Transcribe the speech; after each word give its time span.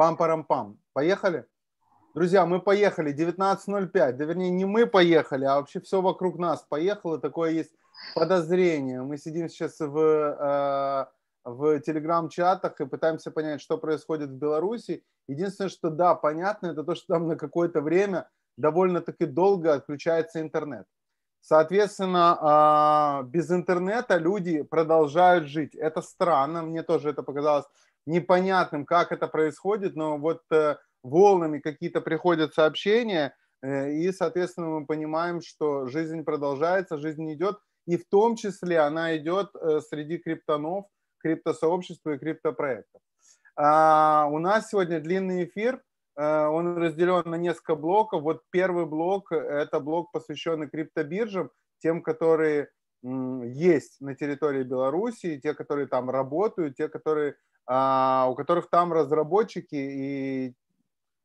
Пам-парам-пам. 0.00 0.78
Поехали? 0.94 1.44
Друзья, 2.14 2.46
мы 2.46 2.62
поехали. 2.62 3.12
19.05. 3.12 4.12
Да 4.12 4.24
вернее, 4.24 4.48
не 4.48 4.64
мы 4.64 4.86
поехали, 4.86 5.44
а 5.44 5.56
вообще 5.56 5.78
все 5.78 6.00
вокруг 6.00 6.38
нас 6.38 6.64
поехало. 6.66 7.18
Такое 7.20 7.50
есть 7.50 7.74
подозрение. 8.14 9.02
Мы 9.02 9.18
сидим 9.18 9.50
сейчас 9.50 9.78
в, 9.78 9.98
э, 9.98 11.06
в 11.44 11.80
телеграм-чатах 11.80 12.80
и 12.80 12.86
пытаемся 12.86 13.30
понять, 13.30 13.60
что 13.60 13.76
происходит 13.76 14.30
в 14.30 14.38
Беларуси. 14.38 15.04
Единственное, 15.28 15.68
что 15.68 15.90
да, 15.90 16.14
понятно, 16.14 16.68
это 16.68 16.82
то, 16.82 16.94
что 16.94 17.12
там 17.12 17.28
на 17.28 17.36
какое-то 17.36 17.82
время 17.82 18.26
довольно-таки 18.56 19.26
долго 19.26 19.74
отключается 19.74 20.40
интернет. 20.40 20.86
Соответственно, 21.42 22.38
а, 22.40 23.22
без 23.24 23.50
интернета 23.50 24.16
люди 24.16 24.62
продолжают 24.62 25.46
жить. 25.46 25.74
Это 25.74 26.00
странно, 26.00 26.62
мне 26.62 26.82
тоже 26.82 27.10
это 27.10 27.22
показалось 27.22 27.66
непонятным, 28.06 28.86
как 28.86 29.12
это 29.12 29.26
происходит, 29.28 29.96
но 29.96 30.18
вот 30.18 30.42
э, 30.52 30.76
волнами 31.02 31.58
какие-то 31.58 32.00
приходят 32.00 32.54
сообщения, 32.54 33.34
э, 33.62 33.92
и, 33.92 34.12
соответственно, 34.12 34.68
мы 34.68 34.86
понимаем, 34.86 35.40
что 35.40 35.86
жизнь 35.86 36.24
продолжается, 36.24 36.98
жизнь 36.98 37.32
идет, 37.32 37.58
и 37.86 37.96
в 37.96 38.06
том 38.08 38.36
числе 38.36 38.80
она 38.80 39.16
идет 39.16 39.50
э, 39.54 39.80
среди 39.80 40.18
криптонов, 40.18 40.86
криптосообщества 41.18 42.14
и 42.14 42.18
криптопроектов. 42.18 43.00
А, 43.56 44.28
у 44.30 44.38
нас 44.38 44.70
сегодня 44.70 45.00
длинный 45.00 45.44
эфир, 45.44 45.82
он 46.16 46.76
разделен 46.76 47.22
на 47.30 47.36
несколько 47.36 47.76
блоков. 47.76 48.22
Вот 48.22 48.42
первый 48.50 48.84
блок– 48.84 49.30
это 49.32 49.80
блок, 49.80 50.10
посвященный 50.12 50.68
криптобиржам, 50.68 51.50
тем, 51.78 52.02
которые 52.02 52.68
есть 53.02 54.00
на 54.00 54.14
территории 54.14 54.62
Беларуси, 54.62 55.40
те, 55.42 55.54
которые 55.54 55.86
там 55.86 56.10
работают, 56.10 56.76
те, 56.76 56.88
которые 56.88 57.36
а, 57.72 58.26
у 58.28 58.34
которых 58.34 58.68
там 58.68 58.92
разработчики 58.92 59.76
и 59.76 60.54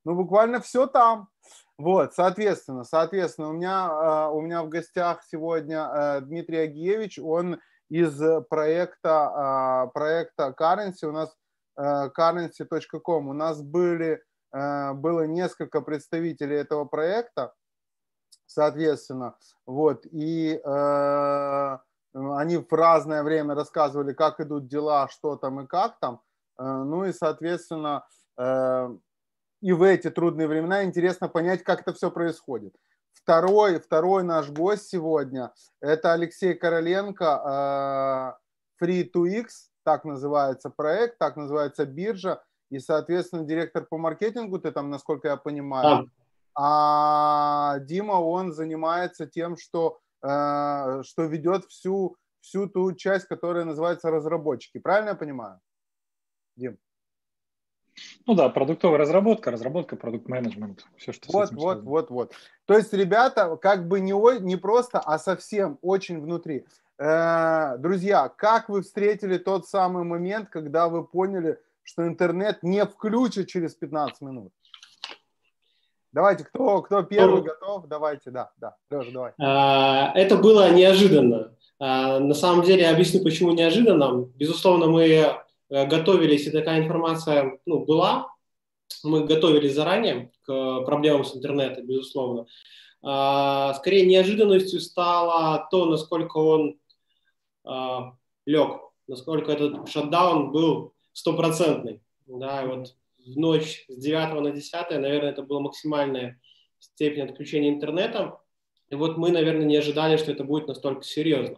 ну 0.03 0.13
буквально 0.13 0.61
все 0.61 0.85
там. 0.85 1.29
Вот, 1.77 2.13
соответственно, 2.13 2.83
соответственно, 2.83 3.49
у 3.49 3.53
меня, 3.53 3.87
а, 3.89 4.29
у 4.29 4.41
меня 4.41 4.61
в 4.61 4.69
гостях 4.69 5.23
сегодня 5.29 5.89
э, 5.91 6.21
Дмитрий 6.21 6.59
Агиевич, 6.59 7.17
он 7.17 7.59
из 7.89 8.21
проекта, 8.47 9.31
а, 9.33 9.87
проекта 9.87 10.55
Currency, 10.57 11.05
у 11.05 11.11
нас 11.11 11.35
э, 11.77 12.09
currency.com, 12.17 13.27
у 13.27 13.33
нас 13.33 13.61
были, 13.61 14.21
э, 14.53 14.93
было 14.93 15.23
несколько 15.25 15.81
представителей 15.81 16.57
этого 16.57 16.85
проекта, 16.85 17.53
соответственно, 18.55 19.35
вот, 19.65 20.05
и 20.05 20.59
они 22.13 22.57
в 22.57 22.71
разное 22.71 23.23
время 23.23 23.55
рассказывали, 23.55 24.13
как 24.13 24.39
идут 24.39 24.67
дела, 24.67 25.09
что 25.09 25.35
там 25.35 25.59
и 25.59 25.67
как 25.67 25.99
там, 25.99 26.21
Э, 26.57 26.83
ну 26.83 27.05
и, 27.05 27.13
соответственно, 27.13 28.05
э, 28.37 28.97
и 29.61 29.73
в 29.73 29.83
эти 29.83 30.09
трудные 30.09 30.47
времена 30.47 30.83
интересно 30.83 31.27
понять, 31.27 31.63
как 31.63 31.81
это 31.81 31.93
все 31.93 32.11
происходит. 32.11 32.75
Второй, 33.13 33.79
второй 33.79 34.23
наш 34.23 34.49
гость 34.49 34.89
сегодня– 34.89 35.51
это 35.81 36.13
Алексей 36.13 36.53
Короленко, 36.53 38.37
э, 38.79 38.83
Free2X, 38.83 39.47
так 39.83 40.05
называется 40.05 40.69
проект, 40.69 41.17
так 41.17 41.35
называется 41.35 41.85
биржа, 41.85 42.43
и, 42.69 42.79
соответственно, 42.79 43.45
директор 43.45 43.85
по 43.85 43.97
маркетингу, 43.97 44.59
ты 44.59 44.71
там, 44.71 44.89
насколько 44.89 45.27
я 45.27 45.37
понимаю. 45.37 46.09
А 46.55 47.79
Дима, 47.79 48.13
он 48.13 48.53
занимается 48.53 49.27
тем, 49.27 49.57
что, 49.57 49.99
что 50.21 51.03
ведет 51.17 51.65
всю, 51.65 52.15
всю 52.39 52.67
ту 52.67 52.93
часть, 52.93 53.25
которая 53.25 53.65
называется 53.65 54.09
разработчики. 54.09 54.79
Правильно 54.79 55.09
я 55.09 55.15
понимаю? 55.15 55.59
Дим? 56.55 56.77
Ну 58.25 58.33
да, 58.33 58.49
продуктовая 58.49 58.97
разработка, 58.97 59.51
разработка, 59.51 59.95
продукт-менеджмент, 59.95 60.85
все, 60.97 61.13
что 61.13 61.31
Вот, 61.31 61.51
вот, 61.51 61.59
связано. 61.59 61.89
вот, 61.89 62.09
вот. 62.09 62.33
То 62.65 62.75
есть 62.75 62.91
ребята 62.93 63.55
как 63.57 63.87
бы 63.87 63.99
не, 63.99 64.13
не 64.41 64.55
просто, 64.55 64.99
а 64.99 65.17
совсем 65.17 65.77
очень 65.81 66.19
внутри. 66.19 66.65
Э, 66.97 67.77
друзья, 67.77 68.29
как 68.29 68.69
вы 68.69 68.81
встретили 68.81 69.37
тот 69.37 69.67
самый 69.67 70.03
момент, 70.03 70.49
когда 70.49 70.89
вы 70.89 71.05
поняли, 71.05 71.59
что 71.83 72.07
интернет 72.07 72.63
не 72.63 72.85
включит 72.85 73.47
через 73.47 73.75
15 73.75 74.21
минут? 74.21 74.51
Давайте, 76.15 76.45
кто, 76.45 76.81
кто 76.81 77.03
первый 77.03 77.43
готов? 77.43 77.87
Давайте, 77.87 78.31
да, 78.31 78.49
да, 78.57 78.75
Леша, 78.89 79.11
давай. 79.11 79.33
А, 79.39 80.11
это 80.15 80.37
было 80.37 80.71
неожиданно. 80.71 81.55
А, 81.79 82.19
на 82.19 82.33
самом 82.33 82.63
деле, 82.63 82.89
объясню, 82.89 83.21
почему 83.21 83.51
неожиданно. 83.51 84.25
Безусловно, 84.35 84.87
мы 84.87 85.43
Э, 85.69 85.87
готовились, 85.87 86.47
и 86.47 86.51
такая 86.51 86.79
информация 86.83 87.59
ну, 87.65 87.85
была, 87.85 88.27
мы 89.03 89.25
готовились 89.25 89.73
заранее 89.73 90.31
к 90.43 90.81
проблемам 90.85 91.25
с 91.25 91.35
интернетом, 91.35 91.87
безусловно. 91.87 92.45
А, 93.03 93.73
скорее 93.75 94.05
неожиданностью 94.05 94.79
стало 94.79 95.67
то, 95.69 95.85
насколько 95.85 96.37
он 96.37 96.79
лег, 98.45 98.79
насколько 99.07 99.51
этот 99.51 99.89
шатдаун 99.89 100.51
был 100.51 100.93
стопроцентный. 101.13 102.03
Да, 102.27 102.61
и 102.61 102.67
вот 102.67 102.95
в 103.25 103.37
ночь 103.37 103.85
с 103.87 103.97
9 103.97 104.41
на 104.41 104.51
10, 104.51 104.89
наверное, 104.91 105.31
это 105.31 105.41
была 105.41 105.59
максимальная 105.59 106.39
степень 106.79 107.23
отключения 107.23 107.69
интернета. 107.69 108.39
И 108.89 108.95
вот 108.95 109.17
мы, 109.17 109.31
наверное, 109.31 109.65
не 109.65 109.77
ожидали, 109.77 110.17
что 110.17 110.31
это 110.31 110.43
будет 110.43 110.67
настолько 110.67 111.03
серьезно. 111.03 111.57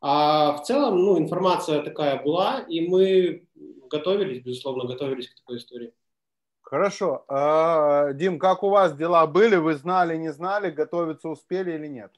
А 0.00 0.56
в 0.56 0.62
целом, 0.62 0.98
ну, 0.98 1.18
информация 1.18 1.82
такая 1.82 2.22
была, 2.22 2.60
и 2.60 2.86
мы 2.88 3.46
готовились, 3.90 4.42
безусловно, 4.42 4.86
готовились 4.86 5.28
к 5.28 5.34
такой 5.34 5.58
истории. 5.58 5.92
Хорошо. 6.62 7.24
А, 7.28 8.12
Дим, 8.12 8.38
как 8.38 8.62
у 8.62 8.70
вас 8.70 8.96
дела 8.96 9.26
были? 9.26 9.56
Вы 9.56 9.74
знали, 9.74 10.16
не 10.16 10.32
знали, 10.32 10.70
готовиться 10.70 11.28
успели 11.28 11.72
или 11.72 11.88
нет? 11.88 12.12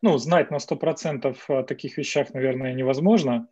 Ну, 0.00 0.16
знать 0.18 0.50
на 0.50 0.58
100% 0.58 1.36
о 1.48 1.62
таких 1.64 1.98
вещах, 1.98 2.32
наверное, 2.32 2.72
невозможно, 2.74 3.48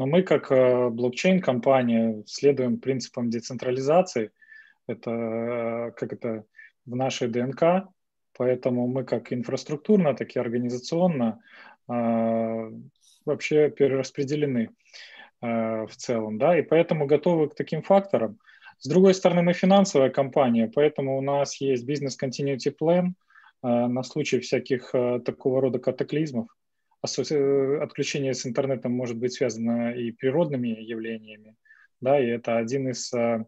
но 0.00 0.06
мы, 0.06 0.22
как 0.22 0.50
э, 0.50 0.88
блокчейн-компания, 0.88 2.22
следуем 2.26 2.80
принципам 2.80 3.28
децентрализации. 3.28 4.30
Это 4.86 5.10
э, 5.10 5.90
как 5.90 6.14
это 6.14 6.44
в 6.86 6.96
нашей 6.96 7.28
ДНК, 7.28 7.86
Поэтому 8.38 8.86
мы 8.86 9.04
как 9.04 9.30
инфраструктурно, 9.30 10.14
так 10.14 10.34
и 10.34 10.38
организационно 10.38 11.42
э, 11.86 12.70
вообще 13.26 13.70
перераспределены 13.70 14.70
в 15.42 15.90
целом, 15.96 16.38
да, 16.38 16.58
и 16.58 16.62
поэтому 16.62 17.06
готовы 17.06 17.48
к 17.48 17.54
таким 17.54 17.82
факторам. 17.82 18.38
С 18.78 18.88
другой 18.88 19.14
стороны, 19.14 19.42
мы 19.42 19.52
финансовая 19.54 20.10
компания, 20.10 20.70
поэтому 20.74 21.18
у 21.18 21.22
нас 21.22 21.60
есть 21.60 21.86
бизнес 21.86 22.18
continuity 22.22 22.74
plan 22.78 23.12
на 23.62 24.02
случай 24.02 24.38
всяких 24.40 24.92
такого 25.24 25.62
рода 25.62 25.78
катаклизмов. 25.78 26.48
Э, 27.02 27.78
отключение 27.82 28.34
с 28.34 28.46
интернетом 28.46 28.92
может 28.92 29.16
быть 29.16 29.32
связано 29.32 29.92
и 29.92 30.10
природными 30.12 30.68
явлениями, 30.68 31.56
да, 32.00 32.20
и 32.20 32.26
это 32.26 32.58
один 32.58 32.88
из 32.88 33.12
э, 33.14 33.44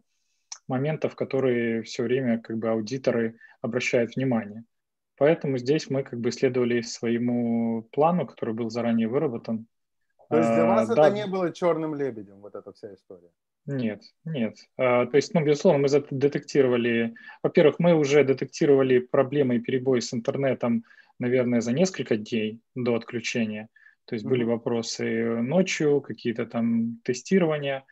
моментов, 0.67 1.15
которые 1.15 1.83
все 1.83 2.03
время 2.03 2.39
как 2.39 2.57
бы 2.57 2.69
аудиторы 2.69 3.37
обращают 3.61 4.15
внимание. 4.15 4.63
Поэтому 5.17 5.57
здесь 5.59 5.89
мы 5.89 6.03
как 6.03 6.19
бы 6.19 6.31
следовали 6.31 6.81
своему 6.81 7.83
плану, 7.91 8.25
который 8.25 8.55
был 8.55 8.69
заранее 8.71 9.07
выработан. 9.07 9.67
То 10.29 10.37
есть 10.37 10.49
для 10.53 10.65
вас 10.65 10.89
а, 10.89 10.93
это 10.93 11.01
да. 11.03 11.09
не 11.11 11.27
было 11.27 11.53
черным 11.53 11.93
лебедем, 11.93 12.41
вот 12.41 12.55
эта 12.55 12.73
вся 12.73 12.91
история? 12.95 13.29
Нет, 13.67 14.01
нет. 14.25 14.55
А, 14.77 15.05
то 15.05 15.15
есть, 15.15 15.33
ну, 15.35 15.45
безусловно, 15.45 15.87
мы 15.87 16.03
детектировали... 16.09 17.13
Во-первых, 17.43 17.75
мы 17.77 17.93
уже 17.93 18.23
детектировали 18.23 18.97
проблемы 18.97 19.57
и 19.57 19.59
перебои 19.59 19.99
с 19.99 20.11
интернетом, 20.11 20.85
наверное, 21.19 21.61
за 21.61 21.71
несколько 21.71 22.17
дней 22.17 22.59
до 22.75 22.95
отключения. 22.95 23.69
То 24.05 24.15
есть 24.15 24.25
mm-hmm. 24.25 24.29
были 24.29 24.43
вопросы 24.43 25.41
ночью, 25.41 26.01
какие-то 26.01 26.45
там 26.45 26.99
тестирования. 27.03 27.85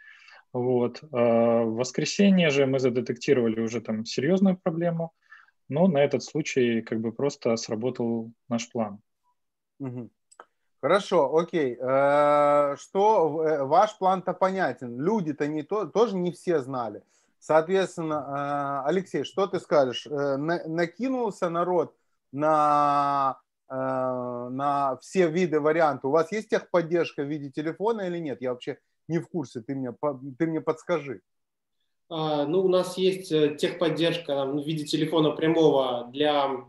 Вот. 0.54 1.04
А 1.12 1.64
в 1.64 1.76
воскресенье 1.76 2.50
же 2.50 2.66
мы 2.66 2.80
задетектировали 2.80 3.60
уже 3.62 3.82
там 3.82 4.06
серьезную 4.06 4.58
проблему– 4.58 5.12
но 5.72 5.88
на 5.88 6.00
этот 6.00 6.22
случай 6.22 6.82
как 6.82 7.00
бы 7.00 7.14
просто 7.14 7.56
сработал 7.56 8.34
наш 8.50 8.70
план. 8.70 9.00
Хорошо, 10.82 11.38
окей. 11.38 11.78
Э, 11.80 12.76
что 12.78 13.44
э, 13.44 13.64
ваш 13.64 13.98
план-то 13.98 14.34
понятен? 14.34 15.00
Люди-то 15.00 15.48
не 15.48 15.64
то, 15.64 15.86
тоже 15.86 16.18
не 16.18 16.32
все 16.32 16.60
знали. 16.60 17.04
Соответственно, 17.40 18.84
э, 18.86 18.90
Алексей, 18.90 19.24
что 19.24 19.48
ты 19.48 19.60
скажешь? 19.60 20.08
Накинулся 20.10 21.50
народ 21.50 21.96
на, 22.32 23.40
на 23.70 24.98
все 25.02 25.30
виды 25.30 25.60
вариантов. 25.60 26.06
У 26.06 26.12
вас 26.12 26.32
есть 26.32 26.50
техподдержка 26.50 27.24
в 27.24 27.28
виде 27.28 27.50
телефона 27.50 28.02
или 28.02 28.20
нет? 28.20 28.42
Я 28.42 28.52
вообще 28.52 28.78
не 29.08 29.20
в 29.20 29.28
курсе, 29.28 29.62
ты 29.62 29.76
мне, 29.76 29.94
ты 30.38 30.48
мне 30.48 30.62
подскажи. 30.62 31.22
А, 32.10 32.46
ну, 32.46 32.62
у 32.62 32.68
нас 32.68 32.98
есть 32.98 33.32
э, 33.32 33.56
техподдержка 33.56 34.46
в 34.46 34.66
виде 34.66 34.84
телефона 34.84 35.32
прямого 35.32 36.10
для 36.12 36.66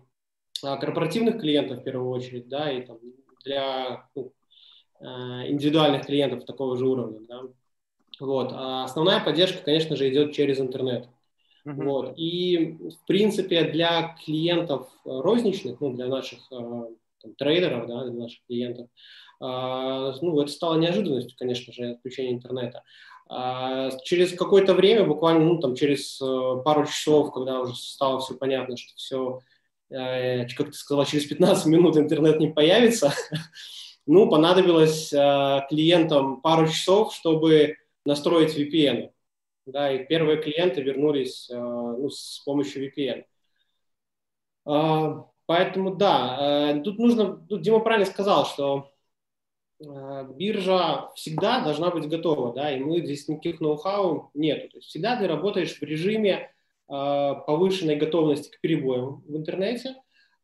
а, 0.62 0.76
корпоративных 0.76 1.40
клиентов 1.40 1.80
в 1.80 1.82
первую 1.82 2.10
очередь, 2.10 2.48
да, 2.48 2.70
и 2.70 2.82
там, 2.82 2.98
для 3.44 4.08
ну, 4.14 4.32
а, 5.00 5.44
индивидуальных 5.48 6.06
клиентов 6.06 6.44
такого 6.44 6.76
же 6.76 6.86
уровня, 6.86 7.26
да. 7.26 7.42
Вот. 8.20 8.52
А 8.52 8.84
основная 8.84 9.18
поддержка, 9.18 9.64
конечно 9.64 9.96
же, 9.96 10.08
идет 10.08 10.32
через 10.32 10.60
интернет. 10.60 11.08
Uh-huh. 11.66 11.84
Вот. 11.84 12.14
И, 12.16 12.76
в 12.80 13.06
принципе, 13.06 13.64
для 13.64 14.16
клиентов 14.24 14.88
розничных, 15.04 15.80
ну, 15.80 15.92
для 15.94 16.06
наших 16.06 16.40
э, 16.50 16.56
там, 17.22 17.34
трейдеров, 17.38 17.86
да, 17.86 18.04
для 18.04 18.22
наших 18.22 18.44
клиентов, 18.46 18.88
э, 19.40 19.44
ну, 20.20 20.40
это 20.40 20.50
стало 20.50 20.78
неожиданностью, 20.78 21.36
конечно 21.38 21.72
же, 21.72 21.92
отключение 21.92 22.34
интернета. 22.34 22.82
А 23.28 23.90
через 24.02 24.32
какое-то 24.32 24.74
время, 24.74 25.06
буквально, 25.06 25.44
ну, 25.44 25.60
там, 25.60 25.76
через 25.76 26.20
э, 26.20 26.62
пару 26.64 26.84
часов, 26.86 27.32
когда 27.32 27.60
уже 27.60 27.76
стало 27.76 28.18
все 28.20 28.34
понятно, 28.34 28.76
что 28.76 28.94
все, 28.96 29.40
как 29.88 30.68
ты 30.68 30.72
сказала, 30.72 31.06
через 31.06 31.26
15 31.26 31.66
минут 31.66 31.96
интернет 31.96 32.40
не 32.40 32.48
появится, 32.48 33.12
ну, 34.06 34.28
понадобилось 34.28 35.10
клиентам 35.68 36.40
пару 36.40 36.66
часов, 36.66 37.14
чтобы 37.14 37.76
настроить 38.04 38.56
VPN. 38.56 39.10
Да, 39.72 39.90
и 39.90 40.04
первые 40.04 40.40
клиенты 40.42 40.82
вернулись 40.82 41.48
э, 41.50 41.56
ну, 41.56 42.10
с 42.10 42.42
помощью 42.44 42.86
VPN. 42.86 43.24
А, 44.66 45.26
поэтому 45.46 45.96
да, 45.96 46.74
э, 46.74 46.82
тут 46.82 46.98
нужно, 46.98 47.38
тут 47.48 47.62
Дима 47.62 47.80
правильно 47.80 48.04
сказал, 48.04 48.44
что 48.44 48.90
э, 49.80 49.84
биржа 50.36 51.10
всегда 51.14 51.64
должна 51.64 51.90
быть 51.90 52.06
готова, 52.06 52.52
да, 52.52 52.70
и 52.70 52.80
мы 52.80 53.00
здесь 53.00 53.28
никаких 53.28 53.60
ноу-хау 53.62 54.30
нету. 54.34 54.68
То 54.68 54.76
есть 54.76 54.88
всегда 54.88 55.16
ты 55.16 55.26
работаешь 55.26 55.78
в 55.78 55.82
режиме 55.82 56.50
повышенной 56.86 57.96
готовности 57.96 58.54
к 58.54 58.60
перебоям 58.60 59.22
в 59.26 59.34
интернете, 59.34 59.94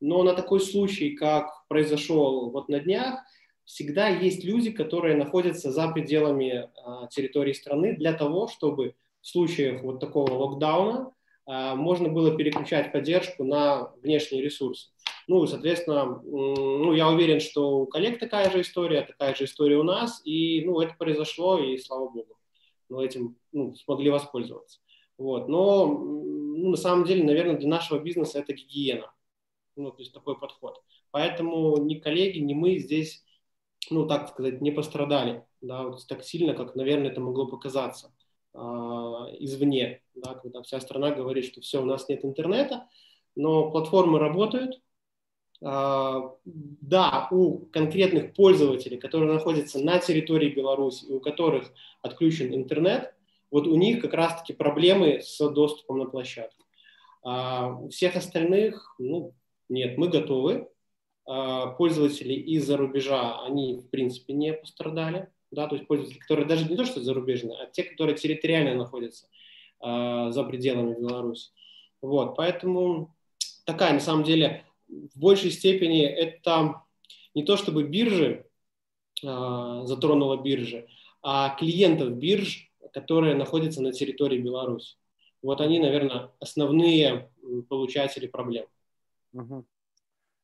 но 0.00 0.22
на 0.22 0.32
такой 0.32 0.60
случай, 0.60 1.10
как 1.10 1.66
произошел 1.68 2.50
вот 2.50 2.70
на 2.70 2.80
днях, 2.80 3.20
всегда 3.64 4.08
есть 4.08 4.44
люди, 4.44 4.70
которые 4.70 5.16
находятся 5.16 5.70
за 5.70 5.88
пределами 5.88 6.70
территории 7.10 7.52
страны 7.52 7.96
для 7.96 8.14
того, 8.14 8.48
чтобы 8.48 8.94
случаях 9.20 9.82
вот 9.82 10.00
такого 10.00 10.32
локдауна 10.32 11.12
а, 11.46 11.74
можно 11.74 12.08
было 12.08 12.36
переключать 12.36 12.92
поддержку 12.92 13.44
на 13.44 13.92
внешние 14.02 14.42
ресурсы. 14.42 14.90
Ну, 15.26 15.46
соответственно, 15.46 16.22
ну, 16.24 16.92
я 16.94 17.08
уверен, 17.08 17.40
что 17.40 17.80
у 17.80 17.86
коллег 17.86 18.18
такая 18.18 18.50
же 18.50 18.62
история, 18.62 19.02
такая 19.02 19.34
же 19.34 19.44
история 19.44 19.76
у 19.76 19.82
нас, 19.82 20.22
и, 20.24 20.64
ну, 20.64 20.80
это 20.80 20.94
произошло, 20.98 21.58
и 21.58 21.76
слава 21.78 22.08
богу, 22.08 22.38
мы 22.88 23.04
этим 23.04 23.36
ну, 23.52 23.74
смогли 23.74 24.10
воспользоваться. 24.10 24.80
Вот. 25.18 25.48
Но, 25.48 25.86
ну, 25.86 26.70
на 26.70 26.76
самом 26.76 27.04
деле, 27.04 27.24
наверное, 27.24 27.58
для 27.58 27.68
нашего 27.68 27.98
бизнеса 27.98 28.38
это 28.38 28.54
гигиена, 28.54 29.12
ну, 29.76 29.90
то 29.90 30.00
есть 30.00 30.14
такой 30.14 30.38
подход. 30.38 30.82
Поэтому 31.10 31.76
ни 31.76 31.96
коллеги, 31.96 32.38
ни 32.38 32.54
мы 32.54 32.78
здесь 32.78 33.24
ну, 33.90 34.06
так 34.06 34.28
сказать, 34.28 34.60
не 34.60 34.70
пострадали, 34.70 35.44
да, 35.60 35.84
вот 35.84 36.06
так 36.06 36.24
сильно, 36.24 36.54
как, 36.54 36.74
наверное, 36.74 37.10
это 37.10 37.20
могло 37.20 37.46
показаться 37.46 38.12
извне, 38.54 40.02
да, 40.14 40.34
когда 40.34 40.62
вся 40.62 40.80
страна 40.80 41.10
говорит, 41.10 41.44
что 41.44 41.60
все, 41.60 41.82
у 41.82 41.84
нас 41.84 42.08
нет 42.08 42.24
интернета, 42.24 42.88
но 43.36 43.70
платформы 43.70 44.18
работают, 44.18 44.80
э, 45.60 46.20
да, 46.44 47.28
у 47.30 47.66
конкретных 47.66 48.34
пользователей, 48.34 48.98
которые 48.98 49.32
находятся 49.32 49.78
на 49.78 49.98
территории 49.98 50.48
Беларуси, 50.48 51.04
у 51.06 51.20
которых 51.20 51.72
отключен 52.02 52.54
интернет, 52.54 53.14
вот 53.50 53.66
у 53.66 53.76
них 53.76 54.02
как 54.02 54.14
раз-таки 54.14 54.52
проблемы 54.52 55.20
с 55.22 55.38
доступом 55.50 55.98
на 55.98 56.06
площадку. 56.06 56.64
А 57.22 57.74
у 57.74 57.88
всех 57.88 58.16
остальных, 58.16 58.94
ну, 58.98 59.34
нет, 59.68 59.98
мы 59.98 60.08
готовы, 60.08 60.68
а, 61.26 61.68
пользователи 61.68 62.32
из-за 62.34 62.76
рубежа, 62.76 63.42
они, 63.44 63.76
в 63.76 63.90
принципе, 63.90 64.32
не 64.32 64.52
пострадали. 64.52 65.28
Да, 65.50 65.66
то 65.66 65.76
есть 65.76 65.86
пользователи, 65.86 66.18
которые 66.18 66.46
даже 66.46 66.68
не 66.68 66.76
то, 66.76 66.84
что 66.84 67.00
зарубежные, 67.00 67.56
а 67.58 67.66
те, 67.66 67.82
которые 67.82 68.16
территориально 68.16 68.74
находятся 68.74 69.26
э, 69.82 70.28
за 70.30 70.44
пределами 70.44 70.94
Беларуси. 70.94 71.50
Вот, 72.02 72.36
поэтому 72.36 73.14
такая, 73.64 73.94
на 73.94 74.00
самом 74.00 74.24
деле, 74.24 74.64
в 74.88 75.18
большей 75.18 75.50
степени 75.50 76.04
это 76.04 76.82
не 77.34 77.44
то, 77.44 77.56
чтобы 77.56 77.84
биржи 77.84 78.46
э, 79.22 79.80
затронула 79.84 80.36
биржи, 80.36 80.86
а 81.22 81.50
клиентов 81.56 82.12
бирж, 82.12 82.70
которые 82.92 83.34
находятся 83.34 83.82
на 83.82 83.92
территории 83.92 84.38
Беларуси. 84.38 84.96
Вот 85.42 85.60
они, 85.60 85.78
наверное, 85.78 86.30
основные 86.40 87.30
получатели 87.68 88.26
проблем. 88.26 88.66
Угу. 89.32 89.64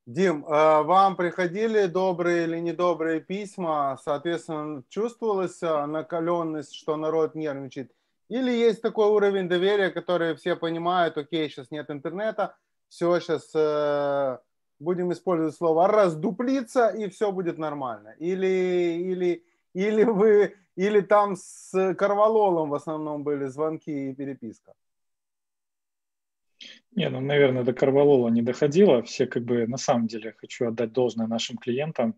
Дим, 0.06 0.44
а 0.48 0.82
вам 0.82 1.16
приходили 1.16 1.86
добрые 1.86 2.44
или 2.44 2.58
недобрые 2.58 3.20
письма? 3.20 3.98
Соответственно, 4.04 4.82
чувствовалась 4.90 5.62
а, 5.62 5.86
накаленность, 5.86 6.74
что 6.74 6.96
народ 6.96 7.34
нервничает? 7.34 7.90
Или 8.28 8.50
есть 8.50 8.82
такой 8.82 9.06
уровень 9.06 9.48
доверия, 9.48 9.88
который 9.88 10.34
все 10.34 10.56
понимают, 10.56 11.16
окей, 11.16 11.48
сейчас 11.48 11.70
нет 11.70 11.90
интернета, 11.90 12.54
все, 12.88 13.18
сейчас 13.18 13.50
э, 13.54 14.38
будем 14.78 15.10
использовать 15.10 15.54
слово 15.54 15.88
раздуплиться, 15.88 16.88
и 16.88 17.08
все 17.08 17.32
будет 17.32 17.56
нормально? 17.56 18.14
Или, 18.18 18.98
или, 19.02 19.44
или 19.72 20.04
вы, 20.04 20.54
или 20.76 21.00
там 21.00 21.34
с 21.36 21.94
Карвалолом 21.94 22.68
в 22.68 22.74
основном 22.74 23.24
были 23.24 23.46
звонки 23.46 24.10
и 24.10 24.14
переписка? 24.14 24.74
Не, 26.96 27.08
ну, 27.08 27.20
наверное, 27.20 27.64
до 27.64 27.72
Карвалола 27.72 28.28
не 28.28 28.42
доходило. 28.42 29.02
Все 29.02 29.26
как 29.26 29.44
бы, 29.44 29.66
на 29.66 29.76
самом 29.76 30.06
деле, 30.06 30.34
хочу 30.38 30.68
отдать 30.68 30.92
должное 30.92 31.26
нашим 31.26 31.58
клиентам, 31.58 32.14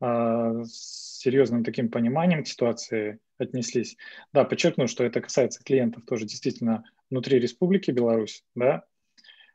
э, 0.00 0.64
с 0.64 1.20
серьезным 1.20 1.64
таким 1.64 1.90
пониманием 1.90 2.42
к 2.42 2.48
ситуации 2.48 3.18
отнеслись. 3.38 3.96
Да, 4.32 4.44
подчеркну, 4.44 4.86
что 4.86 5.04
это 5.04 5.20
касается 5.20 5.62
клиентов 5.62 6.04
тоже 6.04 6.24
действительно 6.24 6.84
внутри 7.10 7.38
Республики 7.38 7.90
Беларусь, 7.90 8.44
да. 8.54 8.84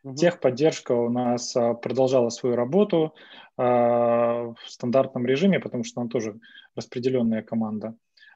Угу. 0.04 0.16
Техподдержка 0.16 0.94
у 0.94 1.10
нас 1.10 1.56
а, 1.56 1.74
продолжала 1.74 2.30
свою 2.30 2.56
работу 2.56 3.14
а, 3.58 4.54
в 4.54 4.58
стандартном 4.68 5.26
режиме, 5.26 5.60
потому 5.60 5.84
что 5.84 6.02
она 6.02 6.10
тоже 6.10 6.40
распределенная 6.76 7.44
команда 7.44 7.96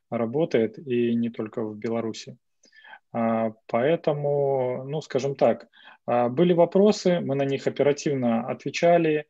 работает, 0.10 0.78
и 0.78 1.16
не 1.16 1.30
только 1.30 1.64
в 1.64 1.76
Беларуси. 1.78 2.38
А, 3.16 3.54
поэтому, 3.68 4.84
ну, 4.86 5.02
скажем 5.02 5.36
так, 5.36 5.70
а, 6.06 6.28
были 6.28 6.52
вопросы, 6.52 7.22
мы 7.22 7.36
на 7.36 7.46
них 7.46 7.66
оперативно 7.66 8.46
отвечали, 8.46 9.26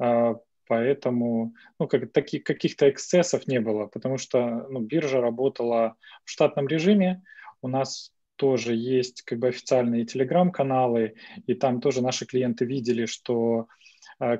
а, 0.00 0.34
поэтому 0.66 1.54
ну, 1.78 1.86
как, 1.86 2.10
таких, 2.10 2.42
каких-то 2.42 2.90
эксцессов 2.90 3.46
не 3.46 3.60
было, 3.60 3.86
потому 3.86 4.18
что 4.18 4.66
ну, 4.68 4.80
биржа 4.80 5.20
работала 5.20 5.94
в 6.24 6.30
штатном 6.30 6.66
режиме, 6.66 7.22
у 7.62 7.68
нас 7.68 8.10
тоже 8.34 8.74
есть 8.74 9.22
как 9.22 9.38
бы 9.38 9.48
официальные 9.48 10.04
телеграм-каналы, 10.04 11.14
и 11.46 11.54
там 11.54 11.80
тоже 11.80 12.02
наши 12.02 12.26
клиенты 12.26 12.64
видели, 12.64 13.06
что 13.06 13.68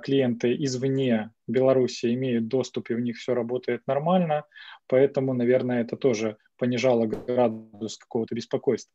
клиенты 0.02 0.54
извне 0.64 1.30
Беларуси 1.46 2.12
имеют 2.14 2.48
доступ, 2.48 2.90
и 2.90 2.94
у 2.94 2.98
них 2.98 3.16
все 3.16 3.34
работает 3.34 3.86
нормально, 3.86 4.44
поэтому, 4.86 5.34
наверное, 5.34 5.82
это 5.82 5.96
тоже 5.96 6.36
понижало 6.56 7.06
градус 7.06 7.98
какого-то 7.98 8.34
беспокойства. 8.34 8.92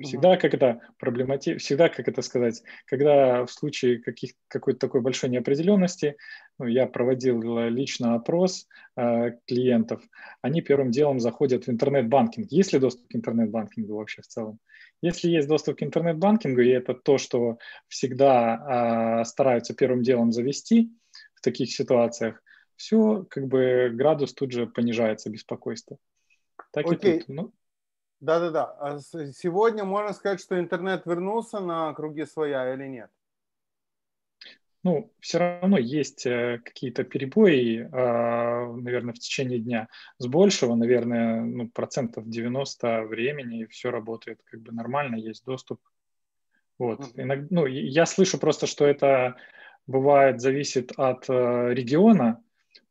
Всегда, 0.00 0.36
как 0.36 0.54
это 0.54 0.80
проблемати... 0.98 1.56
всегда, 1.56 1.88
как 1.88 2.06
это 2.06 2.22
сказать, 2.22 2.62
когда 2.86 3.44
в 3.44 3.50
случае 3.50 3.98
каких... 3.98 4.32
какой-то 4.46 4.78
такой 4.78 5.00
большой 5.00 5.28
неопределенности, 5.28 6.16
ну, 6.58 6.66
я 6.66 6.86
проводил 6.86 7.66
лично 7.68 8.14
опрос 8.14 8.68
э, 8.96 9.32
клиентов, 9.46 10.00
они 10.40 10.62
первым 10.62 10.92
делом 10.92 11.18
заходят 11.18 11.66
в 11.66 11.70
интернет-банкинг. 11.70 12.46
Есть 12.52 12.72
ли 12.72 12.78
доступ 12.78 13.08
к 13.08 13.16
интернет-банкингу 13.16 13.96
вообще 13.96 14.22
в 14.22 14.28
целом? 14.28 14.60
Если 15.00 15.28
есть 15.28 15.48
доступ 15.48 15.78
к 15.78 15.82
интернет-банкингу, 15.82 16.60
и 16.60 16.70
это 16.70 16.94
то, 16.94 17.18
что 17.18 17.58
всегда 17.86 19.20
э, 19.20 19.24
стараются 19.24 19.74
первым 19.74 20.02
делом 20.02 20.32
завести 20.32 20.92
в 21.34 21.40
таких 21.40 21.70
ситуациях, 21.72 22.42
все, 22.74 23.24
как 23.30 23.46
бы 23.46 23.90
градус 23.92 24.34
тут 24.34 24.52
же 24.52 24.66
понижается 24.66 25.30
беспокойство. 25.30 25.98
Так 26.72 26.86
Окей. 26.86 27.16
и 27.16 27.18
тут. 27.20 27.28
Ну. 27.28 27.52
Да-да-да. 28.20 28.64
А 28.80 28.98
сегодня 29.00 29.84
можно 29.84 30.12
сказать, 30.12 30.40
что 30.40 30.58
интернет 30.58 31.06
вернулся 31.06 31.60
на 31.60 31.92
круги 31.94 32.24
своя 32.24 32.74
или 32.74 32.86
нет? 32.86 33.10
Ну, 34.84 35.12
все 35.20 35.38
равно 35.38 35.76
есть 35.76 36.24
э, 36.24 36.60
какие-то 36.64 37.02
перебои, 37.02 37.88
а, 37.92 38.72
наверное, 38.72 39.12
в 39.12 39.18
течение 39.18 39.58
дня. 39.58 39.88
С 40.18 40.26
большего, 40.26 40.76
наверное, 40.76 41.42
ну, 41.42 41.68
процентов 41.68 42.28
90 42.28 43.02
времени 43.02 43.64
все 43.66 43.90
работает 43.90 44.40
как 44.44 44.60
бы 44.62 44.72
нормально, 44.72 45.16
есть 45.16 45.44
доступ. 45.44 45.80
Вот. 46.78 47.00
Иногда, 47.16 47.46
ну, 47.50 47.66
я 47.66 48.06
слышу 48.06 48.38
просто, 48.38 48.68
что 48.68 48.86
это 48.86 49.36
бывает, 49.88 50.40
зависит 50.40 50.92
от 50.96 51.28
э, 51.28 51.74
региона, 51.74 52.40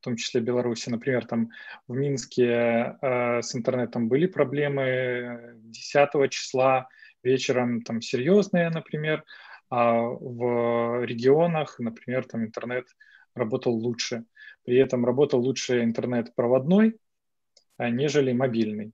в 0.01 0.03
том 0.03 0.17
числе 0.17 0.41
Беларуси. 0.41 0.89
Например, 0.89 1.25
там 1.25 1.51
в 1.87 1.95
Минске 1.95 2.97
э, 3.01 3.41
с 3.41 3.55
интернетом 3.55 4.09
были 4.09 4.25
проблемы 4.25 5.53
10 5.55 6.31
числа 6.31 6.89
вечером, 7.23 7.81
там 7.81 8.01
серьезные, 8.01 8.69
например, 8.69 9.23
а 9.69 10.01
в 10.01 11.03
регионах, 11.03 11.79
например, 11.79 12.25
там 12.25 12.43
интернет 12.43 12.87
работал 13.35 13.73
лучше. 13.73 14.25
При 14.63 14.77
этом 14.77 15.05
работал 15.05 15.39
лучше 15.39 15.83
интернет 15.83 16.35
проводной, 16.35 16.99
а, 17.77 17.89
нежели 17.89 18.33
мобильный. 18.33 18.91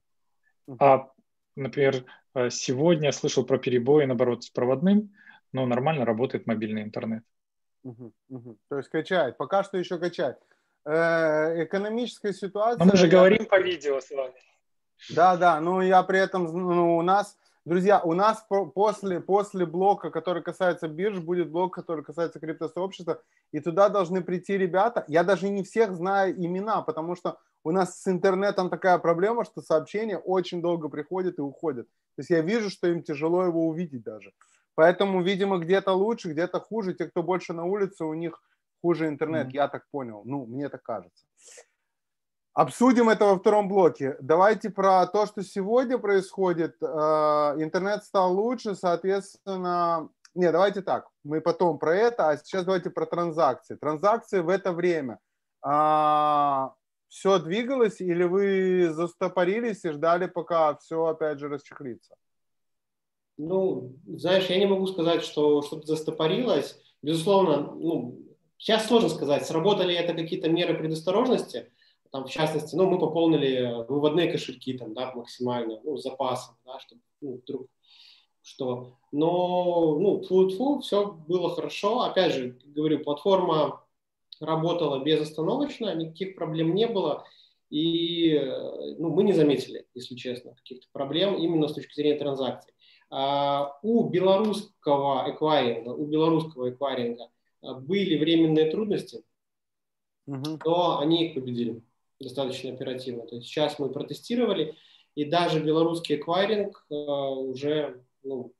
А, 0.78 1.10
например, 1.56 2.04
э, 2.34 2.50
сегодня 2.50 3.06
я 3.06 3.12
слышал 3.12 3.44
про 3.44 3.58
перебои, 3.58 4.04
наоборот, 4.04 4.44
с 4.44 4.50
проводным, 4.50 5.12
но 5.52 5.66
нормально 5.66 6.04
работает 6.04 6.46
мобильный 6.46 6.82
интернет. 6.82 7.22
Угу, 7.82 8.12
угу. 8.28 8.58
То 8.68 8.78
есть 8.78 8.88
качает. 8.88 9.36
Пока 9.36 9.62
что 9.62 9.78
еще 9.78 9.98
качает. 9.98 10.38
Э, 10.84 11.64
экономическая 11.64 12.32
ситуация... 12.32 12.78
Но 12.78 12.90
мы 12.90 12.96
же 12.96 13.08
говорим 13.08 13.46
по 13.46 13.60
видео 13.60 14.00
с 14.00 14.10
вами. 14.10 14.34
Да, 15.10 15.36
да, 15.36 15.60
но 15.60 15.82
я 15.82 16.02
при 16.02 16.18
этом, 16.18 16.44
ну, 16.44 16.96
у 16.96 17.02
нас, 17.02 17.36
друзья, 17.64 18.00
у 18.02 18.14
нас 18.14 18.44
после, 18.74 19.20
после 19.20 19.66
блока, 19.66 20.10
который 20.10 20.42
касается 20.42 20.88
бирж, 20.88 21.18
будет 21.18 21.50
блок, 21.50 21.74
который 21.74 22.04
касается 22.04 22.40
криптосообщества, 22.40 23.22
и 23.52 23.60
туда 23.60 23.88
должны 23.88 24.22
прийти 24.22 24.58
ребята. 24.58 25.04
Я 25.08 25.24
даже 25.24 25.48
не 25.48 25.62
всех 25.62 25.94
знаю 25.94 26.36
имена, 26.36 26.82
потому 26.82 27.16
что 27.16 27.38
у 27.64 27.70
нас 27.70 28.00
с 28.00 28.08
интернетом 28.08 28.70
такая 28.70 28.98
проблема, 28.98 29.44
что 29.44 29.62
сообщения 29.62 30.18
очень 30.18 30.60
долго 30.60 30.88
приходят 30.88 31.38
и 31.38 31.42
уходят. 31.42 31.86
То 32.16 32.20
есть 32.20 32.30
я 32.30 32.42
вижу, 32.42 32.70
что 32.70 32.88
им 32.88 33.02
тяжело 33.02 33.44
его 33.44 33.66
увидеть 33.66 34.02
даже. 34.02 34.32
Поэтому, 34.74 35.22
видимо, 35.22 35.58
где-то 35.58 35.92
лучше, 35.92 36.30
где-то 36.30 36.60
хуже. 36.60 36.94
Те, 36.94 37.06
кто 37.06 37.22
больше 37.22 37.52
на 37.52 37.64
улице, 37.64 38.04
у 38.04 38.14
них 38.14 38.42
хуже 38.82 39.08
интернет, 39.08 39.48
mm-hmm. 39.48 39.56
я 39.56 39.68
так 39.68 39.84
понял. 39.90 40.22
Ну, 40.24 40.46
мне 40.46 40.68
так 40.68 40.82
кажется. 40.82 41.24
Обсудим 42.54 43.08
это 43.08 43.24
во 43.24 43.36
втором 43.36 43.68
блоке. 43.68 44.16
Давайте 44.20 44.70
про 44.70 45.04
то, 45.08 45.26
что 45.26 45.42
сегодня 45.42 45.98
происходит. 45.98 46.76
Э, 46.80 46.86
интернет 47.58 48.04
стал 48.04 48.32
лучше, 48.32 48.76
соответственно... 48.76 50.08
Не, 50.36 50.52
давайте 50.52 50.80
так. 50.80 51.08
Мы 51.24 51.40
потом 51.40 51.78
про 51.78 51.96
это, 51.96 52.28
а 52.28 52.36
сейчас 52.36 52.64
давайте 52.64 52.90
про 52.90 53.06
транзакции. 53.06 53.74
Транзакции 53.74 54.38
в 54.38 54.48
это 54.48 54.72
время. 54.72 55.18
А, 55.62 56.74
все 57.08 57.40
двигалось 57.40 58.00
или 58.00 58.22
вы 58.22 58.90
застопорились 58.92 59.84
и 59.84 59.90
ждали, 59.90 60.26
пока 60.26 60.76
все 60.76 61.04
опять 61.06 61.40
же 61.40 61.48
расчехлится? 61.48 62.14
Ну, 63.36 63.96
знаешь, 64.06 64.46
я 64.46 64.58
не 64.58 64.66
могу 64.66 64.86
сказать, 64.86 65.24
что 65.24 65.62
что-то 65.62 65.86
застопорилось. 65.86 66.80
Безусловно, 67.02 67.72
ну, 67.74 68.18
сейчас 68.58 68.86
сложно 68.86 69.08
сказать, 69.08 69.44
сработали 69.44 69.94
это 69.94 70.14
какие-то 70.14 70.48
меры 70.48 70.74
предосторожности– 70.74 71.72
там, 72.14 72.26
в 72.26 72.30
частности, 72.30 72.76
ну, 72.76 72.88
мы 72.88 73.00
пополнили 73.00 73.84
выводные 73.88 74.30
кошельки 74.30 74.78
там, 74.78 74.94
да, 74.94 75.12
максимально, 75.16 75.80
ну, 75.82 75.96
запасом, 75.96 76.56
да, 76.64 76.78
чтобы, 76.78 77.00
ну, 77.20 77.40
вдруг 77.42 77.66
что. 78.40 78.98
Но, 79.10 79.98
ну, 79.98 80.20
тьфу 80.20 80.46
-тьфу, 80.46 80.80
все 80.80 81.10
было 81.10 81.52
хорошо. 81.52 82.02
Опять 82.02 82.32
же, 82.34 82.56
говорю, 82.66 83.02
платформа 83.02 83.84
работала 84.38 85.02
безостановочно, 85.02 85.92
никаких 85.92 86.36
проблем 86.36 86.76
не 86.76 86.86
было. 86.86 87.24
И 87.68 88.40
ну, 88.96 89.10
мы 89.10 89.24
не 89.24 89.32
заметили, 89.32 89.88
если 89.92 90.14
честно, 90.14 90.54
каких-то 90.54 90.86
проблем 90.92 91.34
именно 91.34 91.66
с 91.66 91.74
точки 91.74 91.96
зрения 91.96 92.16
транзакций. 92.16 92.74
А 93.10 93.76
у 93.82 94.08
белорусского 94.08 95.28
эквайринга, 95.32 95.88
у 95.88 96.06
белорусского 96.06 96.70
эквайринга 96.70 97.28
были 97.60 98.16
временные 98.16 98.70
трудности, 98.70 99.24
угу. 100.28 100.60
но 100.64 101.00
они 101.00 101.26
их 101.26 101.34
победили 101.34 101.82
достаточно 102.20 102.72
оперативно. 102.72 103.26
То 103.26 103.36
есть 103.36 103.48
сейчас 103.48 103.78
мы 103.78 103.90
протестировали, 103.90 104.74
и 105.14 105.24
даже 105.24 105.60
белорусский 105.60 106.16
эквайринг 106.16 106.84
э, 106.90 106.94
уже 106.94 108.02
ну, 108.22 108.52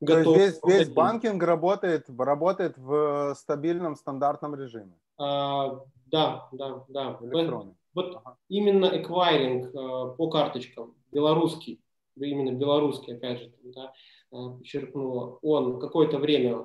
готов. 0.00 0.34
То 0.34 0.40
есть 0.40 0.60
весь, 0.64 0.78
весь 0.78 0.88
банкинг 0.88 1.42
работает, 1.42 2.06
работает 2.18 2.76
в 2.78 3.34
стабильном 3.34 3.96
стандартном 3.96 4.54
режиме? 4.54 4.98
А, 5.18 5.80
да, 6.06 6.48
да, 6.52 6.84
да. 6.88 7.18
Электронный. 7.22 7.74
Вот 7.94 8.16
ага. 8.16 8.38
именно 8.48 8.86
эквайринг 8.86 9.66
э, 9.66 10.16
по 10.16 10.30
карточкам, 10.30 10.94
белорусский, 11.10 11.82
именно 12.16 12.52
белорусский, 12.56 13.14
опять 13.14 13.40
же, 13.40 13.52
да, 13.64 13.92
э, 14.32 14.36
подчеркнула, 14.58 15.38
он 15.42 15.78
какое-то 15.78 16.18
время 16.18 16.64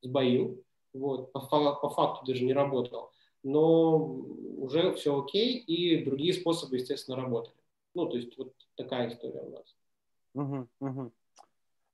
сбоил, 0.00 0.62
вот, 0.94 1.32
по, 1.32 1.40
по 1.40 1.90
факту 1.90 2.24
даже 2.24 2.44
не 2.44 2.52
работал 2.52 3.10
но 3.46 3.96
уже 4.58 4.92
все 4.94 5.18
окей, 5.18 5.58
и 5.58 6.04
другие 6.04 6.32
способы, 6.32 6.76
естественно, 6.76 7.16
работали. 7.16 7.54
Ну, 7.94 8.06
то 8.06 8.16
есть 8.16 8.36
вот 8.36 8.52
такая 8.74 9.08
история 9.08 9.40
у 9.40 9.50
нас. 9.50 11.12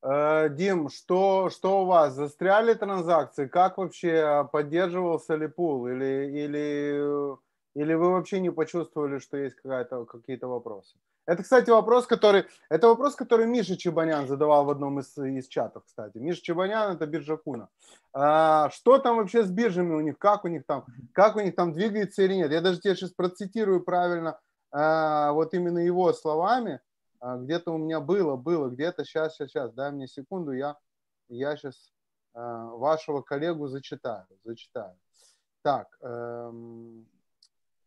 Э, 0.02 0.48
Дим, 0.48 0.88
что, 0.88 1.50
что 1.50 1.82
у 1.82 1.84
вас? 1.84 2.14
Застряли 2.14 2.72
транзакции? 2.74 3.46
Как 3.46 3.76
вообще 3.76 4.48
поддерживался 4.50 5.36
ли 5.36 5.46
пул? 5.46 5.86
Или, 5.86 6.30
или, 6.44 7.36
или 7.74 7.94
вы 7.94 8.10
вообще 8.10 8.40
не 8.40 8.50
почувствовали, 8.50 9.18
что 9.18 9.36
есть 9.36 9.56
какая-то, 9.56 10.06
какие-то 10.06 10.48
вопросы? 10.48 10.96
Это, 11.24 11.44
кстати, 11.44 11.70
вопрос, 11.70 12.06
который, 12.06 12.46
это 12.68 12.88
вопрос, 12.88 13.14
который 13.14 13.46
Миша 13.46 13.76
Чебанян 13.76 14.26
задавал 14.26 14.64
в 14.64 14.70
одном 14.70 14.98
из, 14.98 15.16
из 15.16 15.46
чатов, 15.46 15.84
кстати. 15.86 16.18
Миша 16.18 16.42
Чебанян– 16.42 16.92
это 16.96 17.06
биржа 17.06 17.36
Куна. 17.36 17.68
А, 18.12 18.70
что 18.70 18.98
там 18.98 19.16
вообще 19.16 19.44
с 19.44 19.50
биржами 19.50 19.94
у 19.94 20.00
них, 20.00 20.18
как 20.18 20.44
у 20.44 20.48
них 20.48 20.66
там, 20.66 20.84
как 21.12 21.36
у 21.36 21.40
них 21.40 21.54
там 21.54 21.72
двигается 21.72 22.22
или 22.22 22.34
нет? 22.34 22.50
Я 22.50 22.60
даже 22.60 22.80
тебе 22.80 22.96
сейчас 22.96 23.10
процитирую 23.10 23.84
правильно 23.84 24.40
а, 24.72 25.32
вот 25.32 25.54
именно 25.54 25.78
его 25.78 26.12
словами. 26.12 26.80
А, 27.20 27.36
где-то 27.36 27.72
у 27.72 27.78
меня 27.78 28.00
было, 28.00 28.34
было, 28.34 28.68
где-то, 28.68 29.04
сейчас, 29.04 29.34
сейчас, 29.34 29.50
сейчас, 29.50 29.72
дай 29.72 29.92
мне 29.92 30.08
секунду, 30.08 30.50
я, 30.50 30.76
я 31.28 31.56
сейчас 31.56 31.92
а, 32.34 32.66
вашего 32.66 33.22
коллегу 33.22 33.68
зачитаю, 33.68 34.26
зачитаю. 34.44 34.96
Так, 35.62 35.96
эм, 36.00 37.06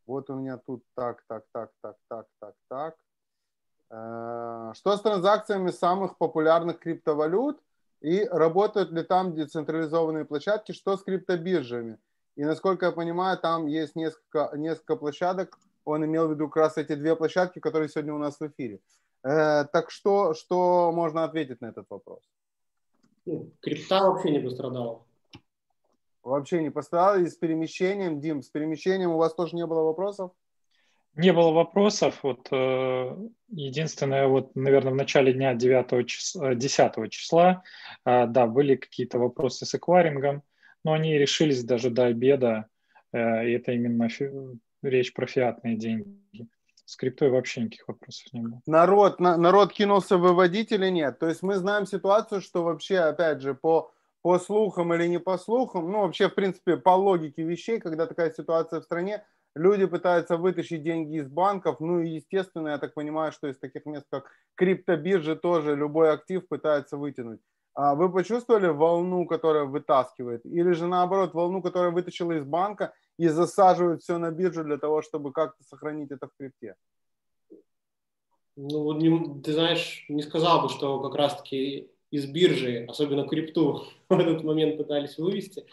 вот 0.08 0.30
у 0.30 0.36
меня 0.36 0.58
тут 0.58 0.86
так, 0.96 1.22
так, 1.28 1.44
так, 1.52 1.72
так, 1.82 1.98
так, 2.08 2.28
так, 2.40 2.56
так. 2.70 2.96
Э, 3.90 4.72
что 4.76 4.98
с 4.98 5.02
транзакциями 5.02 5.72
самых 5.72 6.18
популярных 6.18 6.80
криптовалют 6.80 7.62
и 8.02 8.26
работают 8.26 8.92
ли 8.92 9.04
там 9.04 9.36
децентрализованные 9.36 10.26
площадки, 10.26 10.72
что 10.72 10.98
с 10.98 11.04
криптобиржами? 11.04 11.98
И 12.36 12.44
насколько 12.44 12.88
я 12.88 12.92
понимаю, 12.92 13.38
там 13.38 13.68
есть 13.68 13.96
несколько, 13.96 14.52
несколько 14.56 14.96
площадок, 14.96 15.58
он 15.86 16.04
имел 16.04 16.28
в 16.28 16.32
виду 16.32 16.50
как 16.50 16.58
раз 16.58 16.78
эти 16.78 16.96
две 16.96 17.16
площадки, 17.16 17.60
которые 17.60 17.90
сегодня 17.90 18.14
у 18.14 18.18
нас 18.18 18.40
в 18.40 18.48
эфире. 18.48 18.80
Э, 19.24 19.66
так 19.66 19.92
что, 19.92 20.34
что 20.34 20.92
можно 20.92 21.24
ответить 21.24 21.62
на 21.62 21.68
этот 21.68 21.86
вопрос? 21.90 22.20
Ну, 23.26 23.52
крипта 23.62 24.02
вообще 24.02 24.32
не 24.32 24.40
пострадала. 24.40 25.04
Вообще 26.24 26.62
не 26.62 26.72
пострадала. 26.72 27.20
И 27.20 27.28
с 27.28 27.36
перемещением, 27.36 28.20
Дим, 28.20 28.42
с 28.42 28.50
перемещением 28.50 29.12
у 29.12 29.18
вас 29.18 29.34
тоже 29.34 29.56
не 29.56 29.66
было 29.66 29.82
вопросов? 29.82 30.32
Не 31.16 31.32
было 31.32 31.52
вопросов. 31.52 32.20
Вот, 32.24 32.48
э, 32.52 33.16
единственное, 33.48 34.28
вот, 34.28 34.56
наверное, 34.56 34.92
в 34.92 34.96
начале 34.96 35.34
дня 35.34 35.54
9 35.54 36.08
числа, 36.08 36.56
10 36.56 37.10
числа, 37.10 37.64
э, 38.06 38.28
да, 38.28 38.48
были 38.48 38.76
какие-то 38.76 39.18
вопросы 39.18 39.66
с 39.66 39.74
эквайрингом, 39.76 40.44
но 40.84 40.94
они 40.94 41.18
решились 41.18 41.64
даже 41.64 41.90
до 41.90 42.06
обеда, 42.06 42.66
э, 43.14 43.48
и 43.48 43.54
это 43.54 43.72
именно 43.72 44.10
фи- 44.10 44.30
речь 44.84 45.14
про 45.14 45.26
фиатные 45.26 45.78
деньги. 45.78 46.50
С 46.86 46.98
криптой 46.98 47.30
вообще 47.30 47.62
никаких 47.62 47.88
вопросов 47.88 48.32
не 48.34 48.42
было. 48.42 48.62
Народ, 48.68 49.20
на, 49.20 49.38
народ 49.38 49.74
кинулся 49.74 50.18
выводить 50.18 50.72
или 50.72 50.90
нет? 50.90 51.18
То 51.18 51.28
есть 51.28 51.42
мы 51.42 51.56
знаем 51.56 51.88
ситуацию, 51.88 52.42
что 52.42 52.64
вообще, 52.64 53.00
опять 53.00 53.42
же, 53.42 53.56
по, 53.56 53.92
по 54.22 54.38
слухам 54.38 54.94
или 54.94 55.08
не 55.08 55.20
по 55.20 55.38
слухам, 55.38 55.92
ну 55.92 56.02
вообще, 56.02 56.30
в 56.30 56.36
принципе, 56.36 56.78
по 56.78 56.92
логике 56.92 57.42
вещей, 57.44 57.80
когда 57.80 58.06
такая 58.06 58.32
ситуация 58.32 58.82
в 58.82 58.84
стране, 58.84 59.24
люди 59.56 59.86
пытаются 59.86 60.38
вытащить 60.38 60.84
деньги 60.84 61.18
из 61.18 61.28
банков, 61.28 61.80
ну 61.80 62.02
и 62.02 62.10
естественно, 62.10 62.70
я 62.70 62.78
так 62.78 62.94
понимаю, 62.94 63.32
что 63.32 63.48
из 63.48 63.58
таких 63.58 63.86
мест, 63.86 64.06
как 64.12 64.30
криптобиржи, 64.56 65.36
тоже 65.36 65.76
любой 65.76 66.12
актив 66.12 66.48
пытается 66.48 66.98
вытянуть. 66.98 67.40
А 67.74 67.94
вы 67.96 68.12
почувствовали 68.12 68.68
волну, 68.68 69.26
которая 69.26 69.66
вытаскивает? 69.66 70.46
Или 70.46 70.72
же 70.72 70.88
наоборот, 70.88 71.34
волну, 71.34 71.62
которая 71.62 71.92
вытащила 71.92 72.34
из 72.34 72.46
банка 72.46 72.94
и 73.18 73.28
засаживает 73.28 74.02
все 74.02 74.18
на 74.18 74.32
биржу 74.32 74.64
для 74.64 74.78
того, 74.78 75.02
чтобы 75.02 75.34
как-то 75.34 75.62
сохранить 75.64 76.12
это 76.12 76.28
в 76.28 76.32
крипте? 76.40 76.76
Ну, 78.56 78.94
не, 78.94 79.42
ты 79.42 79.52
знаешь, 79.52 80.06
не 80.08 80.24
сказал 80.24 80.62
бы, 80.62 80.70
что 80.70 81.02
как 81.02 81.16
раз-таки 81.16 81.90
из 82.12 82.26
биржи, 82.26 82.86
особенно 82.88 83.28
крипту, 83.28 83.84
в 84.10 84.18
этот 84.18 84.44
момент 84.44 84.78
пытались 84.78 85.18
вывести. 85.18 85.66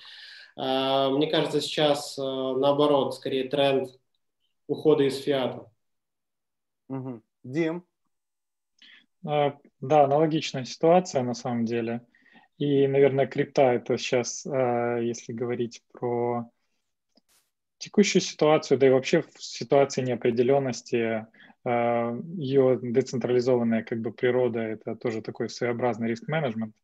А, 0.57 1.11
мне 1.11 1.31
кажется, 1.31 1.61
сейчас 1.61 2.19
э, 2.19 2.23
наоборот, 2.23 3.15
скорее 3.15 3.49
тренд 3.49 3.89
ухода 4.67 5.05
из 5.05 5.19
фиата. 5.19 5.71
Угу. 6.89 7.23
Дим? 7.45 7.85
А, 9.27 9.59
да, 9.81 10.05
аналогичная 10.05 10.65
ситуация 10.65 11.23
на 11.23 11.35
самом 11.35 11.65
деле. 11.65 12.07
И, 12.59 12.87
наверное, 12.87 13.27
крипта 13.27 13.73
это 13.73 13.97
сейчас, 13.97 14.47
а, 14.47 14.99
если 14.99 15.33
говорить 15.33 15.83
про 15.93 16.51
текущую 17.79 18.23
ситуацию, 18.23 18.79
да 18.79 18.87
и 18.87 18.91
вообще 18.91 19.23
в 19.23 19.43
ситуации 19.43 20.03
неопределенности, 20.03 21.27
ее 21.65 22.79
децентрализованная 22.83 23.85
как 23.85 24.01
бы 24.01 24.13
природа, 24.13 24.61
это 24.61 24.97
тоже 24.97 25.23
такой 25.23 25.49
своеобразный 25.49 26.09
риск-менеджмент. 26.09 26.75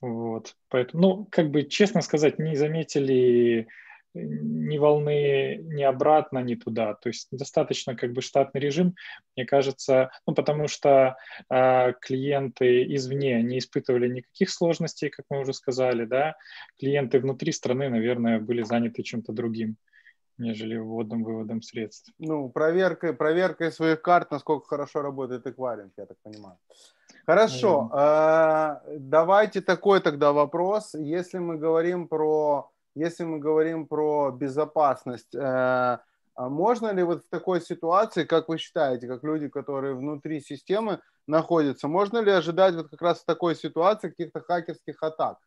Вот, 0.00 0.56
поэтому, 0.68 1.02
ну, 1.02 1.28
как 1.30 1.50
бы, 1.50 1.64
честно 1.64 2.00
сказать, 2.00 2.38
не 2.38 2.56
заметили 2.56 3.68
ни 4.14 4.78
волны 4.78 5.60
ни 5.62 5.82
обратно, 5.82 6.40
ни 6.40 6.54
туда. 6.54 6.94
То 6.94 7.10
есть 7.10 7.28
достаточно 7.30 7.94
как 7.94 8.12
бы 8.12 8.22
штатный 8.22 8.60
режим, 8.60 8.94
мне 9.36 9.46
кажется, 9.46 10.10
ну, 10.26 10.34
потому 10.34 10.68
что 10.68 11.16
э, 11.48 11.92
клиенты 12.00 12.82
извне 12.94 13.42
не 13.42 13.58
испытывали 13.58 14.08
никаких 14.08 14.50
сложностей, 14.50 15.10
как 15.10 15.26
мы 15.30 15.40
уже 15.40 15.52
сказали, 15.52 16.06
да, 16.06 16.34
клиенты 16.78 17.20
внутри 17.20 17.52
страны, 17.52 17.88
наверное, 17.88 18.40
были 18.40 18.62
заняты 18.62 19.02
чем-то 19.02 19.32
другим 19.32 19.76
нежели 20.38 20.74
вводом 20.74 21.22
выводом 21.22 21.60
средств. 21.60 22.14
Ну, 22.18 22.48
проверкой, 22.48 23.12
проверкой 23.12 23.70
своих 23.70 24.00
карт, 24.00 24.30
насколько 24.30 24.66
хорошо 24.66 25.02
работает 25.02 25.46
эквайринг, 25.46 25.92
я 25.98 26.06
так 26.06 26.16
понимаю. 26.22 26.56
Хорошо, 27.30 27.88
э, 27.92 28.96
давайте 28.98 29.60
такой 29.60 30.00
тогда 30.00 30.32
вопрос. 30.32 30.94
Если 30.94 31.38
мы 31.38 31.58
говорим 31.58 32.08
про 32.08 32.72
если 32.96 33.22
мы 33.22 33.38
говорим 33.38 33.86
про 33.86 34.32
безопасность, 34.32 35.32
э, 35.32 35.38
а 35.38 36.00
можно 36.36 36.92
ли 36.92 37.04
вот 37.04 37.22
в 37.22 37.28
такой 37.28 37.60
ситуации, 37.60 38.24
как 38.24 38.48
вы 38.48 38.58
считаете, 38.58 39.06
как 39.06 39.22
люди, 39.22 39.48
которые 39.48 39.94
внутри 39.94 40.40
системы 40.40 40.98
находятся, 41.28 41.86
можно 41.86 42.18
ли 42.18 42.32
ожидать 42.32 42.74
вот 42.74 42.88
как 42.88 43.00
раз 43.00 43.20
в 43.20 43.26
такой 43.26 43.54
ситуации 43.54 44.08
каких-то 44.08 44.40
хакерских 44.40 45.00
атак? 45.00 45.38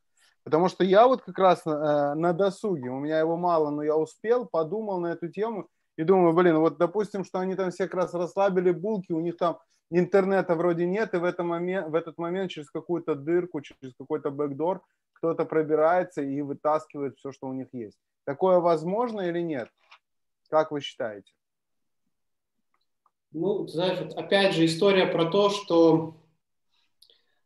Потому 0.46 0.70
что 0.70 0.86
я 0.86 1.06
вот 1.06 1.22
как 1.24 1.38
раз 1.38 1.64
э, 1.66 1.70
на 1.70 2.32
досуге, 2.32 2.92
у 2.92 3.00
меня 3.00 3.20
его 3.20 3.36
мало, 3.36 3.72
но 3.72 3.84
я 3.84 3.98
успел, 3.98 4.46
подумал 4.46 5.02
на 5.02 5.08
эту 5.08 5.28
тему 5.28 5.68
и 5.98 6.04
думаю, 6.04 6.32
блин, 6.32 6.60
вот 6.60 6.78
допустим, 6.78 7.26
что 7.26 7.40
они 7.40 7.56
там 7.56 7.72
все 7.72 7.90
как 7.90 7.96
раз 7.96 8.14
расслабили 8.14 8.72
булки, 8.72 9.12
у 9.12 9.20
них 9.20 9.36
там 9.36 9.58
интернета 10.00 10.56
вроде 10.56 10.86
нет, 10.86 11.14
и 11.14 11.18
в, 11.18 11.24
этом 11.24 11.48
момент, 11.48 11.88
в 11.90 11.96
этот 11.96 12.18
момент 12.18 12.52
через 12.52 12.70
какую-то 12.70 13.16
дырку, 13.16 13.62
через 13.62 13.94
какой-то 13.96 14.32
бэкдор 14.32 14.82
кто-то 15.14 15.46
пробирается 15.46 16.22
и 16.22 16.42
вытаскивает 16.42 17.18
все, 17.18 17.32
что 17.32 17.48
у 17.48 17.54
них 17.54 17.68
есть. 17.74 17.98
Такое 18.26 18.60
возможно 18.60 19.22
или 19.22 19.40
нет? 19.40 19.70
Как 20.50 20.72
вы 20.72 20.82
считаете? 20.82 21.32
Ну, 23.32 23.68
знаешь, 23.68 24.00
опять 24.16 24.54
же 24.54 24.66
история 24.66 25.08
про 25.08 25.26
то, 25.26 25.50
что 25.50 26.18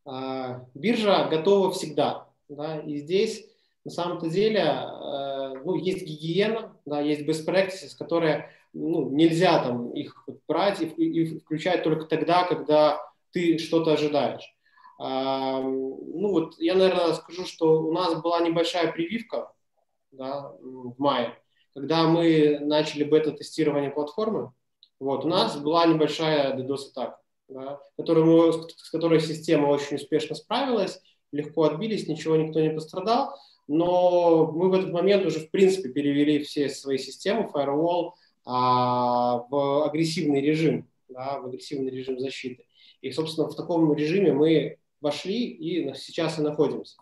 э, 0.05 0.59
биржа 0.73 1.27
готова 1.29 1.71
всегда. 1.71 2.27
Да, 2.49 2.79
и 2.79 2.97
здесь 2.97 3.45
на 3.83 3.91
самом-то 3.91 4.29
деле 4.29 4.61
э, 4.61 5.61
ну, 5.63 5.75
есть 5.75 6.05
гигиена, 6.05 6.77
да, 6.85 7.01
есть 7.01 7.27
best 7.27 7.45
practices, 7.45 7.97
которые 7.97 8.49
ну, 8.77 9.09
нельзя 9.09 9.63
там 9.63 9.91
их 9.91 10.27
брать 10.47 10.81
и, 10.81 10.85
и 10.85 11.39
включать 11.39 11.83
только 11.83 12.05
тогда, 12.05 12.43
когда 12.43 13.01
ты 13.31 13.57
что-то 13.57 13.93
ожидаешь. 13.93 14.53
Ну 14.99 16.31
вот 16.31 16.57
я, 16.59 16.75
наверное, 16.75 17.13
скажу, 17.13 17.45
что 17.45 17.81
у 17.83 17.91
нас 17.91 18.19
была 18.21 18.39
небольшая 18.41 18.91
прививка 18.91 19.51
да, 20.11 20.51
в 20.61 20.95
мае, 20.97 21.37
когда 21.75 22.07
мы 22.07 22.59
начали 22.59 23.03
бета-тестирование 23.03 23.91
платформы. 23.91 24.53
Вот, 24.99 25.25
у 25.25 25.27
нас 25.27 25.59
была 25.59 25.85
небольшая 25.85 26.57
DDoS-атака, 26.57 27.19
да, 27.49 27.79
которую 27.95 28.53
с 28.53 28.89
которой 28.89 29.19
система 29.19 29.67
очень 29.67 29.97
успешно 29.97 30.35
справилась, 30.35 30.99
легко 31.31 31.63
отбились, 31.63 32.07
ничего 32.07 32.35
никто 32.35 32.59
не 32.59 32.71
пострадал, 32.71 33.37
но 33.67 34.51
мы 34.51 34.69
в 34.69 34.73
этот 34.73 34.91
момент 34.91 35.25
уже, 35.25 35.41
в 35.41 35.51
принципе, 35.51 35.89
перевели 35.89 36.39
все 36.39 36.69
свои 36.69 36.97
системы, 36.97 37.49
firewall, 37.53 38.13
а, 38.49 39.45
в 39.49 39.85
агрессивный 39.85 40.39
режим, 40.39 40.87
да, 41.09 41.41
в 41.41 41.47
агрессивный 41.47 41.91
режим 41.91 42.17
защиты. 42.17 42.65
И, 43.01 43.11
собственно, 43.11 43.49
в 43.49 43.55
таком 43.55 43.93
режиме 43.93 44.31
мы 44.31 44.77
вошли 45.01 45.47
и 45.47 45.93
сейчас 45.95 46.39
и 46.39 46.41
находимся. 46.41 46.95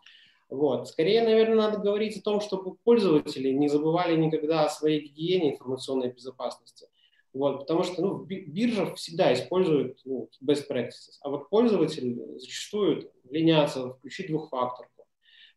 Вот. 0.49 0.87
Скорее, 0.87 1.21
наверное, 1.23 1.55
надо 1.55 1.77
говорить 1.77 2.17
о 2.17 2.23
том, 2.23 2.41
чтобы 2.41 2.75
пользователи 2.83 3.49
не 3.49 3.67
забывали 3.67 4.17
никогда 4.17 4.65
о 4.65 4.69
своей 4.69 5.01
гигиене 5.01 5.53
информационной 5.53 6.11
безопасности. 6.11 6.87
Вот, 7.31 7.59
потому 7.59 7.83
что 7.83 8.01
ну, 8.01 8.23
биржа 8.23 8.95
всегда 8.95 9.31
использует 9.31 9.99
ну, 10.05 10.29
best 10.43 10.63
practices, 10.67 11.19
а 11.21 11.29
вот 11.29 11.49
пользователи 11.49 12.17
зачастую 12.39 13.11
ленятся 13.29 13.89
включить 13.89 14.27
двухфакторку. 14.27 15.05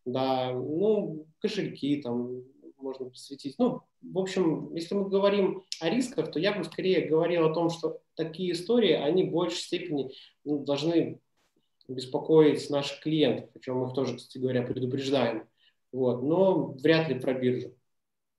Да, 0.05 0.51
ну, 0.51 1.25
кошельки 1.39 2.01
там 2.01 2.43
можно 2.79 3.09
посвятить. 3.09 3.55
Ну, 3.57 3.81
в 4.01 4.17
общем, 4.17 4.73
если 4.73 4.95
мы 4.95 5.09
говорим 5.09 5.63
о 5.81 5.89
рисках, 5.89 6.31
то 6.31 6.39
я 6.39 6.53
бы 6.53 6.63
скорее 6.63 7.07
говорил 7.07 7.45
о 7.45 7.53
том, 7.53 7.69
что 7.69 8.01
такие 8.15 8.53
истории, 8.53 8.93
они 8.93 9.23
в 9.25 9.31
большей 9.31 9.59
степени 9.59 10.13
ну, 10.43 10.63
должны 10.63 11.19
беспокоить 11.87 12.69
наших 12.69 13.01
клиентов, 13.01 13.49
причем 13.53 13.77
мы 13.77 13.87
их 13.87 13.93
тоже, 13.93 14.17
кстати 14.17 14.37
говоря, 14.37 14.61
предупреждаем. 14.61 15.47
Вот, 15.91 16.21
но 16.21 16.73
вряд 16.73 17.09
ли 17.09 17.19
про 17.19 17.33
биржу. 17.33 17.73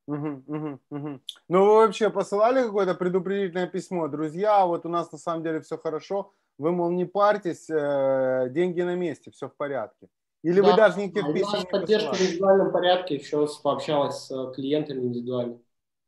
Угу, 0.06 0.42
угу, 0.46 0.80
угу. 0.90 1.20
Ну, 1.48 1.64
вы 1.64 1.74
вообще 1.76 2.10
посылали 2.10 2.62
какое-то 2.62 2.94
предупредительное 2.94 3.66
письмо? 3.66 4.08
Друзья, 4.08 4.66
вот 4.66 4.86
у 4.86 4.88
нас 4.88 5.10
на 5.12 5.18
самом 5.18 5.42
деле 5.42 5.60
все 5.60 5.78
хорошо, 5.78 6.32
вы, 6.58 6.72
мол, 6.72 6.90
не 6.90 7.04
парьтесь, 7.04 7.70
э, 7.70 8.48
деньги 8.50 8.82
на 8.82 8.94
месте, 8.94 9.30
все 9.30 9.48
в 9.48 9.56
порядке. 9.56 10.08
Или 10.42 10.60
да, 10.60 10.70
вы 10.70 10.76
даже 10.76 10.98
никаких 10.98 11.26
да, 11.26 11.32
писем 11.32 11.58
не 11.58 11.66
поддержка 11.66 12.14
в 12.14 12.20
индивидуальном 12.20 12.72
порядке, 12.72 13.16
еще 13.16 13.46
пообщалась 13.62 14.26
с 14.26 14.52
клиентами 14.54 15.00
индивидуально. 15.00 15.58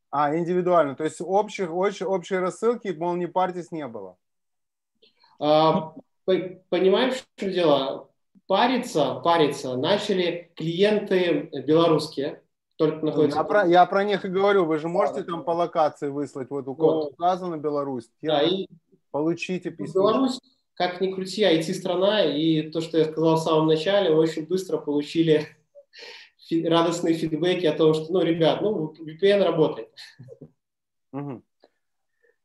А, 0.09 0.35
индивидуально, 0.35 0.95
то 0.95 1.03
есть 1.03 1.21
общих, 1.21 1.71
общей, 1.71 2.05
общей 2.05 2.37
рассылки, 2.37 2.89
мол, 2.89 3.15
не 3.15 3.27
парьтесь, 3.27 3.71
не 3.71 3.87
было? 3.87 4.17
А, 5.39 5.93
понимаешь, 6.25 7.23
в 7.35 7.39
чем 7.39 7.51
дело? 7.51 8.09
Париться, 8.45 9.15
париться 9.23 9.75
начали 9.75 10.51
клиенты 10.55 11.49
белорусские, 11.65 12.43
только 12.75 13.05
находятся... 13.05 13.37
Я 13.37 13.43
про, 13.43 13.67
я 13.67 13.85
про 13.85 14.03
них 14.03 14.25
и 14.25 14.29
говорю, 14.29 14.65
вы 14.65 14.77
же 14.77 14.87
можете 14.87 15.21
да, 15.21 15.31
там 15.31 15.43
по 15.43 15.51
локации 15.51 16.09
выслать, 16.09 16.49
вот 16.49 16.67
у 16.67 16.75
кого 16.75 16.93
вот. 16.95 17.13
указано 17.13 17.57
Беларусь, 17.57 18.09
да, 18.21 18.41
и 18.41 18.67
получите 19.11 19.71
письмо. 19.71 20.01
Беларусь, 20.01 20.39
как 20.75 21.01
ни 21.01 21.11
крути, 21.11 21.43
IT-страна, 21.43 22.25
и 22.25 22.69
то, 22.69 22.81
что 22.81 22.97
я 22.97 23.05
сказал 23.05 23.35
в 23.35 23.43
самом 23.43 23.67
начале, 23.67 24.09
мы 24.09 24.17
очень 24.17 24.45
быстро 24.45 24.77
получили 24.77 25.47
фи- 26.49 26.67
радостные 26.67 27.13
фидбэки 27.13 27.65
о 27.65 27.73
том, 27.73 27.93
что, 27.93 28.11
ну, 28.11 28.21
ребят, 28.21 28.61
ну, 28.61 28.93
VPN 28.93 29.43
работает. 29.43 29.89
Угу. 31.11 31.43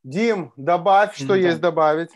Дим, 0.05 0.53
добавь, 0.57 1.17
что 1.17 1.35
mm-hmm. 1.35 1.43
есть 1.43 1.61
добавить. 1.61 2.11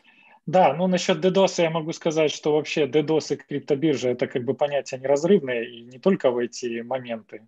Да, 0.47 0.75
ну 0.75 0.87
насчет 0.89 1.25
DDoS 1.25 1.63
я 1.63 1.71
могу 1.71 1.93
сказать, 1.93 2.33
что 2.33 2.55
вообще 2.55 2.87
DDoS 2.87 3.35
и 3.35 3.37
криптобиржа 3.37 4.11
это 4.11 4.27
как 4.27 4.45
бы 4.45 4.55
понятия 4.55 4.99
неразрывные 4.99 5.71
и 5.71 5.83
не 5.83 5.99
только 5.99 6.31
в 6.31 6.39
эти 6.39 6.81
моменты. 6.81 7.47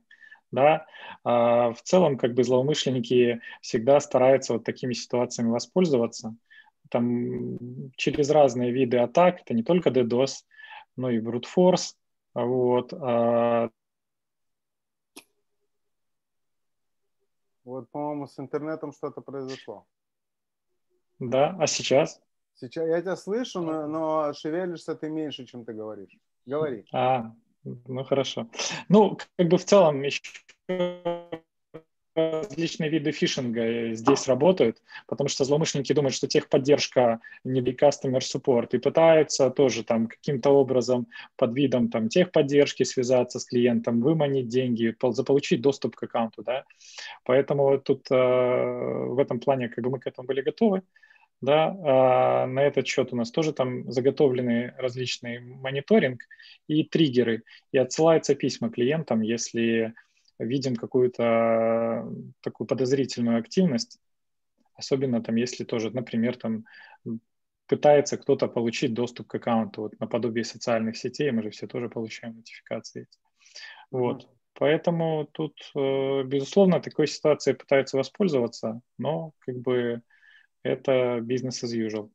Да, 0.52 0.86
а 1.24 1.72
в 1.72 1.82
целом 1.82 2.16
как 2.16 2.34
бы 2.34 2.44
злоумышленники 2.44 3.40
всегда 3.60 3.98
стараются 3.98 4.52
вот 4.52 4.64
такими 4.64 4.92
ситуациями 4.92 5.50
воспользоваться. 5.50 6.36
Там 6.90 7.90
через 7.96 8.30
разные 8.30 8.72
виды 8.72 8.98
атак, 8.98 9.40
это 9.40 9.54
не 9.54 9.62
только 9.62 9.90
DDoS, 9.90 10.44
но 10.96 11.10
и 11.10 11.18
brute 11.18 11.44
force. 11.56 11.94
Вот, 12.34 12.92
а 12.92 13.70
Вот, 17.64 17.90
по-моему, 17.90 18.26
с 18.26 18.38
интернетом 18.38 18.92
что-то 18.92 19.22
произошло. 19.22 19.86
Да, 21.18 21.56
а 21.58 21.66
сейчас? 21.66 22.20
Сейчас 22.54 22.86
я 22.86 23.00
тебя 23.00 23.16
слышу, 23.16 23.62
но, 23.62 23.86
но 23.86 24.32
шевелишься 24.34 24.94
ты 24.94 25.08
меньше, 25.08 25.46
чем 25.46 25.64
ты 25.64 25.72
говоришь. 25.72 26.16
Говори. 26.44 26.84
А, 26.92 27.32
ну 27.64 28.04
хорошо. 28.04 28.48
Ну, 28.88 29.16
как 29.36 29.48
бы 29.48 29.56
в 29.56 29.64
целом 29.64 30.02
еще 30.02 30.20
различные 32.14 32.90
виды 32.90 33.12
фишинга 33.12 33.92
здесь 33.94 34.28
работают, 34.28 34.82
потому 35.06 35.28
что 35.28 35.44
злоумышленники 35.44 35.92
думают, 35.92 36.14
что 36.14 36.26
техподдержка 36.26 37.20
не 37.44 37.60
customer 37.60 38.20
support, 38.20 38.68
и 38.72 38.78
пытаются 38.78 39.50
тоже 39.50 39.84
там 39.84 40.06
каким-то 40.06 40.50
образом 40.50 41.06
под 41.36 41.54
видом 41.54 41.88
там 41.88 42.08
техподдержки 42.08 42.84
связаться 42.84 43.40
с 43.40 43.44
клиентом, 43.44 44.00
выманить 44.00 44.48
деньги, 44.48 44.94
заполучить 45.10 45.60
доступ 45.60 45.96
к 45.96 46.04
аккаунту, 46.04 46.42
да. 46.42 46.64
Поэтому 47.24 47.78
тут 47.78 48.10
э, 48.10 48.14
в 48.14 49.18
этом 49.18 49.40
плане 49.40 49.68
как 49.68 49.84
бы 49.84 49.90
мы 49.90 49.98
к 49.98 50.06
этому 50.06 50.26
были 50.26 50.40
готовы 50.42 50.82
да, 51.40 51.76
а 51.84 52.46
на 52.46 52.60
этот 52.60 52.86
счет 52.86 53.12
у 53.12 53.16
нас 53.16 53.30
тоже 53.30 53.52
там 53.52 53.90
заготовлены 53.90 54.72
различные 54.78 55.40
мониторинг 55.40 56.22
и 56.68 56.84
триггеры, 56.84 57.42
и 57.72 57.78
отсылаются 57.78 58.34
письма 58.34 58.70
клиентам, 58.70 59.20
если 59.20 59.94
видим 60.38 60.76
какую-то 60.76 62.08
такую 62.40 62.66
подозрительную 62.66 63.38
активность, 63.38 63.98
особенно 64.74 65.22
там, 65.22 65.36
если 65.36 65.64
тоже, 65.64 65.90
например, 65.90 66.36
там 66.36 66.64
пытается 67.66 68.16
кто-то 68.16 68.48
получить 68.48 68.94
доступ 68.94 69.28
к 69.28 69.34
аккаунту, 69.36 69.82
вот 69.82 70.00
наподобие 70.00 70.44
социальных 70.44 70.96
сетей, 70.96 71.30
мы 71.30 71.42
же 71.42 71.50
все 71.50 71.66
тоже 71.66 71.88
получаем 71.88 72.36
нотификации. 72.36 73.08
Вот. 73.90 74.28
Поэтому 74.54 75.28
тут, 75.32 75.54
э, 75.74 76.22
безусловно, 76.24 76.80
такой 76.80 77.08
ситуацией 77.08 77.56
пытаются 77.56 77.96
воспользоваться, 77.96 78.80
но 78.98 79.32
как 79.40 79.56
бы 79.56 80.02
это 80.62 81.20
бизнес 81.20 81.64
as 81.64 81.72
usual. 81.76 82.10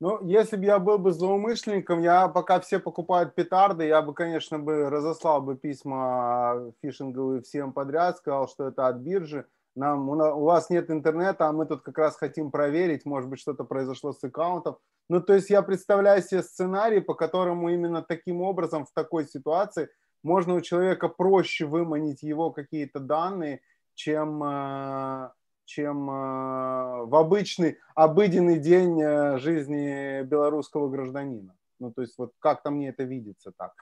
Ну, 0.00 0.18
если 0.26 0.56
бы 0.56 0.64
я 0.64 0.78
был 0.78 0.98
бы 0.98 1.12
злоумышленником, 1.12 2.00
я 2.00 2.26
пока 2.28 2.58
все 2.60 2.78
покупают 2.78 3.34
петарды, 3.34 3.84
я 3.84 4.00
бы, 4.00 4.14
конечно, 4.14 4.58
бы 4.58 4.88
разослал 4.88 5.42
бы 5.42 5.56
письма 5.56 6.72
фишинговые 6.82 7.42
всем 7.42 7.74
подряд, 7.74 8.16
сказал, 8.16 8.48
что 8.48 8.68
это 8.68 8.88
от 8.88 8.96
биржи. 8.96 9.44
Нам, 9.76 10.08
у, 10.08 10.44
вас 10.44 10.70
нет 10.70 10.90
интернета, 10.90 11.48
а 11.48 11.52
мы 11.52 11.66
тут 11.66 11.82
как 11.82 11.98
раз 11.98 12.16
хотим 12.16 12.50
проверить, 12.50 13.04
может 13.04 13.28
быть, 13.28 13.40
что-то 13.40 13.64
произошло 13.64 14.12
с 14.12 14.24
аккаунтом. 14.24 14.78
Ну, 15.10 15.20
то 15.20 15.34
есть 15.34 15.50
я 15.50 15.60
представляю 15.60 16.22
себе 16.22 16.42
сценарий, 16.42 17.00
по 17.00 17.14
которому 17.14 17.68
именно 17.68 18.02
таким 18.02 18.40
образом 18.40 18.86
в 18.86 18.92
такой 18.92 19.26
ситуации 19.26 19.90
можно 20.22 20.54
у 20.54 20.60
человека 20.62 21.08
проще 21.08 21.66
выманить 21.66 22.22
его 22.22 22.50
какие-то 22.50 23.00
данные, 23.00 23.60
чем 23.94 24.42
э, 24.42 25.30
чем 25.70 26.10
э, 26.10 27.04
в 27.04 27.14
обычный, 27.14 27.78
обыденный 27.94 28.58
день 28.58 29.00
э, 29.00 29.38
жизни 29.38 30.22
белорусского 30.24 30.88
гражданина. 30.88 31.54
Ну, 31.78 31.92
то 31.92 32.02
есть 32.02 32.18
вот 32.18 32.32
как-то 32.40 32.70
мне 32.70 32.88
это 32.88 33.04
видится 33.04 33.52
так. 33.56 33.72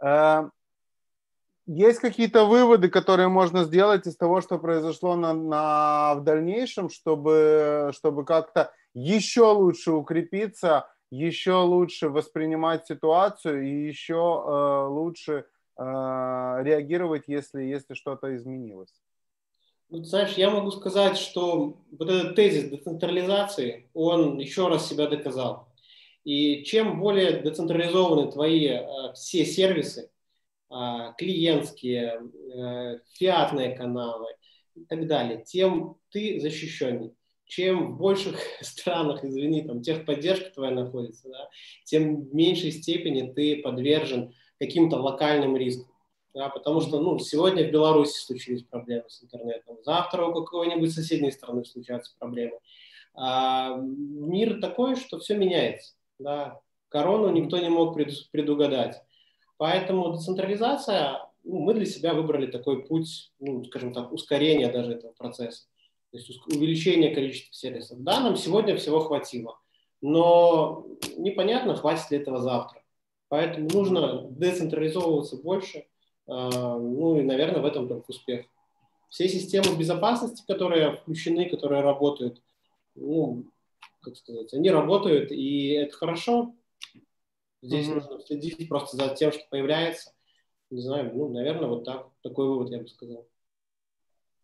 Э, 0.00 0.48
есть 1.66 1.98
какие-то 1.98 2.44
выводы, 2.44 2.88
которые 2.88 3.28
можно 3.28 3.64
сделать 3.64 4.06
из 4.06 4.16
того, 4.16 4.40
что 4.40 4.58
произошло 4.58 5.16
на, 5.16 5.34
на, 5.34 6.14
в 6.14 6.22
дальнейшем, 6.22 6.88
чтобы, 6.88 7.90
чтобы 7.92 8.24
как-то 8.24 8.72
еще 8.94 9.50
лучше 9.52 9.90
укрепиться, 9.90 10.88
еще 11.10 11.54
лучше 11.54 12.10
воспринимать 12.10 12.86
ситуацию 12.86 13.66
и 13.66 13.88
еще 13.88 14.14
э, 14.14 14.86
лучше 14.86 15.46
э, 15.76 15.82
реагировать, 15.82 17.24
если, 17.26 17.64
если 17.64 17.94
что-то 17.94 18.36
изменилось? 18.36 18.94
Ну, 19.90 20.04
знаешь, 20.04 20.34
я 20.34 20.50
могу 20.50 20.70
сказать, 20.70 21.16
что 21.16 21.78
вот 21.98 22.10
этот 22.10 22.36
тезис 22.36 22.68
децентрализации, 22.70 23.88
он 23.94 24.38
еще 24.38 24.68
раз 24.68 24.86
себя 24.86 25.06
доказал. 25.06 25.68
И 26.24 26.62
чем 26.64 27.00
более 27.00 27.40
децентрализованы 27.40 28.30
твои 28.30 28.66
э, 28.66 29.12
все 29.14 29.46
сервисы, 29.46 30.10
э, 30.70 30.74
клиентские, 31.16 32.20
э, 32.20 32.98
фиатные 33.14 33.74
каналы 33.76 34.26
и 34.74 34.84
так 34.84 35.06
далее, 35.06 35.42
тем 35.46 35.96
ты 36.10 36.38
защищенней. 36.38 37.14
Чем 37.46 37.94
в 37.94 37.98
больших 37.98 38.38
странах, 38.60 39.24
извини, 39.24 39.62
там 39.62 39.80
техподдержка 39.80 40.50
твоя 40.50 40.72
находится, 40.72 41.30
да, 41.30 41.48
тем 41.84 42.26
в 42.26 42.34
меньшей 42.34 42.72
степени 42.72 43.32
ты 43.32 43.62
подвержен 43.62 44.34
каким-то 44.58 44.98
локальным 44.98 45.56
рискам 45.56 45.87
да, 46.38 46.48
потому 46.50 46.80
что 46.80 47.00
ну, 47.00 47.18
сегодня 47.18 47.66
в 47.66 47.72
Беларуси 47.72 48.16
случились 48.16 48.62
проблемы 48.62 49.02
с 49.08 49.24
интернетом, 49.24 49.76
завтра 49.82 50.24
у 50.24 50.32
какой-нибудь 50.32 50.94
соседней 50.94 51.32
страны 51.32 51.64
случаются 51.64 52.14
проблемы. 52.16 52.60
А 53.12 53.74
мир 53.74 54.60
такой, 54.60 54.94
что 54.94 55.18
все 55.18 55.36
меняется. 55.36 55.94
Да. 56.20 56.60
Корону 56.90 57.28
никто 57.30 57.58
не 57.58 57.68
мог 57.68 57.96
предугадать. 58.30 59.02
Поэтому 59.56 60.12
децентрализация, 60.12 61.28
ну, 61.42 61.58
мы 61.58 61.74
для 61.74 61.86
себя 61.86 62.14
выбрали 62.14 62.46
такой 62.46 62.84
путь, 62.84 63.32
ну, 63.40 63.64
скажем 63.64 63.92
так, 63.92 64.12
ускорения 64.12 64.70
даже 64.70 64.92
этого 64.92 65.10
процесса. 65.14 65.64
То 66.12 66.18
есть 66.18 66.30
увеличение 66.46 67.12
количества 67.16 67.52
сервисов. 67.52 67.98
Да, 68.04 68.20
нам 68.20 68.36
сегодня 68.36 68.76
всего 68.76 69.00
хватило, 69.00 69.58
но 70.00 70.86
непонятно, 71.16 71.74
хватит 71.74 72.12
ли 72.12 72.18
этого 72.18 72.38
завтра. 72.38 72.80
Поэтому 73.26 73.68
нужно 73.72 74.22
децентрализовываться 74.30 75.36
больше– 75.36 75.84
ну 76.28 77.18
и, 77.18 77.22
наверное, 77.22 77.60
в 77.60 77.66
этом 77.66 77.88
только 77.88 78.10
успех. 78.10 78.46
Все 79.08 79.28
системы 79.28 79.76
безопасности, 79.76 80.44
которые 80.46 80.96
включены, 80.96 81.48
которые 81.48 81.80
работают, 81.80 82.42
ну, 82.94 83.44
как 84.02 84.16
сказать, 84.16 84.52
они 84.52 84.70
работают, 84.70 85.32
и 85.32 85.70
это 85.70 85.96
хорошо. 85.96 86.54
Здесь 87.62 87.88
mm-hmm. 87.88 87.94
нужно 87.94 88.20
следить 88.20 88.68
просто 88.68 88.96
за 88.96 89.14
тем, 89.14 89.32
что 89.32 89.42
появляется. 89.50 90.12
Не 90.70 90.82
знаю, 90.82 91.10
ну, 91.14 91.28
наверное, 91.28 91.68
вот 91.68 91.84
так. 91.84 92.08
Такой 92.22 92.46
вывод 92.46 92.70
я 92.70 92.78
бы 92.78 92.88
сказал. 92.88 93.26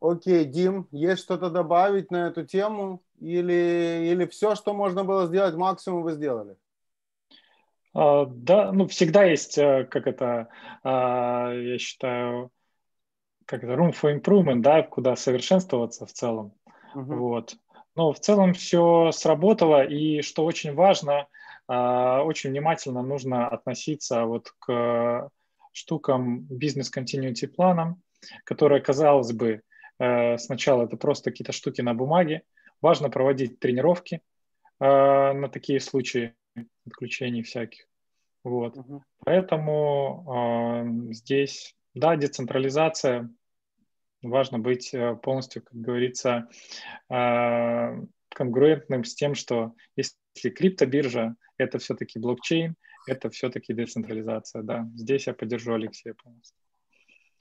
Окей, 0.00 0.44
Дим, 0.44 0.88
есть 0.90 1.22
что-то 1.22 1.50
добавить 1.50 2.10
на 2.10 2.28
эту 2.28 2.44
тему? 2.44 3.02
Или, 3.20 4.10
или 4.10 4.26
все, 4.26 4.54
что 4.54 4.74
можно 4.74 5.04
было 5.04 5.26
сделать, 5.26 5.54
максимум 5.54 6.02
вы 6.02 6.12
сделали? 6.12 6.56
А, 7.94 8.26
да, 8.26 8.72
ну 8.72 8.86
всегда 8.88 9.24
есть, 9.24 9.56
э, 9.56 9.86
как 9.90 10.06
это, 10.06 10.48
а, 10.82 11.52
я 11.52 11.78
считаю, 11.78 12.50
как 13.46 13.62
это, 13.62 13.74
room 13.74 13.92
for 13.92 14.20
improvement, 14.20 14.60
да, 14.60 14.82
куда 14.82 15.16
совершенствоваться 15.16 16.04
в 16.04 16.12
целом. 16.12 16.54
Uh-huh. 16.94 17.04
Вот. 17.04 17.56
Но 17.94 18.12
в 18.12 18.18
целом 18.18 18.54
все 18.54 19.12
сработало, 19.12 19.84
и 19.84 20.22
что 20.22 20.44
очень 20.44 20.74
важно, 20.74 21.28
а, 21.68 22.22
очень 22.24 22.50
внимательно 22.50 23.02
нужно 23.02 23.46
относиться 23.48 24.24
вот 24.24 24.50
к 24.58 25.30
штукам 25.72 26.40
бизнес-continuity 26.50 27.46
планам, 27.46 28.02
которые, 28.44 28.80
казалось 28.80 29.32
бы, 29.32 29.62
э, 29.98 30.38
сначала 30.38 30.84
это 30.84 30.96
просто 30.96 31.30
какие-то 31.30 31.52
штуки 31.52 31.80
на 31.80 31.94
бумаге. 31.94 32.42
Важно 32.80 33.08
проводить 33.08 33.60
тренировки 33.60 34.20
на 34.80 35.48
такие 35.48 35.80
случаи, 35.80 36.34
отключений 36.86 37.42
всяких. 37.42 37.86
Вот. 38.42 38.76
Угу. 38.76 39.02
Поэтому 39.24 41.06
э, 41.08 41.12
здесь, 41.12 41.74
да, 41.94 42.16
децентрализация. 42.16 43.30
Важно 44.22 44.58
быть 44.58 44.92
э, 44.94 45.16
полностью, 45.16 45.62
как 45.62 45.74
говорится, 45.74 46.48
э, 47.10 48.02
конгруентным 48.28 49.04
с 49.04 49.14
тем, 49.14 49.34
что 49.34 49.74
если 49.96 50.50
криптобиржа, 50.50 51.36
это 51.56 51.78
все-таки 51.78 52.18
блокчейн, 52.18 52.74
это 53.06 53.30
все-таки 53.30 53.72
децентрализация. 53.72 54.62
Да, 54.62 54.88
здесь 54.94 55.26
я 55.26 55.34
поддержу 55.34 55.74
Алексея 55.74 56.14
полностью. 56.14 56.58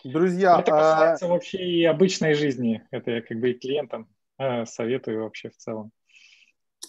Друзья, 0.03 0.59
это 0.59 0.71
касается 0.71 1.25
а... 1.25 1.29
вообще 1.29 1.57
и 1.57 1.85
обычной 1.85 2.33
жизни. 2.33 2.85
Это 2.91 3.11
я 3.11 3.21
как 3.21 3.39
бы 3.39 3.51
и 3.51 3.59
клиентам 3.59 4.09
э, 4.37 4.65
советую 4.65 5.23
вообще 5.23 5.49
в 5.49 5.55
целом. 5.55 5.91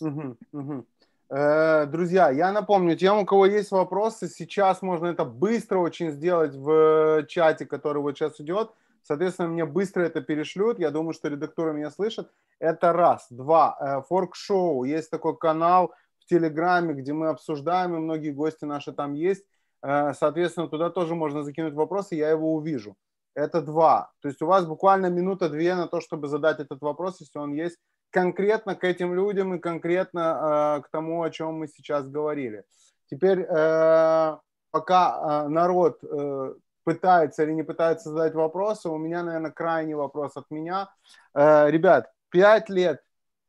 Угу, 0.00 0.38
угу. 0.52 0.86
Э, 1.30 1.86
друзья, 1.86 2.30
я 2.30 2.52
напомню, 2.52 2.96
тем, 2.96 3.18
у 3.18 3.26
кого 3.26 3.46
есть 3.46 3.70
вопросы, 3.70 4.28
сейчас 4.28 4.82
можно 4.82 5.06
это 5.06 5.24
быстро 5.24 5.78
очень 5.78 6.10
сделать 6.10 6.54
в 6.54 7.24
чате, 7.28 7.66
который 7.66 8.02
вот 8.02 8.16
сейчас 8.16 8.40
идет. 8.40 8.70
Соответственно, 9.02 9.48
мне 9.48 9.64
быстро 9.64 10.02
это 10.02 10.20
перешлют. 10.22 10.78
Я 10.78 10.90
думаю, 10.90 11.12
что 11.12 11.28
редактора 11.28 11.72
меня 11.72 11.90
слышит. 11.90 12.30
Это 12.58 12.92
раз. 12.92 13.26
Два. 13.30 14.02
Форк-шоу. 14.08 14.84
Есть 14.84 15.10
такой 15.10 15.36
канал 15.36 15.92
в 16.20 16.26
Телеграме, 16.26 16.94
где 16.94 17.12
мы 17.12 17.28
обсуждаем, 17.28 17.94
и 17.94 17.98
многие 17.98 18.30
гости 18.30 18.64
наши 18.64 18.92
там 18.92 19.12
есть. 19.12 19.44
Э, 19.82 20.14
соответственно, 20.14 20.68
туда 20.68 20.90
тоже 20.90 21.14
можно 21.14 21.42
закинуть 21.42 21.74
вопросы, 21.74 22.14
я 22.14 22.30
его 22.30 22.54
увижу. 22.54 22.96
Это 23.34 23.60
два. 23.60 24.12
То 24.20 24.28
есть 24.28 24.40
у 24.40 24.46
вас 24.46 24.64
буквально 24.64 25.06
минута-две 25.06 25.74
на 25.74 25.86
то, 25.86 26.00
чтобы 26.00 26.28
задать 26.28 26.60
этот 26.60 26.80
вопрос, 26.80 27.20
если 27.20 27.38
он 27.38 27.52
есть 27.52 27.78
конкретно 28.14 28.76
к 28.76 28.84
этим 28.84 29.12
людям 29.12 29.54
и 29.54 29.58
конкретно 29.58 30.78
э, 30.78 30.82
к 30.82 30.88
тому, 30.90 31.22
о 31.22 31.30
чем 31.30 31.54
мы 31.54 31.66
сейчас 31.66 32.08
говорили. 32.08 32.62
Теперь, 33.10 33.40
э, 33.40 34.36
пока 34.70 35.02
э, 35.46 35.48
народ 35.48 35.98
э, 36.04 36.54
пытается 36.84 37.42
или 37.42 37.52
не 37.52 37.64
пытается 37.64 38.10
задать 38.10 38.34
вопросы, 38.34 38.88
у 38.88 38.98
меня, 38.98 39.24
наверное, 39.24 39.50
крайний 39.50 39.94
вопрос 39.94 40.36
от 40.36 40.48
меня. 40.50 40.90
Э, 41.34 41.68
ребят, 41.70 42.12
5 42.30 42.70
лет 42.70 43.02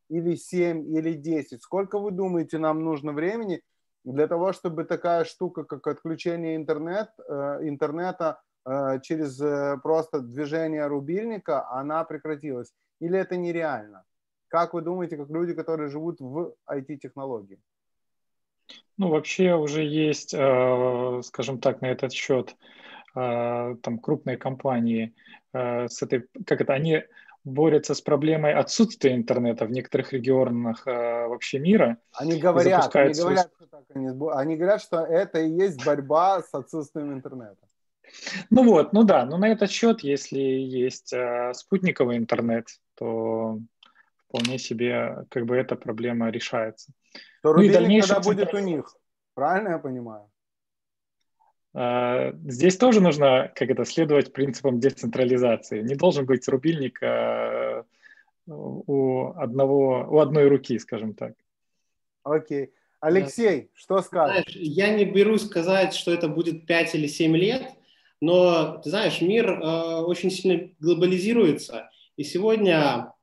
или 0.09 0.35
7 0.35 0.97
или 0.97 1.13
10, 1.13 1.61
сколько 1.61 1.99
вы 1.99 2.09
думаете 2.09 2.57
нам 2.57 2.83
нужно 2.83 3.13
времени 3.13 3.61
для 4.03 4.27
того, 4.27 4.51
чтобы 4.51 4.83
такая 4.85 5.25
штука, 5.25 5.63
как 5.63 5.85
отключение 5.85 6.55
интернет, 6.55 7.09
э, 7.19 7.59
интернета 7.61 8.41
э, 8.65 8.99
через 9.03 9.39
э, 9.39 9.77
просто 9.83 10.21
движение 10.21 10.87
рубильника, 10.87 11.69
она 11.69 12.03
прекратилась? 12.03 12.73
Или 12.99 13.19
это 13.19 13.37
нереально? 13.37 14.03
Как 14.55 14.73
вы 14.73 14.81
думаете, 14.81 15.17
как 15.17 15.29
люди, 15.29 15.53
которые 15.53 15.89
живут 15.89 16.21
в 16.21 16.53
IT-технологии? 16.65 17.59
Ну, 18.95 19.09
вообще 19.09 19.53
уже 19.53 19.83
есть, 19.83 20.33
э, 20.33 21.21
скажем 21.25 21.59
так, 21.59 21.81
на 21.81 21.87
этот 21.87 22.13
счет 22.13 22.55
э, 23.17 23.75
там 23.83 23.99
крупные 23.99 24.37
компании 24.37 25.13
э, 25.51 25.89
с 25.89 26.01
этой, 26.01 26.29
как 26.45 26.61
это, 26.61 26.71
они 26.73 27.03
борются 27.43 27.93
с 27.93 27.99
проблемой 27.99 28.53
отсутствия 28.53 29.13
интернета 29.13 29.65
в 29.65 29.71
некоторых 29.71 30.13
регионах 30.13 30.85
вообще 30.85 31.59
мира. 31.59 31.97
Они 32.13 32.39
говорят, 32.39 32.95
они 32.95 33.13
говорят, 33.13 33.51
что 33.57 33.67
так, 33.67 33.83
они, 33.93 34.07
они 34.35 34.55
говорят, 34.55 34.81
что 34.81 35.01
это 35.01 35.39
и 35.41 35.49
есть 35.49 35.85
борьба 35.85 36.41
с 36.41 36.53
отсутствием 36.53 37.11
интернета. 37.11 37.57
Ну 38.49 38.63
вот, 38.63 38.93
ну 38.93 39.03
да, 39.03 39.25
но 39.25 39.37
на 39.37 39.49
этот 39.49 39.69
счет, 39.69 39.99
если 39.99 40.39
есть 40.39 41.13
спутниковый 41.53 42.15
интернет, 42.15 42.67
то 42.95 43.59
вполне 44.27 44.57
себе 44.57 45.25
как 45.29 45.45
бы 45.45 45.55
эта 45.55 45.75
проблема 45.75 46.29
решается. 46.29 46.91
То 47.41 47.49
ну, 47.49 47.53
рубильник 47.53 48.05
тогда 48.05 48.21
будет 48.21 48.53
у 48.53 48.59
них, 48.59 48.95
правильно 49.33 49.69
я 49.69 49.79
понимаю? 49.79 50.29
А, 51.73 52.31
здесь 52.45 52.77
тоже 52.77 53.01
нужно 53.01 53.51
как 53.53 53.69
это 53.69 53.85
следовать 53.85 54.33
принципам 54.33 54.79
децентрализации. 54.79 55.81
Не 55.81 55.95
должен 55.95 56.25
быть 56.25 56.47
рубильник 56.47 57.01
а, 57.03 57.83
у 58.47 59.33
одного 59.35 60.07
у 60.09 60.19
одной 60.19 60.47
руки, 60.47 60.79
скажем 60.79 61.13
так. 61.13 61.33
Окей. 62.23 62.73
Алексей, 63.01 63.69
что 63.75 64.01
скажешь? 64.01 64.45
Знаешь, 64.51 64.55
я 64.55 64.89
не 64.89 65.05
берусь 65.05 65.45
сказать, 65.45 65.93
что 65.93 66.11
это 66.11 66.27
будет 66.27 66.65
5 66.65 66.95
или 66.95 67.07
7 67.07 67.35
лет, 67.35 67.71
но, 68.19 68.79
ты 68.83 68.89
знаешь, 68.89 69.21
мир 69.21 69.49
э, 69.51 70.01
очень 70.01 70.31
сильно 70.31 70.71
глобализируется, 70.79 71.91
и 72.15 72.23
сегодня 72.23 73.13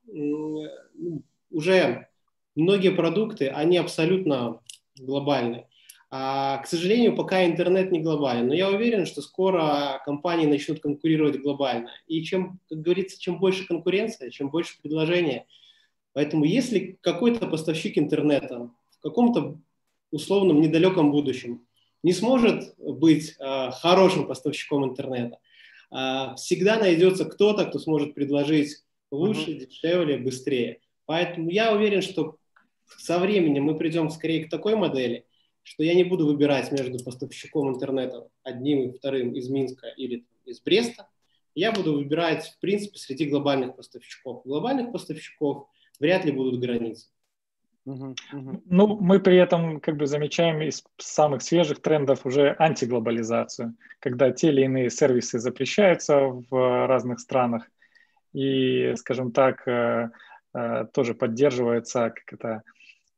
уже 1.50 2.08
многие 2.54 2.90
продукты, 2.90 3.48
они 3.48 3.78
абсолютно 3.78 4.60
глобальны. 4.98 5.66
А, 6.14 6.58
к 6.58 6.66
сожалению, 6.66 7.16
пока 7.16 7.46
интернет 7.46 7.90
не 7.90 8.00
глобален, 8.00 8.48
но 8.48 8.54
я 8.54 8.68
уверен, 8.68 9.06
что 9.06 9.22
скоро 9.22 10.02
компании 10.04 10.44
начнут 10.44 10.80
конкурировать 10.80 11.40
глобально. 11.40 11.90
И 12.06 12.22
чем, 12.22 12.60
как 12.68 12.82
говорится, 12.82 13.18
чем 13.18 13.38
больше 13.38 13.66
конкуренция, 13.66 14.28
чем 14.28 14.50
больше 14.50 14.78
предложения. 14.82 15.46
Поэтому 16.12 16.44
если 16.44 16.98
какой-то 17.00 17.46
поставщик 17.46 17.96
интернета 17.96 18.70
в 18.90 19.00
каком-то 19.00 19.58
условном 20.10 20.60
недалеком 20.60 21.12
будущем 21.12 21.66
не 22.02 22.12
сможет 22.12 22.74
быть 22.76 23.34
э, 23.38 23.70
хорошим 23.70 24.26
поставщиком 24.26 24.84
интернета, 24.84 25.38
э, 25.90 26.34
всегда 26.36 26.78
найдется 26.78 27.24
кто-то, 27.24 27.64
кто 27.64 27.78
сможет 27.78 28.14
предложить 28.14 28.84
лучше, 29.10 29.52
uh-huh. 29.52 29.66
дешевле, 29.66 30.18
быстрее. 30.18 30.81
Поэтому 31.06 31.50
я 31.50 31.72
уверен, 31.74 32.02
что 32.02 32.36
со 32.98 33.18
временем 33.18 33.64
мы 33.64 33.76
придем 33.76 34.10
скорее 34.10 34.44
к 34.44 34.50
такой 34.50 34.76
модели, 34.76 35.26
что 35.62 35.82
я 35.82 35.94
не 35.94 36.04
буду 36.04 36.26
выбирать 36.26 36.72
между 36.72 37.02
поставщиком 37.02 37.68
интернета 37.68 38.28
одним 38.42 38.82
и 38.82 38.92
вторым 38.92 39.32
из 39.32 39.48
Минска 39.48 39.88
или 39.96 40.24
из 40.44 40.60
Бреста. 40.60 41.08
Я 41.54 41.72
буду 41.72 41.94
выбирать, 41.94 42.46
в 42.46 42.60
принципе, 42.60 42.98
среди 42.98 43.26
глобальных 43.26 43.76
поставщиков. 43.76 44.42
Глобальных 44.44 44.92
поставщиков 44.92 45.68
вряд 46.00 46.24
ли 46.24 46.32
будут 46.32 46.60
границы. 46.60 47.08
Ну, 47.84 48.96
мы 49.00 49.18
при 49.18 49.36
этом 49.36 49.80
как 49.80 49.96
бы 49.96 50.06
замечаем 50.06 50.62
из 50.62 50.84
самых 50.98 51.42
свежих 51.42 51.82
трендов 51.82 52.24
уже 52.24 52.54
антиглобализацию, 52.58 53.74
когда 53.98 54.30
те 54.30 54.48
или 54.48 54.62
иные 54.62 54.88
сервисы 54.88 55.40
запрещаются 55.40 56.28
в 56.48 56.86
разных 56.86 57.18
странах, 57.18 57.68
и, 58.32 58.94
скажем 58.96 59.32
так, 59.32 59.66
э, 59.66 60.10
тоже 60.92 61.14
поддерживается 61.14 62.10
как 62.10 62.32
это, 62.32 62.62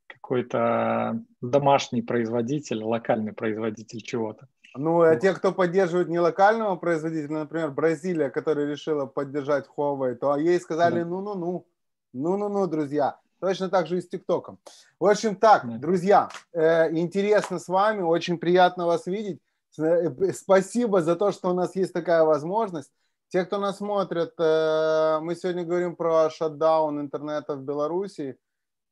какой-то 0.07 1.20
домашний 1.40 2.03
производитель, 2.03 2.83
локальный 2.83 3.33
производитель 3.33 4.01
чего-то. 4.01 4.47
Ну, 4.77 5.03
а 5.03 5.14
те, 5.16 5.33
кто 5.35 5.53
поддерживает 5.53 6.09
не 6.09 6.18
локального 6.18 6.75
производителя, 6.77 7.40
например, 7.40 7.70
Бразилия, 7.70 8.31
которая 8.31 8.66
решила 8.66 9.07
поддержать 9.07 9.66
Huawei, 9.77 10.16
то 10.16 10.37
ей 10.37 10.61
сказали, 10.61 11.03
ну-ну-ну, 11.03 11.64
ну-ну-ну, 12.12 12.66
друзья. 12.66 13.18
Точно 13.40 13.68
так 13.68 13.87
же 13.87 13.99
и 13.99 14.01
с 14.01 14.09
ТикТоком. 14.09 14.59
В 14.99 15.07
общем, 15.07 15.37
так, 15.37 15.68
да. 15.68 15.79
друзья, 15.79 16.29
э, 16.53 16.90
интересно 16.97 17.59
с 17.59 17.68
вами, 17.68 18.01
очень 18.01 18.38
приятно 18.38 18.87
вас 18.87 19.07
видеть. 19.07 19.38
Э, 19.79 20.11
спасибо 20.33 21.03
за 21.03 21.14
то, 21.14 21.31
что 21.31 21.51
у 21.51 21.55
нас 21.55 21.77
есть 21.77 21.92
такая 21.92 22.25
возможность. 22.25 22.90
Те, 23.35 23.44
кто 23.44 23.59
нас 23.59 23.79
смотрит, 23.79 24.35
э, 24.38 25.18
мы 25.20 25.35
сегодня 25.35 25.64
говорим 25.64 25.97
про 25.97 26.31
шатдаун 26.31 27.01
интернета 27.01 27.57
в 27.57 27.64
Беларуси. 27.64 28.38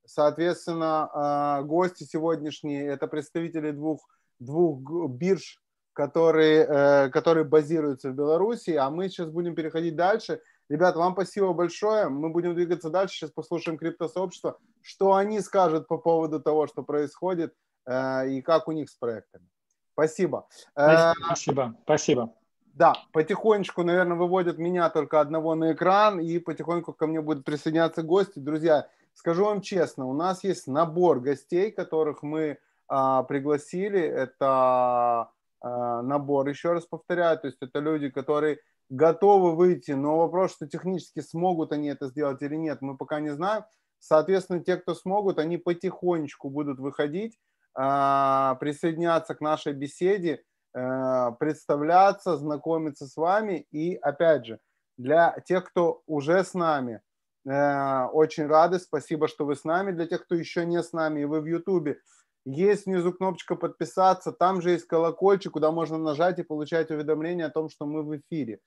Соответственно, 0.04 1.08
э, 1.14 1.64
гости 1.64 2.02
сегодняшние– 2.02 2.84
это 2.88 3.06
представители 3.06 3.70
двух, 3.70 4.00
двух 4.40 5.10
бирж, 5.10 5.62
которые, 5.92 6.66
э, 6.68 7.10
которые 7.10 7.44
базируются 7.44 8.10
в 8.10 8.16
Беларуси, 8.16 8.70
а 8.70 8.90
мы 8.90 9.08
сейчас 9.08 9.28
будем 9.28 9.54
переходить 9.54 9.94
дальше– 9.94 10.40
Ребята, 10.68 10.98
вам 10.98 11.12
спасибо 11.12 11.52
большое. 11.52 12.08
Мы 12.08 12.30
будем 12.30 12.54
двигаться 12.54 12.88
дальше. 12.88 13.14
Сейчас 13.14 13.30
послушаем 13.30 13.76
криптосообщество, 13.76 14.58
что 14.80 15.12
они 15.12 15.40
скажут 15.40 15.86
по 15.86 15.98
поводу 15.98 16.40
того, 16.40 16.66
что 16.66 16.82
происходит 16.82 17.52
и 17.86 18.42
как 18.42 18.68
у 18.68 18.72
них 18.72 18.88
с 18.88 18.94
проектами. 18.94 19.46
Спасибо. 19.92 20.46
Спасибо. 20.72 21.76
Спасибо. 21.84 22.34
Да, 22.74 22.94
потихонечку, 23.12 23.82
наверное, 23.82 24.16
выводят 24.16 24.56
меня 24.56 24.88
только 24.88 25.20
одного 25.20 25.54
на 25.54 25.72
экран, 25.72 26.20
и 26.20 26.38
потихоньку 26.38 26.94
ко 26.94 27.06
мне 27.06 27.20
будут 27.20 27.44
присоединяться 27.44 28.02
гости. 28.02 28.38
Друзья, 28.38 28.88
скажу 29.12 29.44
вам 29.44 29.60
честно, 29.60 30.06
у 30.06 30.14
нас 30.14 30.42
есть 30.42 30.66
набор 30.66 31.20
гостей, 31.20 31.70
которых 31.70 32.22
мы 32.22 32.58
а, 32.88 33.24
пригласили. 33.24 34.00
Это 34.00 35.30
а, 35.60 36.02
набор, 36.02 36.48
еще 36.48 36.72
раз 36.72 36.86
повторяю, 36.86 37.38
то 37.38 37.46
есть 37.46 37.58
это 37.60 37.78
люди, 37.78 38.08
которые 38.08 38.58
готовы 38.88 39.54
выйти, 39.54 39.92
но 39.92 40.18
вопрос, 40.18 40.52
что 40.52 40.66
технически 40.66 41.20
смогут 41.20 41.72
они 41.72 41.88
это 41.88 42.08
сделать 42.08 42.42
или 42.42 42.56
нет, 42.56 42.80
мы 42.80 42.96
пока 42.96 43.20
не 43.20 43.30
знаем. 43.30 43.64
Соответственно, 43.98 44.64
те, 44.64 44.76
кто 44.76 44.94
смогут, 44.94 45.38
они 45.38 45.58
потихонечку 45.58 46.50
будут 46.50 46.78
выходить, 46.78 47.38
а, 47.74 48.56
присоединяться 48.56 49.34
к 49.34 49.40
нашей 49.42 49.74
беседе, 49.74 50.42
представляться, 50.72 52.36
знакомиться 52.36 53.06
с 53.06 53.16
вами. 53.16 53.66
И 53.70 53.94
опять 53.96 54.46
же, 54.46 54.60
для 54.96 55.36
тех, 55.46 55.64
кто 55.64 56.02
уже 56.06 56.44
с 56.44 56.54
нами, 56.54 57.00
а, 57.48 58.08
очень 58.12 58.46
рады, 58.46 58.78
спасибо, 58.78 59.28
что 59.28 59.44
вы 59.44 59.56
с 59.56 59.64
нами. 59.64 59.92
Для 59.92 60.06
тех, 60.06 60.24
кто 60.24 60.34
еще 60.34 60.64
не 60.64 60.82
с 60.82 60.92
нами, 60.92 61.20
и 61.20 61.24
вы 61.24 61.40
в 61.40 61.46
Ютубе, 61.46 61.98
есть 62.44 62.86
внизу 62.86 63.12
кнопочка 63.12 63.54
подписаться, 63.54 64.32
там 64.32 64.60
же 64.62 64.70
есть 64.70 64.86
колокольчик, 64.86 65.52
куда 65.52 65.70
можно 65.70 65.98
нажать 65.98 66.38
и 66.38 66.42
получать 66.42 66.90
уведомления 66.90 67.46
о 67.46 67.50
том, 67.50 67.68
что 67.68 67.86
мы 67.86 68.02
в 68.02 68.16
эфире. 68.16 68.60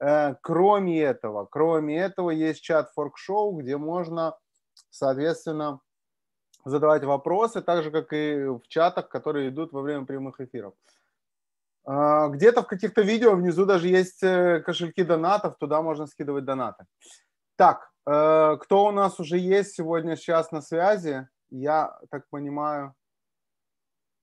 Э, 0.00 0.34
кроме 0.42 1.02
этого, 1.02 1.46
кроме 1.50 1.98
этого, 1.98 2.30
есть 2.30 2.62
чат 2.62 2.90
форк-шоу, 2.94 3.52
где 3.56 3.76
можно, 3.76 4.36
соответственно, 4.90 5.80
задавать 6.64 7.04
вопросы, 7.04 7.60
так 7.60 7.82
же, 7.82 7.90
как 7.90 8.12
и 8.12 8.44
в 8.44 8.62
чатах, 8.68 9.08
которые 9.08 9.50
идут 9.50 9.72
во 9.72 9.82
время 9.82 10.06
прямых 10.06 10.40
эфиров. 10.40 10.74
Э, 11.88 12.28
где-то 12.28 12.62
в 12.62 12.66
каких-то 12.66 13.02
видео 13.02 13.34
внизу 13.34 13.64
даже 13.64 13.88
есть 13.88 14.22
э, 14.22 14.60
кошельки 14.60 15.02
донатов, 15.02 15.56
туда 15.58 15.82
можно 15.82 16.06
скидывать 16.06 16.44
донаты. 16.44 16.84
Так, 17.56 17.90
кто 18.04 18.86
у 18.86 18.90
нас 18.90 19.20
уже 19.20 19.36
есть 19.36 19.74
сегодня 19.74 20.16
сейчас 20.16 20.52
на 20.52 20.62
связи? 20.62 21.28
Я 21.50 21.98
так 22.08 22.22
понимаю, 22.30 22.94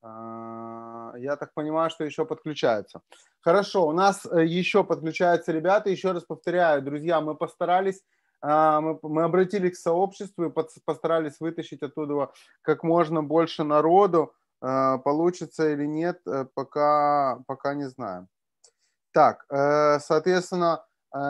я 0.02 1.36
так 1.40 1.54
понимаю, 1.54 1.90
что 1.90 2.04
еще 2.04 2.26
подключаются. 2.26 3.02
Хорошо, 3.46 3.88
у 3.88 3.92
нас 3.92 4.26
э, 4.26 4.44
еще 4.46 4.84
подключаются 4.84 5.52
ребята. 5.52 5.90
Еще 5.90 6.12
раз 6.12 6.24
повторяю, 6.24 6.82
друзья, 6.82 7.22
мы 7.22 7.36
постарались, 7.36 8.02
а, 8.42 8.82
мы 8.82 9.24
обратились 9.24 9.78
к 9.78 9.82
сообществу 9.82 10.46
и 10.46 10.54
постарались 10.84 11.40
вытащить 11.40 11.84
оттуда 11.84 12.32
как 12.62 12.84
можно 12.84 13.22
больше 13.22 13.64
народу. 13.64 14.34
А, 14.62 14.98
получится 15.00 15.70
или 15.72 15.86
нет, 15.86 16.22
э, 16.28 16.46
пока, 16.54 17.40
пока 17.48 17.74
не 17.74 17.90
знаем. 17.90 18.28
Так, 19.14 19.46
э, 19.50 20.00
соответственно, 20.00 20.86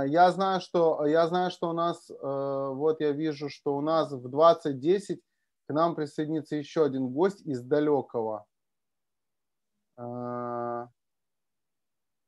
я 0.08 0.32
знаю, 0.32 0.62
что, 0.62 1.06
я 1.06 1.28
знаю, 1.28 1.52
что 1.52 1.70
у 1.70 1.74
нас, 1.74 2.10
вот 2.10 3.02
я 3.02 3.12
вижу, 3.12 3.50
что 3.50 3.78
у 3.78 3.82
нас 3.82 4.12
в 4.12 4.28
20.10 4.28 5.22
к 5.68 5.74
нам 5.74 5.94
присоединится 5.94 6.56
еще 6.56 6.86
один 6.86 7.10
гость 7.10 7.42
из 7.46 7.62
далекого. 7.62 8.48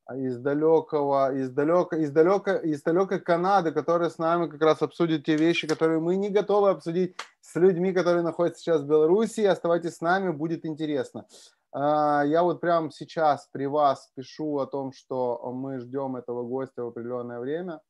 А 0.07 0.15
из 0.15 0.37
далекого, 0.37 1.35
из 1.35 1.49
далека, 1.49 1.97
из 1.97 2.11
далека, 2.11 2.55
из 2.55 2.81
далекой 2.81 3.19
Канады, 3.19 3.73
которая 3.73 4.09
с 4.09 4.17
нами 4.17 4.47
как 4.47 4.61
раз 4.61 4.81
обсудит 4.81 5.25
те 5.25 5.35
вещи, 5.35 5.67
которые 5.67 5.99
мы 5.99 6.15
не 6.15 6.29
готовы 6.29 6.69
обсудить 6.69 7.17
с 7.41 7.53
людьми, 7.55 7.91
которые 7.91 8.23
находятся 8.23 8.61
сейчас 8.61 8.81
в 8.83 8.87
Беларуси. 8.87 9.41
Оставайтесь 9.41 9.95
с 9.95 10.01
нами, 10.01 10.31
будет 10.31 10.65
интересно. 10.65 11.27
А, 11.73 12.23
я 12.25 12.43
вот 12.43 12.61
прямо 12.61 12.89
сейчас 12.89 13.49
при 13.51 13.65
вас 13.65 14.09
пишу 14.15 14.57
о 14.59 14.65
том, 14.65 14.93
что 14.93 15.51
мы 15.51 15.79
ждем 15.79 16.15
этого 16.15 16.43
гостя 16.43 16.85
в 16.85 16.87
определенное 16.87 17.41
время. 17.41 17.81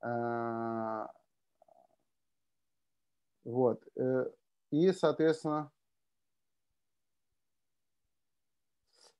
А, 0.00 1.06
вот. 3.44 3.80
Э, 3.96 4.26
и, 4.72 4.90
соответственно, 4.90 5.70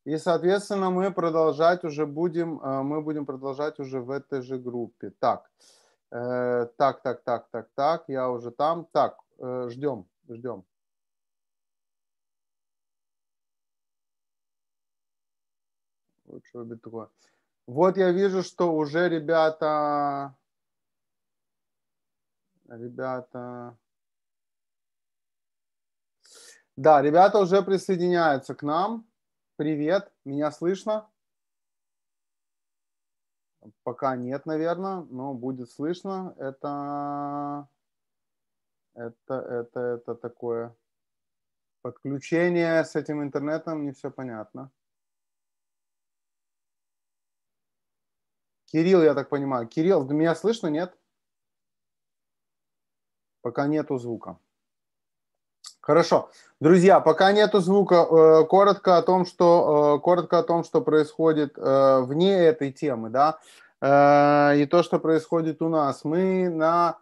И, 0.04 0.16
соответственно, 0.16 0.90
мы 0.90 1.12
продолжать 1.12 1.84
уже 1.84 2.06
будем, 2.06 2.58
э, 2.60 2.82
мы 2.82 3.02
будем 3.02 3.26
продолжать 3.26 3.78
уже 3.78 4.00
в 4.00 4.10
этой 4.10 4.40
же 4.40 4.58
группе. 4.58 5.10
Так, 5.18 5.50
э, 6.10 6.66
так, 6.76 7.02
так, 7.02 7.22
так, 7.22 7.48
так, 7.50 7.68
так, 7.74 8.04
я 8.08 8.30
уже 8.30 8.50
там. 8.50 8.86
Так, 8.92 9.18
э, 9.38 9.68
ждем, 9.68 10.06
ждем. 10.28 10.64
Вот 17.66 17.96
я 17.96 18.10
вижу, 18.12 18.42
что 18.42 18.72
уже 18.74 19.08
ребята, 19.08 20.34
ребята, 22.68 23.76
да, 26.76 27.02
ребята 27.02 27.38
уже 27.38 27.62
присоединяются 27.62 28.54
к 28.54 28.62
нам. 28.62 29.09
Привет, 29.60 30.10
меня 30.24 30.50
слышно? 30.52 31.10
Пока 33.82 34.16
нет, 34.16 34.46
наверное, 34.46 35.02
но 35.10 35.34
будет 35.34 35.70
слышно. 35.70 36.34
Это, 36.38 37.68
это, 38.94 39.34
это, 39.34 39.80
это 39.80 40.14
такое. 40.14 40.74
Подключение 41.82 42.82
с 42.82 42.96
этим 42.96 43.22
интернетом 43.22 43.84
не 43.84 43.92
все 43.92 44.10
понятно. 44.10 44.72
Кирилл, 48.64 49.02
я 49.02 49.12
так 49.12 49.28
понимаю. 49.28 49.68
Кирилл, 49.68 50.08
меня 50.08 50.34
слышно, 50.34 50.68
нет? 50.68 50.98
Пока 53.42 53.66
нету 53.66 53.98
звука. 53.98 54.40
Хорошо. 55.80 56.30
Друзья, 56.60 57.00
пока 57.00 57.32
нету 57.32 57.60
звука, 57.60 57.94
э, 57.94 58.44
коротко 58.44 58.98
о 58.98 59.02
том, 59.02 59.24
что, 59.24 59.96
э, 59.96 60.00
коротко 60.00 60.38
о 60.38 60.42
том, 60.42 60.62
что 60.62 60.82
происходит 60.82 61.56
э, 61.56 62.00
вне 62.02 62.34
этой 62.34 62.70
темы, 62.70 63.08
да, 63.08 63.38
и 63.82 64.66
то, 64.66 64.82
что 64.82 64.98
происходит 64.98 65.62
у 65.62 65.70
нас. 65.70 66.04
Мы 66.04 66.50
на 66.50 66.98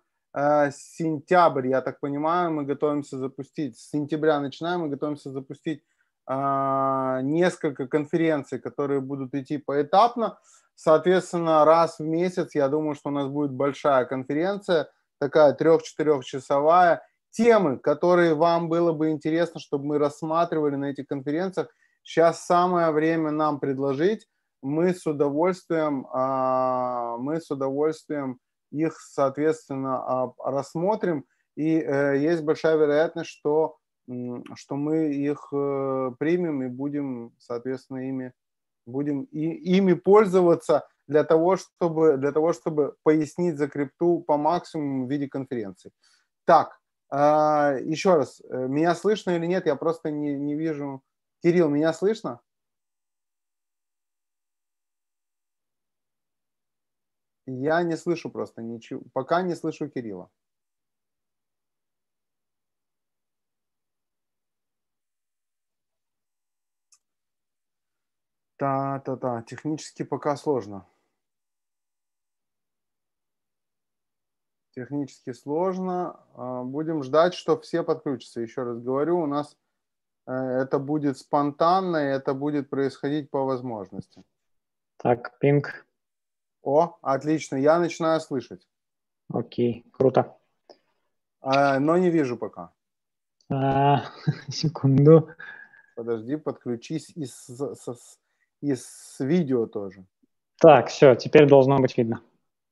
сентябрь, 0.70 1.66
я 1.66 1.80
так 1.80 1.98
понимаю, 1.98 2.52
мы 2.52 2.62
готовимся 2.62 3.18
запустить, 3.18 3.76
с 3.76 3.90
сентября 3.90 4.38
начинаем, 4.38 4.82
мы 4.82 4.88
готовимся 4.88 5.32
запустить 5.32 5.82
несколько 6.28 7.88
конференций, 7.88 8.60
которые 8.60 9.00
будут 9.00 9.34
идти 9.34 9.58
поэтапно. 9.58 10.38
Соответственно, 10.76 11.64
раз 11.64 11.98
в 11.98 12.04
месяц, 12.04 12.54
я 12.54 12.68
думаю, 12.68 12.94
что 12.94 13.08
у 13.08 13.12
нас 13.12 13.26
будет 13.26 13.50
большая 13.50 14.04
конференция, 14.04 14.88
такая 15.18 15.54
трех-четырехчасовая, 15.54 17.02
темы, 17.38 17.78
которые 17.78 18.34
вам 18.34 18.68
было 18.68 18.92
бы 18.92 19.10
интересно, 19.10 19.60
чтобы 19.60 19.86
мы 19.86 19.98
рассматривали 19.98 20.74
на 20.74 20.86
этих 20.86 21.06
конференциях, 21.06 21.68
сейчас 22.02 22.44
самое 22.44 22.90
время 22.90 23.30
нам 23.30 23.60
предложить. 23.60 24.26
Мы 24.60 24.92
с 24.92 25.06
удовольствием, 25.06 26.08
а, 26.12 27.16
мы 27.18 27.40
с 27.40 27.48
удовольствием 27.48 28.40
их, 28.72 28.98
соответственно, 28.98 29.98
а, 29.98 30.32
рассмотрим. 30.44 31.24
И 31.56 31.80
э, 31.80 32.18
есть 32.18 32.42
большая 32.42 32.76
вероятность, 32.76 33.30
что, 33.30 33.78
что 34.54 34.76
мы 34.76 35.12
их 35.12 35.48
э, 35.52 36.10
примем 36.18 36.62
и 36.62 36.68
будем, 36.68 37.32
соответственно, 37.38 38.08
ими, 38.08 38.32
будем 38.86 39.22
и, 39.24 39.76
ими 39.76 39.94
пользоваться 39.94 40.86
для 41.08 41.24
того, 41.24 41.56
чтобы, 41.56 42.16
для 42.16 42.30
того, 42.30 42.52
чтобы 42.52 42.94
пояснить 43.02 43.58
за 43.58 43.68
крипту 43.68 44.20
по 44.20 44.36
максимуму 44.36 45.06
в 45.06 45.10
виде 45.10 45.28
конференции. 45.28 45.90
Так, 46.44 46.78
еще 47.10 48.14
раз, 48.16 48.40
э, 48.40 48.66
меня 48.68 48.94
слышно 48.94 49.30
или 49.36 49.46
нет? 49.46 49.66
Я 49.66 49.76
просто 49.76 50.10
не, 50.10 50.34
не 50.36 50.54
вижу. 50.54 51.02
Кирилл, 51.42 51.68
меня 51.68 51.92
слышно? 51.92 52.40
Я 57.46 57.82
не 57.82 57.96
слышу 57.96 58.30
просто 58.30 58.62
ничего. 58.62 59.02
Пока 59.14 59.42
не 59.42 59.56
слышу 59.56 59.88
Кирилла. 59.88 60.30
Та-та-та, 68.58 69.42
технически 69.42 70.02
пока 70.02 70.36
сложно. 70.36 70.84
Технически 74.78 75.32
сложно. 75.32 76.20
А, 76.34 76.62
будем 76.62 77.02
ждать, 77.02 77.34
что 77.34 77.58
все 77.58 77.82
подключатся. 77.82 78.40
Еще 78.40 78.62
раз 78.62 78.78
говорю, 78.80 79.20
у 79.20 79.26
нас 79.26 79.56
э, 80.26 80.32
это 80.32 80.78
будет 80.78 81.18
спонтанно, 81.18 81.96
и 81.96 82.16
это 82.16 82.32
будет 82.32 82.70
происходить 82.70 83.30
по 83.30 83.44
возможности. 83.44 84.22
Так, 84.96 85.38
пинг. 85.40 85.86
О, 86.62 86.96
отлично, 87.02 87.56
я 87.56 87.78
начинаю 87.78 88.20
слышать. 88.20 88.68
Окей, 89.32 89.84
круто. 89.92 90.36
А, 91.40 91.80
но 91.80 91.98
не 91.98 92.10
вижу 92.10 92.36
пока. 92.36 92.72
А, 93.50 94.04
секунду. 94.48 95.28
Подожди, 95.96 96.36
подключись 96.36 97.10
из, 97.16 97.32
с, 97.48 98.18
из 98.60 99.16
видео 99.18 99.66
тоже. 99.66 100.06
Так, 100.60 100.88
все, 100.88 101.16
теперь 101.16 101.48
должно 101.48 101.78
быть 101.78 101.98
видно. 101.98 102.22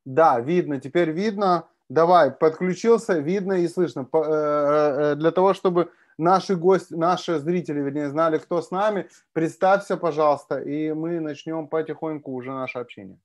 Да, 0.05 0.39
видно, 0.39 0.81
теперь 0.81 1.11
видно. 1.11 1.69
Давай, 1.89 2.33
подключился, 2.33 3.19
видно 3.19 3.55
и 3.55 3.69
слышно. 3.69 4.09
Э, 4.13 4.19
э, 4.19 5.15
для 5.15 5.31
того, 5.31 5.55
чтобы 5.55 5.91
наши 6.19 6.57
гости, 6.57 6.95
наши 6.95 7.39
зрители, 7.39 7.81
вернее, 7.81 8.09
знали, 8.09 8.39
кто 8.39 8.61
с 8.61 8.73
нами, 8.73 9.09
представься, 9.33 9.97
пожалуйста, 9.97 10.59
и 10.59 10.93
мы 10.93 11.21
начнем 11.21 11.69
потихоньку 11.69 12.33
уже 12.33 12.51
наше 12.51 12.79
общение. 12.79 13.19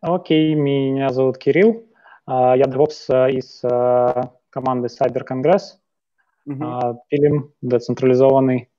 Окей, 0.00 0.54
меня 0.54 1.10
зовут 1.10 1.36
Кирилл. 1.38 1.86
А, 2.24 2.56
я 2.56 2.64
DevOps 2.64 3.08
э, 3.08 3.32
из 3.32 3.60
команды 4.48 4.88
Cyber 4.88 5.24
Congress. 5.28 5.76
Угу. 6.46 7.02
Пилим 7.08 7.52
децентрализованный 7.60 8.70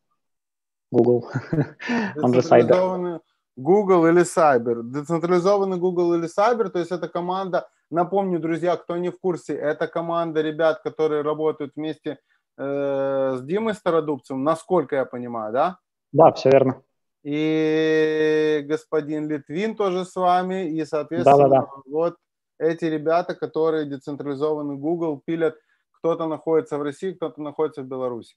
Google. 0.91 1.29
Децентрализованный 2.15 3.19
Google 3.59 4.07
или 4.07 4.21
Cyber. 4.21 4.81
Децентрализованный 4.83 5.77
Google 5.77 6.13
или 6.13 6.27
Cyber, 6.27 6.69
то 6.69 6.79
есть 6.79 6.91
это 6.91 7.09
команда, 7.09 7.69
напомню, 7.91 8.39
друзья, 8.39 8.77
кто 8.77 8.97
не 8.97 9.09
в 9.09 9.19
курсе, 9.19 9.53
это 9.53 9.87
команда 9.87 10.41
ребят, 10.41 10.81
которые 10.81 11.23
работают 11.23 11.73
вместе 11.75 12.19
э, 12.57 13.35
с 13.37 13.41
Димой 13.41 13.73
Стародубцем, 13.73 14.43
насколько 14.43 14.95
я 14.95 15.05
понимаю, 15.05 15.53
да? 15.53 15.79
Да, 16.13 16.31
все 16.31 16.49
верно. 16.49 16.81
И 17.23 18.63
господин 18.65 19.27
Литвин 19.27 19.75
тоже 19.75 20.05
с 20.05 20.15
вами, 20.15 20.69
и, 20.69 20.85
соответственно, 20.85 21.49
да, 21.49 21.49
да, 21.49 21.61
да. 21.61 21.67
вот 21.85 22.15
эти 22.59 22.85
ребята, 22.85 23.35
которые 23.35 23.85
децентрализованный 23.85 24.77
Google 24.77 25.21
пилят, 25.25 25.55
кто-то 25.91 26.27
находится 26.27 26.77
в 26.77 26.81
России, 26.81 27.11
кто-то 27.11 27.41
находится 27.41 27.81
в 27.81 27.87
Беларуси. 27.87 28.35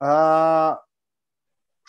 А, 0.00 0.82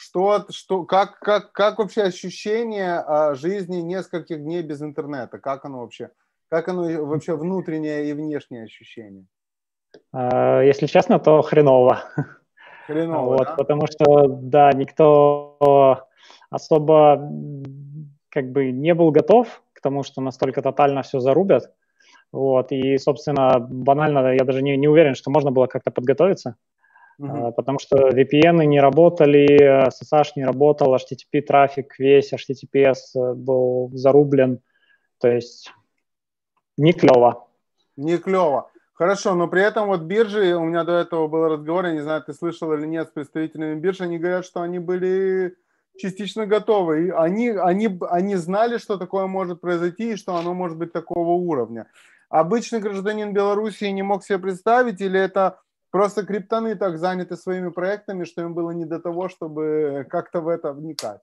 что, 0.02 0.46
что, 0.50 0.84
как, 0.84 1.20
как, 1.20 1.52
как 1.52 1.78
вообще 1.78 2.02
ощущение 2.02 2.96
а, 2.96 3.36
жизни 3.36 3.78
нескольких 3.78 4.42
дней 4.42 4.64
без 4.64 4.82
интернета? 4.82 5.38
Как 5.38 5.64
оно 5.64 5.82
вообще? 5.82 6.10
Как 6.50 6.68
оно 6.70 7.06
вообще 7.06 7.36
внутреннее 7.36 8.10
и 8.10 8.14
внешнее 8.14 8.64
ощущение? 8.64 9.26
А, 10.12 10.62
если 10.62 10.88
честно, 10.88 11.20
то 11.20 11.44
хреново. 11.44 12.04
Хреново, 12.88 13.38
вот, 13.38 13.46
да? 13.46 13.56
Потому 13.56 13.86
что, 13.86 14.28
да, 14.28 14.72
никто 14.74 16.08
особо 16.50 17.32
как 18.30 18.52
бы 18.52 18.72
не 18.72 18.96
был 18.96 19.12
готов 19.12 19.62
к 19.74 19.82
тому, 19.82 20.02
что 20.02 20.20
настолько 20.20 20.64
тотально 20.64 21.04
все 21.04 21.20
зарубят. 21.20 21.72
Вот, 22.32 22.72
и, 22.72 22.98
собственно, 22.98 23.60
банально, 23.60 24.34
я 24.34 24.46
даже 24.46 24.64
не, 24.64 24.78
не 24.78 24.88
уверен, 24.88 25.14
что 25.14 25.30
можно 25.30 25.52
было 25.52 25.68
как-то 25.68 25.92
подготовиться 25.92 26.56
uh-huh. 27.22 27.52
потому 27.54 27.80
что 27.80 28.10
VPN 28.10 28.66
не 28.66 28.80
работали, 28.80 29.88
SSH 29.88 30.32
не 30.36 30.46
работал, 30.46 30.96
HTTP 30.96 31.42
трафик 31.42 31.98
весь, 32.00 32.34
HTTPS 32.34 32.96
э, 33.16 33.34
был 33.34 33.92
зарублен, 33.94 34.60
то 35.20 35.30
есть 35.30 35.72
не 36.78 36.94
клево. 36.94 37.48
Не 37.98 38.18
клево. 38.18 38.70
Хорошо, 38.94 39.34
но 39.36 39.48
при 39.48 39.64
этом 39.64 39.88
вот 39.88 40.02
биржи, 40.02 40.56
у 40.56 40.64
меня 40.64 40.84
до 40.84 40.94
этого 40.94 41.28
был 41.28 41.48
разговор, 41.48 41.86
я 41.86 41.94
не 41.94 42.02
знаю, 42.02 42.24
ты 42.24 42.34
слышал 42.34 42.72
или 42.74 42.86
нет, 42.86 43.08
с 43.08 43.12
представителями 43.12 43.80
биржи, 43.80 44.04
они 44.04 44.20
говорят, 44.20 44.46
что 44.46 44.62
они 44.62 44.80
были 44.80 45.56
частично 45.98 46.46
готовы. 46.46 47.08
И 47.08 47.10
они, 47.10 47.50
они, 47.50 48.00
они 48.10 48.36
знали, 48.36 48.78
что 48.78 48.98
такое 48.98 49.28
может 49.28 49.62
произойти 49.62 50.12
и 50.12 50.16
что 50.16 50.36
оно 50.36 50.54
может 50.54 50.78
быть 50.78 50.94
такого 50.94 51.32
уровня. 51.32 51.88
Обычный 52.30 52.80
гражданин 52.80 53.34
Беларуси 53.34 53.86
не 53.86 54.04
мог 54.04 54.24
себе 54.24 54.40
представить, 54.40 55.02
или 55.02 55.20
это 55.20 55.60
Просто 55.92 56.26
криптоны 56.26 56.76
так 56.76 56.98
заняты 56.98 57.36
своими 57.36 57.70
проектами, 57.70 58.24
что 58.24 58.42
им 58.42 58.54
было 58.54 58.72
не 58.72 58.86
до 58.86 59.00
того, 59.00 59.28
чтобы 59.28 60.06
как-то 60.10 60.42
в 60.42 60.48
это 60.48 60.72
вникать. 60.72 61.20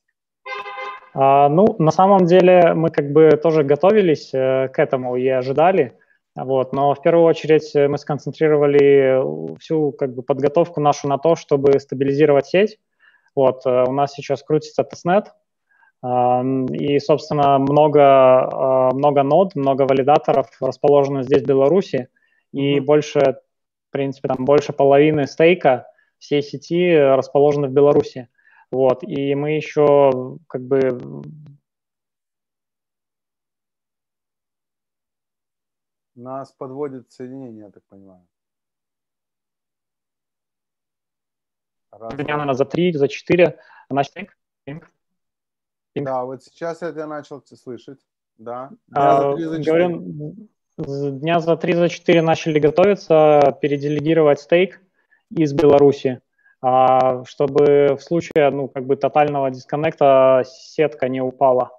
А, 1.14 1.48
ну, 1.48 1.74
на 1.78 1.90
самом 1.90 2.26
деле 2.26 2.74
мы 2.74 2.90
как 2.90 3.10
бы 3.12 3.30
тоже 3.42 3.64
готовились 3.64 4.32
э, 4.34 4.68
к 4.68 4.78
этому 4.78 5.16
и 5.16 5.26
ожидали. 5.28 5.98
Вот, 6.36 6.72
но 6.72 6.94
в 6.94 7.02
первую 7.02 7.24
очередь 7.24 7.74
мы 7.74 7.98
сконцентрировали 7.98 9.58
всю 9.58 9.90
как 9.92 10.14
бы, 10.14 10.22
подготовку 10.22 10.80
нашу 10.80 11.08
на 11.08 11.18
то, 11.18 11.34
чтобы 11.34 11.80
стабилизировать 11.80 12.46
сеть. 12.46 12.78
Вот, 13.34 13.66
э, 13.66 13.84
у 13.88 13.92
нас 13.92 14.12
сейчас 14.12 14.42
крутится 14.42 14.84
тестнет, 14.84 15.32
и, 16.04 17.00
собственно, 17.00 17.58
много, 17.58 18.00
э, 18.00 18.94
много 18.94 19.24
нод, 19.24 19.56
много 19.56 19.82
валидаторов 19.82 20.46
расположено 20.60 21.24
здесь, 21.24 21.42
в 21.42 21.46
Беларуси, 21.46 22.08
и 22.52 22.78
mm-hmm. 22.78 22.82
больше 22.82 23.38
в 23.88 23.90
принципе, 23.90 24.28
там 24.28 24.44
больше 24.44 24.72
половины 24.72 25.26
стейка 25.26 25.86
всей 26.18 26.42
сети 26.42 26.94
расположены 26.96 27.68
в 27.68 27.72
Беларуси. 27.72 28.28
Вот, 28.70 29.02
и 29.02 29.34
мы 29.34 29.52
еще 29.52 30.38
как 30.46 30.62
бы 30.62 31.22
Нас 36.14 36.52
подводит 36.52 37.12
соединение, 37.12 37.66
я 37.66 37.70
так 37.70 37.84
понимаю. 37.84 38.26
Раз, 41.92 42.12
Дня, 42.14 42.36
наверное, 42.36 42.54
за 42.54 42.64
три, 42.64 42.92
за 42.92 43.06
четыре. 43.06 43.60
Значит, 43.88 44.14
пинг. 44.64 44.90
Да, 45.94 46.24
вот 46.24 46.42
сейчас 46.42 46.82
я 46.82 46.90
тебя 46.90 47.06
начал 47.06 47.40
слышать. 47.46 48.00
Да. 48.36 48.72
А, 48.92 49.32
говорю, 49.32 49.62
дня 49.62 49.62
за 49.62 50.48
три, 51.56 51.74
за 51.74 51.88
четыре 51.88 52.22
начали 52.22 52.58
готовиться, 52.58 53.56
переделегировать 53.60 54.40
стейк, 54.40 54.80
из 55.30 55.52
Беларуси, 55.52 56.20
а, 56.60 57.24
чтобы 57.24 57.96
в 57.98 58.00
случае 58.00 58.50
ну, 58.50 58.68
как 58.68 58.86
бы 58.86 58.96
тотального 58.96 59.50
дисконнекта 59.50 60.42
сетка 60.46 61.08
не 61.08 61.20
упала. 61.20 61.70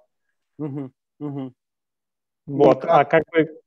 Угу, 0.58 0.90
угу. 1.20 1.52
Вот, 2.46 2.80
как, 2.82 2.90
а 2.90 3.04
как 3.04 3.24
бы... 3.32 3.60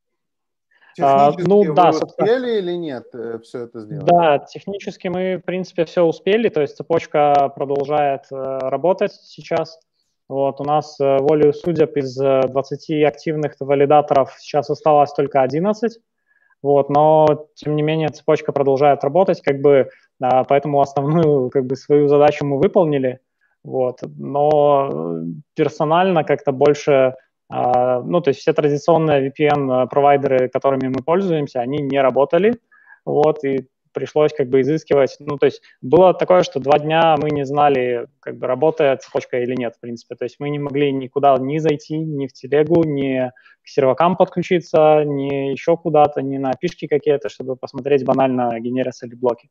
А, 1.01 1.31
ну, 1.37 1.73
да, 1.73 1.89
успели 1.89 2.59
или 2.59 2.73
нет 2.73 3.05
э, 3.13 3.39
все 3.43 3.63
это 3.63 3.81
сделать? 3.81 4.05
Да, 4.05 4.37
технически 4.37 5.07
мы, 5.07 5.37
в 5.37 5.41
принципе, 5.41 5.85
все 5.85 6.03
успели, 6.03 6.49
то 6.49 6.61
есть 6.61 6.77
цепочка 6.77 7.51
продолжает 7.55 8.25
э, 8.31 8.35
работать 8.35 9.11
сейчас. 9.11 9.79
Вот, 10.33 10.59
у 10.59 10.63
нас 10.63 10.99
э, 10.99 11.17
волею 11.19 11.53
судеб 11.53 11.95
из 11.95 12.15
20 12.15 13.03
активных 13.03 13.53
валидаторов 13.59 14.33
сейчас 14.39 14.67
осталось 14.71 15.13
только 15.13 15.43
11. 15.43 15.99
Вот, 16.63 16.89
но, 16.89 17.45
тем 17.53 17.75
не 17.75 17.83
менее, 17.83 18.09
цепочка 18.09 18.51
продолжает 18.51 19.03
работать, 19.03 19.41
как 19.41 19.61
бы, 19.61 19.89
а, 20.19 20.43
поэтому 20.43 20.81
основную, 20.81 21.51
как 21.51 21.67
бы, 21.67 21.75
свою 21.75 22.07
задачу 22.07 22.47
мы 22.47 22.57
выполнили, 22.57 23.19
вот, 23.63 23.99
но 24.17 25.19
персонально 25.55 26.23
как-то 26.23 26.51
больше 26.51 27.13
а, 27.49 28.01
ну, 28.01 28.19
то 28.19 28.29
есть 28.29 28.39
все 28.39 28.53
традиционные 28.53 29.29
VPN-провайдеры, 29.29 30.49
которыми 30.49 30.87
мы 30.87 31.03
пользуемся, 31.03 31.59
они 31.59 31.77
не 31.77 32.01
работали, 32.01 32.59
вот, 33.05 33.43
и 33.43 33.67
пришлось 33.93 34.33
как 34.33 34.49
бы 34.49 34.61
изыскивать, 34.61 35.17
ну, 35.19 35.37
то 35.37 35.45
есть 35.45 35.61
было 35.81 36.13
такое, 36.13 36.43
что 36.43 36.59
два 36.59 36.79
дня 36.79 37.15
мы 37.21 37.29
не 37.31 37.45
знали, 37.45 38.07
как 38.19 38.37
бы 38.37 38.47
работает 38.47 39.01
цепочка 39.01 39.39
или 39.39 39.55
нет, 39.55 39.75
в 39.75 39.79
принципе, 39.79 40.15
то 40.15 40.25
есть 40.25 40.37
мы 40.39 40.49
не 40.49 40.59
могли 40.59 40.91
никуда 40.91 41.35
ни 41.37 41.57
зайти, 41.59 41.97
ни 41.97 42.27
в 42.27 42.33
телегу, 42.33 42.83
ни 42.83 43.31
к 43.63 43.67
сервакам 43.67 44.17
подключиться, 44.17 45.03
ни 45.05 45.51
еще 45.51 45.77
куда-то, 45.77 46.21
ни 46.21 46.37
на 46.37 46.53
пишки 46.53 46.87
какие-то, 46.87 47.29
чтобы 47.29 47.55
посмотреть 47.55 48.03
банально, 48.05 48.59
генерятся 48.59 49.07
ли 49.07 49.15
блоки. 49.15 49.49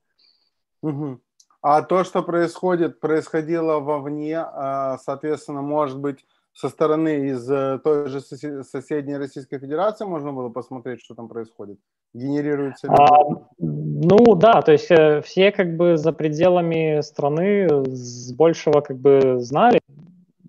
Угу. 0.83 1.21
А 1.63 1.83
то, 1.83 2.03
что 2.03 2.23
происходит, 2.23 2.99
происходило 2.99 3.79
вовне, 3.79 4.39
а, 4.39 4.99
соответственно, 4.99 5.63
может 5.63 5.99
быть, 5.99 6.25
со 6.55 6.69
стороны 6.69 7.29
из 7.29 7.51
э, 7.51 7.79
той 7.83 8.09
же 8.09 8.21
соседней 8.21 9.17
Российской 9.17 9.59
Федерации 9.59 10.05
можно 10.05 10.33
было 10.33 10.51
посмотреть, 10.51 11.01
что 11.01 11.15
там 11.15 11.29
происходит? 11.29 11.79
Генерируется? 12.15 12.89
А, 12.89 13.25
ну 13.59 14.35
да, 14.35 14.61
то 14.63 14.73
есть 14.73 14.91
э, 14.91 15.23
все 15.23 15.51
как 15.51 15.77
бы 15.77 15.97
за 15.97 16.13
пределами 16.13 17.01
страны 17.01 17.69
с 17.87 18.33
большего 18.35 18.81
как 18.81 18.99
бы 18.99 19.39
знали, 19.39 19.81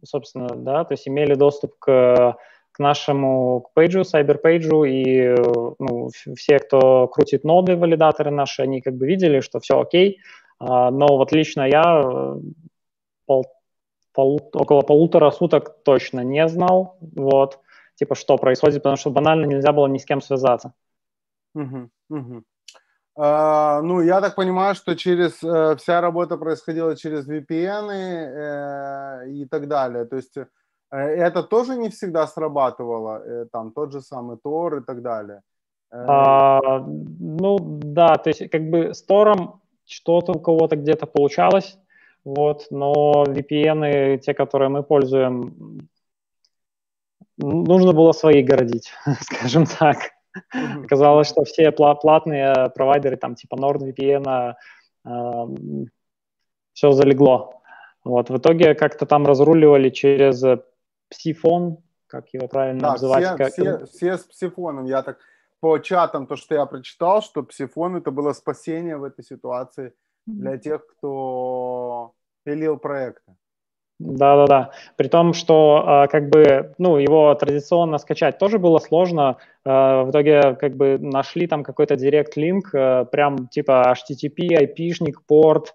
собственно, 0.04 0.50
да, 0.50 0.84
то 0.84 0.94
есть 0.94 1.08
имели 1.08 1.36
доступ 1.36 1.78
к 1.80 2.38
к 2.74 2.80
нашему 2.80 3.62
к 3.62 3.74
пейджу, 3.74 4.02
CyberPage, 4.02 4.90
и 4.90 5.36
ну, 5.80 6.10
все, 6.36 6.58
кто 6.58 7.08
крутит 7.08 7.44
ноды, 7.44 7.78
валидаторы 7.78 8.32
наши, 8.32 8.64
они 8.64 8.82
как 8.82 8.96
бы 8.96 9.06
видели, 9.06 9.42
что 9.42 9.60
все 9.60 9.80
окей, 9.80 10.20
а, 10.60 10.90
но 10.90 11.06
вот 11.18 11.32
лично 11.32 11.68
я 11.68 12.02
э, 12.04 12.40
пол, 13.28 13.46
пол, 14.14 14.40
около 14.54 14.82
полутора 14.82 15.32
суток 15.32 15.84
точно 15.84 16.24
не 16.24 16.48
знал, 16.48 16.98
вот, 17.02 17.60
типа, 17.96 18.16
что 18.16 18.38
происходит, 18.38 18.84
потому 18.84 18.98
что 18.98 19.12
банально 19.12 19.46
нельзя 19.46 19.72
было 19.72 19.88
ни 19.88 19.98
с 19.98 20.06
кем 20.06 20.22
связаться. 20.22 20.74
Угу, 21.56 21.90
угу. 22.10 22.44
Uh, 23.16 23.82
ну, 23.82 24.02
я 24.02 24.22
так 24.22 24.36
понимаю, 24.36 24.74
что 24.74 24.96
через 24.96 25.44
uh, 25.44 25.76
вся 25.76 26.02
работа 26.02 26.36
происходила 26.36 26.96
через 26.96 27.30
VPN 27.30 27.90
uh, 27.92 29.30
и 29.30 29.46
так 29.46 29.68
далее. 29.68 30.06
То 30.06 30.16
есть 30.16 30.36
uh, 30.36 30.48
это 30.92 31.44
тоже 31.44 31.76
не 31.76 31.90
всегда 31.90 32.26
срабатывало, 32.26 33.22
uh, 33.24 33.48
там 33.52 33.72
тот 33.72 33.92
же 33.92 34.02
самый 34.02 34.38
Tor 34.44 34.80
и 34.80 34.84
так 34.84 35.04
далее. 35.04 35.42
Uh, 35.94 36.84
ну 37.20 37.60
да, 37.60 38.16
то 38.16 38.32
есть 38.32 38.50
как 38.50 38.68
бы 38.72 38.96
с 38.96 39.04
Тором 39.04 39.62
что-то 39.86 40.32
у 40.32 40.40
кого-то 40.40 40.76
где-то 40.76 41.06
получалось, 41.06 41.78
вот, 42.26 42.68
но 42.70 43.26
VPN, 43.28 44.18
те, 44.20 44.34
которые 44.34 44.70
мы 44.70 44.84
пользуем, 44.84 45.90
нужно 47.38 47.94
было 47.94 48.12
свои 48.14 48.44
городить, 48.44 48.92
скажем 49.22 49.66
так. 49.66 49.98
Mm-hmm. 50.56 50.88
Казалось, 50.88 51.28
что 51.28 51.44
все 51.44 51.72
платные 51.72 52.72
провайдеры, 52.74 53.18
там 53.18 53.36
типа 53.36 53.56
NordVPN, 53.56 54.56
э, 55.06 55.12
все 56.74 56.92
залегло. 56.92 57.62
Вот, 58.04 58.30
в 58.30 58.38
итоге 58.38 58.74
как-то 58.74 59.06
там 59.06 59.26
разруливали 59.26 59.90
через 59.90 60.44
псифон, 61.10 61.78
как 62.08 62.30
его 62.34 62.48
правильно 62.48 62.82
да, 62.82 62.92
называть. 62.94 63.26
Все, 63.26 63.38
как... 63.38 63.52
все, 63.52 63.86
все 63.86 64.18
с 64.18 64.24
псифоном. 64.24 64.86
Я 64.86 65.04
так 65.04 65.20
по 65.60 65.78
чатам, 65.78 66.28
то, 66.28 66.36
что 66.36 66.56
я 66.56 66.66
прочитал, 66.66 67.22
что 67.22 67.44
псифон 67.44 67.96
это 67.96 68.12
было 68.12 68.34
спасение 68.34 68.98
в 68.98 69.04
этой 69.04 69.24
ситуации 69.24 69.94
для 70.26 70.58
тех, 70.58 70.86
кто 70.88 72.14
пилил 72.44 72.78
проекты. 72.78 73.36
Да-да-да. 74.00 74.72
При 74.98 75.08
том, 75.08 75.34
что 75.34 76.04
э, 76.06 76.08
как 76.10 76.30
бы, 76.30 76.74
ну, 76.78 76.98
его 76.98 77.34
традиционно 77.36 77.98
скачать 78.00 78.38
тоже 78.38 78.60
было 78.60 78.80
сложно. 78.80 79.38
Э, 79.66 80.04
в 80.04 80.10
итоге 80.10 80.56
как 80.56 80.76
бы 80.76 80.98
нашли 81.00 81.48
там 81.48 81.64
какой-то 81.64 81.96
директ-линк, 81.96 82.74
э, 82.74 83.06
прям 83.06 83.48
типа 83.48 83.94
HTTP, 83.96 84.60
IP-шник, 84.60 85.22
порт, 85.26 85.74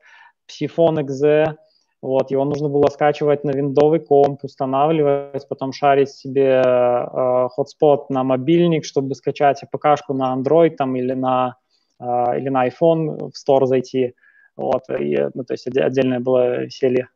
Psiphon 0.49 1.05
.exe. 1.05 1.57
Вот, 2.01 2.31
его 2.31 2.45
нужно 2.45 2.69
было 2.69 2.87
скачивать 2.89 3.45
на 3.45 3.51
виндовый 3.51 3.99
комп, 3.99 4.45
устанавливать, 4.45 5.49
потом 5.49 5.73
шарить 5.73 6.11
себе 6.11 6.63
э, 6.63 7.49
hotspot 7.57 8.07
на 8.09 8.23
мобильник, 8.23 8.85
чтобы 8.85 9.15
скачать 9.15 9.63
APK-шку 9.65 10.15
на 10.15 10.37
Android 10.37 10.77
там, 10.77 10.95
или, 10.95 11.15
на, 11.15 11.57
э, 12.01 12.05
или 12.39 12.51
на 12.51 12.69
iPhone 12.69 13.31
в 13.31 13.33
Store 13.33 13.67
зайти. 13.67 14.15
Вот, 14.59 14.91
и, 14.91 15.17
ну, 15.35 15.45
то 15.45 15.55
есть 15.55 15.69
отдельное 15.69 16.19
было 16.19 16.65
веселье. 16.65 17.09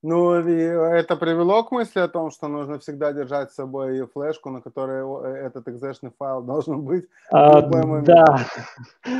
Ну, 0.00 0.38
и 0.48 0.52
это 0.52 1.16
привело 1.16 1.64
к 1.64 1.72
мысли 1.72 1.98
о 1.98 2.06
том, 2.06 2.30
что 2.30 2.46
нужно 2.46 2.78
всегда 2.78 3.12
держать 3.12 3.50
с 3.50 3.56
собой 3.56 4.06
флешку, 4.06 4.50
на 4.50 4.60
которой 4.60 5.02
э, 5.24 5.46
этот 5.46 5.66
экзешный 5.66 6.12
файл 6.16 6.40
должен 6.46 6.82
быть. 6.82 7.06
А, 7.32 7.62
да, 7.62 8.46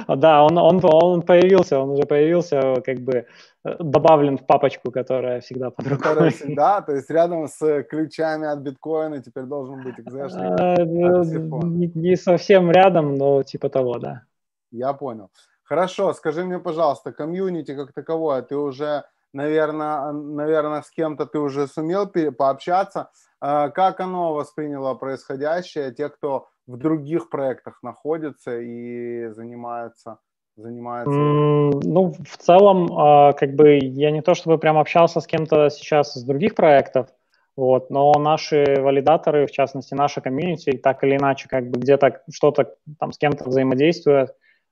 да, 0.17 0.45
он, 0.45 0.57
он, 0.57 0.81
он 0.85 1.23
появился, 1.23 1.81
он 1.81 1.91
уже 1.91 2.05
появился, 2.05 2.81
как 2.87 3.01
бы 3.01 3.27
э, 3.65 3.77
добавлен 3.81 4.39
в 4.39 4.47
папочку, 4.47 4.93
которая 4.93 5.41
всегда 5.41 5.71
под 5.71 5.89
рукой. 5.89 5.99
Которая 5.99 6.31
всегда, 6.39 6.81
то 6.81 6.93
есть 6.93 7.11
рядом 7.11 7.49
с 7.49 7.83
ключами 7.83 8.47
от 8.47 8.61
биткоина 8.61 9.21
теперь 9.21 9.45
должен 9.45 9.83
быть 9.83 9.99
экзешник. 9.99 10.61
А, 10.61 10.77
не, 10.85 11.91
не 11.93 12.15
совсем 12.15 12.71
рядом, 12.71 13.17
но 13.17 13.43
типа 13.43 13.69
того, 13.69 13.99
да. 13.99 14.23
Я 14.71 14.93
понял. 14.93 15.31
Хорошо, 15.69 16.15
скажи 16.15 16.45
мне, 16.45 16.59
пожалуйста, 16.59 17.13
комьюнити 17.13 17.75
как 17.75 17.93
таковое, 17.93 18.41
ты 18.41 18.57
уже 18.57 19.05
наверное, 19.35 20.13
наверное, 20.13 20.81
с 20.81 20.91
кем-то 20.91 21.27
ты 21.27 21.39
уже 21.39 21.67
сумел 21.67 22.11
пообщаться. 22.37 23.11
А, 23.41 23.69
как 23.69 24.01
оно 24.01 24.33
восприняло 24.33 24.95
происходящее, 24.95 25.93
те, 25.93 26.09
кто 26.09 26.49
в 26.67 26.79
других 26.79 27.29
проектах 27.29 27.83
находится 27.83 28.59
и 28.59 29.29
занимается 29.29 30.19
занимается? 30.57 31.11
Ну, 31.13 32.13
в 32.13 32.37
целом, 32.39 32.89
а, 32.99 33.33
как 33.33 33.55
бы 33.55 33.79
я 33.81 34.11
не 34.11 34.23
то 34.23 34.35
чтобы 34.35 34.59
прям 34.59 34.79
общался 34.79 35.21
с 35.21 35.27
кем-то 35.27 35.69
сейчас 35.69 36.17
из 36.17 36.25
других 36.25 36.55
проектов, 36.55 37.09
вот, 37.57 37.91
но 37.91 38.13
наши 38.15 38.65
валидаторы, 38.81 39.47
в 39.47 39.51
частности, 39.51 39.95
наша 39.95 40.21
комьюнити, 40.21 40.73
так 40.79 41.05
или 41.05 41.17
иначе, 41.17 41.47
как 41.49 41.71
бы 41.71 41.79
где-то 41.79 42.23
что-то 42.33 42.75
там 42.99 43.13
с 43.13 43.19
кем-то 43.19 43.45
взаимодействует, 43.45 44.31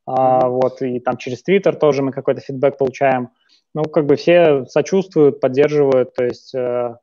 mm-hmm. 0.09 0.49
вот, 0.49 0.83
и 0.83 1.01
там 1.01 1.17
через 1.17 1.43
Twitter 1.47 1.77
тоже 1.77 2.03
мы 2.03 2.13
какой-то 2.13 2.41
фидбэк 2.41 2.79
получаем 2.79 3.31
ну, 3.77 3.83
как 3.85 4.07
бы 4.07 4.17
все 4.17 4.65
сочувствуют, 4.65 5.39
поддерживают, 5.39 6.15
то 6.15 6.25
есть 6.25 6.55
э, 6.55 6.97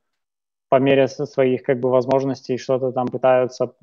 по 0.70 0.80
мере 0.80 1.08
своих 1.08 1.62
как 1.62 1.80
бы 1.80 1.92
возможностей 1.92 2.58
что-то 2.58 2.92
там 2.92 3.08
пытаются 3.08 3.76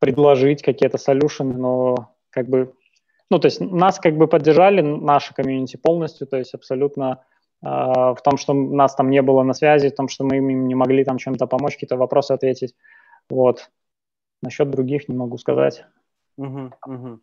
предложить, 0.00 0.60
какие-то 0.60 0.98
солюшены, 0.98 1.54
но 1.54 2.16
как 2.30 2.48
бы, 2.48 2.74
ну, 3.30 3.38
то 3.38 3.46
есть 3.46 3.60
нас 3.60 4.00
как 4.00 4.16
бы 4.16 4.26
поддержали, 4.26 4.80
наша 4.80 5.34
комьюнити 5.34 5.76
полностью, 5.76 6.26
то 6.26 6.36
есть 6.36 6.52
абсолютно 6.52 7.24
э, 7.62 7.66
в 7.68 8.18
том, 8.24 8.36
что 8.36 8.52
нас 8.52 8.96
там 8.96 9.08
не 9.08 9.22
было 9.22 9.44
на 9.44 9.54
связи, 9.54 9.90
в 9.90 9.94
том, 9.94 10.08
что 10.08 10.24
мы 10.24 10.38
им 10.38 10.66
не 10.66 10.74
могли 10.74 11.04
там 11.04 11.18
чем-то 11.18 11.46
помочь, 11.46 11.74
какие-то 11.74 11.96
вопросы 11.96 12.32
ответить, 12.32 12.74
вот. 13.30 13.70
Насчет 14.42 14.68
других 14.68 15.08
не 15.08 15.14
могу 15.14 15.38
сказать. 15.38 15.86
Угу, 16.38 16.72
угу. 16.86 17.20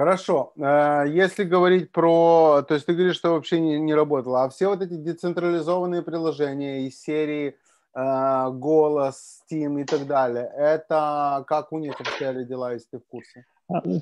Хорошо. 0.00 0.54
Э, 0.56 1.04
если 1.06 1.44
говорить 1.44 1.92
про... 1.92 2.62
То 2.62 2.72
есть 2.72 2.86
ты 2.86 2.94
говоришь, 2.94 3.16
что 3.16 3.32
вообще 3.32 3.60
не, 3.60 3.78
не 3.78 3.94
работало. 3.94 4.44
А 4.44 4.48
все 4.48 4.68
вот 4.68 4.80
эти 4.80 4.94
децентрализованные 4.94 6.00
приложения 6.00 6.86
из 6.86 7.02
серии 7.02 7.54
э, 7.94 8.50
Голос, 8.50 9.42
Steam 9.44 9.78
и 9.78 9.84
так 9.84 10.06
далее, 10.06 10.50
это 10.56 11.44
как 11.46 11.72
у 11.72 11.78
них 11.78 12.00
обстояли 12.00 12.44
дела, 12.44 12.72
если 12.72 12.88
ты 12.92 12.98
в 12.98 13.06
курсе? 13.08 13.44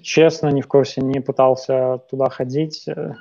Честно, 0.03 0.53
не 0.53 0.63
в 0.63 0.69
курсе. 0.69 1.01
Не 1.01 1.21
пытался 1.21 1.99
туда 2.09 2.29
ходить. 2.31 2.87
Э, 2.87 3.15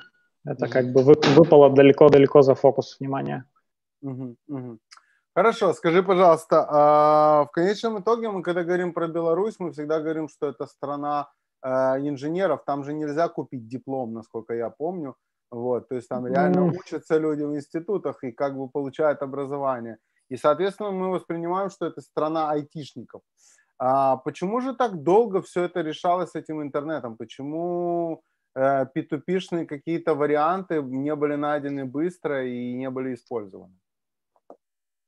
это 0.44 0.66
mm-hmm. 0.66 0.70
как 0.70 0.92
бы 0.92 1.02
выпало 1.02 1.70
далеко-далеко 1.70 2.42
за 2.42 2.54
фокус 2.54 2.96
внимания. 3.00 3.44
Mm-hmm. 4.04 4.36
Mm-hmm. 4.50 4.78
Хорошо, 5.34 5.72
скажи, 5.72 6.02
пожалуйста, 6.04 6.66
а 6.70 7.44
в 7.44 7.50
конечном 7.50 7.98
итоге 7.98 8.28
мы, 8.28 8.42
когда 8.42 8.62
говорим 8.62 8.92
про 8.92 9.08
Беларусь, 9.08 9.56
мы 9.58 9.72
всегда 9.72 9.98
говорим, 9.98 10.28
что 10.28 10.46
это 10.46 10.66
страна 10.66 11.28
инженеров, 11.64 12.64
там 12.64 12.84
же 12.84 12.92
нельзя 12.92 13.28
купить 13.28 13.68
диплом, 13.68 14.14
насколько 14.14 14.54
я 14.54 14.70
помню. 14.70 15.14
Вот, 15.50 15.88
то 15.88 15.94
есть 15.94 16.08
там 16.08 16.26
реально 16.26 16.64
учатся 16.64 17.18
люди 17.18 17.42
в 17.42 17.54
институтах 17.54 18.22
и 18.22 18.32
как 18.32 18.56
бы 18.56 18.68
получают 18.68 19.22
образование. 19.22 19.96
И, 20.28 20.36
соответственно, 20.36 20.90
мы 20.90 21.10
воспринимаем, 21.10 21.70
что 21.70 21.86
это 21.86 22.02
страна 22.02 22.50
айтишников. 22.50 23.22
А 23.78 24.16
почему 24.16 24.60
же 24.60 24.74
так 24.74 25.02
долго 25.02 25.40
все 25.40 25.62
это 25.62 25.80
решалось 25.80 26.30
с 26.30 26.34
этим 26.34 26.60
интернетом? 26.60 27.16
Почему 27.16 28.22
э, 28.54 28.86
P2P-шные 28.94 29.66
какие-то 29.66 30.14
варианты 30.14 30.82
не 30.82 31.14
были 31.14 31.36
найдены 31.36 31.84
быстро 31.84 32.44
и 32.44 32.74
не 32.74 32.90
были 32.90 33.14
использованы? 33.14 33.72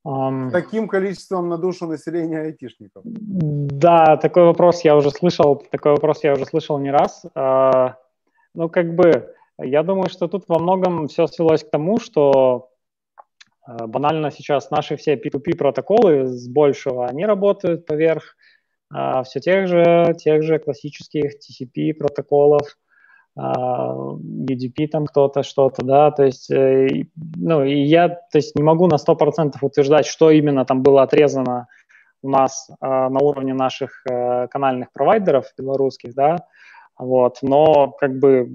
Um, 0.07 0.51
таким 0.51 0.88
количеством 0.88 1.51
на 1.51 1.59
душу 1.59 1.86
населения 1.86 2.40
айтишников. 2.40 3.03
Да, 3.05 4.16
такой 4.16 4.44
вопрос 4.44 4.82
я 4.82 4.96
уже 4.96 5.11
слышал, 5.11 5.62
такой 5.70 5.92
вопрос 5.92 6.24
я 6.24 6.32
уже 6.32 6.46
слышал 6.46 6.78
не 6.78 6.90
раз. 6.90 7.26
Uh, 7.34 7.92
ну, 8.55 8.70
как 8.70 8.94
бы, 8.94 9.34
я 9.59 9.82
думаю, 9.82 10.09
что 10.09 10.26
тут 10.26 10.44
во 10.48 10.59
многом 10.59 11.09
все 11.09 11.26
свелось 11.26 11.64
к 11.64 11.70
тому, 11.70 11.98
что 12.01 12.70
uh, 13.68 13.86
банально 13.86 14.30
сейчас 14.30 14.70
наши 14.70 14.96
все 14.96 15.16
P2P 15.16 15.57
протоколы 15.59 16.26
с 16.26 16.48
большего, 16.48 17.07
они 17.07 17.26
работают 17.26 17.84
поверх 17.84 18.36
uh, 18.94 19.22
все 19.24 19.40
тех 19.40 19.68
же, 19.68 20.14
тех 20.16 20.42
же 20.42 20.59
классических 20.59 21.32
TCP 21.34 21.92
протоколов, 21.92 22.78
UDP 23.39 24.89
там 24.89 25.07
кто-то, 25.07 25.43
что-то, 25.43 25.85
да, 25.85 26.11
то 26.11 26.24
есть, 26.24 26.51
э, 26.51 27.07
ну, 27.37 27.64
и 27.64 27.83
я, 27.83 28.09
то 28.09 28.39
есть, 28.39 28.55
не 28.57 28.62
могу 28.62 28.87
на 28.87 28.99
100% 28.99 29.55
утверждать, 29.62 30.07
что 30.07 30.31
именно 30.31 30.64
там 30.64 30.83
было 30.83 31.03
отрезано 31.03 31.68
у 32.22 32.28
нас 32.28 32.70
а, 32.81 33.09
на 33.09 33.20
уровне 33.20 33.55
наших 33.55 34.05
э, 34.07 34.49
канальных 34.49 34.93
провайдеров 34.93 35.47
белорусских, 35.57 36.14
да, 36.14 36.37
вот, 36.99 37.39
но 37.43 37.93
как 37.93 38.18
бы, 38.18 38.51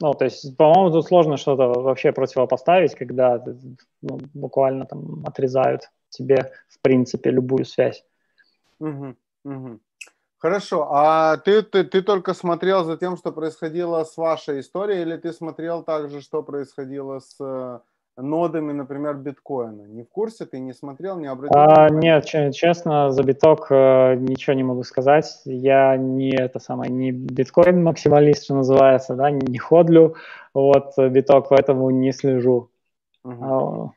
ну, 0.00 0.14
то 0.14 0.24
есть, 0.24 0.56
по-моему, 0.56 0.90
тут 0.90 1.06
сложно 1.06 1.36
что-то 1.36 1.68
вообще 1.80 2.12
противопоставить, 2.12 2.94
когда 2.94 3.42
ну, 4.02 4.20
буквально 4.34 4.84
там 4.84 5.24
отрезают 5.24 5.90
тебе, 6.10 6.52
в 6.68 6.80
принципе, 6.80 7.30
любую 7.30 7.64
связь. 7.64 8.04
Угу, 8.78 9.16
угу. 9.44 9.80
Хорошо, 10.40 10.86
а 10.92 11.36
ты, 11.36 11.62
ты, 11.62 11.82
ты 11.82 12.00
только 12.00 12.32
смотрел 12.32 12.84
за 12.84 12.96
тем, 12.96 13.16
что 13.16 13.32
происходило 13.32 14.04
с 14.04 14.16
вашей 14.16 14.60
историей, 14.60 15.02
или 15.02 15.16
ты 15.16 15.32
смотрел 15.32 15.82
также, 15.82 16.20
что 16.20 16.44
происходило 16.44 17.18
с 17.18 17.36
э, 17.40 17.80
нодами, 18.16 18.70
например, 18.70 19.16
биткоина? 19.16 19.82
Не 19.88 20.04
в 20.04 20.08
курсе, 20.08 20.46
ты 20.46 20.60
не 20.60 20.72
смотрел, 20.72 21.18
не 21.18 21.26
обратил? 21.26 21.58
А, 21.58 21.88
нет, 21.90 22.24
честно, 22.54 23.10
за 23.10 23.24
биток 23.24 23.66
э, 23.70 24.14
ничего 24.14 24.54
не 24.54 24.62
могу 24.62 24.84
сказать. 24.84 25.40
Я 25.44 25.96
не 25.96 26.30
это 26.30 26.60
самое, 26.60 26.92
не 26.92 27.10
биткоин 27.10 27.82
максималист, 27.82 28.44
что 28.44 28.54
называется, 28.54 29.16
да, 29.16 29.32
не 29.32 29.58
ходлю 29.58 30.14
вот 30.54 30.96
биток, 30.96 31.48
поэтому 31.48 31.90
не 31.90 32.12
слежу. 32.12 32.70
Угу. 33.24 33.44
А, 33.44 33.90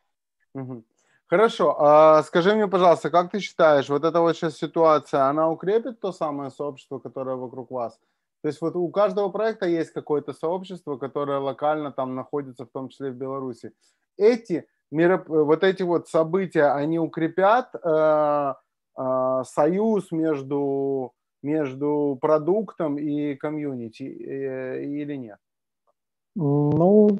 угу. 0.56 0.84
Хорошо, 1.32 1.78
а 1.80 2.24
скажи 2.24 2.54
мне, 2.54 2.68
пожалуйста, 2.68 3.10
как 3.10 3.32
ты 3.32 3.40
считаешь, 3.40 3.88
вот 3.88 4.04
эта 4.04 4.20
вот 4.20 4.36
сейчас 4.36 4.58
ситуация, 4.58 5.30
она 5.30 5.50
укрепит 5.50 6.02
то 6.02 6.12
самое 6.12 6.52
сообщество, 6.52 7.00
которое 7.00 7.38
вокруг 7.38 7.72
вас? 7.72 7.98
То 8.42 8.50
есть 8.50 8.60
вот 8.60 8.76
у 8.76 8.90
каждого 8.90 9.30
проекта 9.30 9.66
есть 9.66 9.94
какое-то 9.94 10.34
сообщество, 10.34 10.98
которое 10.98 11.40
локально 11.40 11.94
там 11.94 12.16
находится, 12.16 12.66
в 12.66 12.70
том 12.70 12.90
числе 12.90 13.12
в 13.12 13.16
Беларуси. 13.16 13.72
Эти 14.18 14.68
мероп... 14.92 15.30
вот 15.30 15.64
эти 15.64 15.84
вот 15.84 16.10
события, 16.10 16.66
они 16.76 17.00
укрепят 17.00 17.76
э, 17.76 18.54
э, 18.98 19.44
союз 19.46 20.12
между 20.12 21.14
между 21.42 22.18
продуктом 22.20 22.98
и 22.98 23.36
комьюнити 23.36 24.04
э, 24.04 24.84
или 24.84 25.16
нет? 25.16 25.40
Ну, 26.36 27.20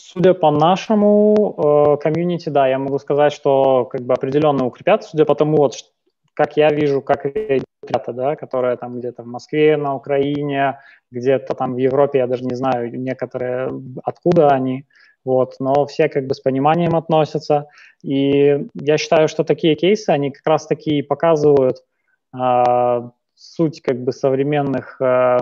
Судя 0.00 0.34
по 0.34 0.50
нашему 0.52 1.34
э, 1.36 1.96
комьюнити, 2.02 2.50
да, 2.50 2.68
я 2.68 2.78
могу 2.78 2.98
сказать, 2.98 3.32
что 3.32 3.84
как 3.84 4.02
бы 4.02 4.14
определенно 4.14 4.64
укрепят, 4.64 5.02
судя 5.02 5.24
по 5.24 5.34
тому, 5.34 5.56
вот, 5.56 5.74
как 6.34 6.56
я 6.56 6.70
вижу, 6.70 7.02
как 7.02 7.24
ребята, 7.24 8.12
да, 8.12 8.36
которые 8.36 8.76
там 8.76 9.00
где-то 9.00 9.24
в 9.24 9.26
Москве, 9.26 9.76
на 9.76 9.96
Украине, 9.96 10.78
где-то 11.10 11.54
там 11.54 11.74
в 11.74 11.78
Европе, 11.78 12.18
я 12.18 12.28
даже 12.28 12.44
не 12.44 12.54
знаю, 12.54 12.96
некоторые, 12.96 13.70
откуда 14.04 14.48
они, 14.48 14.86
вот, 15.24 15.56
но 15.58 15.84
все 15.86 16.08
как 16.08 16.28
бы 16.28 16.34
с 16.34 16.40
пониманием 16.40 16.94
относятся, 16.94 17.66
и 18.04 18.68
я 18.74 18.98
считаю, 18.98 19.26
что 19.26 19.42
такие 19.42 19.74
кейсы, 19.74 20.10
они 20.10 20.30
как 20.30 20.46
раз 20.46 20.68
таки 20.68 21.02
показывают 21.02 21.78
э, 22.32 23.10
суть 23.34 23.82
как 23.82 23.98
бы 24.04 24.12
современных 24.12 25.00
э, 25.00 25.38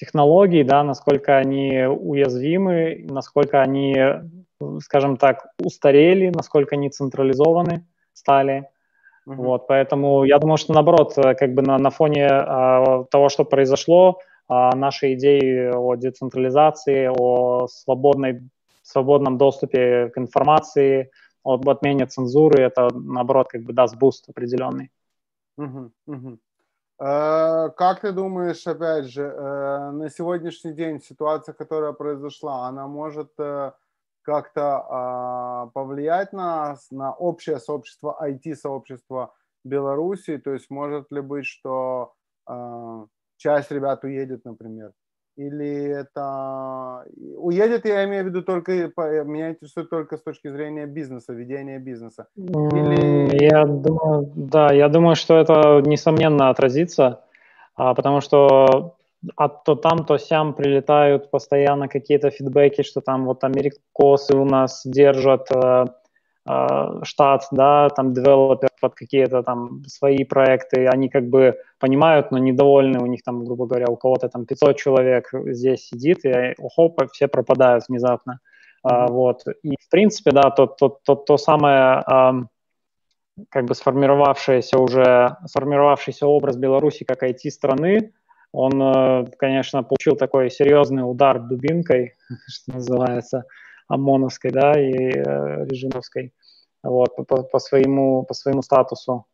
технологий, 0.00 0.64
да, 0.64 0.82
насколько 0.82 1.36
они 1.36 1.84
уязвимы, 1.84 3.04
насколько 3.10 3.60
они, 3.60 3.94
скажем 4.82 5.18
так, 5.18 5.48
устарели, 5.58 6.30
насколько 6.30 6.74
они 6.74 6.88
централизованы 6.88 7.86
стали. 8.14 8.70
Uh-huh. 9.28 9.34
Вот, 9.34 9.66
поэтому 9.66 10.24
я 10.24 10.38
думаю, 10.38 10.56
что 10.56 10.72
наоборот, 10.72 11.14
как 11.14 11.52
бы 11.52 11.60
на, 11.60 11.76
на 11.76 11.90
фоне 11.90 12.28
а, 12.30 13.04
того, 13.10 13.28
что 13.28 13.44
произошло, 13.44 14.20
а, 14.48 14.74
наши 14.74 15.12
идеи 15.12 15.70
о 15.70 15.96
децентрализации, 15.96 17.10
о 17.14 17.66
свободной, 17.68 18.40
свободном 18.82 19.36
доступе 19.36 20.08
к 20.14 20.16
информации, 20.16 21.10
об 21.44 21.68
отмене 21.68 22.06
цензуры, 22.06 22.62
это 22.62 22.88
наоборот 22.94 23.48
как 23.48 23.64
бы 23.64 23.74
даст 23.74 23.96
буст 23.98 24.30
определенный. 24.30 24.90
Uh-huh. 25.58 25.90
Uh-huh. 26.08 26.38
Э, 27.00 27.70
как 27.76 28.00
ты 28.00 28.12
думаешь, 28.12 28.66
опять 28.66 29.06
же, 29.06 29.22
э, 29.22 29.90
на 29.90 30.10
сегодняшний 30.10 30.74
день 30.74 31.00
ситуация, 31.00 31.54
которая 31.54 31.92
произошла, 31.92 32.68
она 32.68 32.86
может 32.86 33.32
э, 33.38 33.72
как-то 34.22 34.84
а, 34.86 35.66
повлиять 35.68 36.34
на, 36.34 36.76
на 36.90 37.14
общее 37.14 37.58
сообщество, 37.58 38.18
IT-сообщество 38.22 39.34
Беларуси? 39.64 40.36
То 40.36 40.52
есть 40.52 40.68
может 40.68 41.10
ли 41.10 41.22
быть, 41.22 41.46
что 41.46 42.12
часть 43.38 43.70
ребят 43.70 44.04
уедет, 44.04 44.44
например? 44.44 44.92
Или 45.36 45.88
это... 45.88 47.04
Уедет, 47.36 47.86
я 47.86 48.04
имею 48.04 48.24
в 48.24 48.26
виду 48.26 48.42
только... 48.42 48.72
Меня 49.24 49.50
интересует 49.50 49.88
только 49.90 50.16
с 50.16 50.22
точки 50.22 50.48
зрения 50.48 50.86
бизнеса, 50.86 51.32
ведения 51.32 51.78
бизнеса. 51.78 52.26
Или... 52.36 53.42
Я 53.42 53.64
думаю, 53.64 54.30
да, 54.34 54.72
я 54.72 54.88
думаю, 54.88 55.16
что 55.16 55.38
это, 55.38 55.82
несомненно, 55.86 56.50
отразится, 56.50 57.20
а, 57.76 57.94
потому 57.94 58.20
что 58.20 58.96
от 59.36 59.64
то 59.64 59.74
там, 59.74 60.04
то 60.04 60.18
сям 60.18 60.54
прилетают 60.54 61.30
постоянно 61.30 61.88
какие-то 61.88 62.30
фидбэки, 62.30 62.82
что 62.82 63.00
там 63.00 63.26
вот 63.26 63.44
америкосы 63.44 64.34
у 64.34 64.44
нас 64.44 64.82
держат 64.84 65.50
э, 65.50 65.56
э, 65.56 65.86
штат, 67.02 67.46
да, 67.50 67.88
там 67.90 68.12
девелопер 68.12 68.70
под 68.80 68.94
какие-то 68.94 69.42
там 69.42 69.84
свои 69.86 70.24
проекты, 70.24 70.86
они 70.86 71.08
как 71.08 71.28
бы 71.28 71.56
понимают, 71.78 72.30
но 72.30 72.38
недовольны, 72.38 72.98
у 73.00 73.06
них 73.06 73.22
там, 73.22 73.44
грубо 73.44 73.66
говоря, 73.66 73.86
у 73.88 73.96
кого-то 73.96 74.28
там 74.28 74.46
500 74.46 74.76
человек 74.76 75.30
здесь 75.32 75.86
сидит, 75.88 76.24
и 76.24 76.54
хоп, 76.74 77.00
все 77.12 77.28
пропадают 77.28 77.84
внезапно. 77.88 78.40
Mm-hmm. 78.84 78.90
А, 78.90 79.06
вот. 79.08 79.42
И, 79.62 79.76
в 79.80 79.88
принципе, 79.90 80.30
да, 80.30 80.50
то, 80.50 80.66
то, 80.66 80.98
то, 81.04 81.14
то 81.14 81.36
самое 81.36 82.02
а, 82.06 82.34
как 83.48 83.64
бы 83.64 83.74
сформировавшееся 83.74 84.78
уже, 84.78 85.36
сформировавшийся 85.46 86.26
образ 86.26 86.56
Беларуси 86.56 87.04
как 87.04 87.22
IT-страны, 87.22 88.12
он, 88.52 88.82
э, 88.82 89.26
конечно, 89.38 89.82
получил 89.82 90.16
такой 90.16 90.50
серьезный 90.50 91.08
удар 91.08 91.40
дубинкой, 91.40 92.14
что 92.48 92.72
называется, 92.72 93.44
ОМОНовской, 93.88 94.50
да, 94.50 94.72
и 94.72 94.92
э, 94.92 95.66
режимовской 95.66 96.32
вот, 96.82 97.16
по, 97.16 97.42
по, 97.42 97.58
своему, 97.58 98.24
по 98.24 98.34
своему 98.34 98.62
статусу. 98.62 99.26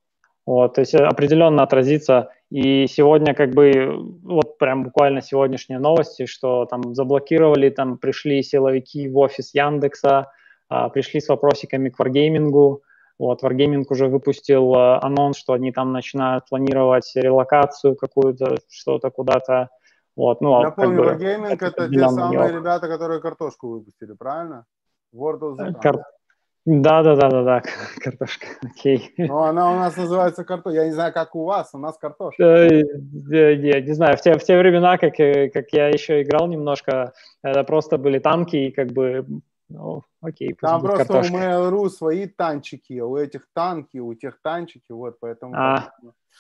Вот, 0.47 0.75
то 0.75 0.81
есть 0.81 0.95
определенно 0.95 1.63
отразится. 1.63 2.31
И 2.51 2.87
сегодня 2.87 3.35
как 3.35 3.51
бы, 3.51 3.97
вот 4.23 4.59
прям 4.59 4.85
буквально 4.85 5.21
сегодняшние 5.21 5.81
новости, 5.81 6.27
что 6.27 6.67
там 6.67 6.95
заблокировали, 6.95 7.71
там 7.71 7.99
пришли 7.99 8.43
силовики 8.43 9.09
в 9.09 9.19
офис 9.19 9.53
Яндекса, 9.55 10.31
а, 10.69 10.89
пришли 10.89 11.21
с 11.21 11.29
вопросиками 11.29 11.89
к 11.89 11.99
Wargaming. 11.99 12.79
Вот, 13.19 13.43
Wargaming 13.43 13.85
уже 13.89 14.07
выпустил 14.07 14.73
а, 14.75 15.03
анонс, 15.03 15.37
что 15.37 15.55
они 15.55 15.73
там 15.73 15.93
начинают 15.93 16.49
планировать 16.49 17.11
релокацию 17.17 17.97
какую-то, 17.97 18.59
что-то 18.71 19.11
куда-то. 19.11 19.71
Вот, 20.15 20.41
ну, 20.41 20.63
Напомню, 20.63 21.05
как 21.05 21.19
бы, 21.19 21.25
Wargaming 21.25 21.47
это, 21.49 21.67
это 21.67 21.89
те 21.89 22.09
самые 22.09 22.53
ребята, 22.53 22.87
которые 22.87 23.21
картошку 23.21 23.69
выпустили, 23.69 24.13
правильно? 24.13 24.65
World 25.13 25.41
of 25.41 25.57
the 25.57 25.81
Кар- 25.81 26.05
да, 26.67 27.05
да, 27.05 27.15
да, 27.15 27.31
да, 27.31 27.43
да, 27.45 27.63
картошка, 28.03 28.47
окей. 28.65 29.15
Ну, 29.17 29.39
она 29.39 29.71
у 29.71 29.77
нас 29.77 29.97
называется 29.97 30.45
картошка. 30.45 30.81
Я 30.81 30.87
не 30.87 30.93
знаю, 30.93 31.13
как 31.13 31.37
у 31.37 31.45
вас, 31.45 31.71
у 31.75 31.79
нас 31.79 31.97
картошка. 31.97 32.43
Э, 32.43 32.83
не, 32.83 33.83
не 33.83 33.93
знаю, 33.93 34.17
в 34.17 34.21
те, 34.21 34.37
в 34.37 34.43
те 34.43 34.59
времена, 34.59 34.99
как, 34.99 35.21
э, 35.21 35.49
как 35.49 35.73
я 35.73 35.87
еще 35.89 36.23
играл 36.23 36.49
немножко, 36.49 37.13
это 37.43 37.63
просто 37.63 37.99
были 37.99 38.19
танки, 38.19 38.57
и 38.57 38.71
как 38.73 38.89
бы 38.89 39.25
Ну, 39.69 40.03
окей. 40.21 40.55
Там 40.61 40.81
просто 40.81 41.07
картошка. 41.07 41.35
у 41.35 41.39
Mail.ru 41.39 41.89
свои 41.89 42.27
танчики, 42.27 43.01
у 43.01 43.17
этих 43.17 43.47
танки, 43.53 43.99
у 43.99 44.15
тех 44.15 44.41
танчики, 44.43 44.91
вот, 44.93 45.19
поэтому 45.21 45.55
а, 45.55 45.93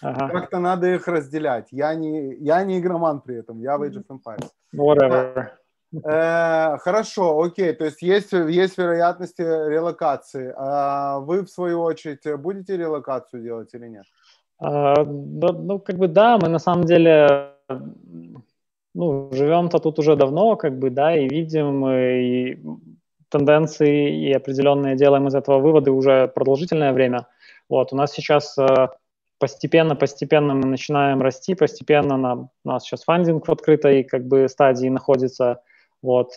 ага. 0.02 0.28
как-то 0.28 0.58
надо 0.58 0.92
их 0.92 1.06
разделять. 1.08 1.68
Я 1.70 1.94
не, 1.94 2.34
я 2.36 2.64
не 2.64 2.80
игроман 2.80 3.20
при 3.20 3.36
этом, 3.36 3.60
я 3.60 3.78
в 3.78 3.82
Age 3.82 4.02
of 4.02 4.06
Empires. 4.08 4.48
Whatever. 4.74 5.50
Э, 5.92 6.78
хорошо, 6.78 7.40
окей, 7.40 7.72
то 7.72 7.84
есть 7.84 8.02
есть, 8.02 8.32
есть 8.32 8.78
вероятности 8.78 9.42
релокации. 9.42 10.52
А 10.56 11.20
вы, 11.20 11.42
в 11.42 11.50
свою 11.50 11.82
очередь, 11.82 12.26
будете 12.40 12.76
релокацию 12.76 13.42
делать 13.42 13.74
или 13.74 13.86
нет? 13.88 14.04
А, 14.58 15.04
ну, 15.04 15.78
как 15.78 15.96
бы 15.96 16.08
да, 16.08 16.38
мы 16.38 16.48
на 16.48 16.58
самом 16.58 16.84
деле 16.84 17.52
ну, 18.94 19.28
живем-то 19.32 19.78
тут 19.78 19.98
уже 19.98 20.16
давно, 20.16 20.56
как 20.56 20.78
бы, 20.78 20.90
да, 20.90 21.16
и 21.16 21.28
видим 21.28 21.86
и 21.88 22.58
тенденции, 23.28 24.28
и 24.28 24.32
определенные 24.32 24.96
делаем 24.96 25.28
из 25.28 25.34
этого 25.34 25.58
выводы 25.58 25.90
уже 25.90 26.28
продолжительное 26.28 26.92
время. 26.92 27.26
Вот, 27.68 27.92
у 27.92 27.96
нас 27.96 28.12
сейчас 28.12 28.56
постепенно-постепенно 29.38 30.54
мы 30.54 30.66
начинаем 30.66 31.20
расти, 31.20 31.54
постепенно 31.54 32.16
нам, 32.16 32.50
у 32.64 32.68
нас 32.68 32.84
сейчас 32.84 33.04
фандинг 33.04 33.46
в 33.46 33.52
открытой 33.52 34.04
как 34.04 34.26
бы 34.26 34.48
стадии 34.48 34.88
находится, 34.88 35.60
вот, 36.06 36.30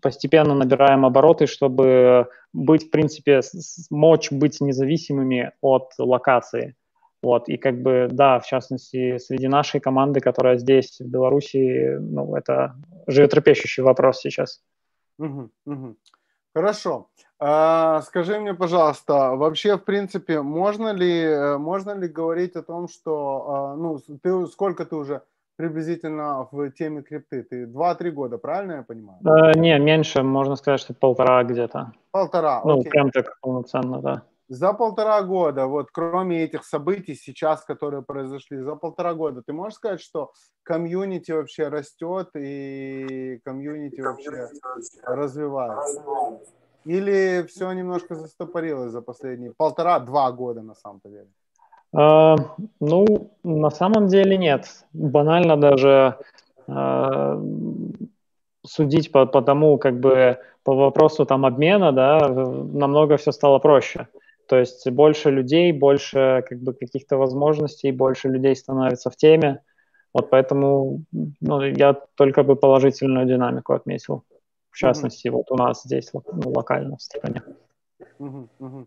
постепенно 0.00 0.54
набираем 0.54 1.04
обороты, 1.04 1.46
чтобы 1.46 2.28
быть, 2.52 2.86
в 2.86 2.90
принципе, 2.90 3.40
мочь 3.90 4.30
быть 4.30 4.60
независимыми 4.60 5.52
от 5.60 5.92
локации. 5.98 6.76
Вот, 7.22 7.48
и 7.48 7.58
как 7.58 7.82
бы, 7.82 8.08
да, 8.10 8.38
в 8.38 8.46
частности, 8.46 9.18
среди 9.18 9.48
нашей 9.48 9.80
команды, 9.80 10.20
которая 10.20 10.56
здесь, 10.56 11.00
в 11.00 11.06
Беларуси, 11.06 11.98
ну, 12.00 12.34
это 12.34 12.76
животрепещущий 13.06 13.82
вопрос 13.82 14.20
сейчас. 14.20 14.62
Угу, 15.18 15.50
угу. 15.66 15.96
Хорошо. 16.54 17.08
А, 17.38 18.00
скажи 18.02 18.38
мне, 18.38 18.54
пожалуйста, 18.54 19.36
вообще, 19.36 19.76
в 19.76 19.84
принципе, 19.84 20.40
можно 20.42 20.92
ли, 20.92 21.56
можно 21.58 21.92
ли 21.92 22.08
говорить 22.08 22.56
о 22.56 22.62
том, 22.62 22.88
что, 22.88 23.44
а, 23.48 23.76
ну, 23.76 23.98
ты, 24.22 24.46
сколько 24.46 24.84
ты 24.84 24.96
уже 24.96 25.22
приблизительно 25.60 26.48
в 26.50 26.70
теме 26.70 27.02
крипты? 27.02 27.42
Ты 27.42 27.66
2-3 27.66 28.10
года, 28.10 28.38
правильно 28.38 28.72
я 28.72 28.82
понимаю? 28.82 29.18
А, 29.24 29.52
не, 29.58 29.78
меньше, 29.78 30.22
можно 30.22 30.56
сказать, 30.56 30.80
что 30.80 30.94
полтора 30.94 31.44
где-то. 31.44 31.92
Полтора, 32.10 32.62
Ну, 32.64 32.80
окей. 32.80 32.90
прям 32.90 33.10
так 33.10 33.38
полноценно, 33.42 34.00
да. 34.00 34.22
За 34.48 34.72
полтора 34.72 35.22
года, 35.22 35.66
вот 35.66 35.90
кроме 35.92 36.42
этих 36.42 36.64
событий 36.64 37.14
сейчас, 37.14 37.64
которые 37.64 38.02
произошли, 38.02 38.62
за 38.62 38.74
полтора 38.74 39.14
года, 39.14 39.42
ты 39.42 39.52
можешь 39.52 39.74
сказать, 39.74 40.00
что 40.00 40.32
комьюнити 40.62 41.32
вообще 41.32 41.68
растет 41.68 42.30
и 42.34 43.38
комьюнити 43.44 44.00
вообще 44.00 44.48
развивается? 45.04 46.02
Или 46.86 47.44
все 47.46 47.70
немножко 47.72 48.14
застопорилось 48.14 48.92
за 48.92 49.02
последние 49.02 49.52
полтора-два 49.56 50.32
года 50.32 50.62
на 50.62 50.74
самом 50.74 51.00
деле? 51.04 51.28
А, 51.92 52.36
ну, 52.80 53.30
на 53.42 53.70
самом 53.70 54.06
деле 54.06 54.36
нет. 54.36 54.66
Банально 54.92 55.56
даже 55.56 56.16
а, 56.68 57.42
судить 58.64 59.12
по, 59.12 59.26
по 59.26 59.42
тому, 59.42 59.78
как 59.78 60.00
бы 60.00 60.38
по 60.62 60.74
вопросу 60.74 61.24
там 61.24 61.46
обмена, 61.46 61.92
да, 61.92 62.28
намного 62.28 63.16
все 63.16 63.32
стало 63.32 63.58
проще. 63.58 64.08
То 64.46 64.56
есть 64.56 64.90
больше 64.90 65.30
людей, 65.30 65.72
больше 65.72 66.44
как 66.48 66.60
бы 66.60 66.74
каких-то 66.74 67.16
возможностей, 67.16 67.92
больше 67.92 68.28
людей 68.28 68.56
становится 68.56 69.10
в 69.10 69.16
теме. 69.16 69.62
Вот 70.12 70.28
поэтому 70.30 71.04
ну, 71.40 71.62
я 71.62 71.94
только 72.16 72.42
бы 72.42 72.56
положительную 72.56 73.26
динамику 73.26 73.74
отметил. 73.74 74.24
В 74.70 74.76
частности, 74.76 75.28
mm-hmm. 75.28 75.32
вот 75.32 75.50
у 75.50 75.56
нас 75.56 75.82
здесь 75.84 76.10
ну, 76.12 76.22
локально 76.50 76.96
в 76.96 77.02
стране. 77.02 77.42
Mm-hmm. 78.18 78.86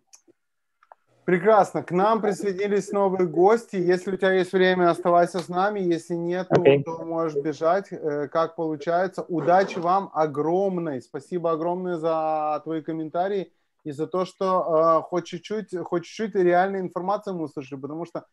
Прекрасно. 1.25 1.83
К 1.83 1.91
нам 1.91 2.21
присоединились 2.21 2.91
новые 2.91 3.27
гости. 3.27 3.77
Если 3.77 4.11
у 4.11 4.17
тебя 4.17 4.33
есть 4.33 4.51
время, 4.51 4.89
оставайся 4.89 5.39
с 5.39 5.47
нами. 5.47 5.79
Если 5.79 6.15
нет, 6.15 6.47
okay. 6.51 6.83
то 6.83 7.05
можешь 7.05 7.41
бежать. 7.41 7.87
Э, 7.91 8.27
как 8.27 8.55
получается. 8.55 9.23
Удачи 9.29 9.79
вам 9.79 10.09
огромной. 10.13 11.01
Спасибо 11.01 11.51
огромное 11.51 11.97
за 11.97 12.59
твои 12.63 12.81
комментарии 12.81 13.53
и 13.85 13.91
за 13.91 14.07
то, 14.07 14.25
что 14.25 14.99
э, 14.99 15.09
хоть 15.09 15.25
чуть-чуть, 15.25 15.77
хоть 15.83 16.03
чуть-чуть 16.03 16.35
реальной 16.35 16.81
информации 16.81 17.31
мы 17.31 17.43
услышали, 17.43 17.79
потому 17.79 18.05
что 18.05 18.25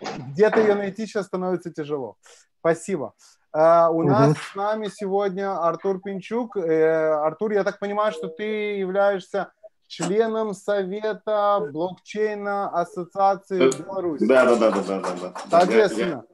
где-то 0.00 0.60
ее 0.60 0.74
найти 0.74 1.06
сейчас 1.06 1.26
становится 1.26 1.72
тяжело. 1.72 2.16
Спасибо. 2.60 3.14
Uh, 3.56 3.88
у 3.88 4.00
угу. 4.00 4.08
нас 4.08 4.36
с 4.36 4.54
нами 4.54 4.88
сегодня 4.92 5.56
Артур 5.56 6.02
Пинчук. 6.02 6.58
Uh, 6.58 7.24
Артур, 7.24 7.52
я 7.52 7.64
так 7.64 7.78
понимаю, 7.78 8.12
что 8.12 8.28
ты 8.28 8.76
являешься 8.76 9.52
членом 9.86 10.54
Совета 10.54 11.68
блокчейна 11.72 12.68
Ассоциации 12.68 13.70
Беларуси. 13.82 14.26
Да, 14.26 14.44
да, 14.44 14.56
да, 14.56 14.70
да, 14.70 15.00
да, 15.00 15.16
да. 15.20 15.34
Соответственно. 15.50 16.24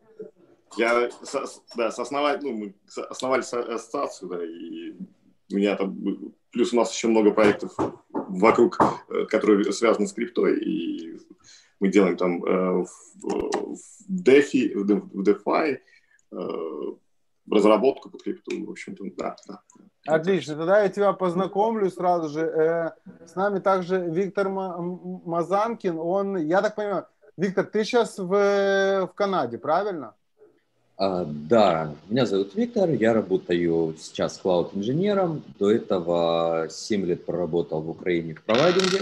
Я, 0.76 0.92
я, 0.92 1.00
я 1.02 1.10
да, 1.76 1.90
соосновали, 1.90 2.40
ну, 2.42 2.52
мы 2.52 2.74
основали 3.10 3.40
ассоциацию, 3.40 4.28
да, 4.30 4.44
и 4.44 4.92
у 5.52 5.56
меня 5.56 5.76
там, 5.76 5.96
плюс 6.50 6.72
у 6.72 6.76
нас 6.76 6.92
еще 6.94 7.08
много 7.08 7.30
проектов 7.30 7.72
вокруг, 8.10 8.78
э, 9.08 9.26
которые 9.26 9.70
связаны 9.72 10.06
с 10.06 10.12
криптой, 10.12 10.58
и 10.60 11.18
мы 11.80 11.88
делаем 11.88 12.16
там 12.16 12.44
э, 12.44 12.84
в 12.84 12.88
DeFi, 14.10 14.74
в 14.74 15.22
DeFi 15.22 15.78
э, 16.30 16.38
разработку 17.52 18.10
под 18.10 18.22
крипту, 18.22 18.64
в 18.66 18.70
общем-то, 18.70 19.04
да, 19.16 19.36
да. 19.46 19.60
Отлично, 20.06 20.56
тогда 20.56 20.82
я 20.82 20.88
тебя 20.88 21.12
познакомлю 21.12 21.90
сразу 21.90 22.28
же. 22.28 22.92
С 23.24 23.34
нами 23.36 23.60
также 23.60 24.00
Виктор 24.00 24.48
Мазанкин, 24.48 25.98
он, 25.98 26.36
я 26.38 26.60
так 26.60 26.74
понимаю, 26.74 27.06
Виктор, 27.36 27.64
ты 27.64 27.84
сейчас 27.84 28.18
в, 28.18 28.26
в 28.26 29.12
Канаде, 29.14 29.58
правильно? 29.58 30.14
А, 30.96 31.24
да, 31.26 31.94
меня 32.08 32.26
зовут 32.26 32.54
Виктор, 32.54 32.90
я 32.90 33.14
работаю 33.14 33.96
сейчас 33.98 34.38
клауд-инженером. 34.38 35.42
До 35.58 35.70
этого 35.70 36.68
7 36.70 37.06
лет 37.06 37.24
проработал 37.24 37.80
в 37.80 37.90
Украине 37.90 38.34
в 38.34 38.42
провайдинге. 38.42 39.00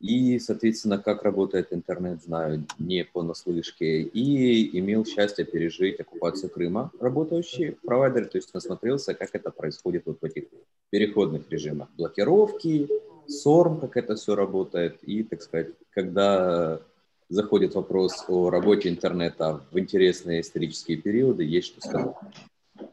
И, 0.00 0.38
соответственно, 0.38 0.98
как 0.98 1.22
работает 1.22 1.72
интернет, 1.72 2.22
знаю 2.22 2.66
не 2.78 3.04
понаслышке. 3.04 4.02
И 4.02 4.78
имел 4.78 5.04
счастье 5.06 5.44
пережить 5.44 6.00
оккупацию 6.00 6.50
Крыма, 6.50 6.90
работающий 7.00 7.72
в 7.72 7.80
провайдере. 7.80 8.26
То 8.26 8.38
есть 8.38 8.52
насмотрелся, 8.52 9.14
как 9.14 9.30
это 9.34 9.50
происходит 9.50 10.02
вот 10.06 10.18
в 10.20 10.24
этих 10.24 10.44
переходных 10.90 11.50
режимах. 11.50 11.88
Блокировки, 11.96 12.88
СОРМ, 13.26 13.80
как 13.80 13.96
это 13.96 14.16
все 14.16 14.34
работает. 14.34 15.02
И, 15.02 15.22
так 15.22 15.42
сказать, 15.42 15.68
когда 15.90 16.80
заходит 17.28 17.74
вопрос 17.74 18.24
о 18.28 18.50
работе 18.50 18.88
интернета 18.88 19.60
в 19.70 19.78
интересные 19.78 20.42
исторические 20.42 20.98
периоды, 20.98 21.44
есть 21.44 21.68
что 21.68 21.80
сказать. 21.80 22.14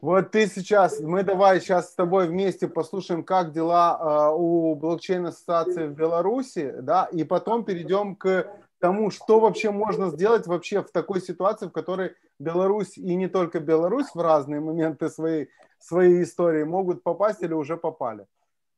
Вот 0.00 0.30
ты 0.30 0.46
сейчас, 0.46 1.00
мы 1.00 1.22
давай 1.22 1.60
сейчас 1.60 1.90
с 1.90 1.94
тобой 1.94 2.28
вместе 2.28 2.68
послушаем, 2.68 3.24
как 3.24 3.52
дела 3.52 3.98
э, 3.98 4.34
у 4.36 4.74
блокчейн-ассоциации 4.76 5.86
в 5.86 5.92
Беларуси, 5.92 6.74
да, 6.80 7.08
и 7.12 7.24
потом 7.24 7.64
перейдем 7.64 8.16
к 8.16 8.46
тому, 8.78 9.10
что 9.10 9.40
вообще 9.40 9.70
можно 9.70 10.10
сделать 10.10 10.46
вообще 10.46 10.82
в 10.82 10.90
такой 10.90 11.20
ситуации, 11.20 11.66
в 11.66 11.72
которой 11.72 12.14
Беларусь 12.38 12.96
и 12.98 13.14
не 13.14 13.28
только 13.28 13.60
Беларусь 13.60 14.14
в 14.14 14.20
разные 14.20 14.60
моменты 14.60 15.08
своей, 15.08 15.48
своей 15.78 16.22
истории 16.22 16.64
могут 16.64 17.02
попасть 17.02 17.42
или 17.42 17.54
уже 17.54 17.76
попали. 17.76 18.26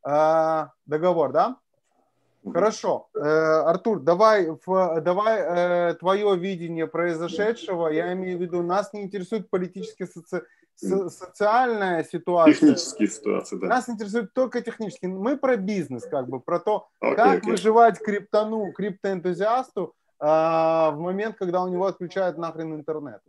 Э, 0.05 0.69
договор, 0.87 1.33
да? 1.33 1.57
Хорошо. 2.53 3.09
Э, 3.15 3.19
Артур, 3.67 4.01
давай, 4.01 4.49
давай 4.67 5.41
э, 5.41 5.95
твое 5.95 6.37
видение 6.37 6.87
произошедшего. 6.87 7.89
Я 7.89 8.13
имею 8.13 8.39
в 8.39 8.41
виду, 8.41 8.63
нас 8.63 8.93
не 8.93 9.03
интересует 9.03 9.51
политически 9.51 10.07
соци... 10.07 10.45
социальная 10.77 12.05
ситуация. 12.05 12.55
Технические 12.55 13.09
ситуации, 13.09 13.57
да. 13.57 13.67
Нас 13.67 13.89
интересует 13.89 14.33
только 14.33 14.61
технически. 14.63 15.07
Мы 15.07 15.37
про 15.37 15.57
бизнес, 15.57 16.05
как 16.07 16.29
бы, 16.29 16.41
про 16.41 16.61
то, 16.61 16.89
okay, 17.03 17.15
как 17.15 17.45
okay. 17.45 17.51
выживать 17.51 17.99
криптону, 17.99 18.73
криптоэнтузиасту 18.73 19.95
э, 20.21 20.25
в 20.27 20.97
момент, 20.99 21.37
когда 21.37 21.63
у 21.63 21.69
него 21.69 21.87
отключают 21.87 22.39
нахрен 22.39 22.75
интернет. 22.75 23.21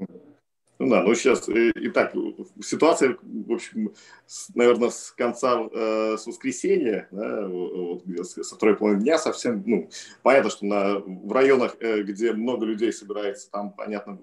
Ну 0.79 0.89
да, 0.89 1.01
ну 1.01 1.15
сейчас 1.15 1.49
и, 1.49 1.71
и 1.71 1.89
так 1.89 2.13
ситуация, 2.61 3.17
в 3.23 3.51
общем, 3.51 3.93
с, 4.27 4.53
наверное, 4.53 4.91
с 4.91 5.11
конца, 5.11 5.67
э, 5.71 6.17
с 6.17 6.27
воскресенья, 6.27 7.07
да, 7.09 7.47
вот, 7.47 8.03
со 8.25 8.55
второй 8.55 8.75
половины 8.75 9.01
дня 9.01 9.17
совсем, 9.17 9.63
ну, 9.65 9.89
понятно, 10.21 10.51
что 10.51 10.65
на, 10.67 10.99
в 10.99 11.31
районах, 11.31 11.77
э, 11.79 12.03
где 12.03 12.31
много 12.33 12.65
людей 12.65 12.93
собирается, 12.93 13.49
там, 13.49 13.73
понятно, 13.73 14.19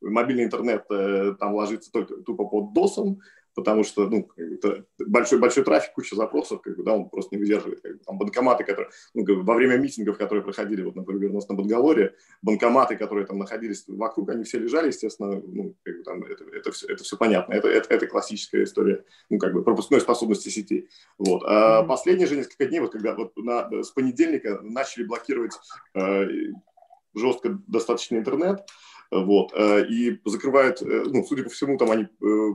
мобильный 0.00 0.44
интернет 0.44 0.86
э, 0.90 1.34
там 1.38 1.54
ложится 1.54 1.92
только 1.92 2.16
тупо 2.22 2.46
под 2.46 2.72
досом, 2.72 3.20
потому 3.54 3.84
что 3.84 4.08
ну, 4.08 4.28
большой, 4.98 5.38
большой 5.38 5.64
трафик, 5.64 5.92
куча 5.94 6.16
запросов, 6.16 6.62
как 6.62 6.76
бы, 6.76 6.82
да, 6.82 6.94
он 6.94 7.08
просто 7.08 7.34
не 7.36 7.40
выдерживает. 7.42 7.80
Как 7.80 7.92
бы, 7.98 8.04
там 8.04 8.18
банкоматы, 8.18 8.64
которые 8.64 8.90
ну, 9.14 9.24
как 9.24 9.36
бы, 9.36 9.42
во 9.42 9.54
время 9.54 9.76
митингов, 9.76 10.18
которые 10.18 10.42
проходили, 10.42 10.82
вот, 10.82 10.96
например, 10.96 11.30
у 11.30 11.34
нас 11.34 11.48
на 11.48 11.54
Бангалоре, 11.54 12.14
банкоматы, 12.42 12.96
которые 12.96 13.26
там 13.26 13.38
находились 13.38 13.84
вокруг, 13.86 14.30
они 14.30 14.44
все 14.44 14.58
лежали, 14.58 14.88
естественно, 14.88 15.40
ну, 15.44 15.74
как 15.82 15.98
бы, 15.98 16.02
там, 16.02 16.22
это, 16.24 16.44
это, 16.44 16.72
все, 16.72 16.86
это 16.88 17.04
все 17.04 17.16
понятно. 17.16 17.54
Это, 17.54 17.68
это, 17.68 17.92
это 17.94 18.06
классическая 18.06 18.64
история 18.64 19.04
ну, 19.30 19.38
как 19.38 19.52
бы, 19.52 19.62
пропускной 19.62 20.00
способности 20.00 20.48
сети. 20.48 20.88
Вот. 21.18 21.42
А 21.46 21.82
mm-hmm. 21.82 21.86
последние 21.86 22.26
же 22.26 22.36
несколько 22.36 22.66
дней, 22.66 22.80
вот, 22.80 22.92
когда 22.92 23.14
вот 23.14 23.36
на, 23.36 23.82
с 23.82 23.90
понедельника 23.90 24.60
начали 24.62 25.04
блокировать 25.04 25.52
э, 25.94 26.26
жестко 27.14 27.58
достаточно 27.66 28.16
интернет, 28.16 28.64
вот, 29.10 29.52
э, 29.54 29.86
и 29.86 30.20
закрывают, 30.24 30.80
э, 30.80 31.04
ну, 31.06 31.24
судя 31.24 31.44
по 31.44 31.50
всему, 31.50 31.76
там 31.76 31.90
они 31.90 32.04
э, 32.04 32.54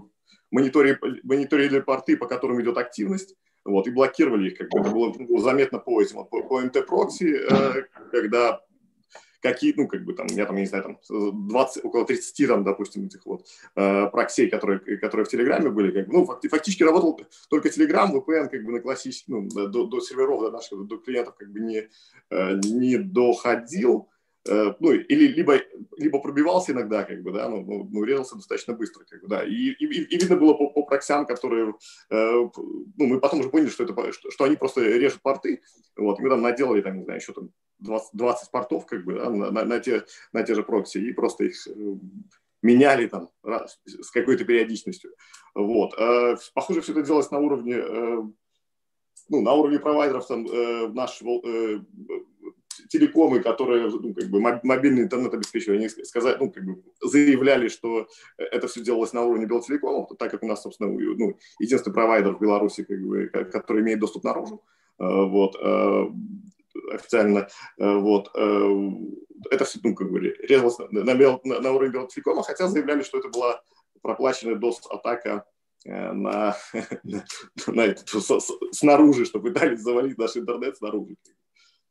мониторили, 0.51 0.97
мониторили 1.23 1.79
порты, 1.79 2.17
по 2.17 2.27
которым 2.27 2.61
идет 2.61 2.77
активность, 2.77 3.35
вот, 3.65 3.87
и 3.87 3.91
блокировали 3.91 4.51
их, 4.51 4.57
как 4.57 4.69
бы. 4.69 4.79
Это 4.79 4.89
было, 4.89 5.11
было 5.11 5.39
заметно 5.39 5.79
по 5.79 6.01
этим, 6.01 6.25
по, 6.25 6.43
по 6.43 6.61
МТ-прокси, 6.61 7.85
когда 8.11 8.61
какие, 9.41 9.73
ну, 9.77 9.87
как 9.87 10.03
бы 10.03 10.13
там, 10.13 10.27
я 10.27 10.45
там, 10.45 10.55
я 10.55 10.61
не 10.61 10.67
знаю, 10.67 10.83
там 10.83 11.47
20, 11.47 11.85
около 11.85 12.05
30, 12.05 12.47
там, 12.47 12.63
допустим, 12.63 13.05
этих 13.05 13.25
вот 13.25 13.45
э, 13.75 14.07
проксей, 14.07 14.49
которые, 14.49 14.79
которые 14.97 15.25
в 15.25 15.29
Телеграме 15.29 15.69
были, 15.69 15.91
как 15.91 16.07
бы, 16.07 16.13
ну, 16.13 16.25
фактически 16.25 16.83
работал 16.83 17.19
только 17.49 17.69
Телеграм, 17.69 18.15
VPN, 18.15 18.49
как 18.49 18.63
бы 18.63 18.71
на 18.71 18.79
классический, 18.79 19.31
ну, 19.31 19.47
до, 19.47 19.85
до 19.85 19.99
серверов, 19.99 20.41
до 20.41 20.51
наших, 20.51 20.85
до 20.87 20.97
клиентов, 20.97 21.35
как 21.37 21.51
бы 21.51 21.59
не, 21.59 21.87
э, 22.29 22.59
не 22.63 22.97
доходил, 22.97 24.09
Э, 24.09 24.16
ну, 24.47 24.91
или 24.91 25.27
либо, 25.27 25.59
либо 25.97 26.19
пробивался 26.19 26.71
иногда, 26.71 27.03
как 27.03 27.21
бы, 27.21 27.31
да, 27.31 27.49
ну, 27.49 27.61
ну, 27.61 27.87
ну 27.91 28.03
резался 28.03 28.35
достаточно 28.35 28.73
быстро, 28.73 29.03
как 29.05 29.21
бы, 29.21 29.27
да, 29.27 29.43
и, 29.43 29.51
и, 29.51 29.85
и 30.03 30.17
видно 30.17 30.37
было 30.37 30.53
по, 30.53 30.69
по 30.69 30.83
проксям, 30.83 31.25
которые, 31.25 31.75
э, 32.09 32.15
ну, 32.15 32.51
мы 32.97 33.19
потом 33.19 33.39
уже 33.39 33.49
поняли, 33.49 33.69
что 33.69 33.83
это, 33.83 34.11
что, 34.11 34.31
что 34.31 34.43
они 34.43 34.55
просто 34.55 34.81
режут 34.81 35.21
порты, 35.21 35.61
вот, 35.95 36.19
мы 36.19 36.29
там 36.29 36.41
наделали, 36.41 36.81
там, 36.81 36.97
не 36.97 37.03
знаю, 37.03 37.19
еще 37.19 37.33
там 37.33 37.49
20, 37.79 38.09
20 38.13 38.51
портов, 38.51 38.85
как 38.85 39.03
бы, 39.03 39.15
да, 39.15 39.29
на, 39.29 39.51
на, 39.51 39.65
на, 39.65 39.79
те, 39.79 40.05
на 40.33 40.43
те 40.43 40.55
же 40.55 40.63
прокси, 40.63 40.97
и 40.97 41.13
просто 41.13 41.45
их 41.45 41.67
э, 41.67 41.71
меняли 42.61 43.07
там 43.07 43.29
раз, 43.43 43.79
с 43.85 44.11
какой-то 44.11 44.45
периодичностью, 44.45 45.11
вот, 45.53 45.93
э, 45.97 46.37
похоже, 46.53 46.81
все 46.81 46.91
это 46.93 47.03
делалось 47.03 47.31
на 47.31 47.39
уровне, 47.39 47.75
э, 47.75 48.21
ну, 49.29 49.41
на 49.41 49.53
уровне 49.53 49.79
провайдеров, 49.79 50.27
там, 50.27 50.45
э, 50.45 50.87
наш, 50.87 51.21
э, 51.21 51.79
телекомы, 52.89 53.41
которые 53.41 53.89
ну, 53.89 54.13
как 54.13 54.29
бы 54.29 54.39
мобильный 54.39 55.03
интернет 55.03 55.33
обеспечивали, 55.33 55.77
они 55.77 55.89
сказали, 55.89 56.37
ну, 56.39 56.51
как 56.51 56.63
бы 56.63 56.83
заявляли, 57.01 57.67
что 57.67 58.07
это 58.37 58.67
все 58.67 58.81
делалось 58.81 59.13
на 59.13 59.23
уровне 59.23 59.45
Белтелекома, 59.45 60.07
так 60.17 60.31
как 60.31 60.43
у 60.43 60.47
нас, 60.47 60.63
собственно, 60.63 60.89
ну, 60.89 61.37
единственный 61.59 61.93
провайдер 61.93 62.35
в 62.35 62.41
Беларуси, 62.41 62.83
как 62.83 63.01
бы, 63.01 63.27
который 63.27 63.81
имеет 63.81 63.99
доступ 63.99 64.23
наружу, 64.23 64.63
э, 64.99 65.03
вот, 65.03 65.55
э, 65.61 66.05
официально, 66.93 67.47
э, 67.77 67.97
вот, 67.97 68.29
это 69.49 69.65
все, 69.65 69.79
ну, 69.83 69.95
как 69.95 70.11
бы, 70.11 70.19
резалось 70.19 70.79
на, 70.79 71.03
на, 71.03 71.13
на, 71.13 71.59
на 71.59 71.71
уровне 71.71 71.93
Белтелекома, 71.93 72.43
хотя 72.43 72.67
заявляли, 72.67 73.03
что 73.03 73.19
это 73.19 73.29
была 73.29 73.61
проплаченная 74.01 74.55
DOS-атака 74.55 75.45
на, 75.85 76.57
на, 77.03 77.25
на 77.67 77.81
это, 77.81 78.03
снаружи, 78.71 79.25
что 79.25 79.39
пытались 79.39 79.79
завалить 79.79 80.17
наш 80.17 80.35
интернет 80.35 80.77
снаружи. 80.77 81.15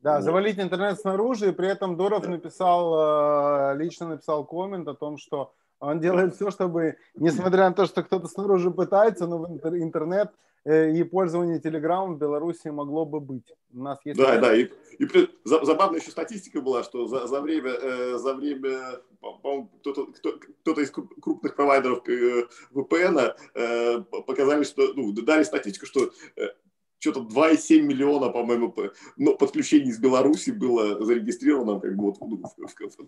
Да, 0.07 0.21
завалить 0.21 0.61
интернет 0.61 1.01
снаружи, 1.01 1.49
и 1.49 1.53
при 1.53 1.67
этом 1.67 1.97
Дуров 1.97 2.29
написал, 2.29 3.73
э, 3.73 3.77
лично 3.77 4.07
написал 4.11 4.45
коммент 4.45 4.87
о 4.87 4.95
том, 4.95 5.19
что 5.19 5.53
он 5.81 5.99
делает 5.99 6.37
все, 6.37 6.53
чтобы, 6.53 6.97
несмотря 7.17 7.69
на 7.69 7.75
то, 7.75 7.87
что 7.87 8.05
кто-то 8.05 8.29
снаружи 8.29 8.71
пытается, 8.71 9.27
но 9.27 9.45
интернет 9.49 10.31
э, 10.65 10.93
и 10.93 11.03
пользование 11.03 11.59
Телеграмом 11.59 12.15
в 12.15 12.19
Беларуси 12.19 12.69
могло 12.69 13.05
бы 13.05 13.19
быть. 13.19 13.53
У 13.75 13.83
нас 13.83 13.99
есть... 14.05 14.17
Да, 14.17 14.39
да, 14.39 14.55
и, 14.55 14.69
и 15.01 15.29
за, 15.43 15.65
забавная 15.65 15.99
еще 15.99 16.13
статистика 16.13 16.61
была, 16.61 16.85
что 16.85 17.09
за, 17.09 17.27
за 17.27 17.41
время, 17.41 17.73
э, 17.73 18.19
за 18.19 18.35
время 18.35 19.01
по-моему, 19.43 19.73
кто-то, 19.81 20.07
кто, 20.07 20.39
кто 20.39 20.81
из 20.81 20.93
крупных 20.93 21.57
провайдеров 21.57 22.09
э, 22.09 22.47
VPN 22.73 23.35
э, 23.55 24.01
показали, 24.25 24.63
что, 24.63 24.93
ну, 24.95 25.11
дали 25.11 25.43
статистику, 25.43 25.87
что 25.87 26.13
э, 26.37 26.51
что-то 26.99 27.21
2,7 27.21 27.81
миллиона, 27.81 28.31
по-моему, 28.31 28.75
но 29.17 29.37
подключений 29.37 29.91
из 29.91 29.99
Беларуси 29.99 30.51
было 30.51 31.05
зарегистрировано, 31.05 31.81
как 31.81 31.95
бы 31.97 32.05
вот 32.05 32.17
ну, 32.21 32.43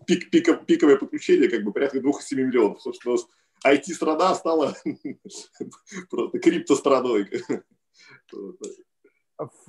пик, 0.06 0.30
пик, 0.30 0.66
пиковое 0.66 0.96
подключение, 0.96 1.48
как 1.48 1.64
бы 1.64 1.72
порядка 1.72 1.98
2,7 1.98 2.36
миллионов. 2.36 2.82
Собственно, 2.82 3.16
IT-страна 3.66 4.34
стала 4.34 4.76
просто 6.10 6.38
криптостраной. 6.38 7.28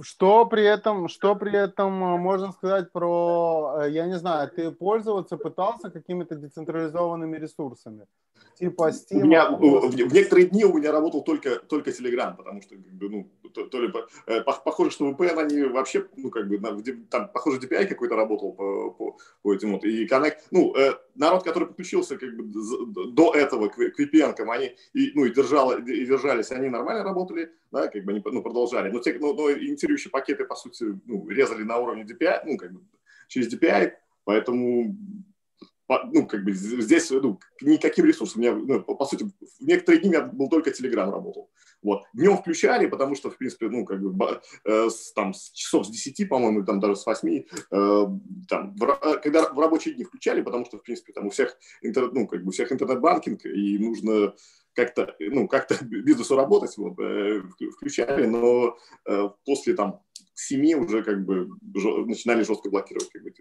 Что 0.01 0.45
при 0.45 0.63
этом, 0.63 1.07
что 1.07 1.36
при 1.36 1.55
этом 1.55 2.03
э, 2.03 2.17
можно 2.17 2.51
сказать 2.51 2.91
про, 2.91 3.82
э, 3.82 3.91
я 3.91 4.07
не 4.07 4.17
знаю, 4.17 4.49
ты 4.49 4.72
пользоваться 4.72 5.38
пытался 5.38 5.91
какими-то 5.91 6.36
децентрализованными 6.36 7.38
ресурсами? 7.38 8.07
Типа 8.57 8.89
Steam? 8.89 9.22
У 9.22 9.26
меня, 9.26 9.51
в, 9.51 9.89
в 9.91 10.13
некоторые 10.13 10.47
дни 10.47 10.65
у 10.65 10.74
меня 10.74 10.91
работал 10.91 11.24
только, 11.24 11.59
только 11.59 11.91
Telegram, 11.91 12.36
потому 12.36 12.61
что, 12.63 12.76
как 12.76 12.93
бы, 12.93 13.09
ну, 13.09 13.32
то, 13.53 13.65
то 13.67 13.82
ли, 13.82 13.93
э, 14.26 14.41
похоже, 14.41 14.89
что 14.89 15.11
VPN 15.11 15.39
они 15.39 15.63
вообще, 15.63 16.07
ну, 16.15 16.32
как 16.32 16.47
бы, 16.47 16.59
там, 17.11 17.30
похоже, 17.30 17.59
DPI 17.59 17.86
какой-то 17.86 18.15
работал 18.15 18.53
по, 18.53 18.89
по, 18.91 19.17
по 19.43 19.53
этим 19.53 19.74
вот, 19.74 19.84
и 19.84 20.07
Connect, 20.07 20.38
ну, 20.49 20.74
народ, 21.20 21.43
который 21.43 21.67
подключился, 21.67 22.17
как 22.17 22.36
бы, 22.36 22.43
до 23.11 23.34
этого 23.34 23.67
к, 23.67 23.76
к 23.76 23.99
VPN, 23.99 24.36
они, 24.49 24.76
и, 24.93 25.11
ну, 25.13 25.26
и, 25.26 25.34
держал, 25.34 25.78
и 25.78 26.05
держались, 26.05 26.51
они 26.51 26.70
нормально 26.70 27.03
работали, 27.03 27.51
да, 27.72 27.88
как 27.88 28.03
бы, 28.03 28.13
они, 28.13 28.22
ну, 28.26 28.41
продолжали, 28.41 28.89
но, 28.89 28.99
те, 28.99 29.17
но, 29.20 29.34
но 29.34 29.51
инициирующие 29.51 30.09
пакеты, 30.09 30.45
по 30.45 30.55
сути, 30.55 30.86
ну, 31.05 31.28
резали 31.30 31.63
на 31.63 31.78
уровне 31.78 32.03
DPI, 32.03 32.41
ну, 32.45 32.57
как 32.57 32.72
бы 32.72 32.82
через 33.28 33.53
DPI, 33.53 33.91
поэтому 34.24 34.95
ну, 36.12 36.28
как 36.28 36.44
бы 36.44 36.52
здесь 36.54 37.10
ну, 37.10 37.40
никаким 37.62 38.06
ресурсом. 38.06 38.42
Меня, 38.42 38.54
ну, 38.54 38.82
по, 38.82 39.06
сути, 39.06 39.24
в 39.24 39.66
некоторые 39.66 40.02
дни 40.02 40.10
у 40.10 40.14
меня 40.14 40.22
был 40.26 40.50
только 40.50 40.70
Telegram 40.70 41.12
работал. 41.12 41.50
Вот. 41.82 42.04
Днем 42.14 42.38
включали, 42.38 42.88
потому 42.88 43.16
что, 43.16 43.32
в 43.32 43.38
принципе, 43.38 43.70
ну, 43.70 43.86
как 43.86 44.02
бы, 44.02 44.42
э, 44.66 44.90
с, 44.90 45.14
там, 45.14 45.34
с 45.34 45.52
часов 45.52 45.88
с 45.88 45.90
10, 45.90 46.28
по-моему, 46.28 46.64
там 46.64 46.80
даже 46.80 46.96
с 46.96 47.06
8, 47.06 47.44
э, 47.72 48.06
там, 48.48 48.76
в, 48.76 49.20
когда 49.24 49.50
в 49.52 49.60
рабочие 49.60 49.94
дни 49.94 50.04
включали, 50.04 50.42
потому 50.42 50.66
что, 50.66 50.78
в 50.78 50.84
принципе, 50.84 51.14
там 51.14 51.28
у 51.28 51.30
всех, 51.30 51.58
интернет, 51.82 52.14
ну, 52.14 52.28
как 52.28 52.44
бы, 52.44 52.50
у 52.50 52.52
всех 52.52 52.72
интернет-банкинг, 52.72 53.46
и 53.46 53.78
нужно 53.80 54.34
как-то, 54.80 55.16
ну, 55.20 55.48
как-то 55.48 55.84
бизнесу 55.84 56.36
работать, 56.36 56.78
вот, 56.78 57.00
э, 57.00 57.42
включали, 57.76 58.26
но 58.26 58.78
э, 59.06 59.30
после, 59.46 59.74
там, 59.76 60.02
семи 60.34 60.76
уже 60.76 61.04
как 61.04 61.26
бы 61.26 61.50
начинали 62.06 62.44
жестко 62.44 62.70
блокировать. 62.70 63.10
Как 63.12 63.22
бы, 63.24 63.34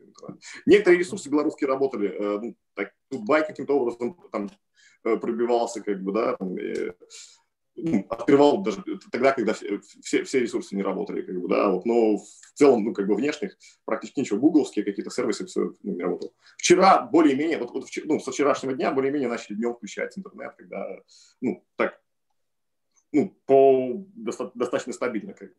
Некоторые 0.66 0.99
ресурсы 0.99 1.30
белорусские 1.30 1.68
работали, 1.68 2.09
э, 2.09 2.39
ну, 2.41 2.57
так, 2.74 2.93
Дубай 3.11 3.47
каким-то 3.47 3.74
образом 3.74 4.16
там 4.32 4.51
пробивался, 5.03 5.80
как 5.80 6.03
бы, 6.03 6.12
да, 6.12 6.36
там, 6.36 6.57
открывал 8.08 8.62
даже 8.62 8.82
тогда, 9.10 9.32
когда 9.32 9.54
все, 9.54 10.24
все 10.24 10.40
ресурсы 10.40 10.74
не 10.74 10.82
работали, 10.82 11.22
как 11.22 11.40
бы, 11.40 11.48
да, 11.48 11.70
вот, 11.70 11.86
но 11.86 12.16
в 12.16 12.52
целом, 12.54 12.84
ну, 12.84 12.92
как 12.92 13.06
бы 13.06 13.14
внешних 13.14 13.56
практически 13.84 14.20
ничего, 14.20 14.40
гугловские 14.40 14.84
какие-то 14.84 15.10
сервисы, 15.10 15.46
все 15.46 15.72
ну, 15.82 15.94
не 15.94 16.02
работало. 16.02 16.32
Вчера 16.56 17.02
более-менее, 17.02 17.58
вот, 17.58 17.70
вот 17.70 17.88
ну, 18.04 18.20
со 18.20 18.32
вчерашнего 18.32 18.74
дня 18.74 18.92
более-менее 18.92 19.28
начали 19.28 19.56
днем 19.56 19.74
включать 19.74 20.16
интернет, 20.16 20.54
когда, 20.56 21.00
ну, 21.40 21.64
так, 21.76 22.00
ну, 23.12 23.36
по 23.46 24.04
достаточно 24.14 24.92
стабильно, 24.92 25.34
как 25.34 25.48
бы. 25.48 25.54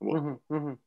Вот. 0.00 0.20
Угу, 0.20 0.40
угу. 0.48 0.78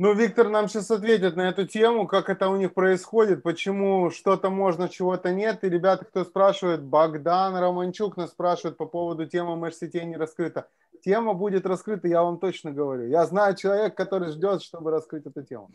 Ну, 0.00 0.14
Виктор 0.14 0.48
нам 0.48 0.68
сейчас 0.68 0.92
ответит 0.92 1.34
на 1.34 1.48
эту 1.48 1.66
тему, 1.66 2.06
как 2.06 2.30
это 2.30 2.48
у 2.48 2.56
них 2.56 2.72
происходит, 2.72 3.42
почему 3.42 4.10
что-то 4.12 4.48
можно, 4.48 4.88
чего-то 4.88 5.32
нет. 5.32 5.64
И 5.64 5.68
ребята, 5.68 6.04
кто 6.04 6.24
спрашивает, 6.24 6.84
Богдан 6.84 7.56
Романчук 7.56 8.16
нас 8.16 8.30
спрашивает 8.30 8.76
по 8.76 8.86
поводу 8.86 9.26
темы 9.26 9.56
межсетей 9.56 10.04
не 10.04 10.16
раскрыта. 10.16 10.68
Тема 11.04 11.34
будет 11.34 11.66
раскрыта, 11.66 12.06
я 12.06 12.22
вам 12.22 12.38
точно 12.38 12.70
говорю. 12.70 13.08
Я 13.08 13.26
знаю 13.26 13.56
человека, 13.56 13.96
который 13.96 14.30
ждет, 14.30 14.62
чтобы 14.62 14.92
раскрыть 14.92 15.26
эту 15.26 15.42
тему. 15.42 15.68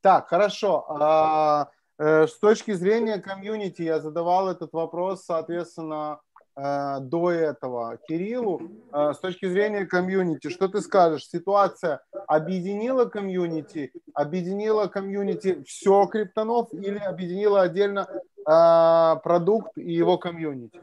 Так, 0.00 0.28
хорошо. 0.28 0.84
А, 0.88 1.70
э, 1.98 2.26
с 2.26 2.36
точки 2.36 2.72
зрения 2.72 3.18
комьюнити 3.18 3.82
я 3.82 4.00
задавал 4.00 4.48
этот 4.48 4.72
вопрос, 4.72 5.24
соответственно, 5.24 6.18
до 6.58 7.30
этого 7.30 7.98
Кириллу. 8.08 8.60
Э, 8.92 9.12
с 9.14 9.18
точки 9.18 9.46
зрения 9.46 9.86
комьюнити, 9.86 10.48
что 10.48 10.68
ты 10.68 10.80
скажешь? 10.80 11.28
Ситуация 11.28 12.00
объединила 12.26 13.04
комьюнити, 13.04 13.92
объединила 14.12 14.88
комьюнити 14.88 15.62
все 15.64 16.06
криптонов 16.06 16.72
или 16.72 16.98
объединила 16.98 17.62
отдельно 17.62 18.08
э, 18.10 19.20
продукт 19.22 19.78
и 19.78 19.92
его 19.92 20.18
комьюнити? 20.18 20.80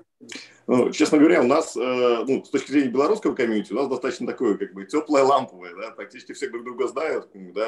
Ну, 0.68 0.92
честно 0.92 1.18
говоря, 1.18 1.42
у 1.42 1.46
нас, 1.46 1.76
э, 1.76 2.24
ну, 2.28 2.44
с 2.44 2.50
точки 2.50 2.72
зрения 2.72 2.90
белорусского 2.90 3.36
комьюнити, 3.36 3.74
у 3.74 3.76
нас 3.76 3.88
достаточно 3.88 4.26
такое, 4.26 4.58
как 4.58 4.74
бы, 4.74 4.86
теплое, 4.86 5.24
ламповое, 5.24 5.76
да, 5.76 5.92
практически 5.92 6.32
все 6.32 6.50
друг 6.50 6.64
друга 6.64 6.88
знают, 6.88 7.30
да, 7.34 7.68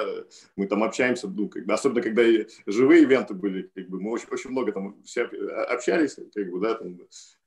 мы 0.55 0.65
там 0.65 0.83
общаемся, 0.83 1.27
ну, 1.27 1.49
как 1.49 1.65
бы, 1.65 1.73
особенно 1.73 2.01
когда 2.01 2.23
живые 2.65 3.03
ивенты 3.03 3.33
были, 3.33 3.69
как 3.75 3.89
бы, 3.89 3.99
мы 3.99 4.11
очень, 4.11 4.29
очень 4.31 4.49
много 4.49 4.71
там 4.71 4.95
все 5.03 5.23
общались, 5.23 6.15
как 6.33 6.49
бы, 6.49 6.59
да, 6.59 6.73
там, 6.75 6.97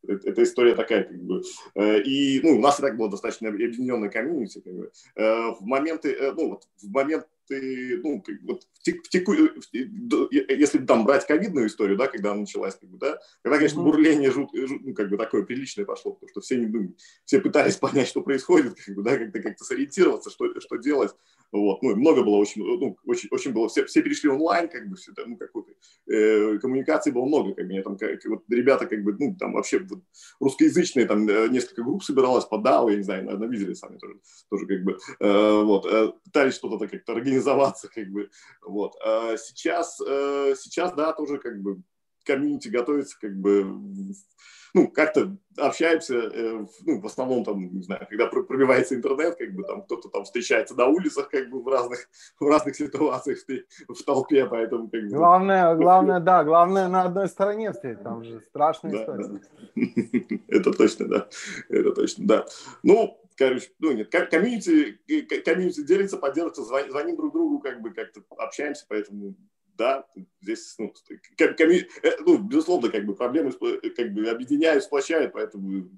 эта 0.07 0.43
история 0.43 0.75
такая, 0.75 1.05
как 1.05 1.23
бы, 1.23 1.43
э, 1.75 2.03
и, 2.03 2.41
ну, 2.43 2.57
у 2.57 2.61
нас 2.61 2.79
и 2.79 2.83
так 2.83 2.97
было 2.97 3.11
достаточно 3.11 3.49
объединенное 3.49 4.09
комьюнити, 4.09 4.61
как 4.61 4.73
бы, 4.73 4.93
э, 5.17 5.51
в 5.51 5.63
моменты, 5.63 6.17
ну, 6.37 6.51
вот, 6.51 6.65
в 6.83 6.91
момент 6.91 7.27
ты, 7.51 8.01
ну, 8.03 8.23
как, 8.23 8.37
вот, 8.43 8.63
в 8.63 9.09
теку, 9.09 9.35
если 9.73 10.79
там 10.79 11.05
брать 11.05 11.27
ковидную 11.27 11.67
историю, 11.67 11.99
да, 11.99 12.07
когда 12.07 12.31
она 12.31 12.43
началась, 12.43 12.77
как 12.77 12.89
бы, 12.89 12.97
да, 12.97 13.19
когда, 13.43 13.59
конечно, 13.59 13.83
бурление 13.83 14.31
жут, 14.31 14.51
жут, 14.55 14.83
ну, 14.85 14.95
как 14.95 15.11
бы 15.11 15.17
такое 15.17 15.43
приличное 15.43 15.85
пошло, 15.85 16.13
потому 16.13 16.31
что 16.31 16.41
все, 16.41 16.59
ну, 16.59 16.95
все 17.25 17.41
пытались 17.41 17.77
понять, 17.77 18.07
что 18.07 18.23
происходит, 18.23 18.75
как 18.81 18.95
бы, 18.95 19.03
да, 19.03 19.19
как-то 19.19 19.43
как 19.43 19.59
сориентироваться, 19.59 20.31
что, 20.31 20.61
что 20.61 20.77
делать, 20.77 21.13
вот, 21.51 21.83
ну, 21.83 21.97
много 21.97 22.23
было 22.23 22.37
очень, 22.37 22.63
ну, 22.63 22.97
очень, 23.05 23.29
очень 23.33 23.53
было, 23.53 23.69
все, 23.69 23.85
все 23.85 24.01
перешли 24.01 24.31
онлайн, 24.31 24.69
как 24.69 24.89
бы, 24.89 24.95
все, 24.95 25.11
ну, 25.27 25.37
какой-то, 25.37 25.73
э, 26.07 26.59
коммуникации 26.59 27.11
было 27.11 27.25
много, 27.25 27.55
как 27.55 27.67
бы, 27.67 27.83
там, 27.83 27.99
как, 27.99 28.25
вот, 28.27 28.45
ребята, 28.49 28.87
как 28.87 29.03
бы, 29.03 29.17
ну, 29.19 29.35
там, 29.35 29.55
вообще, 29.55 29.81
вот, 29.81 30.01
русскоязычные, 30.39 31.07
там, 31.07 31.29
э, 31.29 31.49
несколько 31.49 31.83
групп 31.83 32.05
собиралось 32.05 32.45
по 32.45 32.55
DAO, 32.55 32.91
я 32.91 32.97
не 32.97 33.03
знаю, 33.03 33.25
наверное, 33.25 33.49
видели 33.49 33.75
сами 33.75 33.99
тоже, 33.99 34.21
тоже 34.49 34.67
как 34.67 34.85
бы, 34.85 34.99
э, 35.19 35.63
вот, 35.65 35.87
э, 35.87 36.13
пытались 36.25 36.55
что-то 36.55 36.87
как-то 36.87 37.15
организоваться, 37.41 37.89
как 37.89 38.09
бы, 38.09 38.31
вот, 38.63 38.97
а 39.05 39.37
сейчас, 39.37 40.01
э, 40.01 40.55
сейчас, 40.57 40.93
да, 40.95 41.13
тоже, 41.13 41.39
как 41.39 41.61
бы, 41.61 41.79
комьюнити 42.25 42.69
готовится, 42.69 43.19
как 43.19 43.35
бы, 43.37 43.65
ну, 44.73 44.89
как-то 44.89 45.37
общаемся, 45.57 46.15
э, 46.15 46.67
ну, 46.87 47.01
в 47.01 47.07
основном 47.07 47.45
там, 47.45 47.75
не 47.75 47.83
знаю, 47.83 48.07
когда 48.09 48.27
пробивается 48.27 48.95
интернет, 48.95 49.37
как 49.37 49.53
бы 49.53 49.65
там 49.65 49.83
кто-то 49.83 50.09
там 50.11 50.25
встречается 50.25 50.77
на 50.77 50.87
улицах, 50.87 51.29
как 51.29 51.51
бы 51.51 51.63
в 51.63 51.67
разных, 51.67 52.09
в 52.39 52.47
разных 52.47 52.77
ситуациях 52.77 53.39
в, 53.89 53.95
в 53.95 54.05
толпе, 54.05 54.47
поэтому 54.47 54.89
как 54.89 55.03
бы... 55.03 55.09
Главное, 55.09 55.75
главное, 55.75 56.21
да, 56.21 56.45
главное 56.45 56.89
на 56.89 57.03
одной 57.03 57.29
стороне 57.29 57.73
стоять, 57.73 58.03
там 58.03 58.23
же 58.23 58.41
страшная 58.43 58.93
да, 58.93 59.01
история. 59.01 59.29
Да. 59.29 60.39
Это 60.49 60.73
точно, 60.73 61.09
да, 61.09 61.29
это 61.69 61.93
точно, 61.93 62.27
да. 62.27 62.47
Ну, 62.83 63.19
короче, 63.41 63.71
ну 63.79 63.93
нет, 63.93 64.11
комьюнити, 64.11 64.99
комьюнити 65.45 65.83
делится, 65.83 66.19
поддерживается, 66.19 66.63
звоним 66.63 67.17
друг 67.17 67.33
другу, 67.33 67.59
как 67.59 67.81
бы 67.81 67.91
как-то 67.91 68.23
общаемся, 68.37 68.85
поэтому 68.87 69.35
да, 69.79 70.07
здесь, 70.43 70.75
ну, 70.77 70.93
коми, 71.39 71.89
э, 72.03 72.11
ну, 72.27 72.37
безусловно, 72.37 72.91
как 72.91 73.07
бы 73.07 73.15
проблемы 73.15 73.53
как 73.53 74.13
бы 74.13 74.29
объединяют, 74.29 74.85
сплощают, 74.85 75.33
поэтому 75.33 75.89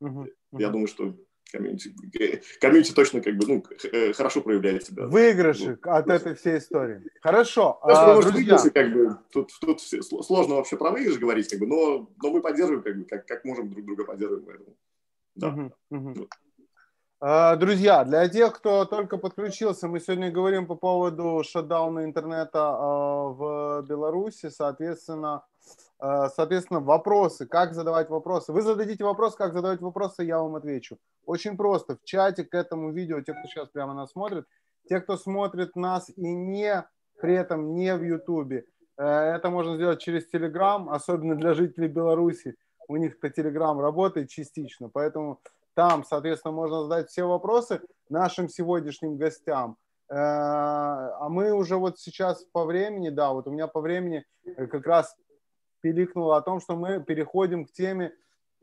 uh-huh, 0.00 0.32
я 0.52 0.70
думаю, 0.70 0.86
что 0.86 1.14
комьюнити, 1.52 1.94
э, 2.18 2.40
комьюнити 2.58 2.94
точно 2.94 3.20
как 3.20 3.36
бы, 3.36 3.46
ну, 3.46 3.64
э, 3.92 4.14
хорошо 4.14 4.40
проявляет 4.40 4.86
себя. 4.86 5.08
Выигрыши 5.08 5.78
ну, 5.84 5.92
от 5.92 6.08
этой 6.08 6.34
всей 6.36 6.56
истории. 6.56 7.02
Хорошо. 7.20 7.80
а, 7.82 8.14
друзья... 8.14 8.32
Выигрыши, 8.32 8.70
как 8.70 8.92
бы, 8.94 9.18
тут, 9.30 9.50
тут 9.60 9.82
сложно 9.82 10.54
вообще 10.54 10.78
про 10.78 10.90
выигрыш 10.90 11.18
говорить, 11.18 11.50
как 11.50 11.60
бы, 11.60 11.66
но, 11.66 12.10
но 12.22 12.30
мы 12.30 12.40
поддерживаем, 12.40 12.82
как 12.82 12.96
бы, 12.96 13.04
как, 13.04 13.26
как 13.26 13.44
можем 13.44 13.68
друг 13.68 13.84
друга 13.84 14.04
поддерживаем, 14.04 14.46
поэтому. 14.46 14.76
Да. 15.34 15.48
Uh-huh, 15.48 15.72
uh-huh. 15.92 16.18
Вот. 16.18 16.28
А, 17.24 17.54
друзья, 17.54 18.02
для 18.02 18.28
тех, 18.28 18.52
кто 18.52 18.84
только 18.84 19.16
подключился, 19.16 19.86
мы 19.86 20.00
сегодня 20.00 20.32
говорим 20.32 20.66
по 20.66 20.74
поводу 20.74 21.44
шатдауна 21.44 22.04
интернета 22.04 22.58
а, 22.58 23.28
в 23.28 23.82
Беларуси, 23.86 24.48
соответственно, 24.48 25.44
а, 26.00 26.28
соответственно, 26.30 26.80
вопросы, 26.80 27.46
как 27.46 27.74
задавать 27.74 28.10
вопросы. 28.10 28.52
Вы 28.52 28.62
зададите 28.62 29.04
вопрос, 29.04 29.36
как 29.36 29.52
задавать 29.52 29.80
вопросы, 29.80 30.24
я 30.24 30.40
вам 30.40 30.56
отвечу. 30.56 30.98
Очень 31.24 31.56
просто, 31.56 31.94
в 31.94 32.02
чате 32.02 32.42
к 32.42 32.54
этому 32.54 32.90
видео, 32.90 33.20
те, 33.20 33.34
кто 33.34 33.46
сейчас 33.46 33.68
прямо 33.68 33.94
нас 33.94 34.10
смотрит, 34.10 34.44
те, 34.88 35.00
кто 35.00 35.16
смотрит 35.16 35.76
нас 35.76 36.10
и 36.16 36.34
не, 36.34 36.84
при 37.20 37.34
этом 37.34 37.76
не 37.76 37.94
в 37.94 38.02
Ютубе, 38.02 38.64
э, 38.96 39.04
это 39.04 39.48
можно 39.48 39.76
сделать 39.76 40.00
через 40.00 40.26
Телеграм, 40.26 40.90
особенно 40.90 41.36
для 41.36 41.54
жителей 41.54 41.86
Беларуси. 41.86 42.56
У 42.88 42.96
них-то 42.96 43.30
Телеграм 43.30 43.78
работает 43.78 44.28
частично, 44.28 44.90
поэтому 44.92 45.38
там, 45.74 46.04
соответственно, 46.04 46.52
можно 46.52 46.82
задать 46.82 47.08
все 47.08 47.24
вопросы 47.24 47.80
нашим 48.08 48.48
сегодняшним 48.48 49.16
гостям. 49.16 49.76
Э, 50.08 50.14
а 50.14 51.28
мы 51.30 51.52
уже 51.52 51.76
вот 51.76 51.98
сейчас 51.98 52.44
по 52.52 52.64
времени, 52.66 53.08
да, 53.08 53.32
вот 53.32 53.46
у 53.46 53.50
меня 53.50 53.66
по 53.66 53.80
времени 53.80 54.24
э, 54.44 54.66
как 54.66 54.86
раз 54.86 55.16
пиликнуло 55.80 56.36
о 56.36 56.42
том, 56.42 56.60
что 56.60 56.76
мы 56.76 57.02
переходим 57.02 57.64
к 57.64 57.72
теме, 57.72 58.12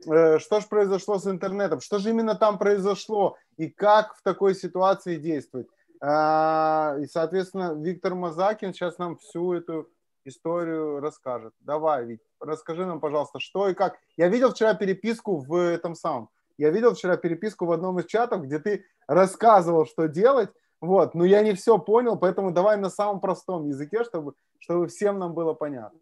э, 0.05 0.37
что 0.37 0.59
же 0.59 0.67
произошло 0.67 1.17
с 1.17 1.25
интернетом, 1.25 1.81
что 1.81 1.97
же 1.97 2.11
именно 2.11 2.35
там 2.35 2.59
произошло 2.59 3.35
и 3.57 3.67
как 3.67 4.15
в 4.15 4.21
такой 4.21 4.53
ситуации 4.53 5.17
действовать. 5.17 5.67
И, 6.01 7.07
соответственно, 7.11 7.73
Виктор 7.75 8.15
Мазакин 8.15 8.73
сейчас 8.73 8.97
нам 8.99 9.17
всю 9.17 9.51
эту 9.51 9.89
историю 10.23 11.01
расскажет. 11.01 11.53
Давай, 11.59 12.05
Вик, 12.05 12.21
расскажи 12.39 12.85
нам, 12.85 13.01
пожалуйста, 13.01 13.39
что 13.41 13.67
и 13.67 13.73
как. 13.73 13.97
Я 14.15 14.29
видел 14.29 14.51
вчера 14.51 14.73
переписку 14.75 15.35
в 15.35 15.53
этом 15.55 15.95
самом, 15.95 16.29
я 16.59 16.69
видел 16.71 16.93
вчера 16.93 17.17
переписку 17.17 17.65
в 17.65 17.71
одном 17.71 17.99
из 17.99 18.05
чатов, 18.05 18.43
где 18.43 18.59
ты 18.59 18.85
рассказывал, 19.07 19.85
что 19.85 20.07
делать, 20.07 20.49
вот, 20.81 21.15
но 21.15 21.25
я 21.25 21.41
не 21.41 21.53
все 21.53 21.77
понял, 21.79 22.17
поэтому 22.17 22.51
давай 22.51 22.77
на 22.77 22.89
самом 22.89 23.19
простом 23.19 23.67
языке, 23.67 24.03
чтобы, 24.03 24.33
чтобы 24.59 24.87
всем 24.87 25.19
нам 25.19 25.33
было 25.33 25.53
понятно. 25.53 25.99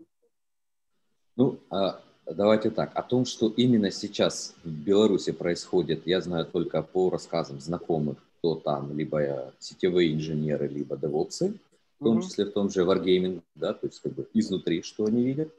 Ну, 1.36 1.60
а, 1.70 2.00
давайте 2.26 2.72
так. 2.72 2.92
О 2.96 3.04
том, 3.04 3.26
что 3.26 3.48
именно 3.50 3.92
сейчас 3.92 4.56
в 4.64 4.70
Беларуси 4.70 5.32
происходит, 5.32 6.08
я 6.08 6.22
знаю 6.22 6.46
только 6.46 6.82
по 6.82 7.10
рассказам 7.10 7.60
знакомых, 7.60 8.18
кто 8.40 8.56
там, 8.56 8.98
либо 8.98 9.54
сетевые 9.60 10.14
инженеры, 10.14 10.68
либо 10.68 10.98
девопсы, 10.98 11.54
в 12.00 12.04
том 12.04 12.22
числе 12.22 12.46
в 12.46 12.52
том 12.52 12.70
же 12.70 12.82
Wargaming, 12.82 13.42
да, 13.56 13.74
то 13.74 13.88
есть 13.88 14.00
как 14.00 14.14
бы 14.14 14.28
изнутри, 14.34 14.82
что 14.82 15.06
они 15.06 15.24
видят. 15.24 15.52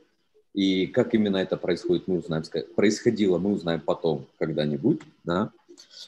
И 0.59 0.88
как 0.88 1.14
именно 1.14 1.36
это 1.36 1.56
происходит, 1.56 2.09
мы 2.09 2.18
узнаем. 2.18 2.42
Происходило, 2.74 3.38
мы 3.38 3.52
узнаем 3.52 3.80
потом 3.80 4.26
когда-нибудь, 4.40 5.00
да. 5.22 5.52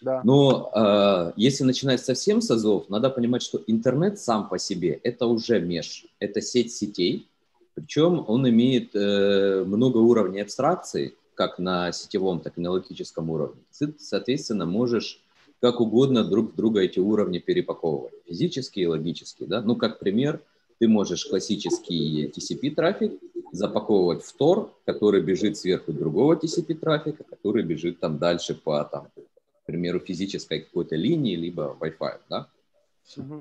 Да. 0.03 0.23
Но 0.25 0.73
э, 0.75 1.33
если 1.37 1.63
начинать 1.63 2.05
совсем 2.05 2.41
с 2.41 2.51
азов, 2.51 2.89
надо 2.89 3.11
понимать, 3.11 3.43
что 3.43 3.63
интернет 3.69 4.19
сам 4.19 4.49
по 4.49 4.59
себе 4.59 4.99
это 5.05 5.27
уже 5.27 5.61
меж, 5.61 6.05
это 6.19 6.41
сеть 6.41 6.73
сетей, 6.73 7.29
причем 7.77 8.25
он 8.27 8.49
имеет 8.49 8.91
э, 8.97 9.63
много 9.65 9.99
уровней 9.99 10.41
абстракции, 10.41 11.15
как 11.35 11.61
на 11.61 11.93
сетевом, 11.93 12.41
так 12.41 12.59
и 12.59 12.61
на 12.61 12.73
логическом 12.73 13.31
уровне. 13.31 13.61
Ты, 13.79 13.95
соответственно, 14.01 14.67
можешь 14.67 15.23
как 15.61 15.81
угодно 15.81 16.25
друг 16.25 16.55
в 16.55 16.57
друга 16.57 16.81
эти 16.81 16.99
уровни 16.99 17.39
перепаковывать, 17.39 18.15
физические 18.27 18.87
и 18.87 18.89
логические. 18.89 19.49
Да? 19.49 19.63
Ну, 19.63 19.77
как 19.77 20.01
пример, 20.01 20.41
ты 20.81 20.89
можешь 20.89 21.27
классический 21.27 22.33
TCP-трафик 22.35 23.21
запаковывать 23.53 24.25
в 24.25 24.35
Tor, 24.41 24.71
который 24.87 25.21
бежит 25.21 25.59
сверху 25.59 25.93
другого 25.93 26.37
TCP-трафика, 26.37 27.23
который 27.25 27.63
бежит 27.63 28.01
там 28.01 28.19
дальше 28.19 28.55
по, 28.55 28.83
там, 28.85 29.09
к 29.15 29.67
примеру, 29.67 30.01
физической 30.01 30.61
какой-то 30.61 30.97
линии, 30.97 31.37
либо 31.37 31.77
Wi-Fi, 31.81 32.21
да? 32.31 32.49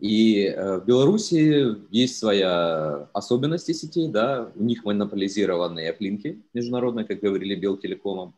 И 0.02 0.46
э, 0.46 0.80
в 0.80 0.86
Беларуси 0.86 1.76
есть 1.92 2.18
своя 2.18 3.08
особенности 3.14 3.72
сетей, 3.72 4.08
да, 4.08 4.52
у 4.56 4.64
них 4.64 4.84
монополизированные 4.84 5.92
оплинки 5.92 6.42
международные, 6.54 7.06
как 7.06 7.20
говорили 7.20 7.56
Белтелекомом. 7.56 8.34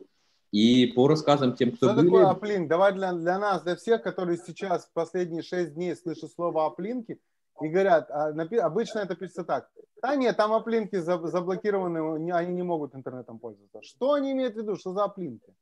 И 0.52 0.88
по 0.88 1.08
рассказам 1.08 1.56
тем, 1.56 1.72
кто 1.72 1.88
Что 1.88 1.96
были... 1.96 2.08
такое 2.08 2.26
оплинк? 2.28 2.68
Давай 2.68 2.92
для, 2.94 3.14
для 3.14 3.40
нас, 3.40 3.64
для 3.64 3.78
всех, 3.78 4.04
которые 4.04 4.38
сейчас 4.46 4.90
последние 4.94 5.42
шесть 5.42 5.74
дней 5.74 5.96
слышат 5.96 6.34
слово 6.34 6.66
оплинки, 6.66 7.18
и 7.62 7.68
говорят, 7.68 8.10
а, 8.10 8.32
напи- 8.32 8.58
обычно 8.58 9.00
это 9.00 9.16
пишется 9.16 9.44
так. 9.44 9.70
Да 10.02 10.16
нет, 10.16 10.38
там 10.38 10.54
оплинки 10.54 10.98
заблокированы, 11.00 12.32
они 12.34 12.54
не 12.54 12.64
могут 12.64 12.96
интернетом 12.96 13.40
пользоваться. 13.40 13.82
Что 13.82 14.14
они 14.14 14.32
имеют 14.32 14.56
в 14.56 14.58
виду, 14.58 14.76
что 14.76 14.94
за 14.94 15.04
оплинки? 15.04 15.54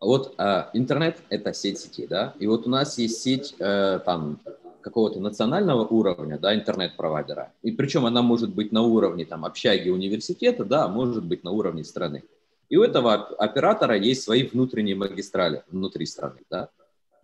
Вот 0.00 0.34
э, 0.38 0.64
интернет– 0.72 1.18
это 1.28 1.52
сеть 1.52 1.78
сетей, 1.78 2.08
да, 2.08 2.34
и 2.40 2.46
вот 2.46 2.66
у 2.66 2.70
нас 2.70 2.98
есть 2.98 3.22
сеть 3.22 3.54
э, 3.60 4.00
там 4.04 4.40
какого-то 4.80 5.20
национального 5.20 5.86
уровня, 5.86 6.38
да, 6.38 6.54
интернет-провайдера, 6.56 7.52
и 7.62 7.70
причем 7.70 8.04
она 8.06 8.20
может 8.20 8.52
быть 8.52 8.72
на 8.72 8.82
уровне 8.82 9.24
там 9.24 9.44
общаги 9.44 9.90
университета, 9.90 10.64
да, 10.64 10.88
может 10.88 11.24
быть 11.24 11.44
на 11.44 11.52
уровне 11.52 11.84
страны. 11.84 12.24
И 12.68 12.76
у 12.76 12.82
этого 12.82 13.14
оператора 13.14 13.96
есть 13.96 14.22
свои 14.22 14.42
внутренние 14.44 14.96
магистрали 14.96 15.62
внутри 15.68 16.06
страны, 16.06 16.40
да. 16.50 16.70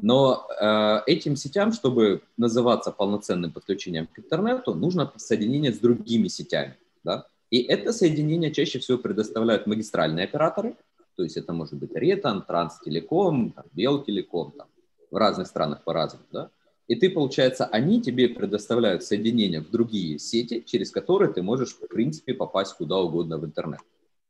Но 0.00 0.46
э, 0.60 1.00
этим 1.06 1.36
сетям, 1.36 1.72
чтобы 1.72 2.22
называться 2.36 2.92
полноценным 2.92 3.50
подключением 3.50 4.06
к 4.06 4.18
интернету, 4.18 4.74
нужно 4.74 5.12
соединение 5.16 5.72
с 5.72 5.78
другими 5.78 6.28
сетями. 6.28 6.76
Да? 7.02 7.26
И 7.50 7.62
это 7.62 7.92
соединение 7.92 8.52
чаще 8.52 8.78
всего 8.78 8.98
предоставляют 8.98 9.66
магистральные 9.66 10.24
операторы, 10.24 10.76
то 11.16 11.24
есть 11.24 11.36
это 11.36 11.52
может 11.52 11.74
быть 11.74 11.90
Ретан, 11.94 12.42
Транстелеком, 12.42 13.52
Белтелеком, 13.72 14.52
там, 14.52 14.68
в 15.10 15.16
разных 15.16 15.48
странах 15.48 15.82
по-разному. 15.82 16.24
Да? 16.30 16.50
И 16.86 16.94
ты, 16.94 17.10
получается, 17.10 17.66
они 17.66 18.00
тебе 18.00 18.28
предоставляют 18.28 19.02
соединение 19.02 19.60
в 19.60 19.68
другие 19.68 20.20
сети, 20.20 20.62
через 20.64 20.92
которые 20.92 21.32
ты 21.32 21.42
можешь, 21.42 21.74
в 21.74 21.88
принципе, 21.88 22.34
попасть 22.34 22.74
куда 22.74 22.98
угодно 22.98 23.36
в 23.36 23.44
интернет. 23.44 23.80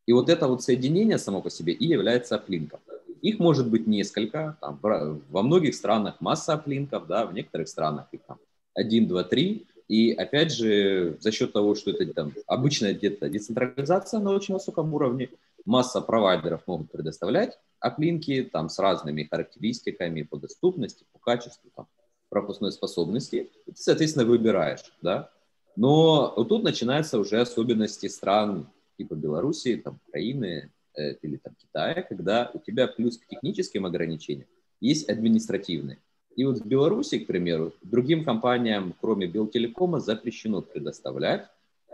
И 0.06 0.14
вот 0.14 0.30
это 0.30 0.48
вот 0.48 0.62
соединение 0.62 1.18
само 1.18 1.42
по 1.42 1.50
себе 1.50 1.74
и 1.74 1.86
является 1.86 2.36
оплинком. 2.36 2.80
Их 3.22 3.38
может 3.38 3.70
быть 3.70 3.86
несколько, 3.86 4.56
там, 4.60 4.78
во 4.82 5.42
многих 5.42 5.74
странах 5.74 6.20
масса 6.20 6.54
аплинков, 6.54 7.06
да, 7.06 7.26
в 7.26 7.34
некоторых 7.34 7.68
странах 7.68 8.06
их 8.12 8.20
там 8.26 8.38
один, 8.74 9.06
два, 9.08 9.24
три. 9.24 9.66
И 9.88 10.12
опять 10.12 10.52
же, 10.52 11.16
за 11.20 11.32
счет 11.32 11.52
того, 11.52 11.74
что 11.74 11.90
это 11.90 12.12
там 12.12 12.32
обычная 12.46 12.92
где-то 12.94 13.28
децентрализация 13.28 14.20
на 14.20 14.32
очень 14.32 14.54
высоком 14.54 14.92
уровне, 14.92 15.30
масса 15.64 16.00
провайдеров 16.00 16.66
могут 16.66 16.90
предоставлять 16.92 17.58
аплинки 17.80 18.48
там 18.52 18.68
с 18.68 18.78
разными 18.78 19.24
характеристиками 19.24 20.22
по 20.22 20.36
доступности, 20.36 21.04
по 21.12 21.18
качеству, 21.18 21.70
там, 21.74 21.86
пропускной 22.28 22.72
способности. 22.72 23.50
И 23.66 23.72
ты, 23.72 23.76
соответственно, 23.76 24.26
выбираешь, 24.26 24.92
да. 25.00 25.30
Но 25.76 26.34
вот 26.36 26.48
тут 26.48 26.64
начинаются 26.64 27.18
уже 27.18 27.40
особенности 27.40 28.08
стран 28.08 28.68
типа 28.98 29.14
Белоруссии, 29.14 29.76
там, 29.76 30.00
Украины 30.08 30.72
или 31.22 31.36
там, 31.36 31.54
Китая, 31.60 32.02
когда 32.02 32.50
у 32.54 32.58
тебя 32.58 32.86
плюс 32.86 33.18
к 33.18 33.26
техническим 33.26 33.86
ограничениям 33.86 34.48
есть 34.80 35.08
административные. 35.08 35.98
И 36.36 36.44
вот 36.44 36.58
в 36.58 36.66
Беларуси, 36.66 37.18
к 37.18 37.26
примеру, 37.26 37.72
другим 37.82 38.24
компаниям, 38.24 38.94
кроме 39.00 39.26
Белтелекома, 39.26 39.98
запрещено 40.00 40.62
предоставлять 40.62 41.46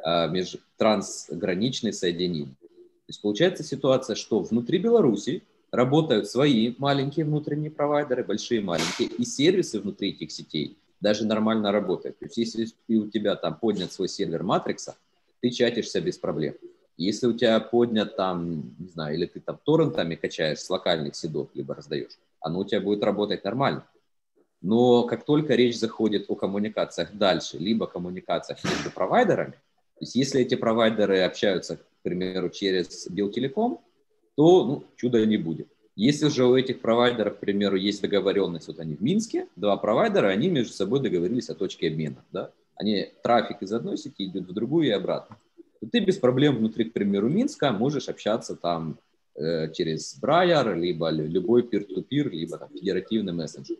а, 0.02 0.28
меж, 0.28 0.57
трансграничные 0.76 1.92
соединения. 1.92 2.55
То 2.61 3.09
есть 3.09 3.22
получается 3.22 3.62
ситуация, 3.62 4.16
что 4.16 4.40
внутри 4.40 4.78
Беларуси 4.78 5.42
работают 5.70 6.28
свои 6.28 6.74
маленькие 6.78 7.26
внутренние 7.26 7.70
провайдеры, 7.70 8.22
большие 8.22 8.61
маленькие, 8.61 9.09
и 9.09 9.24
сервисы 9.24 9.80
внутри 9.80 10.11
этих 10.11 10.30
сетей 10.30 10.76
даже 11.00 11.26
нормально 11.26 11.72
работают. 11.72 12.18
То 12.18 12.26
есть 12.26 12.36
если 12.36 12.68
у 12.88 13.09
тебя 13.09 13.36
там 13.36 13.59
поднят 13.59 13.92
свой 13.92 14.09
сервер 14.09 14.42
Матрикса, 14.42 14.96
ты 15.40 15.50
чатишься 15.50 16.00
без 16.00 16.16
проблем. 16.16 16.55
Если 16.97 17.26
у 17.26 17.32
тебя 17.32 17.59
поднят 17.61 18.16
там, 18.16 18.74
не 18.78 18.88
знаю, 18.88 19.16
или 19.16 19.26
ты 19.26 19.40
там 19.40 19.59
торрентами 19.64 20.14
качаешь 20.14 20.61
с 20.61 20.70
локальных 20.70 21.16
сидов, 21.16 21.49
либо 21.55 21.74
раздаешь, 21.74 22.18
оно 22.40 22.61
у 22.61 22.64
тебя 22.64 22.80
будет 22.80 23.03
работать 23.03 23.45
нормально. 23.45 23.84
Но 24.61 25.03
как 25.03 25.24
только 25.24 25.55
речь 25.55 25.78
заходит 25.78 26.26
о 26.28 26.36
коммуникациях 26.36 27.12
дальше, 27.12 27.59
либо 27.59 27.86
коммуникациях 27.86 28.62
между 28.64 28.90
провайдерами, 28.90 29.53
то 29.53 30.01
есть 30.01 30.14
если 30.14 30.40
эти 30.40 30.55
провайдеры 30.55 31.20
общаются, 31.20 31.76
к 31.76 31.82
примеру, 32.03 32.49
через 32.49 33.09
Белтелеком, 33.09 33.80
то 34.36 34.64
ну, 34.64 34.84
чуда 34.97 35.24
не 35.26 35.36
будет. 35.36 35.68
Если 35.97 36.28
же 36.28 36.45
у 36.47 36.57
этих 36.57 36.80
провайдеров, 36.80 37.36
к 37.36 37.40
примеру, 37.40 37.76
есть 37.76 38.03
договоренность, 38.03 38.66
вот 38.66 38.80
они 38.80 38.97
в 38.97 39.03
Минске, 39.03 39.47
два 39.55 39.76
провайдера, 39.76 40.28
они 40.28 40.49
между 40.49 40.72
собой 40.72 41.01
договорились 41.01 41.51
о 41.51 41.55
точке 41.55 41.88
обмена, 41.88 42.24
да? 42.32 42.51
Они, 42.74 43.12
трафик 43.22 43.62
из 43.62 43.72
одной 43.72 43.97
сети 43.97 44.24
идет 44.24 44.49
в 44.49 44.53
другую 44.53 44.88
и 44.88 44.90
обратно. 44.90 45.36
То 45.85 45.91
ты 45.91 46.01
без 46.01 46.16
проблем 46.16 46.57
внутри, 46.57 46.85
к 46.85 46.93
примеру, 46.95 47.28
Минска 47.28 47.70
можешь 47.72 48.09
общаться 48.09 48.57
там 48.57 48.99
э, 49.35 49.70
через 49.72 50.18
Брайер, 50.18 50.74
либо 50.76 51.11
любой 51.11 51.62
peer-to-peer, 51.62 52.30
либо 52.30 52.57
там, 52.57 52.70
федеративный 52.70 53.35
мессенджер. 53.35 53.76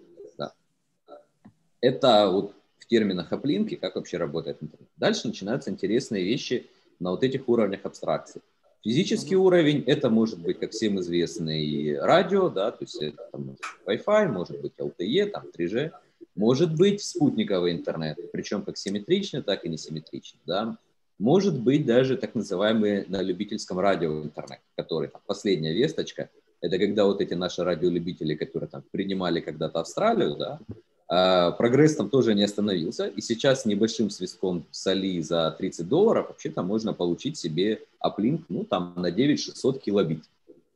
Это 1.81 2.31
вот 2.31 2.55
в 2.79 2.87
терминах 2.87 3.33
оплинки, 3.33 3.75
как 3.75 3.97
вообще 3.97 4.19
работает 4.19 4.59
интернет. 4.63 4.89
Дальше 4.97 5.29
начинаются 5.29 5.71
интересные 5.71 6.25
вещи 6.25 6.67
на 6.99 7.11
вот 7.11 7.23
этих 7.23 7.49
уровнях 7.49 7.81
абстракции. 7.85 8.43
Физический 8.83 9.35
mm-hmm. 9.35 9.47
уровень– 9.47 9.85
это 9.87 10.11
может 10.11 10.39
быть, 10.39 10.59
как 10.59 10.73
всем 10.73 11.01
известный, 11.01 11.99
радио, 11.99 12.51
да, 12.51 12.71
то 12.71 12.85
есть 12.85 13.03
это 13.03 13.17
там, 13.33 13.57
Wi-Fi, 13.87 14.29
может 14.29 14.61
быть 14.61 14.73
LTE, 14.79 15.31
там 15.31 15.45
3G, 15.59 15.91
может 16.35 16.75
быть 16.77 17.03
спутниковый 17.03 17.73
интернет, 17.73 18.19
причем 18.31 18.63
как 18.63 18.77
симметричный, 18.77 19.43
так 19.43 19.65
и 19.65 19.71
несимметричный, 19.71 20.41
да. 20.45 20.77
Может 21.19 21.61
быть 21.61 21.87
даже 21.87 22.17
так 22.17 22.35
называемый 22.35 23.05
на 23.07 23.23
любительском 23.23 23.79
радио 23.79 24.23
интернет, 24.23 24.61
который 24.77 25.09
там, 25.09 25.23
последняя 25.27 25.73
весточка, 25.73 26.31
это 26.61 26.79
когда 26.79 27.05
вот 27.05 27.21
эти 27.21 27.35
наши 27.35 27.63
радиолюбители, 27.63 28.35
которые 28.35 28.69
там 28.69 28.83
принимали 28.91 29.41
когда-то 29.41 29.81
Австралию, 29.81 30.37
да, 30.37 30.61
а, 31.07 31.53
прогресс 31.53 31.97
там 31.97 32.09
тоже 32.09 32.35
не 32.35 32.43
остановился, 32.43 33.07
и 33.07 33.21
сейчас 33.21 33.67
небольшим 33.67 34.11
свистком 34.11 34.67
соли 34.71 35.21
за 35.21 35.55
30 35.57 35.89
долларов 35.89 36.29
вообще-то 36.29 36.63
можно 36.63 36.95
получить 36.95 37.37
себе 37.37 37.83
аплинк, 38.01 38.47
ну, 38.49 38.65
там, 38.65 38.95
на 38.97 39.11
9600 39.11 39.81
килобит. 39.81 40.25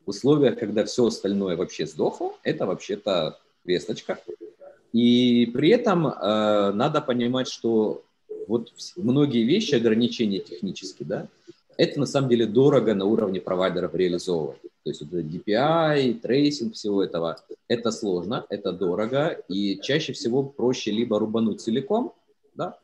В 0.05 0.11
условиях, 0.11 0.59
когда 0.59 0.85
все 0.85 1.07
остальное 1.07 1.57
вообще 1.57 1.87
сдохло, 1.87 2.35
это 2.43 2.67
вообще-то 2.67 3.39
весточка. 3.65 4.19
И 4.93 5.51
при 5.53 5.71
этом 5.71 6.07
э, 6.07 6.73
надо 6.73 7.03
понимать, 7.03 7.49
что 7.49 8.03
вот 8.49 8.73
многие 8.97 9.45
вещи, 9.45 9.75
ограничения 9.75 10.41
технические, 10.41 11.07
да, 11.07 11.29
это 11.77 12.01
на 12.01 12.07
самом 12.07 12.29
деле 12.29 12.47
дорого 12.47 12.95
на 12.95 13.05
уровне 13.05 13.41
провайдеров 13.41 13.95
реализовывать. 13.95 14.61
То 14.61 14.91
есть 14.91 15.01
вот 15.03 15.13
DPI, 15.13 16.15
трейсинг 16.21 16.75
всего 16.75 17.05
этого, 17.05 17.39
это 17.69 17.93
сложно, 17.93 18.45
это 18.49 18.73
дорого, 18.73 19.29
и 19.49 19.79
чаще 19.81 20.13
всего 20.13 20.43
проще 20.43 20.91
либо 20.91 21.19
рубануть 21.19 21.61
целиком, 21.61 22.15
да, 22.55 22.77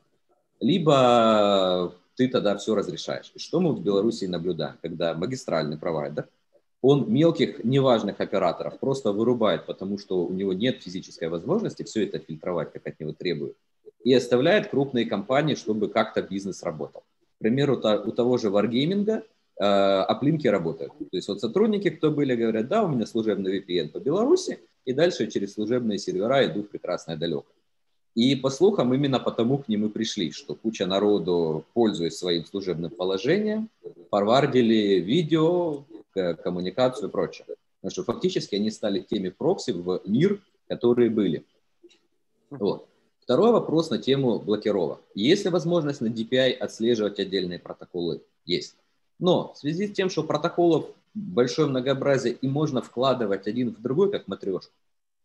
либо 0.61 1.93
ты 2.15 2.29
тогда 2.29 2.55
все 2.57 2.75
разрешаешь. 2.75 3.33
Что 3.35 3.59
мы 3.59 3.73
в 3.73 3.81
Беларуси 3.81 4.25
наблюдаем, 4.25 4.75
когда 4.81 5.13
магистральный 5.13 5.77
провайдер, 5.77 6.27
он 6.81 7.11
мелких, 7.11 7.63
неважных 7.63 8.21
операторов 8.21 8.79
просто 8.79 9.11
вырубает, 9.11 9.65
потому 9.65 9.97
что 9.97 10.25
у 10.25 10.31
него 10.31 10.53
нет 10.53 10.83
физической 10.83 11.29
возможности 11.29 11.83
все 11.83 12.05
это 12.05 12.19
фильтровать, 12.19 12.71
как 12.71 12.85
от 12.87 12.99
него 12.99 13.11
требуют, 13.11 13.57
и 14.05 14.13
оставляет 14.13 14.69
крупные 14.69 15.05
компании, 15.05 15.55
чтобы 15.55 15.89
как-то 15.89 16.21
бизнес 16.21 16.63
работал. 16.63 17.01
К 17.37 17.39
примеру, 17.39 17.75
у 17.75 18.11
того 18.11 18.37
же 18.37 18.49
Wargaming 18.49 19.23
аплинки 19.57 20.47
работают. 20.47 20.93
То 20.97 21.17
есть 21.17 21.27
вот 21.27 21.41
сотрудники, 21.41 21.89
кто 21.89 22.11
были, 22.11 22.35
говорят, 22.35 22.67
да, 22.67 22.83
у 22.83 22.87
меня 22.87 23.05
служебный 23.05 23.59
VPN 23.59 23.89
по 23.89 23.99
Беларуси, 23.99 24.59
и 24.85 24.93
дальше 24.93 25.27
через 25.27 25.53
служебные 25.53 25.97
сервера 25.97 26.45
иду 26.45 26.61
в 26.61 26.67
прекрасное 26.67 27.17
далеко. 27.17 27.45
И 28.13 28.35
по 28.35 28.49
слухам 28.49 28.93
именно 28.93 29.19
потому 29.19 29.57
к 29.57 29.67
ним 29.67 29.87
и 29.87 29.89
пришли, 29.89 30.31
что 30.31 30.55
куча 30.55 30.85
народу, 30.85 31.65
пользуясь 31.73 32.17
своим 32.17 32.45
служебным 32.45 32.91
положением, 32.91 33.69
форвардили 34.11 34.99
видео, 34.99 35.83
коммуникацию 36.13 37.09
и 37.09 37.11
прочее. 37.11 37.45
Потому 37.81 37.91
что 37.91 38.03
фактически 38.03 38.55
они 38.55 38.71
стали 38.71 38.99
теми 38.99 39.29
прокси 39.29 39.71
в 39.71 40.01
мир, 40.05 40.39
которые 40.69 41.09
были. 41.09 41.43
Вот. 42.49 42.87
Второй 43.25 43.51
вопрос 43.51 43.89
на 43.89 43.97
тему 43.97 44.37
блокировок. 44.37 44.99
Есть 45.15 45.45
ли 45.45 45.49
возможность 45.49 45.99
на 45.99 46.09
DPI 46.09 46.51
отслеживать 46.53 47.19
отдельные 47.19 47.57
протоколы? 47.57 48.21
Есть. 48.45 48.75
Но 49.17 49.51
в 49.51 49.57
связи 49.57 49.87
с 49.87 49.93
тем, 49.93 50.11
что 50.11 50.21
протоколов 50.21 50.91
большое 51.15 51.67
многообразие 51.67 52.35
и 52.35 52.47
можно 52.47 52.83
вкладывать 52.83 53.47
один 53.47 53.73
в 53.73 53.81
другой, 53.81 54.11
как 54.11 54.27
матрешку. 54.27 54.71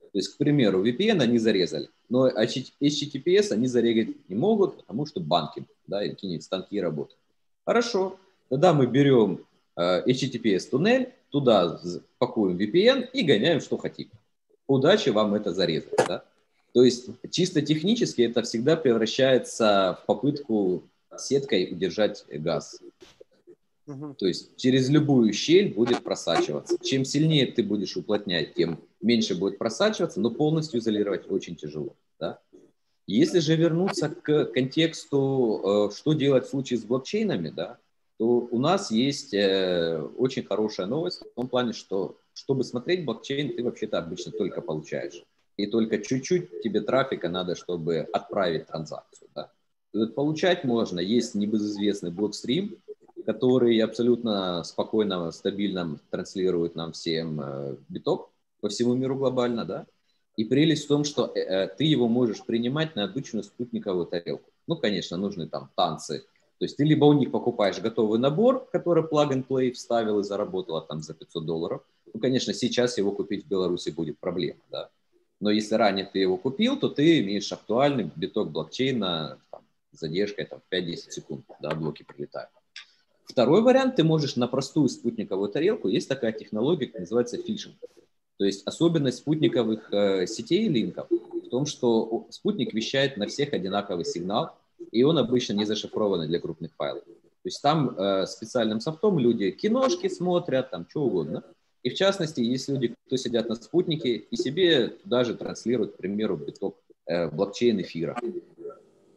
То 0.00 0.18
есть, 0.18 0.34
к 0.34 0.38
примеру, 0.38 0.82
VPN 0.82 1.20
они 1.20 1.38
зарезали, 1.38 1.90
но 2.08 2.26
HTTPS 2.26 3.52
они 3.52 3.66
зарезать 3.66 4.16
не 4.30 4.34
могут, 4.34 4.78
потому 4.78 5.04
что 5.04 5.20
банки, 5.20 5.66
да, 5.86 6.02
и 6.02 6.08
какие-нибудь 6.08 6.42
станки 6.42 6.80
работают. 6.80 7.18
Хорошо, 7.66 8.16
тогда 8.48 8.72
мы 8.72 8.86
берем 8.86 9.44
э, 9.76 10.10
HTTPS 10.10 10.70
туннель, 10.70 11.12
туда 11.28 11.78
пакуем 12.16 12.56
VPN 12.56 13.10
и 13.12 13.22
гоняем, 13.22 13.60
что 13.60 13.76
хотим. 13.76 14.08
Удачи 14.66 15.10
вам 15.10 15.34
это 15.34 15.52
зарезать, 15.52 15.92
да? 16.08 16.24
То 16.72 16.84
есть 16.84 17.08
чисто 17.30 17.62
технически 17.62 18.22
это 18.22 18.42
всегда 18.42 18.76
превращается 18.76 19.98
в 20.02 20.06
попытку 20.06 20.84
сеткой 21.18 21.68
удержать 21.72 22.24
газ. 22.28 22.80
То 24.18 24.26
есть 24.26 24.56
через 24.56 24.88
любую 24.88 25.32
щель 25.32 25.74
будет 25.74 26.04
просачиваться. 26.04 26.78
Чем 26.80 27.04
сильнее 27.04 27.46
ты 27.46 27.62
будешь 27.62 27.96
уплотнять, 27.96 28.54
тем 28.54 28.80
меньше 29.00 29.34
будет 29.34 29.58
просачиваться, 29.58 30.20
но 30.20 30.30
полностью 30.30 30.80
изолировать 30.80 31.28
очень 31.30 31.56
тяжело. 31.56 31.96
Да? 32.20 32.38
Если 33.06 33.40
же 33.40 33.56
вернуться 33.56 34.08
к 34.08 34.44
контексту, 34.46 35.88
э, 35.90 35.96
что 35.96 36.12
делать 36.12 36.46
в 36.46 36.50
случае 36.50 36.78
с 36.78 36.84
блокчейнами, 36.84 37.50
да, 37.50 37.78
то 38.18 38.26
у 38.26 38.58
нас 38.58 38.92
есть 38.92 39.34
э, 39.34 40.00
очень 40.16 40.44
хорошая 40.44 40.86
новость 40.86 41.22
в 41.22 41.34
том 41.34 41.48
плане, 41.48 41.72
что 41.72 42.18
чтобы 42.34 42.62
смотреть 42.62 43.04
блокчейн, 43.04 43.56
ты 43.56 43.64
вообще-то 43.64 43.98
обычно 43.98 44.30
только 44.30 44.60
получаешь. 44.60 45.24
И 45.60 45.66
только 45.66 45.98
чуть-чуть 45.98 46.62
тебе 46.62 46.80
трафика 46.80 47.28
надо, 47.28 47.54
чтобы 47.54 48.08
отправить 48.12 48.66
транзакцию. 48.66 49.28
Да? 49.34 49.50
Вот 49.92 50.14
получать 50.14 50.64
можно, 50.64 51.00
есть 51.00 51.34
небезызвестный 51.34 52.10
блокстрим, 52.10 52.76
который 53.26 53.78
абсолютно 53.80 54.64
спокойно, 54.64 55.30
стабильно 55.32 55.98
транслирует 56.10 56.74
нам 56.76 56.92
всем 56.92 57.40
э, 57.40 57.76
биток 57.88 58.30
по 58.60 58.68
всему 58.68 58.94
миру 58.94 59.16
глобально, 59.16 59.64
да. 59.64 59.86
И 60.36 60.44
прелесть 60.44 60.86
в 60.86 60.88
том, 60.88 61.04
что 61.04 61.30
э, 61.34 61.40
э, 61.40 61.68
ты 61.68 61.84
его 61.84 62.08
можешь 62.08 62.42
принимать 62.44 62.96
на 62.96 63.04
обычную 63.04 63.44
спутниковую 63.44 64.06
тарелку. 64.06 64.50
Ну, 64.66 64.76
конечно, 64.76 65.18
нужны 65.18 65.46
там 65.46 65.70
танцы. 65.76 66.24
То 66.58 66.64
есть 66.64 66.76
ты 66.76 66.84
либо 66.84 67.04
у 67.04 67.12
них 67.12 67.30
покупаешь 67.30 67.80
готовый 67.80 68.18
набор, 68.18 68.66
который 68.72 69.04
plug 69.04 69.30
and 69.32 69.46
play 69.46 69.72
вставил 69.72 70.20
и 70.20 70.24
заработал 70.24 70.76
а 70.76 70.82
там 70.82 71.02
за 71.02 71.12
500 71.12 71.44
долларов. 71.44 71.82
Ну, 72.14 72.20
конечно, 72.20 72.54
сейчас 72.54 72.96
его 72.96 73.12
купить 73.12 73.44
в 73.44 73.48
Беларуси 73.48 73.90
будет 73.90 74.18
проблема, 74.18 74.60
да. 74.70 74.90
Но 75.40 75.50
если 75.50 75.74
ранее 75.74 76.04
ты 76.04 76.18
его 76.18 76.36
купил, 76.36 76.78
то 76.78 76.88
ты 76.88 77.20
имеешь 77.20 77.50
актуальный 77.50 78.10
биток 78.14 78.50
блокчейна 78.50 79.38
там, 79.50 79.62
с 79.92 80.00
задержкой 80.00 80.44
там, 80.44 80.60
5-10 80.70 81.10
секунд, 81.10 81.44
да, 81.60 81.74
блоки 81.74 82.02
прилетают. 82.02 82.50
Второй 83.24 83.62
вариант, 83.62 83.96
ты 83.96 84.04
можешь 84.04 84.36
на 84.36 84.48
простую 84.48 84.88
спутниковую 84.88 85.48
тарелку, 85.48 85.88
есть 85.88 86.08
такая 86.08 86.32
технология, 86.32 86.90
называется 86.92 87.38
фишинг. 87.38 87.76
То 88.38 88.44
есть 88.44 88.66
особенность 88.66 89.18
спутниковых 89.18 89.92
э, 89.92 90.26
сетей 90.26 90.68
линков 90.68 91.08
в 91.10 91.48
том, 91.48 91.66
что 91.66 92.26
спутник 92.30 92.74
вещает 92.74 93.16
на 93.16 93.26
всех 93.26 93.52
одинаковый 93.52 94.04
сигнал, 94.04 94.56
и 94.90 95.02
он 95.02 95.18
обычно 95.18 95.52
не 95.52 95.64
зашифрованный 95.64 96.26
для 96.26 96.40
крупных 96.40 96.74
файлов. 96.74 97.04
То 97.04 97.46
есть 97.46 97.62
там 97.62 97.90
э, 97.90 98.26
специальным 98.26 98.80
софтом 98.80 99.18
люди 99.18 99.50
киношки 99.50 100.08
смотрят, 100.08 100.70
там 100.70 100.86
что 100.88 101.04
угодно. 101.04 101.44
И 101.82 101.90
в 101.90 101.94
частности, 101.94 102.40
есть 102.40 102.68
люди, 102.68 102.94
кто 103.06 103.16
сидят 103.16 103.48
на 103.48 103.54
спутнике 103.54 104.16
и 104.16 104.36
себе 104.36 104.96
даже 105.04 105.34
транслируют, 105.34 105.94
к 105.94 105.96
примеру, 105.96 106.36
биток 106.36 106.76
э, 107.06 107.28
блокчейн 107.28 107.80
эфира. 107.80 108.16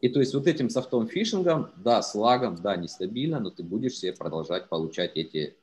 И 0.02 0.10
то 0.10 0.20
есть 0.20 0.34
вот 0.34 0.48
этим 0.48 0.70
софтом 0.70 1.08
фишингом, 1.08 1.72
да, 1.78 2.02
с 2.02 2.16
лагом, 2.16 2.58
да, 2.62 2.76
нестабильно, 2.76 3.40
но 3.40 3.50
ты 3.50 3.64
будешь 3.64 3.98
себе 3.98 4.14
продолжать 4.14 4.70
получать 4.70 5.16
эти 5.16 5.56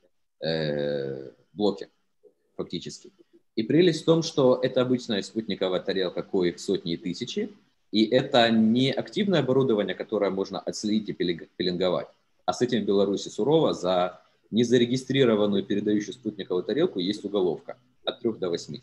э, 0.43 1.31
блоки 1.53 1.89
фактически. 2.55 3.11
И 3.55 3.63
прелесть 3.63 4.03
в 4.03 4.05
том, 4.05 4.23
что 4.23 4.59
это 4.61 4.81
обычная 4.81 5.21
спутниковая 5.21 5.79
тарелка, 5.79 6.23
коих 6.23 6.59
сотни 6.59 6.93
и 6.93 6.97
тысячи, 6.97 7.49
и 7.91 8.05
это 8.05 8.49
не 8.49 8.91
активное 8.91 9.41
оборудование, 9.41 9.95
которое 9.95 10.31
можно 10.31 10.59
отследить 10.59 11.09
и 11.09 11.13
пеленговать. 11.13 12.07
А 12.45 12.53
с 12.53 12.61
этим 12.61 12.83
в 12.83 12.85
Беларуси 12.85 13.27
сурово 13.27 13.73
за 13.73 14.20
незарегистрированную 14.51 15.63
передающую 15.63 16.13
спутниковую 16.13 16.63
тарелку 16.63 16.99
есть 16.99 17.25
уголовка 17.25 17.77
от 18.05 18.19
3 18.19 18.33
до 18.33 18.49
8. 18.49 18.79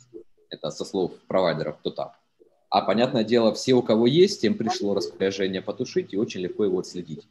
Это 0.51 0.71
со 0.71 0.85
слов 0.85 1.13
провайдеров, 1.27 1.79
кто 1.79 1.91
так. 1.91 2.19
А 2.71 2.83
понятное 2.83 3.25
дело, 3.25 3.55
все, 3.55 3.75
у 3.75 3.83
кого 3.83 4.07
есть, 4.07 4.43
тем 4.43 4.55
пришло 4.55 4.95
распоряжение 4.95 5.63
потушить, 5.63 6.13
и 6.13 6.19
очень 6.19 6.41
легко 6.41 6.65
его 6.65 6.79
отследить. 6.79 7.27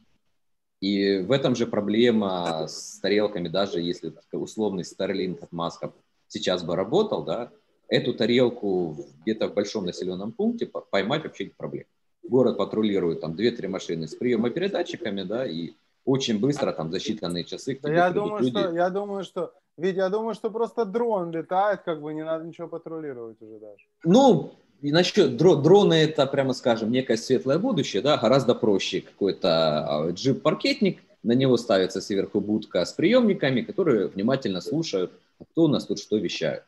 И 0.80 1.18
в 1.18 1.32
этом 1.32 1.56
же 1.56 1.66
проблема 1.66 2.66
с 2.68 2.98
тарелками, 3.00 3.48
даже 3.48 3.80
если 3.80 4.12
условный 4.32 4.84
Starlink 4.84 5.42
от 5.42 5.52
Маска 5.52 5.92
сейчас 6.28 6.62
бы 6.62 6.76
работал, 6.76 7.24
да, 7.24 7.50
эту 7.88 8.14
тарелку 8.14 8.96
где-то 9.22 9.48
в 9.48 9.54
большом 9.54 9.86
населенном 9.86 10.32
пункте 10.32 10.66
поймать 10.66 11.24
вообще 11.24 11.44
не 11.44 11.50
проблема. 11.50 11.86
Город 12.22 12.58
патрулирует 12.58 13.20
там 13.20 13.34
2-3 13.34 13.68
машины 13.68 14.06
с 14.06 14.14
приемопередатчиками, 14.14 15.22
да, 15.22 15.46
и 15.46 15.72
очень 16.08 16.40
быстро, 16.40 16.72
там, 16.72 16.90
за 16.90 16.98
считанные 16.98 17.44
часы. 17.44 17.78
Да 17.82 17.92
я 17.92 18.10
думаю, 18.10 18.42
люди. 18.42 18.50
что, 18.50 18.74
я 18.74 18.90
думаю, 18.90 19.24
что, 19.24 19.52
ведь 19.76 19.96
я 19.96 20.08
думаю, 20.08 20.34
что 20.34 20.50
просто 20.50 20.84
дрон 20.84 21.30
летает, 21.30 21.82
как 21.84 22.00
бы 22.00 22.14
не 22.14 22.24
надо 22.24 22.44
ничего 22.44 22.68
патрулировать 22.68 23.40
уже 23.42 23.58
даже. 23.58 23.84
Ну, 24.04 24.52
и 24.80 24.90
насчет 24.90 25.36
дроны 25.36 25.94
это, 25.94 26.26
прямо 26.26 26.54
скажем, 26.54 26.90
некое 26.90 27.16
светлое 27.16 27.58
будущее, 27.58 28.00
да, 28.02 28.16
гораздо 28.16 28.54
проще 28.54 29.02
какой-то 29.02 29.48
а, 29.50 30.10
джип-паркетник, 30.10 30.98
на 31.22 31.32
него 31.32 31.56
ставится 31.56 32.00
сверху 32.00 32.40
будка 32.40 32.84
с 32.84 32.92
приемниками, 32.92 33.60
которые 33.60 34.06
внимательно 34.06 34.60
слушают, 34.60 35.12
кто 35.50 35.64
у 35.64 35.68
нас 35.68 35.84
тут 35.84 35.98
что 35.98 36.16
вещает. 36.16 36.62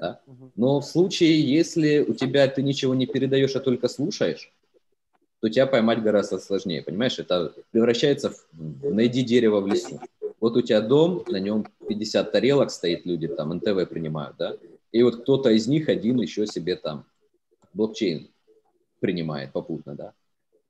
Да? 0.00 0.20
Но 0.56 0.80
в 0.80 0.84
случае, 0.84 1.40
если 1.40 2.00
у 2.00 2.14
тебя 2.14 2.48
ты 2.48 2.62
ничего 2.62 2.94
не 2.94 3.06
передаешь, 3.06 3.54
а 3.54 3.60
только 3.60 3.88
слушаешь, 3.88 4.50
то 5.42 5.48
тебя 5.48 5.66
поймать 5.66 6.00
гораздо 6.00 6.38
сложнее, 6.38 6.82
понимаешь? 6.82 7.18
Это 7.18 7.52
превращается 7.72 8.30
в 8.30 8.94
«найди 8.94 9.22
дерево 9.22 9.60
в 9.60 9.66
лесу». 9.66 10.00
Вот 10.38 10.56
у 10.56 10.62
тебя 10.62 10.80
дом, 10.80 11.24
на 11.26 11.40
нем 11.40 11.66
50 11.88 12.30
тарелок 12.30 12.70
стоит, 12.70 13.04
люди 13.06 13.26
там 13.26 13.52
НТВ 13.52 13.88
принимают, 13.88 14.36
да? 14.38 14.56
И 14.92 15.02
вот 15.02 15.22
кто-то 15.22 15.50
из 15.50 15.66
них 15.66 15.88
один 15.88 16.20
еще 16.20 16.46
себе 16.46 16.76
там 16.76 17.06
блокчейн 17.74 18.28
принимает 19.00 19.50
попутно, 19.52 19.96
да? 19.96 20.12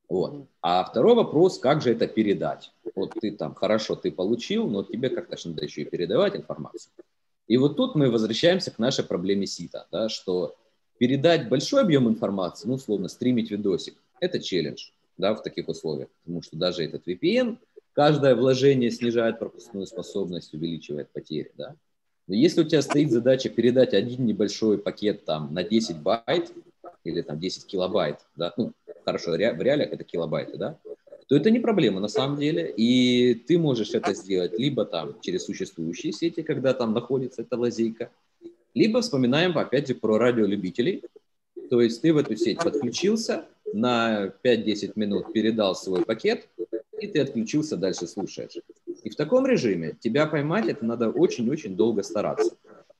Вот. 0.08 0.46
А 0.62 0.84
второй 0.84 1.16
вопрос, 1.16 1.58
как 1.58 1.82
же 1.82 1.90
это 1.90 2.06
передать? 2.06 2.72
Вот 2.94 3.12
ты 3.20 3.30
там, 3.30 3.54
хорошо, 3.54 3.94
ты 3.94 4.10
получил, 4.10 4.68
но 4.68 4.84
тебе 4.84 5.10
как-то 5.10 5.36
надо 5.50 5.64
еще 5.64 5.82
и 5.82 5.84
передавать 5.84 6.34
информацию. 6.34 6.92
И 7.46 7.58
вот 7.58 7.76
тут 7.76 7.94
мы 7.94 8.10
возвращаемся 8.10 8.70
к 8.70 8.78
нашей 8.78 9.04
проблеме 9.04 9.46
сита, 9.46 9.86
да, 9.92 10.08
что 10.08 10.56
передать 10.96 11.50
большой 11.50 11.82
объем 11.82 12.08
информации, 12.08 12.66
ну, 12.68 12.74
условно, 12.74 13.08
стримить 13.08 13.50
видосик, 13.50 13.96
это 14.22 14.38
челлендж, 14.38 14.90
да, 15.18 15.34
в 15.34 15.42
таких 15.42 15.68
условиях, 15.68 16.08
потому 16.22 16.42
что 16.42 16.56
даже 16.56 16.84
этот 16.84 17.06
VPN, 17.06 17.58
каждое 17.92 18.36
вложение 18.36 18.90
снижает 18.90 19.40
пропускную 19.40 19.86
способность, 19.86 20.54
увеличивает 20.54 21.10
потери, 21.10 21.50
да. 21.58 21.74
Но 22.28 22.36
если 22.36 22.62
у 22.62 22.64
тебя 22.64 22.82
стоит 22.82 23.10
задача 23.10 23.48
передать 23.48 23.94
один 23.94 24.24
небольшой 24.24 24.78
пакет 24.78 25.24
там 25.24 25.52
на 25.52 25.64
10 25.64 25.98
байт 25.98 26.52
или 27.02 27.20
там 27.20 27.40
10 27.40 27.66
килобайт, 27.66 28.20
да, 28.36 28.54
ну, 28.56 28.72
хорошо, 29.04 29.32
в 29.32 29.36
реалиях 29.36 29.92
это 29.92 30.04
килобайты, 30.04 30.56
да, 30.56 30.78
то 31.26 31.36
это 31.36 31.50
не 31.50 31.58
проблема 31.58 31.98
на 31.98 32.08
самом 32.08 32.38
деле, 32.38 32.72
и 32.76 33.34
ты 33.34 33.58
можешь 33.58 33.94
это 33.94 34.14
сделать 34.14 34.56
либо 34.56 34.84
там 34.84 35.20
через 35.20 35.44
существующие 35.44 36.12
сети, 36.12 36.42
когда 36.42 36.74
там 36.74 36.94
находится 36.94 37.42
эта 37.42 37.56
лазейка, 37.56 38.10
либо 38.72 39.00
вспоминаем 39.00 39.58
опять 39.58 39.88
же 39.88 39.96
про 39.96 40.16
радиолюбителей, 40.16 41.02
то 41.70 41.80
есть 41.80 42.02
ты 42.02 42.12
в 42.12 42.18
эту 42.18 42.36
сеть 42.36 42.58
подключился, 42.58 43.46
на 43.72 44.32
5-10 44.44 44.92
минут 44.96 45.32
передал 45.32 45.74
свой 45.74 46.04
пакет, 46.04 46.48
и 47.00 47.06
ты 47.06 47.20
отключился, 47.20 47.76
дальше 47.76 48.06
слушаешь. 48.06 48.58
И 49.02 49.10
в 49.10 49.16
таком 49.16 49.46
режиме 49.46 49.96
тебя 50.00 50.26
поймать, 50.26 50.68
это 50.68 50.84
надо 50.84 51.10
очень-очень 51.10 51.76
долго 51.76 52.02
стараться. 52.02 52.56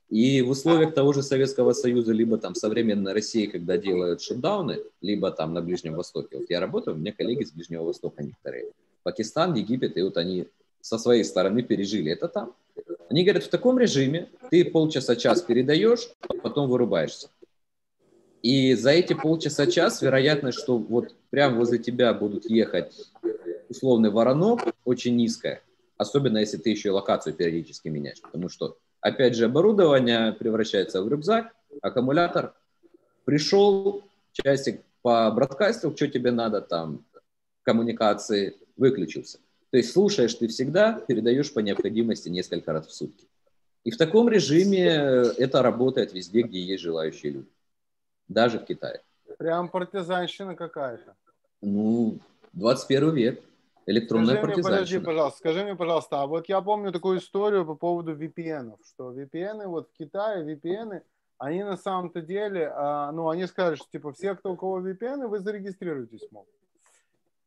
И 0.09 0.41
в 0.41 0.49
условиях 0.51 0.93
того 0.93 1.11
же 1.13 1.23
Советского 1.23 1.73
Союза, 1.73 2.11
либо 2.11 2.37
там 2.37 2.53
современной 2.53 3.13
России, 3.13 3.47
когда 3.47 3.77
делают 3.77 4.21
шутдауны, 4.21 4.79
либо 5.01 5.31
там 5.31 5.53
на 5.53 5.61
Ближнем 5.61 5.95
Востоке. 5.95 6.37
Вот 6.37 6.49
я 6.49 6.59
работаю, 6.59 6.95
у 6.95 6.99
меня 6.99 7.13
коллеги 7.13 7.45
с 7.45 7.51
Ближнего 7.51 7.83
Востока 7.83 8.21
некоторые. 8.21 8.71
Пакистан, 9.01 9.55
Египет, 9.55 9.97
и 9.97 10.01
вот 10.03 10.17
они 10.17 10.47
со 10.81 10.97
своей 10.97 11.23
стороны 11.23 11.63
пережили 11.63 12.11
это 12.11 12.27
там. 12.27 12.53
Они 13.09 13.23
говорят, 13.23 13.43
в 13.43 13.49
таком 13.49 13.79
режиме 13.79 14.29
ты 14.51 14.65
полчаса-час 14.65 15.41
передаешь, 15.41 16.09
потом 16.41 16.69
вырубаешься. 16.69 17.29
И 18.43 18.73
за 18.73 18.91
эти 18.91 19.13
полчаса-час 19.13 20.01
вероятность, 20.01 20.59
что 20.59 20.77
вот 20.77 21.15
прямо 21.29 21.55
возле 21.55 21.79
тебя 21.79 22.13
будут 22.13 22.49
ехать 22.49 22.93
условный 23.69 24.09
воронок, 24.09 24.59
очень 24.83 25.15
низкая. 25.15 25.63
Особенно, 25.95 26.39
если 26.39 26.57
ты 26.57 26.69
еще 26.69 26.89
и 26.89 26.91
локацию 26.91 27.33
периодически 27.33 27.87
меняешь. 27.87 28.21
Потому 28.21 28.49
что, 28.49 28.77
опять 28.99 29.35
же, 29.35 29.45
оборудование 29.45 30.33
превращается 30.33 31.01
в 31.01 31.07
рюкзак, 31.07 31.55
аккумулятор. 31.81 32.53
Пришел, 33.23 34.03
часик 34.33 34.81
по 35.01 35.31
бродкасту, 35.31 35.95
что 35.95 36.09
тебе 36.09 36.31
надо 36.31 36.59
там, 36.59 37.05
коммуникации, 37.63 38.57
выключился. 38.75 39.37
То 39.69 39.77
есть 39.77 39.93
слушаешь 39.93 40.33
ты 40.33 40.49
всегда, 40.49 41.01
передаешь 41.07 41.53
по 41.53 41.59
необходимости 41.59 42.27
несколько 42.27 42.73
раз 42.73 42.87
в 42.87 42.93
сутки. 42.93 43.25
И 43.85 43.91
в 43.91 43.97
таком 43.97 44.27
режиме 44.27 44.89
это 45.37 45.61
работает 45.61 46.13
везде, 46.13 46.41
где 46.41 46.59
есть 46.59 46.83
желающие 46.83 47.31
люди 47.31 47.52
даже 48.27 48.59
в 48.59 48.65
Китае. 48.65 49.01
Прям 49.37 49.69
партизанщина 49.69 50.55
какая-то. 50.55 51.15
Ну, 51.61 52.19
21 52.53 53.15
век. 53.15 53.43
Электронная 53.85 54.35
скажи 54.35 54.41
партизанщина. 54.41 54.69
Мне, 54.69 54.77
подожди, 54.77 54.99
пожалуйста, 54.99 55.39
скажи 55.39 55.63
мне, 55.63 55.75
пожалуйста, 55.75 56.21
а 56.21 56.27
вот 56.27 56.47
я 56.47 56.61
помню 56.61 56.91
такую 56.91 57.19
историю 57.19 57.65
по 57.65 57.75
поводу 57.75 58.15
VPN, 58.15 58.77
что 58.85 59.11
VPN 59.11 59.67
вот 59.67 59.89
в 59.89 59.97
Китае, 59.97 60.45
VPN, 60.45 61.01
они 61.37 61.63
на 61.63 61.75
самом-то 61.75 62.21
деле, 62.21 62.71
а, 62.73 63.11
ну, 63.11 63.27
они 63.27 63.45
сказали, 63.45 63.75
что 63.75 63.85
типа 63.91 64.13
все, 64.13 64.35
кто 64.35 64.53
у 64.53 64.55
кого 64.55 64.79
VPN, 64.79 65.27
вы 65.27 65.39
зарегистрируетесь, 65.39 66.25
мол. 66.31 66.47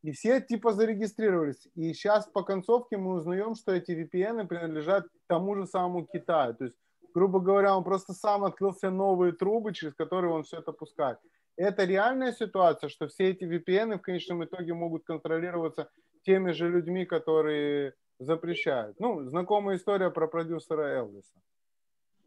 И 0.03 0.13
все 0.13 0.41
типа 0.41 0.73
зарегистрировались. 0.73 1.69
И 1.75 1.93
сейчас 1.95 2.27
по 2.27 2.43
концовке 2.43 2.97
мы 2.97 3.15
узнаем, 3.15 3.55
что 3.55 3.73
эти 3.73 3.93
VPN 3.93 4.47
принадлежат 4.47 5.07
тому 5.27 5.57
же 5.57 5.67
самому 5.67 6.07
Китаю. 6.07 6.55
То 6.55 6.65
есть 6.65 6.77
грубо 7.17 7.41
говоря, 7.41 7.75
он 7.75 7.83
просто 7.83 8.13
сам 8.13 8.45
открыл 8.45 8.73
все 8.73 8.91
новые 8.91 9.33
трубы, 9.33 9.73
через 9.73 9.95
которые 9.95 10.35
он 10.35 10.43
все 10.43 10.59
это 10.59 10.73
пускает. 10.73 11.19
Это 11.57 11.85
реальная 11.85 12.33
ситуация, 12.33 12.91
что 12.91 13.09
все 13.09 13.31
эти 13.31 13.45
VPN 13.45 13.97
в 13.97 14.03
конечном 14.03 14.45
итоге 14.45 14.75
могут 14.75 15.05
контролироваться 15.05 15.89
теми 16.27 16.53
же 16.53 16.69
людьми, 16.69 17.07
которые 17.07 17.95
запрещают. 18.19 19.01
Ну, 19.01 19.25
знакомая 19.31 19.79
история 19.79 20.11
про 20.11 20.29
продюсера 20.29 20.83
Элвиса. 20.83 21.33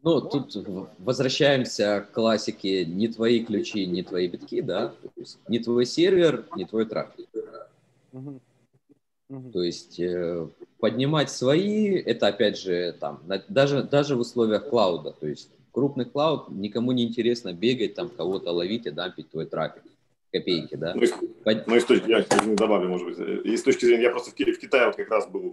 Ну, 0.02 0.20
тут 0.22 0.56
возвращаемся 0.98 2.00
к 2.00 2.12
классике 2.12 2.84
«не 2.84 3.06
твои 3.06 3.44
ключи, 3.44 3.86
не 3.86 4.02
твои 4.02 4.26
битки», 4.26 4.60
да? 4.60 4.92
Не 5.46 5.60
твой 5.60 5.86
сервер, 5.86 6.46
не 6.56 6.64
твой 6.64 6.86
трафик. 6.86 7.28
Угу. 8.12 8.40
Угу. 9.28 9.50
То 9.52 9.62
есть 9.62 10.00
э, 10.00 10.48
поднимать 10.80 11.30
свои, 11.30 11.96
это 11.96 12.28
опять 12.28 12.58
же 12.58 12.94
там, 12.98 13.22
даже, 13.48 13.82
даже 13.82 14.16
в 14.16 14.20
условиях 14.20 14.68
клауда, 14.68 15.12
то 15.12 15.26
есть 15.26 15.50
крупный 15.72 16.04
клауд, 16.04 16.48
никому 16.50 16.92
не 16.92 17.04
интересно 17.04 17.52
бегать, 17.52 17.94
там 17.94 18.08
кого-то 18.08 18.50
ловить 18.50 18.86
и 18.86 18.90
дампить 18.90 19.30
твой 19.30 19.46
трафик. 19.46 19.82
Копейки, 20.32 20.76
да? 20.76 20.94
Ну, 20.94 21.02
Под... 21.42 21.66
ну 21.66 21.74
и 21.74 21.80
с 21.80 21.84
точки, 21.84 22.08
я 22.08 22.24
добавлю, 22.54 22.88
может 22.88 23.06
быть, 23.06 23.44
и 23.44 23.56
с 23.56 23.64
точки 23.64 23.84
зрения, 23.84 24.04
я 24.04 24.10
просто 24.10 24.30
в, 24.30 24.34
в 24.34 24.58
Китае 24.60 24.86
вот 24.86 24.94
как 24.94 25.10
раз 25.10 25.26
был 25.26 25.52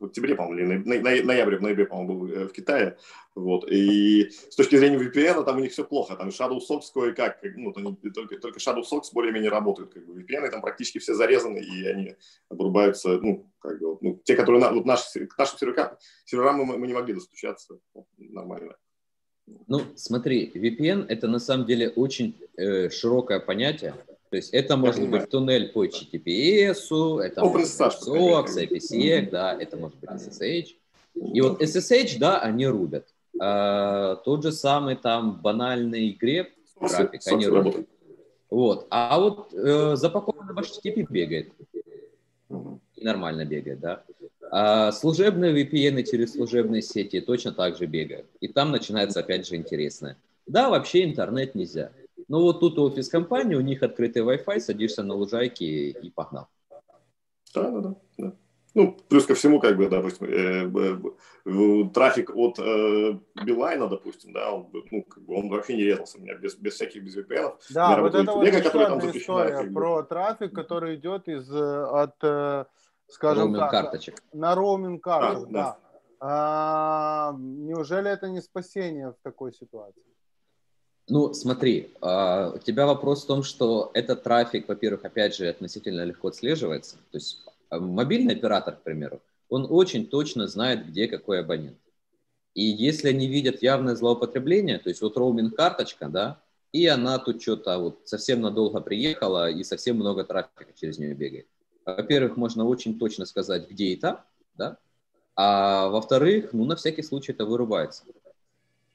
в 0.00 0.06
октябре, 0.06 0.34
по-моему, 0.34 0.58
или 0.58 0.78
на, 0.78 1.24
ноябре, 1.24 1.58
в 1.58 1.62
ноябре, 1.62 1.86
по-моему, 1.86 2.18
был 2.18 2.32
э, 2.32 2.48
в 2.48 2.52
Китае, 2.52 2.96
вот, 3.34 3.70
и 3.70 4.30
с 4.30 4.56
точки 4.56 4.76
зрения 4.76 4.98
VPN, 4.98 5.44
там 5.44 5.58
у 5.58 5.60
них 5.60 5.72
все 5.72 5.84
плохо, 5.84 6.16
там 6.16 6.28
Shadow 6.28 6.58
Socks 6.58 6.86
кое-как, 6.92 7.38
ну, 7.56 7.72
только, 7.72 8.38
только 8.38 8.58
Shadow 8.58 8.82
Socks 8.82 9.12
более-менее 9.12 9.50
работают, 9.50 9.92
как 9.92 10.04
бы, 10.06 10.20
VPN 10.20 10.50
там 10.50 10.62
практически 10.62 10.98
все 10.98 11.14
зарезаны, 11.14 11.58
и 11.58 11.86
они 11.86 12.16
обрубаются, 12.48 13.18
ну, 13.20 13.50
как 13.58 13.78
бы, 13.78 13.98
ну, 14.00 14.20
те, 14.24 14.34
которые, 14.34 14.66
вот 14.70 14.86
наши, 14.86 15.26
к 15.26 15.38
нашим 15.38 15.58
серверам, 15.58 15.96
серверам 16.24 16.56
мы, 16.56 16.78
мы 16.78 16.86
не 16.86 16.94
могли 16.94 17.14
достучаться, 17.14 17.78
нормально. 18.16 18.76
Ну, 19.66 19.82
смотри, 19.96 20.50
VPN 20.54 21.06
это 21.08 21.28
на 21.28 21.38
самом 21.38 21.66
деле 21.66 21.88
очень 21.88 22.36
э, 22.56 22.88
широкое 22.88 23.40
понятие. 23.40 23.94
То 24.30 24.36
есть 24.36 24.54
это 24.54 24.76
может 24.76 25.08
быть 25.08 25.28
туннель 25.28 25.72
по 25.72 25.84
HTTPS, 25.84 27.20
это 27.20 27.40
Open 27.40 27.44
может 27.44 27.52
быть 27.52 27.80
SOX, 27.80 28.46
IPsec, 28.56 29.30
да, 29.30 29.60
это 29.60 29.76
может 29.76 29.98
быть 29.98 30.08
SSH. 30.08 30.68
И 31.34 31.40
вот 31.40 31.60
SSH, 31.60 32.18
да, 32.18 32.38
они 32.38 32.66
рубят. 32.66 33.08
А, 33.40 34.16
тот 34.16 34.44
же 34.44 34.52
самый 34.52 34.94
там 34.94 35.40
банальный 35.40 36.12
греб, 36.12 36.50
трафик, 36.78 37.20
они 37.26 37.46
рубят. 37.46 37.86
Вот. 38.50 38.86
А 38.90 39.18
вот 39.18 39.52
э, 39.52 39.96
запакованный 39.96 40.54
в 40.54 40.58
HTTP 40.58 41.06
бегает. 41.08 41.52
И 42.96 43.04
нормально 43.04 43.44
бегает, 43.44 43.80
да. 43.80 44.02
А 44.50 44.90
служебные 44.92 45.52
VPN 45.52 46.02
через 46.04 46.32
служебные 46.34 46.82
сети 46.82 47.20
точно 47.20 47.52
так 47.52 47.76
же 47.76 47.86
бегают. 47.86 48.26
И 48.40 48.48
там 48.48 48.72
начинается 48.72 49.20
опять 49.20 49.46
же 49.46 49.56
интересное. 49.56 50.16
Да, 50.46 50.68
вообще 50.68 51.04
интернет 51.04 51.54
нельзя. 51.54 51.92
Но 52.30 52.40
вот 52.42 52.60
тут 52.60 52.78
офис 52.78 53.08
компании, 53.08 53.56
у 53.56 53.60
них 53.60 53.82
открытый 53.82 54.22
Wi-Fi, 54.22 54.60
садишься 54.60 55.02
на 55.02 55.14
лужайке 55.14 55.90
и 55.90 56.10
погнал. 56.10 56.46
Да, 57.52 57.70
да, 57.70 57.80
да. 57.80 57.94
да. 58.18 58.32
Ну, 58.76 58.96
плюс 59.08 59.26
ко 59.26 59.34
всему, 59.34 59.58
как 59.58 59.76
бы, 59.76 59.88
допустим, 59.88 60.28
э, 60.28 60.70
э, 61.44 61.90
трафик 61.92 62.30
от 62.36 62.60
э, 62.60 63.18
Билайна, 63.44 63.88
допустим, 63.88 64.32
да, 64.32 64.52
он, 64.52 64.70
ну, 64.92 65.02
как 65.02 65.24
бы 65.24 65.34
он 65.34 65.48
вообще 65.48 65.74
не 65.74 65.82
резался 65.82 66.18
у 66.18 66.20
меня 66.20 66.36
без, 66.36 66.54
без 66.54 66.74
всяких, 66.74 67.02
без 67.02 67.16
VPN. 67.16 67.56
Да, 67.70 68.00
вот 68.00 68.14
это 68.14 68.30
вот 68.30 68.46
еще 68.46 68.84
одна 68.84 69.10
история 69.10 69.56
как 69.56 69.72
бы. 69.72 69.74
про 69.74 70.02
трафик, 70.04 70.54
который 70.54 70.94
идет 70.94 71.26
из, 71.26 71.52
э, 71.52 71.84
от, 71.84 72.14
э, 72.22 72.64
скажем 73.08 73.42
роуминг 73.42 73.58
так, 73.58 73.70
карточек. 73.72 74.22
на 74.32 74.54
роуминг 74.54 75.02
карточек, 75.02 75.48
а, 75.48 75.52
да. 75.52 75.62
да. 75.62 75.78
А, 76.20 77.34
неужели 77.36 78.08
это 78.08 78.28
не 78.28 78.40
спасение 78.40 79.10
в 79.10 79.16
такой 79.24 79.52
ситуации? 79.52 80.04
Ну, 81.10 81.34
смотри, 81.34 81.92
uh, 82.00 82.56
у 82.56 82.58
тебя 82.60 82.86
вопрос 82.86 83.24
в 83.24 83.26
том, 83.26 83.42
что 83.42 83.90
этот 83.94 84.22
трафик, 84.22 84.68
во-первых, 84.68 85.04
опять 85.04 85.34
же, 85.34 85.48
относительно 85.48 86.04
легко 86.04 86.28
отслеживается. 86.28 86.96
То 87.10 87.18
есть 87.18 87.42
а 87.68 87.80
мобильный 87.80 88.34
оператор, 88.34 88.76
к 88.76 88.82
примеру, 88.82 89.20
он 89.48 89.66
очень 89.68 90.06
точно 90.06 90.46
знает, 90.46 90.86
где 90.86 91.08
какой 91.08 91.40
абонент. 91.40 91.78
И 92.54 92.62
если 92.62 93.08
они 93.08 93.26
видят 93.26 93.60
явное 93.60 93.96
злоупотребление, 93.96 94.78
то 94.78 94.88
есть 94.88 95.02
вот 95.02 95.16
роуминг-карточка, 95.16 96.08
да, 96.08 96.40
и 96.72 96.86
она 96.86 97.18
тут 97.18 97.42
что-то 97.42 97.78
вот 97.78 98.00
совсем 98.04 98.40
надолго 98.40 98.80
приехала, 98.80 99.50
и 99.50 99.64
совсем 99.64 99.96
много 99.96 100.22
трафика 100.22 100.72
через 100.74 100.98
нее 100.98 101.14
бегает. 101.14 101.46
Во-первых, 101.84 102.36
можно 102.36 102.64
очень 102.64 102.98
точно 102.98 103.24
сказать, 103.24 103.68
где 103.68 103.96
там, 103.96 104.20
да, 104.54 104.78
а 105.34 105.88
во-вторых, 105.88 106.52
ну, 106.52 106.64
на 106.64 106.76
всякий 106.76 107.02
случай 107.02 107.32
это 107.32 107.46
вырубается. 107.46 108.04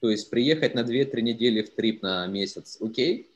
То 0.00 0.10
есть 0.10 0.30
приехать 0.30 0.74
на 0.74 0.80
2-3 0.80 1.20
недели 1.22 1.62
в 1.62 1.74
трип 1.74 2.02
на 2.02 2.26
месяц, 2.26 2.78
окей, 2.80 3.30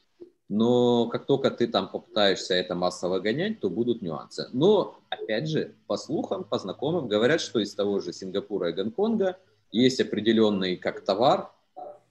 но 0.49 1.07
как 1.07 1.27
только 1.27 1.51
ты 1.53 1.69
там 1.69 1.89
попытаешься 1.89 2.55
это 2.55 2.75
массово 2.75 3.21
гонять, 3.21 3.61
то 3.61 3.71
будут 3.71 4.03
нюансы. 4.03 4.49
Но, 4.53 5.01
опять 5.09 5.49
же, 5.49 5.77
по 5.87 5.97
слухам, 5.97 6.43
по 6.43 6.59
знакомым, 6.59 7.07
говорят, 7.07 7.41
что 7.41 7.61
из 7.61 7.73
того 7.73 8.01
же 8.01 8.13
Сингапура 8.13 8.71
и 8.71 8.73
Гонконга 8.73 9.39
есть 9.71 10.01
определенный 10.01 10.77
как 10.77 11.05
товар, 11.05 11.53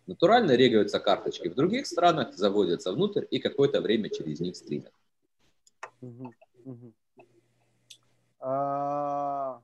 натурально 0.08 0.54
регаются 0.54 1.00
карточки. 1.00 1.50
В 1.50 1.56
других 1.56 1.86
странах 1.86 2.34
заводятся 2.34 2.94
внутрь 2.94 3.26
и 3.30 3.40
какое-то 3.40 3.82
время 3.82 4.10
через 4.10 4.40
них 4.40 4.56
стримят. 4.56 4.94
А, 8.40 9.62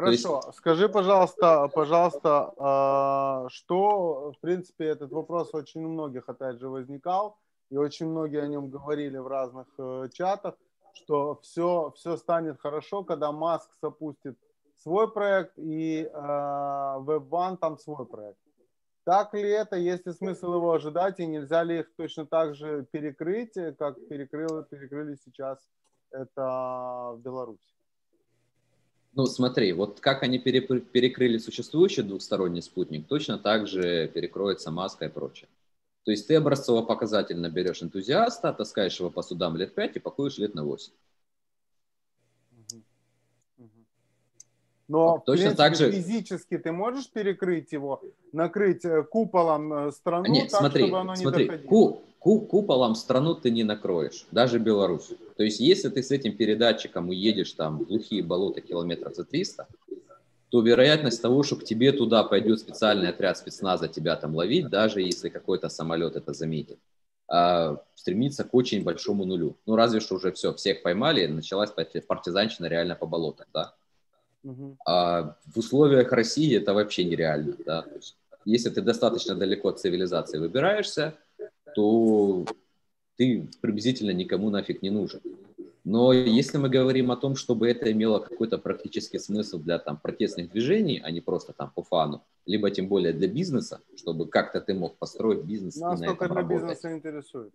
хорошо. 0.00 0.42
Есть... 0.46 0.58
Скажи, 0.58 0.88
пожалуйста, 0.88 1.68
пожалуйста, 1.74 2.52
а, 2.58 3.46
что, 3.48 4.32
в 4.32 4.40
принципе, 4.40 4.86
этот 4.86 5.10
вопрос 5.12 5.54
очень 5.54 5.84
у 5.84 5.88
многих, 5.88 6.28
опять 6.28 6.58
же, 6.58 6.68
возникал, 6.68 7.38
и 7.70 7.76
очень 7.76 8.06
многие 8.06 8.42
о 8.42 8.46
нем 8.46 8.70
говорили 8.70 9.18
в 9.18 9.26
разных 9.26 9.66
э, 9.78 10.08
чатах, 10.12 10.54
что 10.94 11.40
все, 11.42 11.92
все 11.96 12.16
станет 12.16 12.60
хорошо, 12.60 13.02
когда 13.02 13.32
Маск 13.32 13.70
запустит 13.82 14.38
свой 14.76 15.10
проект 15.10 15.58
и 15.58 16.02
э, 16.02 16.16
WebOne 16.16 17.56
там 17.56 17.76
свой 17.78 18.06
проект. 18.06 18.38
Так 19.04 19.34
ли 19.34 19.48
это, 19.48 19.76
есть 19.76 20.06
ли 20.06 20.12
смысл 20.12 20.54
его 20.54 20.72
ожидать, 20.72 21.20
и 21.20 21.26
нельзя 21.26 21.62
ли 21.64 21.80
их 21.80 21.94
точно 21.96 22.26
так 22.26 22.54
же 22.54 22.86
перекрыть, 22.90 23.54
как 23.78 23.96
перекрыли, 24.08 24.64
перекрыли 24.64 25.16
сейчас 25.24 25.58
это 26.10 27.12
в 27.14 27.20
Беларуси? 27.20 27.75
Ну, 29.16 29.24
смотри, 29.24 29.72
вот 29.72 30.00
как 30.00 30.22
они 30.22 30.38
перекрыли 30.38 31.38
существующий 31.38 32.02
двухсторонний 32.02 32.60
спутник, 32.60 33.06
точно 33.06 33.38
так 33.38 33.66
же 33.66 34.08
перекроется 34.08 34.70
маска 34.70 35.06
и 35.06 35.08
прочее. 35.08 35.48
То 36.04 36.10
есть 36.10 36.28
ты 36.28 36.34
образцово-показательно 36.34 37.48
берешь 37.48 37.82
энтузиаста, 37.82 38.52
таскаешь 38.52 39.00
его 39.00 39.10
по 39.10 39.22
судам 39.22 39.56
лет 39.56 39.74
5 39.74 39.96
и 39.96 40.00
пакуешь 40.00 40.36
лет 40.36 40.54
на 40.54 40.64
8. 40.64 40.92
Но 44.88 45.22
точно 45.24 45.46
принципе, 45.46 45.56
так 45.56 45.74
же 45.74 45.90
физически 45.90 46.58
ты 46.58 46.70
можешь 46.70 47.10
перекрыть 47.10 47.72
его, 47.72 48.02
накрыть 48.32 48.84
э, 48.84 49.02
куполом 49.02 49.72
э, 49.72 49.92
страну, 49.92 50.30
Нет, 50.30 50.50
так, 50.50 50.60
смотри, 50.60 50.82
чтобы 50.84 51.00
оно 51.00 51.16
смотри, 51.16 51.44
не 51.44 51.48
доходило. 51.48 51.68
Ку, 51.68 52.02
куполом 52.40 52.94
страну 52.94 53.34
ты 53.34 53.50
не 53.50 53.62
накроешь, 53.62 54.26
даже 54.32 54.58
Беларусь. 54.58 55.10
То 55.36 55.44
есть 55.44 55.60
если 55.60 55.88
ты 55.88 56.02
с 56.02 56.10
этим 56.10 56.36
передатчиком 56.36 57.08
уедешь 57.08 57.52
там 57.52 57.78
в 57.78 57.86
глухие 57.86 58.22
болота 58.22 58.60
километров 58.60 59.14
за 59.14 59.24
300, 59.24 59.68
то 60.48 60.60
вероятность 60.60 61.22
того, 61.22 61.42
что 61.42 61.56
к 61.56 61.64
тебе 61.64 61.92
туда 61.92 62.24
пойдет 62.24 62.60
специальный 62.60 63.10
отряд 63.10 63.38
спецназа 63.38 63.88
тебя 63.88 64.16
там 64.16 64.34
ловить, 64.34 64.68
даже 64.68 65.02
если 65.02 65.28
какой-то 65.28 65.68
самолет 65.68 66.16
это 66.16 66.32
заметит, 66.32 66.78
а, 67.28 67.82
стремится 67.94 68.44
к 68.44 68.54
очень 68.54 68.82
большому 68.82 69.24
нулю. 69.24 69.56
Ну, 69.66 69.76
разве 69.76 70.00
что 70.00 70.16
уже 70.16 70.32
все, 70.32 70.52
всех 70.54 70.82
поймали, 70.82 71.26
началась 71.26 71.70
партизанщина 71.70 72.66
реально 72.66 72.94
по 72.94 73.06
болотам, 73.06 73.46
да. 73.52 73.74
Угу. 74.44 74.78
А 74.86 75.36
в 75.46 75.58
условиях 75.58 76.12
России 76.12 76.56
это 76.56 76.74
вообще 76.74 77.04
нереально, 77.04 77.56
да. 77.64 77.82
То 77.82 77.94
есть, 77.94 78.16
если 78.44 78.70
ты 78.70 78.80
достаточно 78.80 79.34
далеко 79.34 79.70
от 79.70 79.80
цивилизации 79.80 80.38
выбираешься, 80.38 81.14
то 81.76 82.46
ты 83.16 83.48
приблизительно 83.60 84.12
никому 84.12 84.48
нафиг 84.48 84.80
не 84.80 84.88
нужен. 84.88 85.20
Но 85.84 86.12
если 86.14 86.56
мы 86.56 86.70
говорим 86.70 87.10
о 87.10 87.16
том, 87.16 87.36
чтобы 87.36 87.68
это 87.68 87.92
имело 87.92 88.18
какой-то 88.18 88.56
практический 88.56 89.18
смысл 89.18 89.58
для 89.58 89.78
там, 89.78 89.98
протестных 89.98 90.50
движений, 90.50 91.02
а 91.04 91.10
не 91.10 91.20
просто 91.20 91.52
там 91.52 91.70
по 91.74 91.82
фану, 91.82 92.24
либо 92.46 92.70
тем 92.70 92.88
более 92.88 93.12
для 93.12 93.28
бизнеса, 93.28 93.82
чтобы 93.94 94.26
как-то 94.26 94.62
ты 94.62 94.72
мог 94.72 94.96
построить 94.96 95.44
бизнес 95.44 95.76
Нас 95.76 96.00
и 96.00 96.06
на 96.06 96.12
этом 96.12 96.32
работать. 96.32 96.62
бизнеса 96.62 96.96
интересует. 96.96 97.52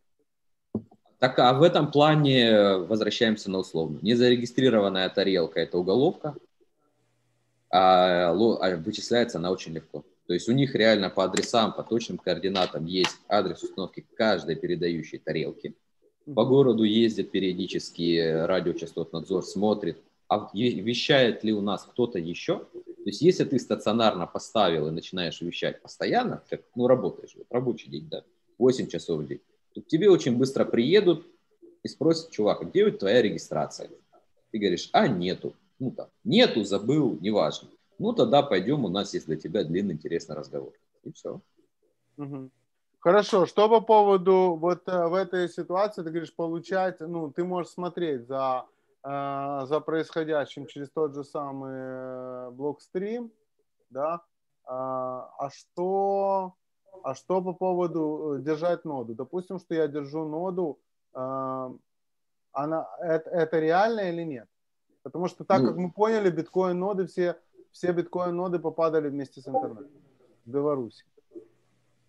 Так, 1.18 1.40
а 1.40 1.54
в 1.54 1.64
этом 1.64 1.92
плане 1.92 2.78
возвращаемся 2.78 3.50
на 3.50 3.58
условно. 3.58 3.98
Незарегистрированная 4.04 5.10
тарелка– 5.10 5.60
это 5.62 5.80
уголовка, 5.80 6.36
а, 7.72 8.30
а 8.30 8.78
вычисляется 8.78 9.40
она 9.40 9.50
очень 9.50 9.74
легко. 9.74 10.06
То 10.28 10.34
есть 10.34 10.48
у 10.48 10.54
них 10.54 10.76
реально 10.76 11.10
по 11.10 11.24
адресам, 11.26 11.74
по 11.74 11.84
точным 11.84 12.18
координатам 12.18 12.86
есть 12.86 13.20
адрес 13.28 13.64
установки 13.64 14.06
каждой 14.16 14.56
передающей 14.56 15.20
тарелки. 15.20 15.76
По 16.36 16.46
городу 16.46 16.84
ездит 16.84 17.32
периодически 17.32 18.46
радиочастотнадзор, 18.46 19.44
смотрит, 19.44 19.98
а 20.28 20.50
вещает 20.54 21.44
ли 21.44 21.52
у 21.52 21.62
нас 21.62 21.84
кто-то 21.84 22.20
еще. 22.20 22.60
То 22.60 23.08
есть 23.08 23.22
если 23.22 23.44
ты 23.44 23.60
стационарно 23.60 24.28
поставил 24.28 24.88
и 24.88 24.92
начинаешь 24.92 25.42
вещать 25.42 25.82
постоянно, 25.82 26.44
как, 26.50 26.62
ну, 26.76 26.88
работаешь, 26.88 27.34
вот, 27.36 27.48
рабочий 27.50 27.90
день, 27.90 28.08
да, 28.10 28.24
8 28.60 28.88
часов 28.88 29.22
в 29.22 29.28
день, 29.28 29.42
то 29.74 29.82
к 29.82 29.88
тебе 29.88 30.10
очень 30.10 30.38
быстро 30.38 30.64
приедут 30.64 31.26
и 31.84 31.88
спросят, 31.88 32.30
чувак, 32.30 32.62
а 32.62 32.66
где 32.66 32.90
твоя 32.92 33.22
регистрация? 33.22 33.90
Ты 34.52 34.60
говоришь, 34.60 34.90
а 34.94 35.08
нету. 35.08 35.56
Ну 35.80 35.92
там, 35.92 36.10
нету, 36.24 36.64
забыл, 36.64 37.18
неважно. 37.20 37.70
Ну 38.02 38.14
тогда 38.14 38.42
пойдем, 38.42 38.84
у 38.84 38.90
нас 38.90 39.14
есть 39.14 39.28
для 39.28 39.36
тебя 39.36 39.64
длинный 39.64 39.94
интересный 39.94 40.36
разговор. 40.36 40.74
И 41.04 41.12
все. 41.12 41.40
Угу. 42.18 42.50
Хорошо, 43.00 43.46
что 43.46 43.70
по 43.70 43.80
поводу 43.80 44.58
вот 44.60 44.88
э, 44.88 45.08
в 45.08 45.14
этой 45.14 45.48
ситуации, 45.48 46.02
ты 46.02 46.10
говоришь, 46.10 46.36
получать, 46.36 47.00
ну, 47.00 47.32
ты 47.32 47.44
можешь 47.44 47.74
смотреть 47.74 48.28
за, 48.28 48.66
э, 49.04 49.66
за 49.66 49.80
происходящим 49.82 50.66
через 50.66 50.90
тот 50.90 51.14
же 51.14 51.24
самый 51.24 51.74
э, 51.74 52.50
блокстрим, 52.52 53.32
да, 53.92 54.22
а, 54.66 55.32
а 55.38 55.50
что, 55.52 56.56
а 57.04 57.14
что 57.14 57.42
по 57.42 57.54
поводу 57.54 58.38
держать 58.40 58.84
ноду? 58.84 59.14
Допустим, 59.14 59.60
что 59.60 59.76
я 59.76 59.88
держу 59.88 60.28
ноду, 60.28 60.80
она, 61.14 62.88
это, 63.00 63.30
это 63.30 63.60
реально 63.60 64.10
или 64.10 64.24
нет? 64.24 64.48
Потому 65.04 65.28
что 65.28 65.44
так, 65.44 65.62
ну, 65.62 65.68
как 65.68 65.78
мы 65.78 65.92
поняли, 65.92 66.30
биткоин-ноды 66.30 67.08
все, 67.08 67.38
все 67.72 67.92
биткоин-ноды 67.92 68.60
попадали 68.60 69.10
вместе 69.10 69.42
с 69.42 69.48
интернетом 69.48 69.88
в 70.46 70.50
Беларуси. 70.50 71.04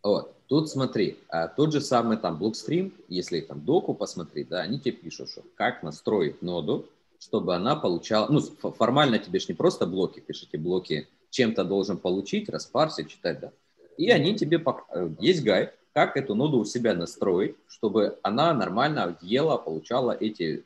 Вот. 0.03 0.35
Тут 0.49 0.69
смотри, 0.69 1.19
а 1.29 1.49
тот 1.49 1.73
же 1.73 1.81
самый 1.81 2.17
там 2.17 2.43
Blockstream, 2.43 2.93
если 3.09 3.41
там 3.41 3.61
доку 3.61 3.95
посмотреть, 3.95 4.49
да, 4.49 4.61
они 4.61 4.81
тебе 4.81 4.93
пишут, 4.93 5.31
что 5.31 5.43
как 5.55 5.83
настроить 5.83 6.43
ноду, 6.43 6.87
чтобы 7.19 7.55
она 7.55 7.77
получала, 7.77 8.27
ну, 8.31 8.41
формально 8.41 9.19
тебе 9.19 9.39
же 9.39 9.47
не 9.49 9.55
просто 9.55 9.87
блоки, 9.87 10.21
пишите 10.21 10.59
блоки, 10.59 11.09
чем-то 11.31 11.65
должен 11.65 11.97
получить, 11.97 12.49
распарсить, 12.49 13.09
читать, 13.09 13.41
да. 13.41 13.53
И 13.97 14.07
И 14.07 14.11
они 14.11 14.35
тебе 14.35 14.59
пок... 14.59 14.87
Э, 14.91 15.09
есть 15.21 15.45
гайд, 15.45 15.73
как 15.93 16.17
эту 16.17 16.35
ноду 16.35 16.59
у 16.59 16.65
себя 16.65 16.95
настроить, 16.95 17.57
чтобы 17.69 18.19
она 18.23 18.53
нормально 18.53 19.17
ела, 19.23 19.57
получала 19.57 20.13
эти 20.13 20.65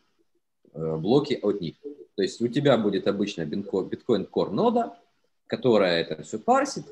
э, 0.72 0.96
блоки 0.96 1.38
от 1.42 1.60
них. 1.60 1.74
То 2.16 2.22
есть 2.22 2.40
у 2.40 2.48
тебя 2.48 2.76
будет 2.78 3.06
обычно 3.06 3.44
биткоин 3.44 4.26
core 4.30 4.50
нода, 4.50 4.98
которая 5.46 6.00
это 6.00 6.22
все 6.22 6.38
парсит, 6.38 6.86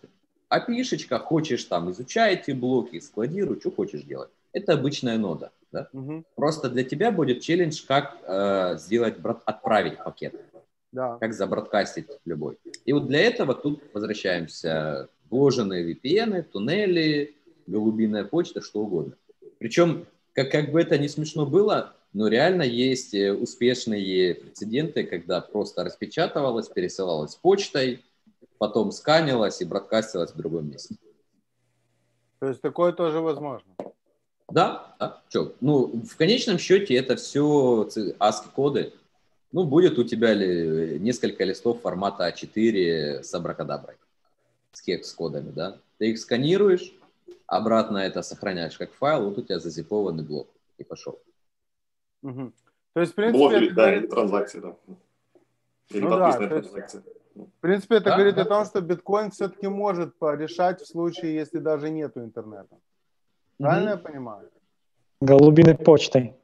а 0.48 0.60
пишечка, 0.60 1.18
хочешь 1.18 1.64
там, 1.64 1.90
изучай 1.90 2.34
эти 2.34 2.52
блоки, 2.52 3.00
складируй, 3.00 3.58
что 3.58 3.70
хочешь 3.72 4.02
делать. 4.02 4.30
Это 4.52 4.74
обычная 4.74 5.18
нода. 5.18 5.50
Да? 5.72 5.88
Угу. 5.92 6.24
Просто 6.36 6.68
для 6.68 6.84
тебя 6.84 7.10
будет 7.10 7.40
челлендж, 7.40 7.82
как 7.88 8.18
э, 8.22 8.76
сделать, 8.78 9.16
отправить 9.44 9.98
пакет. 9.98 10.34
Да. 10.92 11.18
Как 11.18 11.34
забродкастить 11.34 12.06
любой. 12.24 12.58
И 12.84 12.92
вот 12.92 13.08
для 13.08 13.20
этого 13.20 13.54
тут 13.54 13.82
возвращаемся. 13.92 15.08
Вложенные 15.30 15.92
VPN, 15.92 16.42
туннели, 16.42 17.34
голубиная 17.66 18.24
почта, 18.24 18.60
что 18.60 18.82
угодно. 18.82 19.14
Причем, 19.58 20.06
как, 20.34 20.52
как 20.52 20.70
бы 20.70 20.80
это 20.80 20.98
не 20.98 21.08
смешно 21.08 21.46
было, 21.46 21.96
но 22.14 22.28
реально 22.28 22.62
есть 22.62 23.12
э, 23.12 23.32
успешные 23.32 24.36
прецеденты, 24.36 25.02
когда 25.04 25.40
просто 25.40 25.82
распечатывалось, 25.84 26.68
пересылалось 26.68 27.34
почтой, 27.34 28.04
потом 28.58 28.92
сканилось 28.92 29.60
и 29.60 29.64
бродкастилось 29.64 30.30
в 30.30 30.36
другом 30.36 30.70
месте. 30.70 30.94
То 32.38 32.48
есть 32.48 32.60
такое 32.60 32.92
тоже 32.92 33.20
возможно? 33.20 33.74
Да, 34.48 34.94
да. 35.00 35.22
Что? 35.28 35.54
Ну, 35.60 35.86
в 36.04 36.16
конечном 36.16 36.58
счете 36.58 36.94
это 36.94 37.16
все 37.16 37.88
ASCII-коды. 38.20 38.92
Ну, 39.50 39.64
будет 39.64 39.98
у 39.98 40.04
тебя 40.04 40.34
ли 40.34 40.98
несколько 41.00 41.42
листов 41.44 41.80
формата 41.80 42.28
А4 42.28 43.24
с 43.24 43.34
абракадаброй, 43.34 43.96
с 44.72 44.82
кекс-кодами, 44.82 45.50
да? 45.50 45.78
Ты 45.98 46.10
их 46.10 46.18
сканируешь, 46.20 46.94
обратно 47.46 47.98
это 47.98 48.22
сохраняешь 48.22 48.76
как 48.78 48.92
файл, 48.92 49.28
вот 49.28 49.38
у 49.38 49.42
тебя 49.42 49.58
зазипованный 49.58 50.24
блок, 50.24 50.48
и 50.78 50.84
пошел. 50.84 51.18
Угу. 52.24 52.52
То 52.94 53.00
есть, 53.00 53.12
в 53.12 53.14
принципе... 53.14 53.38
Блок, 53.38 53.52
это... 53.52 53.74
да, 53.74 53.94
или 53.94 54.06
транзакции, 54.06 54.60
да. 54.60 54.76
Или 55.90 56.00
ну, 56.00 56.10
да, 56.10 56.32
транзакция. 56.32 57.02
Есть, 57.02 57.06
в 57.34 57.60
принципе, 57.60 57.96
это 57.96 58.06
да, 58.06 58.16
говорит 58.16 58.36
да. 58.36 58.42
о 58.42 58.44
том, 58.44 58.64
что 58.64 58.80
биткоин 58.80 59.30
все-таки 59.30 59.66
может 59.66 60.16
порешать 60.16 60.80
в 60.80 60.86
случае, 60.86 61.34
если 61.34 61.58
даже 61.58 61.90
нету 61.90 62.20
интернета. 62.20 62.76
Правильно 63.58 63.94
угу. 63.94 64.00
я 64.02 64.10
понимаю? 64.10 64.50
Голубиной 65.20 65.76
почтой. 65.76 66.34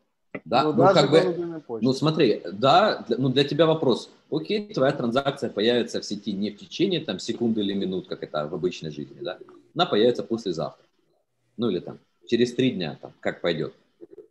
Да, 0.44 0.62
ну, 0.62 0.72
ну 0.72 0.94
как 0.94 1.10
бы, 1.10 1.62
ну 1.80 1.92
смотри, 1.92 2.40
да, 2.52 3.04
для, 3.08 3.16
ну 3.18 3.30
для 3.30 3.44
тебя 3.44 3.66
вопрос. 3.66 4.10
Окей, 4.30 4.72
твоя 4.72 4.92
транзакция 4.92 5.50
появится 5.50 6.00
в 6.00 6.04
сети 6.04 6.32
не 6.32 6.50
в 6.50 6.56
течение 6.56 7.00
там 7.00 7.18
секунды 7.18 7.62
или 7.62 7.74
минут, 7.74 8.06
как 8.08 8.22
это 8.22 8.46
в 8.46 8.54
обычной 8.54 8.90
жизни, 8.90 9.18
да? 9.20 9.38
Она 9.74 9.86
появится 9.86 10.22
послезавтра. 10.22 10.84
Ну 11.56 11.68
или 11.68 11.80
там 11.80 11.98
через 12.26 12.54
три 12.54 12.70
дня, 12.70 12.96
там, 13.00 13.12
как 13.20 13.40
пойдет. 13.40 13.74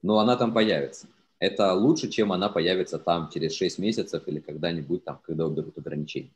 Но 0.02 0.20
она 0.20 0.38
там 0.38 0.54
появится. 0.54 1.08
Это 1.40 1.74
лучше, 1.74 2.10
чем 2.10 2.32
она 2.32 2.50
появится 2.50 3.00
там 3.00 3.30
через 3.30 3.54
6 3.54 3.80
месяцев 3.80 4.24
или 4.28 4.40
когда-нибудь 4.40 5.06
там, 5.06 5.20
когда 5.26 5.46
уберут 5.46 5.78
ограничения. 5.78 6.32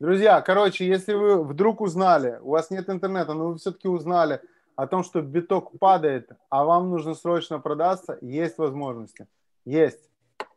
Друзья, 0.00 0.40
короче, 0.40 0.86
если 0.86 1.14
вы 1.14 1.44
вдруг 1.44 1.80
узнали, 1.80 2.38
у 2.42 2.50
вас 2.50 2.70
нет 2.70 2.88
интернета, 2.88 3.34
но 3.34 3.48
вы 3.48 3.58
все-таки 3.58 3.88
узнали 3.88 4.40
о 4.74 4.86
том, 4.86 5.04
что 5.04 5.22
биток 5.22 5.78
падает, 5.78 6.30
а 6.48 6.64
вам 6.64 6.90
нужно 6.90 7.14
срочно 7.14 7.60
продаться, 7.60 8.18
есть 8.20 8.58
возможности. 8.58 9.26
Есть. 9.64 10.10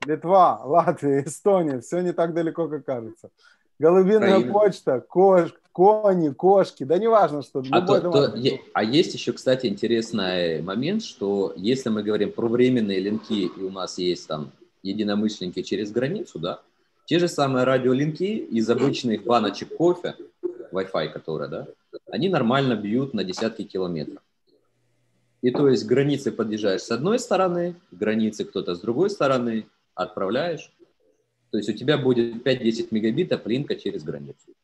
Литва, 0.06 0.62
Латвия, 0.64 1.24
Эстония, 1.24 1.80
все 1.82 2.02
не 2.02 2.14
так 2.14 2.34
далеко, 2.34 2.68
как 2.68 2.86
кажется. 2.86 3.30
Голубиная 3.80 4.38
Украина. 4.38 4.54
почта, 4.54 5.02
кош, 5.02 5.54
кони, 5.78 6.30
кошки, 6.34 6.84
да 6.86 6.98
неважно, 6.98 7.44
что. 7.44 7.64
А, 7.70 7.82
то, 7.82 8.02
то, 8.02 8.34
а 8.74 8.84
есть 8.84 9.14
еще, 9.14 9.32
кстати, 9.32 9.68
интересный 9.68 10.64
момент, 10.64 11.04
что 11.04 11.54
если 11.56 11.90
мы 11.90 12.02
говорим 12.02 12.32
про 12.32 12.48
временные 12.48 13.00
линки, 13.00 13.52
и 13.56 13.62
у 13.62 13.70
нас 13.70 14.00
есть 14.00 14.28
там 14.28 14.52
единомышленники 14.82 15.62
через 15.62 15.92
границу, 15.92 16.40
да, 16.40 16.62
те 17.06 17.20
же 17.20 17.28
самые 17.28 17.64
радиолинки 17.64 18.24
из 18.24 18.68
обычных 18.72 19.24
баночек 19.24 19.78
кофе, 19.78 20.16
Wi-Fi, 20.72 21.10
которая, 21.10 21.48
да, 21.48 21.68
они 22.10 22.28
нормально 22.28 22.74
бьют 22.74 23.14
на 23.14 23.24
десятки 23.24 23.62
километров. 23.62 24.24
И 25.44 25.52
то 25.52 25.70
есть 25.70 25.86
границы 25.86 26.32
подъезжаешь 26.32 26.82
с 26.82 26.90
одной 26.90 27.20
стороны, 27.20 27.76
границы 27.92 28.46
кто-то 28.46 28.74
с 28.74 28.80
другой 28.80 29.12
стороны, 29.12 29.68
отправляешь. 29.94 30.72
То 31.52 31.60
есть 31.60 31.70
у 31.70 31.74
тебя 31.74 32.00
будет 32.00 32.44
5-10 32.44 32.88
мегабитов 32.90 33.46
линка 33.46 33.76
через 33.76 34.04
границу. 34.04 34.56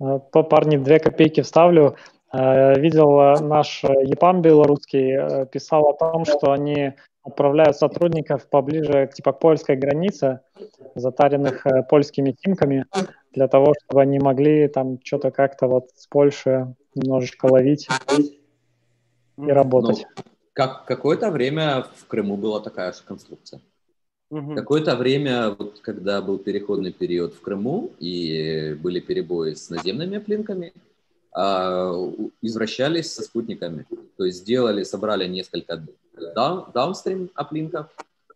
Э, 0.00 0.18
по 0.32 0.42
парни 0.42 0.76
две 0.76 0.98
копейки 0.98 1.40
вставлю. 1.40 1.96
Э, 2.32 2.78
видел 2.78 3.18
э, 3.20 3.40
наш 3.40 3.84
ЕПАМ 3.84 4.42
белорусский, 4.42 5.46
писал 5.46 5.88
о 5.88 5.94
том, 5.94 6.24
что 6.24 6.52
они 6.52 6.94
отправляют 7.22 7.76
сотрудников 7.76 8.48
поближе 8.48 9.10
типа, 9.12 9.32
к 9.32 9.40
польской 9.40 9.76
границе, 9.76 10.40
затаренных 10.94 11.66
польскими 11.88 12.36
симками, 12.40 12.86
для 13.32 13.48
того, 13.48 13.74
чтобы 13.82 14.02
они 14.02 14.20
могли 14.20 14.68
там 14.68 15.00
что-то 15.02 15.32
как-то 15.32 15.66
вот 15.66 15.90
с 15.96 16.06
Польши 16.06 16.74
немножечко 16.94 17.46
ловить 17.46 17.88
и 18.16 19.50
работать. 19.50 20.06
Ну, 20.16 20.22
как, 20.52 20.84
какое-то 20.84 21.32
время 21.32 21.84
в 21.96 22.06
Крыму 22.06 22.36
была 22.36 22.60
такая 22.60 22.92
же 22.92 23.00
конструкция. 23.04 23.60
Угу. 24.30 24.54
Какое-то 24.56 24.96
время, 24.96 25.50
вот, 25.50 25.78
когда 25.80 26.20
был 26.20 26.38
переходный 26.38 26.92
период 26.92 27.34
в 27.34 27.40
Крыму 27.40 27.92
и 28.00 28.76
были 28.80 29.00
перебои 29.00 29.54
с 29.54 29.70
наземными 29.70 30.18
оплинками, 30.18 30.72
а, 31.32 31.92
извращались 32.42 33.12
со 33.12 33.22
спутниками. 33.22 33.86
То 34.16 34.24
есть 34.24 34.38
сделали, 34.38 34.82
собрали 34.82 35.28
несколько 35.28 35.84
даун, 36.34 36.64
даунстрим 36.74 37.30
оплинков, 37.34 37.86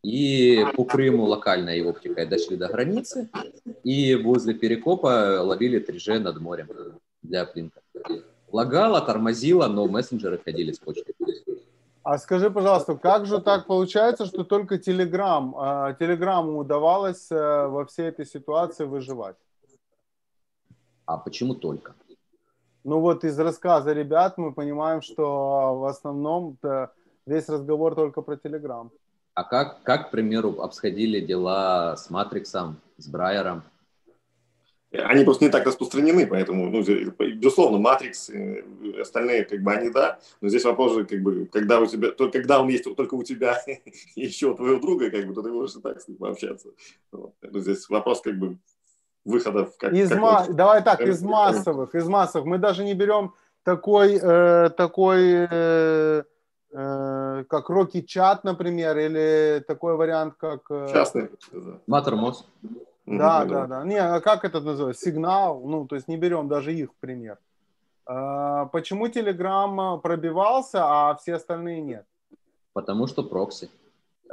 и 0.03 0.65
по 0.77 0.85
Крыму 0.85 1.25
локальной 1.25 1.83
оптикой 1.83 2.27
дошли 2.27 2.57
до 2.57 2.69
границы, 2.69 3.29
и 3.83 4.15
возле 4.15 4.55
Перекопа 4.55 5.41
ловили 5.43 5.85
3G 5.85 6.21
над 6.21 6.41
морем 6.41 6.69
для 7.23 7.43
оплинка. 7.43 7.81
Лагало, 8.53 9.01
тормозило, 9.01 9.67
но 9.67 9.87
мессенджеры 9.87 10.41
ходили 10.45 10.73
с 10.73 10.79
почтой. 10.79 11.15
А 12.02 12.18
скажи, 12.18 12.51
пожалуйста, 12.51 12.97
как 12.97 13.27
же 13.27 13.40
так 13.40 13.66
получается, 13.66 14.24
что 14.27 14.44
только 14.44 14.77
Telegram, 14.77 15.97
Телеграму 15.98 16.59
удавалось 16.59 17.31
э, 17.31 17.66
во 17.66 17.85
всей 17.85 18.09
этой 18.09 18.24
ситуации 18.24 18.85
выживать? 18.86 19.36
А 21.05 21.18
почему 21.18 21.55
только? 21.55 21.94
Ну 22.85 23.01
вот 23.01 23.24
из 23.24 23.39
рассказа 23.39 23.93
ребят 23.93 24.39
мы 24.39 24.52
понимаем, 24.55 25.02
что 25.02 25.78
в 25.78 25.85
основном 25.85 26.56
весь 27.27 27.48
разговор 27.48 27.94
только 27.94 28.22
про 28.22 28.36
Telegram. 28.36 28.90
А 29.35 29.44
как, 29.44 29.82
как, 29.82 30.09
к 30.09 30.10
примеру, 30.10 30.60
обсходили 30.60 31.20
дела 31.20 31.97
с 31.97 32.10
Матриксом, 32.10 32.77
с 32.97 33.09
Брайером? 33.09 33.62
Они 34.93 35.25
просто 35.25 35.45
не 35.45 35.51
так 35.51 35.65
распространены, 35.67 36.27
поэтому, 36.27 36.69
ну, 36.69 36.83
безусловно, 36.83 37.79
Матрикс, 37.79 38.31
остальные, 39.01 39.45
как 39.45 39.62
бы, 39.62 39.73
они 39.73 39.91
да, 39.91 40.19
но 40.41 40.49
здесь 40.49 40.65
вопрос 40.65 40.95
же, 40.95 41.05
как 41.05 41.23
бы, 41.23 41.47
когда 41.47 41.79
у 41.79 41.87
тебя, 41.87 42.11
только 42.11 42.41
когда 42.41 42.61
он 42.61 42.69
есть 42.69 42.85
только 42.97 43.15
у 43.15 43.23
тебя 43.23 43.57
и 43.67 43.83
еще 44.23 44.49
у 44.49 44.55
твоего 44.55 44.81
друга, 44.81 45.11
как 45.11 45.27
бы, 45.27 45.35
то 45.35 45.43
ты 45.43 45.53
можешь 45.53 45.77
и 45.77 45.81
так 45.81 46.01
с 46.01 46.09
ним 46.09 46.17
пообщаться. 46.17 46.71
Вот. 47.12 47.35
Здесь 47.43 47.89
вопрос, 47.89 48.21
как 48.21 48.37
бы, 48.37 48.59
выходов. 49.25 49.77
Как, 49.79 49.93
из 49.93 50.09
как 50.09 50.19
ма- 50.19 50.45
вот, 50.49 50.57
давай 50.57 50.83
так, 50.83 51.01
из 51.01 51.23
массовых, 51.23 51.95
из 51.95 52.09
массовых. 52.09 52.47
Мы 52.47 52.59
даже 52.59 52.83
не 52.85 52.95
берем 52.95 53.35
такой, 53.62 54.19
э, 54.21 54.71
такой 54.71 55.47
э, 55.51 56.23
э, 56.73 57.45
как 57.49 57.71
Rocky 57.71 58.05
Chat, 58.05 58.41
например, 58.43 58.99
или 58.99 59.62
такой 59.67 59.97
вариант, 59.97 60.35
как... 60.37 60.62
Э, 60.71 60.89
Частный. 60.93 61.29
Маттермос. 61.87 62.47
Да, 63.19 63.45
да, 63.45 63.66
да. 63.66 63.85
Не, 63.85 63.97
а 63.97 64.20
как 64.20 64.45
это 64.45 64.61
называется? 64.61 65.05
Сигнал. 65.05 65.61
Ну, 65.61 65.87
то 65.87 65.97
есть 65.97 66.09
не 66.09 66.16
берем 66.16 66.49
даже 66.49 66.73
их 66.73 66.95
пример. 67.01 67.39
А, 68.07 68.66
почему 68.66 69.09
Telegram 69.09 70.01
пробивался, 70.01 70.85
а 70.85 71.15
все 71.16 71.35
остальные 71.35 71.81
нет? 71.81 72.07
Потому 72.73 73.07
что 73.07 73.23
прокси. 73.23 73.69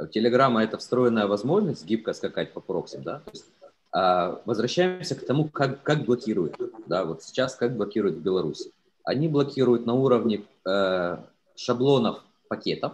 У 0.00 0.06
Телеграма 0.06 0.62
это 0.62 0.78
встроенная 0.78 1.26
возможность 1.26 1.84
гибко 1.84 2.12
скакать 2.12 2.52
по 2.52 2.60
прокси, 2.60 2.98
да? 2.98 3.20
То 3.20 3.30
есть, 3.32 3.46
а, 3.92 4.40
возвращаемся 4.44 5.14
к 5.16 5.26
тому, 5.26 5.48
как, 5.48 5.82
как 5.82 6.04
блокируют. 6.04 6.56
Да, 6.86 7.04
вот 7.04 7.22
сейчас 7.22 7.56
как 7.56 7.76
блокируют 7.76 8.16
в 8.16 8.22
Беларуси. 8.22 8.72
Они 9.04 9.26
блокируют 9.26 9.86
на 9.86 9.94
уровне 9.94 10.44
э, 10.66 11.16
шаблонов 11.56 12.22
пакетов, 12.48 12.92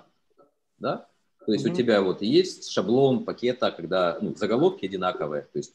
да? 0.79 1.09
То 1.47 1.53
есть 1.53 1.67
mm-hmm. 1.67 1.73
у 1.73 1.75
тебя 1.75 2.03
вот 2.03 2.23
есть 2.23 2.71
шаблон 2.71 3.25
пакета, 3.25 3.71
когда 3.71 4.19
ну, 4.21 4.35
заголовки 4.35 4.87
одинаковые. 4.87 5.43
То 5.43 5.59
есть 5.59 5.75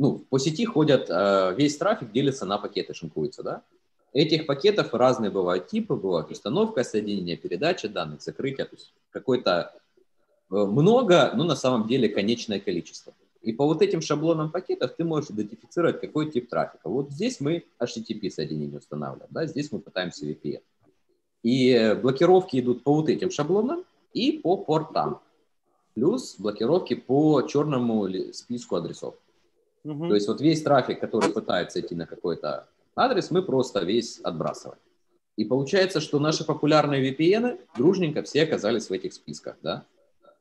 ну, 0.00 0.18
по 0.30 0.38
сети 0.38 0.64
ходят, 0.64 1.10
э, 1.10 1.54
весь 1.56 1.76
трафик 1.76 2.10
делится 2.10 2.46
на 2.46 2.56
пакеты, 2.56 2.94
шинкуется, 2.94 3.42
да? 3.42 3.62
Этих 4.14 4.46
пакетов 4.46 4.94
разные 4.94 5.30
бывают 5.30 5.68
типы, 5.68 5.94
бывают 5.94 6.30
установка, 6.30 6.82
соединение, 6.84 7.36
передача 7.36 7.88
данных, 7.88 8.22
закрытие, 8.22 8.64
то 8.64 8.76
есть 8.76 8.94
какое-то 9.10 9.74
э, 10.50 10.54
много, 10.54 11.32
но 11.34 11.44
на 11.44 11.54
самом 11.54 11.86
деле 11.86 12.08
конечное 12.08 12.60
количество. 12.60 13.12
И 13.42 13.52
по 13.52 13.66
вот 13.66 13.82
этим 13.82 14.00
шаблонам 14.00 14.50
пакетов 14.50 14.94
ты 14.96 15.04
можешь 15.04 15.30
идентифицировать, 15.30 16.00
какой 16.00 16.30
тип 16.30 16.48
трафика. 16.48 16.88
Вот 16.88 17.10
здесь 17.10 17.38
мы 17.38 17.64
HTTP 17.78 18.30
соединение 18.30 18.78
устанавливаем, 18.78 19.30
да, 19.30 19.46
здесь 19.46 19.70
мы 19.70 19.80
пытаемся 19.80 20.24
VPN. 20.24 20.62
И 21.42 21.98
блокировки 22.00 22.58
идут 22.58 22.84
по 22.84 22.94
вот 22.94 23.10
этим 23.10 23.30
шаблонам 23.30 23.84
и 24.12 24.32
по 24.32 24.56
портам. 24.56 25.20
Плюс 25.94 26.36
блокировки 26.38 26.94
по 26.94 27.42
черному 27.42 28.08
списку 28.32 28.76
адресов. 28.76 29.14
Угу. 29.84 30.08
То 30.08 30.14
есть 30.14 30.28
вот 30.28 30.40
весь 30.40 30.62
трафик, 30.62 31.00
который 31.00 31.30
пытается 31.30 31.80
идти 31.80 31.94
на 31.94 32.06
какой-то 32.06 32.68
адрес, 32.94 33.30
мы 33.30 33.42
просто 33.42 33.80
весь 33.80 34.20
отбрасываем. 34.20 34.78
И 35.36 35.44
получается, 35.44 36.00
что 36.00 36.18
наши 36.18 36.44
популярные 36.44 37.10
VPN 37.10 37.58
дружненько 37.76 38.22
все 38.22 38.42
оказались 38.42 38.90
в 38.90 38.92
этих 38.92 39.12
списках, 39.14 39.56
да. 39.62 39.84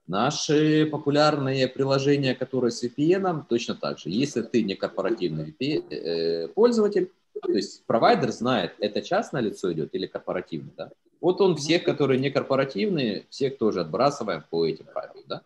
Наши 0.08 0.88
популярные 0.88 1.68
приложения, 1.68 2.34
которые 2.36 2.72
с 2.72 2.84
VPN, 2.84 3.44
точно 3.48 3.76
так 3.76 4.00
же. 4.00 4.10
Если 4.10 4.42
ты 4.42 4.64
не 4.64 4.76
корпоративный 4.76 5.56
VPN, 5.58 5.94
э, 5.94 6.48
пользователь, 6.50 7.12
то 7.42 7.52
есть 7.52 7.86
провайдер 7.86 8.32
знает, 8.32 8.74
это 8.80 9.02
частное 9.02 9.42
лицо 9.42 9.72
идет 9.72 9.94
или 9.94 10.08
корпоративный, 10.08 10.74
да? 10.76 10.92
Вот 11.22 11.42
он 11.42 11.56
всех, 11.56 11.84
которые 11.84 12.20
не 12.20 12.30
корпоративные, 12.30 13.26
всех 13.30 13.58
тоже 13.58 13.82
отбрасываем 13.82 14.44
по 14.50 14.66
этим 14.66 14.86
правилам, 14.86 15.24
да? 15.28 15.42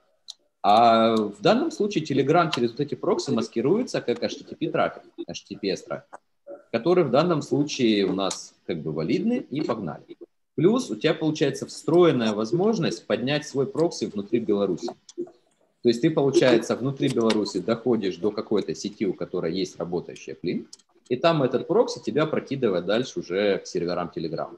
А 0.62 1.16
в 1.16 1.41
данном 1.41 1.72
случае 1.72 2.06
Telegram 2.06 2.50
через 2.54 2.72
вот 2.72 2.80
эти 2.80 2.95
прокси 2.95 3.32
маскируется 3.32 4.00
как 4.00 4.24
HTTP 4.24 4.72
трафик, 4.72 5.04
HTTPS 5.30 5.86
трафик, 5.86 6.20
который 6.72 7.04
в 7.04 7.12
данном 7.12 7.41
случае 7.41 8.06
у 8.06 8.14
нас 8.14 8.56
как 8.66 8.82
бы 8.82 8.94
валидный 8.94 9.40
и 9.40 9.62
погнали. 9.62 10.04
Плюс 10.56 10.90
у 10.90 10.95
тебя 10.95 11.16
получается 11.16 11.66
встроенная 11.66 12.34
возможность 12.34 13.06
поднять 13.08 13.45
свой 13.45 13.66
прокси 13.66 14.06
внутри 14.06 14.40
Беларуси. 14.40 14.90
То 15.18 15.90
есть 15.90 16.02
ты, 16.02 16.12
получается, 16.12 16.78
внутри 16.78 17.10
Беларуси 17.10 17.60
доходишь 17.60 18.16
до 18.16 18.32
какой-то 18.32 18.74
сети, 18.74 19.06
у 19.06 19.14
которой 19.14 19.54
есть 19.54 19.78
работающая 19.78 20.36
плин, 20.36 20.68
и 21.10 21.18
там 21.18 21.44
этот 21.44 21.68
прокси 21.68 22.02
тебя 22.02 22.26
прокидывает 22.26 22.86
дальше 22.86 23.20
уже 23.20 23.58
к 23.58 23.68
серверам 23.68 24.10
Telegram. 24.16 24.58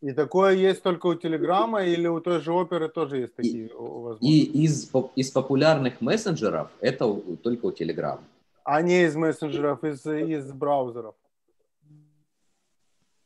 И 0.00 0.12
такое 0.12 0.52
есть 0.54 0.82
только 0.82 1.06
у 1.06 1.14
Телеграма 1.14 1.82
или 1.84 2.06
у 2.06 2.20
той 2.20 2.40
же 2.40 2.52
оперы 2.52 2.90
тоже 2.90 3.20
есть 3.20 3.34
такие 3.36 3.68
и, 3.68 3.72
возможности? 3.72 4.26
И 4.26 4.64
из, 4.64 4.90
из 5.16 5.30
популярных 5.30 6.02
мессенджеров 6.02 6.70
это 6.80 7.10
только 7.42 7.66
у 7.66 7.72
Телеграма. 7.72 8.22
А 8.64 8.82
не 8.82 9.04
из 9.04 9.16
мессенджеров, 9.16 9.82
из, 9.82 10.06
из 10.06 10.52
браузеров? 10.52 11.14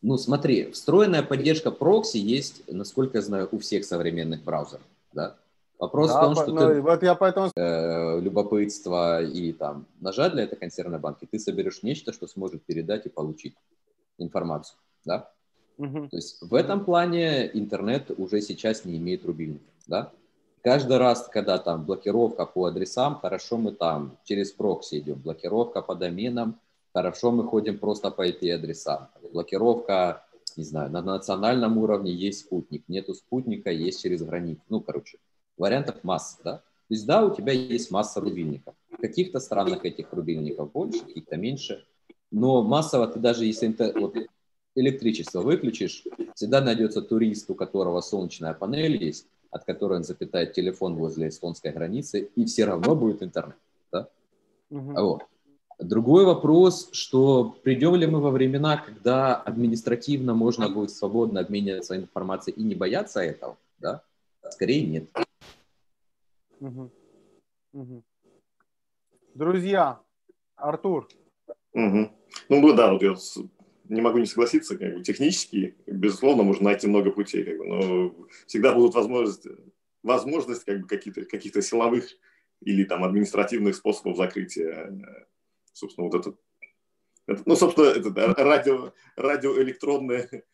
Ну, 0.03 0.17
смотри, 0.19 0.71
встроенная 0.71 1.25
поддержка 1.25 1.73
прокси 1.73 2.19
есть, 2.19 2.63
насколько 2.73 3.19
я 3.19 3.23
знаю, 3.23 3.49
у 3.51 3.59
всех 3.59 3.85
современных 3.85 4.45
браузеров, 4.45 4.87
да? 5.13 5.37
Вопрос 5.81 6.13
да, 6.13 6.21
в 6.21 6.25
том, 6.25 6.35
что 6.35 6.53
ну, 6.53 6.61
ты 6.61 6.81
вот 6.81 7.03
я 7.03 7.15
поэтому... 7.15 7.51
э, 7.57 8.21
любопытство 8.21 9.23
и 9.23 9.53
там 9.53 9.87
нажать 10.01 10.33
для 10.33 10.45
этой 10.45 10.57
консервной 10.57 10.99
банки, 10.99 11.27
ты 11.31 11.39
соберешь 11.39 11.83
нечто, 11.83 12.13
что 12.13 12.27
сможет 12.27 12.65
передать 12.65 13.07
и 13.07 13.09
получить 13.09 13.55
информацию, 14.19 14.79
да? 15.05 15.31
Угу. 15.79 16.09
То 16.09 16.17
есть 16.17 16.43
в 16.43 16.55
этом 16.55 16.85
плане 16.85 17.49
интернет 17.57 18.11
уже 18.17 18.41
сейчас 18.41 18.85
не 18.85 18.97
имеет 18.99 19.25
рубильников, 19.25 19.75
да? 19.87 20.13
Каждый 20.63 20.99
раз, 20.99 21.29
когда 21.29 21.59
там 21.59 21.85
блокировка 21.85 22.45
по 22.45 22.67
адресам, 22.67 23.21
хорошо 23.21 23.59
мы 23.59 23.73
там 23.73 24.19
через 24.25 24.51
прокси 24.51 24.99
идем, 24.99 25.21
блокировка 25.21 25.83
по 25.83 25.95
доменам, 25.95 26.61
хорошо 26.93 27.31
мы 27.31 27.45
ходим 27.45 27.79
просто 27.79 28.11
по 28.11 28.29
IP-адресам. 28.29 29.09
Блокировка, 29.33 30.25
не 30.57 30.65
знаю, 30.65 30.91
на 30.91 31.01
национальном 31.01 31.79
уровне 31.79 32.13
есть 32.13 32.41
спутник, 32.41 32.83
нету 32.89 33.15
спутника, 33.15 33.71
есть 33.71 34.03
через 34.03 34.23
границу. 34.23 34.61
Ну, 34.69 34.81
короче, 34.81 35.19
вариантов 35.57 36.03
масса, 36.03 36.39
да? 36.43 36.57
То 36.57 36.95
есть, 36.95 37.07
да, 37.07 37.25
у 37.25 37.35
тебя 37.35 37.53
есть 37.53 37.91
масса 37.91 38.21
рубильников. 38.21 38.75
Каких-то 39.01 39.41
странах 39.41 39.85
этих 39.85 40.13
рубильников 40.13 40.73
больше, 40.73 41.01
каких-то 41.01 41.37
меньше. 41.37 41.87
Но 42.31 42.63
массово 42.63 43.07
ты 43.09 43.19
даже 43.19 43.45
если 43.45 43.75
вот, 43.99 44.17
электричество 44.75 45.41
выключишь, 45.41 46.05
всегда 46.35 46.61
найдется 46.61 47.03
турист, 47.03 47.51
у 47.51 47.55
которого 47.55 48.01
солнечная 48.01 48.55
панель 48.55 49.03
есть, 49.03 49.27
от 49.51 49.65
которой 49.65 49.99
он 49.99 50.05
запитает 50.05 50.53
телефон 50.53 50.97
возле 50.97 51.29
эстонской 51.29 51.73
границы, 51.73 52.31
и 52.35 52.45
все 52.45 52.65
равно 52.65 52.95
будет 52.95 53.23
интернет. 53.23 53.57
Да? 53.91 54.09
Угу. 54.71 54.93
Вот. 54.93 55.23
Другой 55.79 56.25
вопрос, 56.25 56.91
что 56.93 57.57
придем 57.63 57.95
ли 57.95 58.07
мы 58.07 58.21
во 58.21 58.31
времена, 58.31 58.79
когда 58.79 59.37
административно 59.37 60.35
можно 60.35 60.69
будет 60.69 60.91
свободно 60.91 61.41
обмениваться 61.41 61.97
информацией 61.97 62.57
и 62.57 62.65
не 62.65 62.75
бояться 62.75 63.21
этого, 63.21 63.57
да? 63.79 64.03
Скорее 64.51 64.85
нет. 64.87 65.09
Угу. 66.61 66.91
Угу. 67.75 68.03
Друзья, 69.35 70.01
Артур. 70.57 71.09
Угу. 71.73 72.11
Ну 72.49 72.73
да, 72.75 72.93
вот 72.93 73.03
я 73.03 73.15
не 73.89 74.01
могу 74.01 74.19
не 74.19 74.27
согласиться, 74.27 74.77
как 74.77 74.95
бы 74.95 75.03
технически, 75.03 75.77
безусловно, 75.87 76.43
можно 76.43 76.67
найти 76.67 76.87
много 76.87 77.11
путей, 77.11 77.45
как 77.45 77.59
бы, 77.59 77.67
но 77.67 78.27
всегда 78.47 78.75
будут 78.75 78.95
возможности, 78.95 79.51
возможность 80.03 80.65
как 80.65 80.81
бы 80.81 80.87
каких-то 80.87 81.25
каких 81.25 81.63
силовых 81.63 82.05
или 82.61 82.85
там 82.85 83.05
административных 83.05 83.77
способов 83.77 84.17
закрытия, 84.17 84.93
собственно, 85.73 86.09
вот 86.09 86.15
это, 86.15 86.37
это 87.27 87.43
ну, 87.47 87.57
собственно, 87.57 87.87
это 87.87 88.11
да, 88.11 88.35
радио, 88.35 88.93
радиоэлектронная 89.17 90.45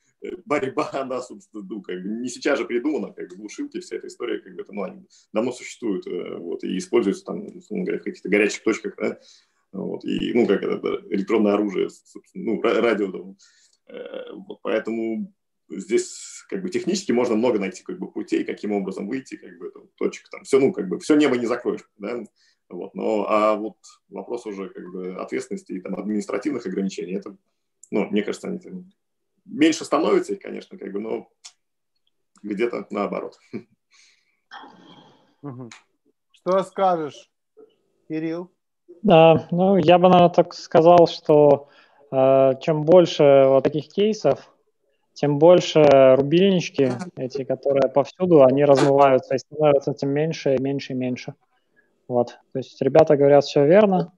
борьба, 0.45 0.91
она, 0.93 1.21
собственно, 1.21 1.65
ну, 1.69 1.83
как 1.83 2.03
бы 2.03 2.09
не 2.09 2.29
сейчас 2.29 2.59
же 2.59 2.65
придумана, 2.65 3.13
как 3.13 3.29
бы 3.31 3.37
глушилки, 3.37 3.81
вся 3.81 3.97
эта 3.97 4.07
история, 4.07 4.41
как 4.41 4.55
бы, 4.55 4.63
это, 4.63 4.73
ну, 4.73 4.83
они 4.83 5.07
давно 5.33 5.53
существуют, 5.53 6.07
э, 6.07 6.37
вот, 6.37 6.65
и 6.65 6.79
используются 6.79 7.25
там, 7.25 7.45
условно 7.57 7.85
говоря, 7.85 8.01
в 8.01 8.05
каких-то 8.05 8.29
горячих 8.29 8.63
точках, 8.63 8.95
да, 8.97 9.19
вот, 9.83 10.05
и, 10.05 10.33
ну, 10.35 10.47
как 10.47 10.63
это, 10.63 11.03
электронное 11.11 11.55
оружие, 11.55 11.89
ну, 12.35 12.63
радио. 12.63 13.11
Да, 13.11 13.19
э, 13.93 14.33
вот, 14.33 14.61
поэтому 14.63 15.33
здесь 15.69 16.45
как 16.49 16.63
бы 16.63 16.69
технически 16.69 17.13
можно 17.13 17.35
много 17.35 17.59
найти 17.59 17.83
как 17.83 17.99
бы 17.99 18.11
путей, 18.11 18.45
каким 18.45 18.73
образом 18.73 19.09
выйти, 19.09 19.37
как 19.37 19.59
бы 19.59 19.71
там, 19.71 19.89
точек, 19.97 20.29
там, 20.31 20.45
все, 20.45 20.61
ну, 20.61 20.73
как 20.73 20.89
бы, 20.89 20.99
все 21.01 21.17
небо 21.17 21.37
не 21.37 21.47
закроешь, 21.47 21.89
да, 21.97 22.25
вот, 22.69 22.95
но, 22.95 23.27
а 23.29 23.57
вот 23.57 23.77
вопрос 24.09 24.47
уже 24.47 24.69
как 24.71 24.85
бы 24.93 25.17
ответственности 25.17 25.73
и 25.73 25.81
там 25.81 25.97
административных 25.97 26.65
ограничений, 26.67 27.15
это, 27.15 27.37
ну, 27.91 28.07
мне 28.11 28.23
кажется, 28.23 28.49
они 28.49 28.59
там, 28.59 28.93
меньше 29.45 29.85
становится 29.85 30.35
их, 30.35 30.41
конечно, 30.41 30.79
как 30.79 30.93
бы, 30.93 31.01
но 31.01 31.29
где-то 32.43 32.87
наоборот. 32.91 33.39
Что 36.33 36.63
скажешь, 36.63 37.31
Кирилл? 38.09 38.54
Да, 39.05 39.47
ну, 39.51 39.77
я 39.77 39.99
бы, 39.99 40.09
наверное, 40.09 40.31
так 40.31 40.55
сказал, 40.55 41.07
что 41.07 41.69
э, 42.11 42.53
чем 42.63 42.85
больше 42.85 43.45
вот 43.49 43.65
таких 43.65 43.89
кейсов, 43.89 44.51
тем 45.13 45.39
больше 45.39 45.85
рубильнички, 46.17 46.91
эти, 47.17 47.45
которые 47.45 47.91
повсюду, 47.91 48.43
они 48.45 48.65
размываются 48.65 49.35
и 49.35 49.39
становятся 49.39 49.93
тем 49.93 50.09
меньше 50.09 50.55
и 50.55 50.61
меньше 50.61 50.95
и 50.95 50.97
меньше. 50.97 51.35
Вот. 52.09 52.39
То 52.53 52.59
есть 52.59 52.81
ребята 52.81 53.19
говорят 53.19 53.45
все 53.45 53.67
верно, 53.67 54.11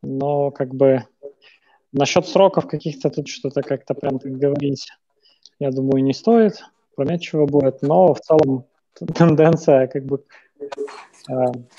но 0.00 0.50
как 0.50 0.74
бы 0.74 1.04
насчет 1.92 2.26
сроков 2.26 2.66
каких-то 2.66 3.10
тут 3.10 3.28
что-то 3.28 3.60
как-то 3.60 3.92
прям 3.92 4.18
так 4.18 4.32
говорить, 4.32 4.88
я 5.58 5.70
думаю, 5.70 6.02
не 6.02 6.14
стоит. 6.14 6.64
Прометчиво 6.96 7.44
будет, 7.44 7.82
но 7.82 8.14
в 8.14 8.20
целом 8.20 8.64
тенденция 9.14 9.88
как 9.88 10.06
бы 10.06 10.24
э, 11.28 11.34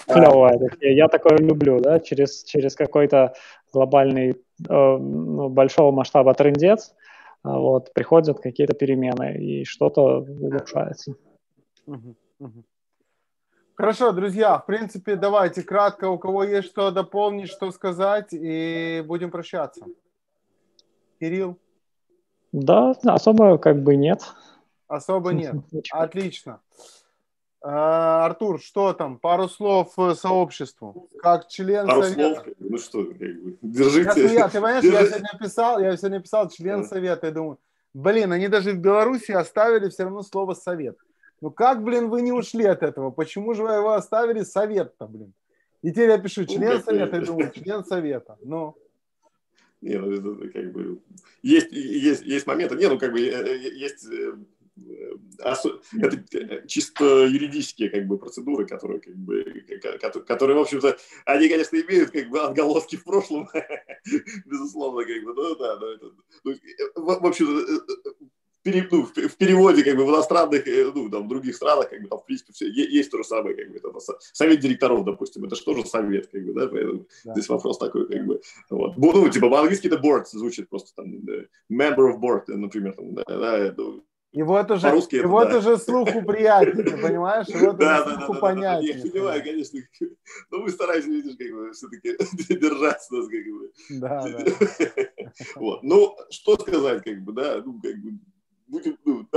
клевая. 0.07 0.59
Я 0.79 1.07
такое 1.07 1.37
люблю, 1.37 1.79
да, 1.79 1.99
через, 1.99 2.43
через 2.43 2.75
какой-то 2.75 3.33
глобальный, 3.71 4.31
э, 4.31 4.35
ну, 4.67 5.49
большого 5.49 5.91
масштаба 5.91 6.33
трендец, 6.33 6.93
а 7.43 7.57
вот, 7.57 7.93
приходят 7.93 8.39
какие-то 8.39 8.73
перемены, 8.73 9.37
и 9.37 9.65
что-то 9.65 10.19
улучшается. 10.19 11.15
Хорошо, 13.75 14.11
друзья, 14.11 14.59
в 14.59 14.65
принципе, 14.65 15.15
давайте 15.15 15.63
кратко, 15.63 16.07
у 16.09 16.19
кого 16.19 16.43
есть 16.43 16.67
что 16.67 16.91
дополнить, 16.91 17.49
что 17.49 17.71
сказать, 17.71 18.29
и 18.31 19.03
будем 19.05 19.31
прощаться. 19.31 19.85
Кирилл? 21.19 21.57
Да, 22.51 22.91
особо 23.03 23.57
как 23.57 23.81
бы 23.81 23.95
нет. 23.95 24.21
Особо 24.87 25.33
нет. 25.33 25.55
Отлично. 25.91 26.61
А, 27.65 28.25
Артур, 28.25 28.59
что 28.61 28.91
там? 28.91 29.17
Пару 29.17 29.47
слов 29.47 29.93
сообществу. 30.15 31.09
Как 31.21 31.47
член 31.47 31.87
Пару 31.87 32.03
совета. 32.03 32.43
Слов? 32.43 32.55
Ну 32.59 32.77
что, 32.77 33.03
держите. 33.61 34.33
Я, 34.33 34.47
ты 34.47 34.55
понимаешь, 34.55 34.83
держите. 34.83 35.03
я 35.03 35.07
сегодня 35.07 35.39
писал, 35.39 35.79
я 35.79 35.95
сегодня 35.95 36.19
писал 36.19 36.49
член 36.49 36.81
да. 36.81 36.87
совета, 36.89 37.27
я 37.27 37.31
думаю, 37.31 37.59
блин, 37.93 38.33
они 38.33 38.49
даже 38.49 38.71
в 38.73 38.79
Беларуси 38.79 39.31
оставили 39.31 39.87
все 39.87 40.03
равно 40.03 40.23
слово 40.23 40.55
совет. 40.55 40.97
Ну 41.39 41.51
как, 41.51 41.83
блин, 41.83 42.09
вы 42.09 42.21
не 42.21 42.33
ушли 42.33 42.65
от 42.65 42.83
этого? 42.83 43.11
Почему 43.11 43.53
же 43.53 43.63
вы 43.63 43.71
его 43.71 43.93
оставили 43.93 44.43
совет-то, 44.43 45.07
блин? 45.07 45.33
И 45.81 45.91
теперь 45.91 46.09
я 46.09 46.17
пишу 46.17 46.43
член 46.43 46.79
ну, 46.79 46.81
совета, 46.81 47.17
и 47.17 47.25
думаю, 47.25 47.51
член 47.51 47.85
совета. 47.85 48.37
Ну. 48.41 48.75
Не, 49.79 49.99
ну 49.99 50.11
это 50.11 50.49
как 50.49 50.71
бы 50.73 50.99
есть, 51.41 51.71
есть, 51.71 52.23
есть 52.23 52.45
моменты, 52.45 52.75
не, 52.75 52.87
ну 52.87 52.99
как 52.99 53.11
бы 53.13 53.21
э, 53.21 53.31
э, 53.31 53.57
есть 53.57 54.05
это 55.39 56.67
чисто 56.67 57.25
юридические 57.25 57.89
как 57.89 58.07
бы 58.07 58.17
процедуры, 58.17 58.65
которые 58.65 58.99
как 58.99 59.15
бы, 59.15 59.43
которые, 60.25 60.57
в 60.57 60.61
общем-то, 60.61 60.97
они, 61.25 61.47
конечно, 61.47 61.75
имеют 61.77 62.11
как 62.11 62.29
бы 62.29 62.39
отголоски 62.41 62.95
в 62.95 63.03
прошлом, 63.03 63.47
безусловно, 64.45 65.05
как 65.05 65.23
бы, 65.23 65.33
ну 65.33 65.55
да, 65.55 65.77
но 65.79 65.87
это, 65.87 66.11
ну, 66.43 66.55
в 66.95 67.25
общем 67.25 67.47
пере, 68.63 68.87
ну, 68.89 69.03
в 69.03 69.37
переводе 69.37 69.83
как 69.83 69.95
бы 69.95 70.05
в 70.05 70.09
иностранных, 70.09 70.67
э, 70.67 70.91
ну, 70.93 71.09
там, 71.09 71.25
в 71.25 71.27
других 71.27 71.55
странах, 71.55 71.89
как 71.89 72.01
бы, 72.01 72.07
там, 72.07 72.19
в 72.19 72.25
принципе, 72.25 72.53
все, 72.53 72.69
есть 72.69 73.11
то 73.11 73.17
же 73.17 73.23
самое, 73.23 73.55
как 73.55 73.71
бы, 73.71 73.79
там, 73.79 73.93
совет 74.31 74.59
директоров, 74.61 75.03
допустим, 75.03 75.43
это 75.43 75.55
же 75.55 75.63
тоже 75.63 75.85
совет, 75.85 76.27
как 76.27 76.43
бы, 76.45 76.53
да, 76.53 76.67
поэтому 76.67 77.05
да. 77.25 77.33
здесь 77.33 77.49
вопрос 77.49 77.77
такой, 77.77 78.07
как 78.07 78.25
бы, 78.25 78.41
вот. 78.69 78.97
Ну, 78.97 79.29
типа, 79.29 79.49
по-английски 79.49 79.87
это 79.87 79.97
board 79.97 80.25
звучит 80.31 80.69
просто, 80.69 80.91
там, 80.95 81.13
member 81.69 82.13
of 82.13 82.19
board, 82.19 82.43
например, 82.47 82.93
там, 82.93 83.13
да, 83.13 83.23
да, 83.27 83.75
и 84.33 84.41
вот 84.41 84.71
уже, 84.71 84.87
и 84.87 85.17
это, 85.17 85.27
вот 85.27 85.49
да. 85.49 85.59
уже 85.59 85.77
слуху 85.77 86.23
приятнее, 86.23 86.97
понимаешь? 86.97 87.47
И 87.49 87.55
вот 87.55 87.77
да, 87.77 88.03
да, 88.03 88.15
слуху 88.15 88.33
да, 88.33 88.39
понятнее. 88.39 88.93
Да, 88.95 88.99
Я 88.99 89.11
понимаю, 89.11 89.43
конечно. 89.43 89.79
Но 90.49 90.57
мы 90.57 90.69
стараемся, 90.71 91.09
видишь, 91.09 91.35
как 91.37 91.51
бы 91.53 91.71
все-таки 91.71 92.17
держаться 92.59 93.13
нас, 93.13 93.27
как 93.27 93.45
бы. 93.45 93.71
Да, 93.91 94.23
да. 94.27 95.31
Вот. 95.55 95.83
Ну, 95.83 96.17
что 96.31 96.57
сказать, 96.57 97.03
как 97.03 97.21
бы, 97.23 97.31
да, 97.33 97.61
ну, 97.63 97.79
как 97.79 97.95
бы, 97.97 98.19
будем, 98.67 98.97
ну, 99.05 99.27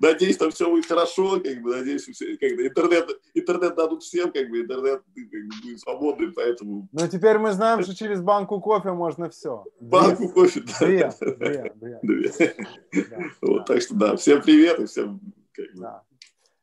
надеюсь, 0.00 0.36
там 0.36 0.50
все 0.50 0.68
будет 0.70 0.86
хорошо, 0.86 1.40
как 1.40 1.62
бы, 1.62 1.76
надеюсь, 1.76 2.02
все, 2.02 2.36
как 2.36 2.56
бы, 2.56 2.66
интернет, 2.66 3.10
интернет 3.34 3.74
дадут 3.74 4.02
всем, 4.02 4.32
как 4.32 4.48
бы, 4.48 4.60
интернет 4.60 5.02
как 5.14 5.24
бы, 5.24 5.38
будет 5.62 5.80
свободным, 5.80 6.32
поэтому... 6.34 6.88
Ну, 6.92 7.08
теперь 7.08 7.38
мы 7.38 7.52
знаем, 7.52 7.82
что 7.82 7.94
через 7.94 8.20
банку 8.20 8.60
кофе 8.60 8.92
можно 8.92 9.28
все. 9.30 9.64
Банку 9.80 10.28
кофе, 10.28 10.62
да. 10.62 10.86
Две, 10.86 11.12
две, 11.20 11.72
две. 11.74 11.98
две. 12.02 12.54
Да, 12.92 13.16
вот, 13.42 13.58
да. 13.58 13.64
Так 13.64 13.82
что, 13.82 13.94
да, 13.94 14.16
всем 14.16 14.42
привет 14.42 14.78
и 14.80 14.86
всем... 14.86 15.20
Как 15.52 15.72
бы, 15.74 15.80
да. 15.80 16.02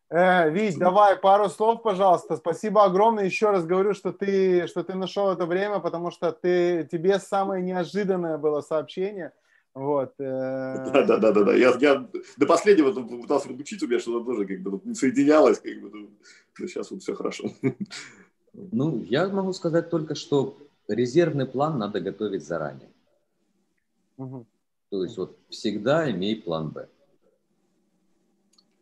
Э, 0.09 0.49
Вить, 0.51 0.77
давай 0.77 1.17
пару 1.17 1.49
слов, 1.49 1.81
пожалуйста. 1.81 2.37
Спасибо 2.37 2.83
огромное. 2.83 3.25
Еще 3.25 3.49
раз 3.49 3.65
говорю, 3.65 3.95
что 3.95 4.13
ты, 4.13 4.67
что 4.67 4.83
ты 4.83 4.93
нашел 4.93 5.29
это 5.31 5.47
время, 5.47 5.79
потому 5.79 6.11
что 6.11 6.31
ты, 6.31 6.87
тебе 6.91 7.17
самое 7.19 7.63
неожиданное 7.63 8.37
было 8.37 8.61
сообщение– 8.61 9.31
вот. 9.73 10.13
Э, 10.19 10.91
да, 10.93 11.03
да, 11.03 11.17
да, 11.17 11.31
да, 11.31 11.43
да. 11.43 11.53
Я, 11.53 11.73
я 11.79 12.07
до 12.37 12.45
последнего 12.45 12.91
пытался 12.91 13.47
подучить, 13.47 13.81
у 13.81 13.87
меня 13.87 13.99
что-то 13.99 14.25
тоже 14.25 14.45
как 14.45 14.61
бы 14.61 14.79
не 14.83 14.93
соединялось, 14.93 15.59
как 15.59 15.81
бы, 15.81 15.89
ну, 15.89 16.09
но 16.59 16.67
сейчас 16.67 16.91
вот 16.91 17.01
все 17.01 17.15
хорошо. 17.15 17.49
Ну, 18.53 19.01
я 19.01 19.27
могу 19.29 19.51
сказать 19.51 19.89
только, 19.89 20.13
что 20.13 20.57
резервный 20.87 21.47
план 21.47 21.79
надо 21.79 21.99
готовить 21.99 22.45
заранее. 22.45 22.91
Угу. 24.17 24.45
То 24.91 25.03
есть 25.03 25.17
вот 25.17 25.39
всегда 25.49 26.11
имей 26.11 26.39
план 26.39 26.69
Б. 26.69 26.87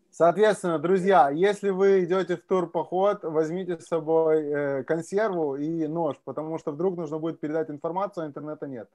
Соответственно, 0.09 0.77
друзья, 0.77 1.29
если 1.29 1.69
вы 1.69 2.03
идете 2.03 2.35
в 2.35 2.41
турпоход, 2.41 3.23
возьмите 3.23 3.79
с 3.79 3.87
собой 3.87 4.43
э, 4.43 4.83
консерву 4.83 5.55
и 5.55 5.87
нож, 5.87 6.17
потому 6.25 6.59
что 6.59 6.73
вдруг 6.73 6.97
нужно 6.97 7.17
будет 7.17 7.39
передать 7.39 7.69
информацию, 7.69 8.25
а 8.25 8.27
интернета 8.27 8.67
нет. 8.67 8.89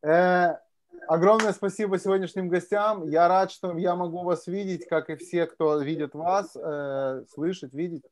Э, 0.00 0.58
Огромное 1.06 1.52
спасибо 1.52 1.98
сегодняшним 1.98 2.48
гостям. 2.48 3.06
Я 3.06 3.28
рад, 3.28 3.50
что 3.50 3.76
я 3.78 3.94
могу 3.94 4.22
вас 4.22 4.46
видеть, 4.46 4.86
как 4.86 5.10
и 5.10 5.16
все, 5.16 5.46
кто 5.46 5.78
видит 5.80 6.14
вас, 6.14 6.56
э, 6.56 7.24
слышит, 7.32 7.72
видеть. 7.72 8.02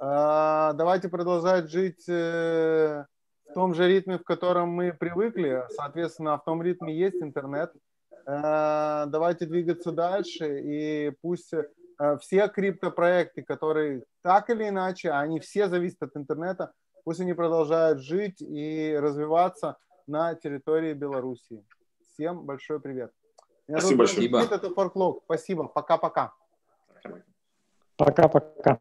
Э, 0.00 0.72
давайте 0.74 1.08
продолжать 1.08 1.70
жить 1.70 2.08
э, 2.08 3.04
в 3.48 3.54
том 3.54 3.74
же 3.74 3.88
ритме, 3.88 4.18
в 4.18 4.24
котором 4.24 4.70
мы 4.70 4.92
привыкли. 4.92 5.64
Соответственно, 5.70 6.38
в 6.38 6.44
том 6.44 6.62
ритме 6.62 6.94
есть 6.94 7.20
интернет. 7.22 7.72
Э, 8.26 9.04
давайте 9.08 9.46
двигаться 9.46 9.92
дальше. 9.92 10.60
И 10.60 11.12
пусть 11.20 11.52
э, 11.52 12.18
все 12.20 12.48
криптопроекты, 12.48 13.42
которые 13.42 14.04
так 14.22 14.50
или 14.50 14.68
иначе, 14.68 15.10
они 15.10 15.40
все 15.40 15.68
зависят 15.68 16.02
от 16.02 16.16
интернета, 16.16 16.72
пусть 17.04 17.20
они 17.20 17.34
продолжают 17.34 18.00
жить 18.00 18.40
и 18.40 18.96
развиваться 18.98 19.76
на 20.06 20.34
территории 20.34 20.94
Белоруссии. 20.94 21.64
Всем 22.18 22.42
большой 22.44 22.80
привет. 22.80 23.12
Меня 23.68 23.78
Спасибо 23.78 23.98
большое. 23.98 24.28
Это 24.50 24.70
Форклог. 24.74 25.22
Спасибо. 25.26 25.68
Пока-пока. 25.68 26.32
Пока-пока. 27.96 28.80